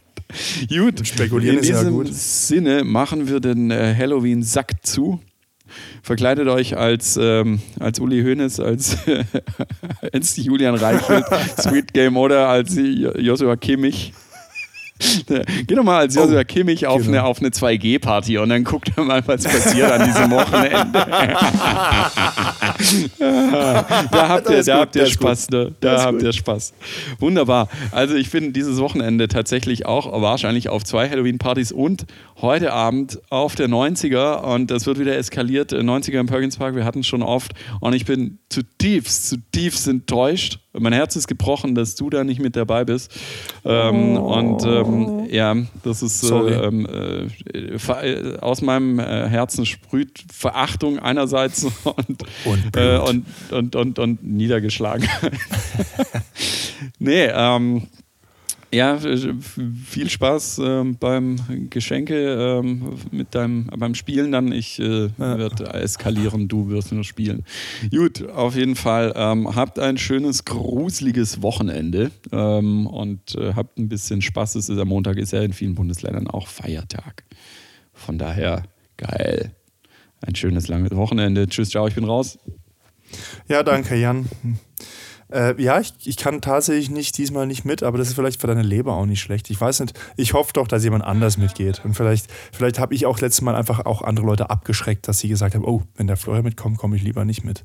Gut, 0.69 1.07
Spekulieren 1.07 1.57
in 1.57 1.63
ist 1.63 1.69
ja 1.69 1.79
diesem 1.79 1.93
gut. 1.93 2.13
Sinne 2.13 2.83
machen 2.83 3.27
wir 3.27 3.39
den 3.39 3.69
äh, 3.69 3.93
Halloween-Sack 3.95 4.85
zu. 4.85 5.19
Verkleidet 6.03 6.47
euch 6.47 6.77
als, 6.77 7.17
ähm, 7.21 7.59
als 7.79 7.99
Uli 7.99 8.21
Hoeneß, 8.23 8.59
als, 8.59 8.97
als 10.13 10.35
Julian 10.37 10.75
Reichelt, 10.75 11.25
Sweet 11.59 11.93
Game 11.93 12.17
oder 12.17 12.47
als 12.49 12.75
Jo- 12.75 13.17
Joshua 13.17 13.55
Kimmich. 13.55 14.13
Geh 15.67 15.75
doch 15.75 15.83
mal 15.83 15.99
als 15.99 16.15
Joshua 16.15 16.43
Kimmich 16.43 16.85
auf, 16.87 17.01
genau. 17.03 17.09
eine, 17.09 17.23
auf 17.23 17.39
eine 17.39 17.49
2G-Party 17.49 18.37
und 18.37 18.49
dann 18.49 18.63
guckt 18.63 18.91
er 18.95 19.03
mal, 19.03 19.21
was 19.25 19.43
passiert 19.43 19.91
an 19.91 20.05
diesem 20.05 20.31
Wochenende. 20.31 20.91
da 24.11 24.29
habt 24.29 24.49
ihr, 24.49 24.63
da 24.63 24.79
habt 24.79 24.95
ihr 24.95 25.05
Spaß, 25.05 25.49
ne? 25.49 25.73
Da 25.79 26.03
habt 26.03 26.21
ihr 26.21 26.33
Spaß. 26.33 26.73
Wunderbar. 27.19 27.67
Also 27.91 28.15
ich 28.15 28.29
bin 28.31 28.53
dieses 28.53 28.77
Wochenende 28.77 29.27
tatsächlich 29.27 29.85
auch 29.85 30.21
wahrscheinlich 30.21 30.69
auf 30.69 30.83
zwei 30.83 31.09
Halloween-Partys 31.09 31.71
und 31.71 32.05
heute 32.41 32.73
Abend 32.73 33.19
auf 33.29 33.55
der 33.55 33.67
90er 33.67 34.41
und 34.41 34.71
das 34.71 34.85
wird 34.85 34.99
wieder 34.99 35.17
eskaliert. 35.17 35.73
Äh, 35.73 35.77
90er 35.77 36.19
im 36.19 36.27
Perkins 36.27 36.57
Park, 36.57 36.75
wir 36.75 36.85
hatten 36.85 36.99
es 36.99 37.07
schon 37.07 37.23
oft 37.23 37.53
und 37.79 37.93
ich 37.93 38.05
bin 38.05 38.39
zutiefst, 38.49 39.29
zutiefst 39.29 39.87
enttäuscht. 39.87 40.59
Mein 40.73 40.93
Herz 40.93 41.15
ist 41.17 41.27
gebrochen, 41.27 41.75
dass 41.75 41.95
du 41.95 42.09
da 42.09 42.23
nicht 42.23 42.39
mit 42.39 42.55
dabei 42.55 42.85
bist. 42.85 43.11
Ähm, 43.65 44.15
und 44.15 44.63
ähm, 44.65 45.27
ja, 45.29 45.55
das 45.83 46.01
ist 46.01 46.23
äh, 46.23 46.35
ähm, 46.35 46.85
äh, 46.85 47.75
äh, 47.75 48.37
aus 48.39 48.61
meinem 48.61 48.99
äh, 48.99 49.27
Herzen 49.27 49.65
sprüht 49.65 50.23
Verachtung 50.31 50.99
einerseits 50.99 51.63
und, 51.83 52.23
Und 52.45 52.77
äh, 52.77 52.97
Blut. 52.97 53.09
und, 53.09 53.25
und, 53.51 53.75
und, 53.75 53.99
und 53.99 54.23
niedergeschlagen. 54.23 55.07
nee, 56.99 57.25
ähm, 57.25 57.87
ja, 58.73 58.95
äh, 58.95 59.33
viel 59.85 60.09
Spaß 60.09 60.61
ähm, 60.63 60.97
beim 60.97 61.37
Geschenke 61.69 62.59
ähm, 62.63 62.93
mit 63.11 63.35
deinem 63.35 63.67
beim 63.67 63.95
Spielen 63.95 64.31
dann. 64.31 64.51
Ich 64.51 64.79
äh, 64.79 65.09
Ja. 65.17 65.37
werde 65.37 65.73
eskalieren, 65.73 66.47
du 66.47 66.69
wirst 66.69 66.91
nur 66.93 67.03
spielen. 67.03 67.43
Gut, 67.89 68.27
auf 68.29 68.55
jeden 68.55 68.75
Fall 68.75 69.13
ähm, 69.15 69.55
habt 69.55 69.77
ein 69.79 69.97
schönes 69.97 70.45
gruseliges 70.45 71.41
Wochenende 71.41 72.11
ähm, 72.31 72.87
und 72.87 73.35
äh, 73.35 73.53
habt 73.55 73.77
ein 73.77 73.89
bisschen 73.89 74.21
Spaß. 74.21 74.55
Es 74.55 74.69
ist 74.69 74.77
am 74.77 74.87
Montag 74.87 75.17
ist 75.17 75.31
ja 75.33 75.41
in 75.41 75.53
vielen 75.53 75.75
Bundesländern 75.75 76.27
auch 76.27 76.47
Feiertag. 76.47 77.25
Von 77.93 78.17
daher 78.17 78.63
geil. 78.97 79.51
Ein 80.25 80.35
schönes 80.35 80.67
langes 80.67 80.95
Wochenende. 80.95 81.47
Tschüss, 81.47 81.69
ciao, 81.71 81.87
ich 81.87 81.95
bin 81.95 82.03
raus. 82.05 82.39
Ja, 83.49 83.63
danke, 83.63 83.95
Jan. 83.95 84.27
Äh, 85.31 85.61
ja, 85.61 85.79
ich, 85.79 85.93
ich 86.03 86.17
kann 86.17 86.41
tatsächlich 86.41 86.89
nicht 86.89 87.17
diesmal 87.17 87.47
nicht 87.47 87.65
mit, 87.65 87.83
aber 87.83 87.97
das 87.97 88.09
ist 88.09 88.15
vielleicht 88.15 88.41
für 88.41 88.47
deine 88.47 88.61
Leber 88.63 88.93
auch 88.93 89.05
nicht 89.05 89.21
schlecht. 89.21 89.49
Ich 89.49 89.59
weiß 89.59 89.79
nicht, 89.81 89.99
ich 90.17 90.33
hoffe 90.33 90.53
doch, 90.53 90.67
dass 90.67 90.83
jemand 90.83 91.03
anders 91.03 91.37
mitgeht. 91.37 91.83
Und 91.85 91.93
vielleicht, 91.93 92.27
vielleicht 92.51 92.79
habe 92.79 92.93
ich 92.93 93.05
auch 93.05 93.19
letztes 93.19 93.41
Mal 93.41 93.55
einfach 93.55 93.85
auch 93.85 94.01
andere 94.01 94.25
Leute 94.25 94.49
abgeschreckt, 94.49 95.07
dass 95.07 95.19
sie 95.19 95.29
gesagt 95.29 95.55
haben, 95.55 95.65
oh, 95.65 95.83
wenn 95.95 96.07
der 96.07 96.17
Florian 96.17 96.43
mitkommt, 96.43 96.77
komme 96.77 96.95
ich 96.95 97.03
lieber 97.03 97.25
nicht 97.25 97.43
mit. 97.43 97.63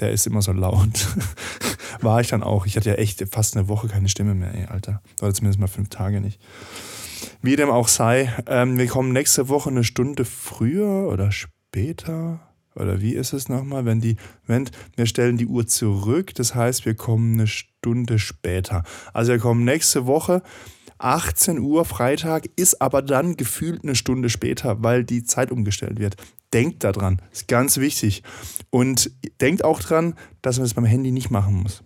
Der 0.00 0.10
ist 0.10 0.26
immer 0.26 0.42
so 0.42 0.52
laut. 0.52 1.08
War 2.00 2.20
ich 2.20 2.28
dann 2.28 2.42
auch. 2.42 2.66
Ich 2.66 2.76
hatte 2.76 2.90
ja 2.90 2.96
echt 2.96 3.24
fast 3.30 3.56
eine 3.56 3.68
Woche 3.68 3.88
keine 3.88 4.08
Stimme 4.08 4.34
mehr, 4.34 4.54
ey, 4.54 4.66
Alter. 4.66 5.02
Oder 5.22 5.34
zumindest 5.34 5.60
mal 5.60 5.68
fünf 5.68 5.88
Tage 5.88 6.20
nicht. 6.20 6.40
Wie 7.42 7.56
dem 7.56 7.70
auch 7.70 7.88
sei, 7.88 8.32
ähm, 8.46 8.78
wir 8.78 8.86
kommen 8.86 9.12
nächste 9.12 9.48
Woche 9.48 9.70
eine 9.70 9.84
Stunde 9.84 10.24
früher 10.24 11.08
oder 11.08 11.30
später. 11.30 12.40
Oder 12.74 13.00
wie 13.00 13.14
ist 13.14 13.32
es 13.32 13.48
nochmal, 13.48 13.84
wenn 13.84 14.00
die, 14.00 14.16
wenn 14.46 14.68
wir 14.96 15.06
stellen 15.06 15.36
die 15.36 15.46
Uhr 15.46 15.66
zurück, 15.66 16.34
das 16.34 16.54
heißt, 16.54 16.86
wir 16.86 16.94
kommen 16.94 17.34
eine 17.34 17.46
Stunde 17.46 18.18
später. 18.18 18.82
Also 19.12 19.32
wir 19.32 19.38
kommen 19.38 19.64
nächste 19.64 20.06
Woche 20.06 20.42
18 20.98 21.58
Uhr 21.58 21.84
Freitag, 21.84 22.48
ist 22.56 22.80
aber 22.80 23.02
dann 23.02 23.36
gefühlt 23.36 23.84
eine 23.84 23.94
Stunde 23.94 24.30
später, 24.30 24.82
weil 24.82 25.04
die 25.04 25.24
Zeit 25.24 25.50
umgestellt 25.50 25.98
wird. 25.98 26.16
Denkt 26.52 26.84
daran, 26.84 27.20
ist 27.32 27.48
ganz 27.48 27.78
wichtig. 27.78 28.22
Und 28.70 29.10
denkt 29.40 29.64
auch 29.64 29.80
dran, 29.80 30.14
dass 30.40 30.56
man 30.56 30.64
das 30.64 30.74
beim 30.74 30.84
Handy 30.84 31.10
nicht 31.10 31.30
machen 31.30 31.54
muss 31.54 31.82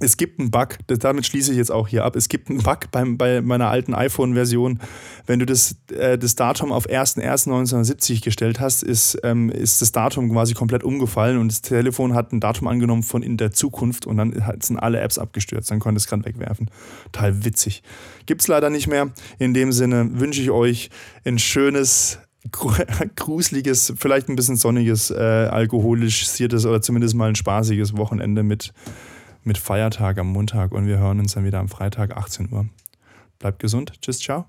es 0.00 0.16
gibt 0.16 0.40
einen 0.40 0.50
Bug, 0.50 0.78
damit 0.88 1.24
schließe 1.24 1.52
ich 1.52 1.56
jetzt 1.56 1.70
auch 1.70 1.86
hier 1.86 2.04
ab. 2.04 2.16
Es 2.16 2.28
gibt 2.28 2.50
einen 2.50 2.62
Bug 2.62 2.90
beim, 2.90 3.16
bei 3.16 3.40
meiner 3.40 3.68
alten 3.68 3.94
iPhone-Version. 3.94 4.80
Wenn 5.26 5.38
du 5.38 5.46
das, 5.46 5.76
äh, 5.92 6.18
das 6.18 6.34
Datum 6.34 6.72
auf 6.72 6.88
1.1.1970 6.88 8.24
gestellt 8.24 8.58
hast, 8.58 8.82
ist, 8.82 9.16
ähm, 9.22 9.50
ist 9.50 9.80
das 9.82 9.92
Datum 9.92 10.32
quasi 10.32 10.54
komplett 10.54 10.82
umgefallen 10.82 11.38
und 11.38 11.48
das 11.48 11.62
Telefon 11.62 12.14
hat 12.14 12.32
ein 12.32 12.40
Datum 12.40 12.66
angenommen 12.66 13.04
von 13.04 13.22
in 13.22 13.36
der 13.36 13.52
Zukunft 13.52 14.04
und 14.04 14.16
dann 14.16 14.42
sind 14.60 14.78
alle 14.78 14.98
Apps 14.98 15.18
abgestürzt. 15.18 15.70
Dann 15.70 15.78
konnte 15.78 15.98
es 15.98 16.08
gerade 16.08 16.24
wegwerfen. 16.24 16.70
Total 17.12 17.44
witzig. 17.44 17.84
Gibt 18.26 18.40
es 18.40 18.48
leider 18.48 18.70
nicht 18.70 18.88
mehr. 18.88 19.10
In 19.38 19.54
dem 19.54 19.70
Sinne 19.70 20.08
wünsche 20.18 20.42
ich 20.42 20.50
euch 20.50 20.90
ein 21.24 21.38
schönes, 21.38 22.18
gruseliges, 23.16 23.94
vielleicht 23.96 24.28
ein 24.28 24.34
bisschen 24.34 24.56
sonniges, 24.56 25.12
äh, 25.12 25.14
alkoholisiertes 25.14 26.66
oder 26.66 26.82
zumindest 26.82 27.14
mal 27.14 27.28
ein 27.28 27.36
spaßiges 27.36 27.96
Wochenende 27.96 28.42
mit 28.42 28.72
mit 29.44 29.58
Feiertag 29.58 30.18
am 30.18 30.28
Montag 30.28 30.72
und 30.72 30.86
wir 30.86 30.98
hören 30.98 31.20
uns 31.20 31.34
dann 31.34 31.44
wieder 31.44 31.60
am 31.60 31.68
Freitag 31.68 32.16
18 32.16 32.52
Uhr. 32.52 32.66
Bleibt 33.38 33.58
gesund. 33.58 33.92
Tschüss, 34.00 34.18
ciao. 34.18 34.46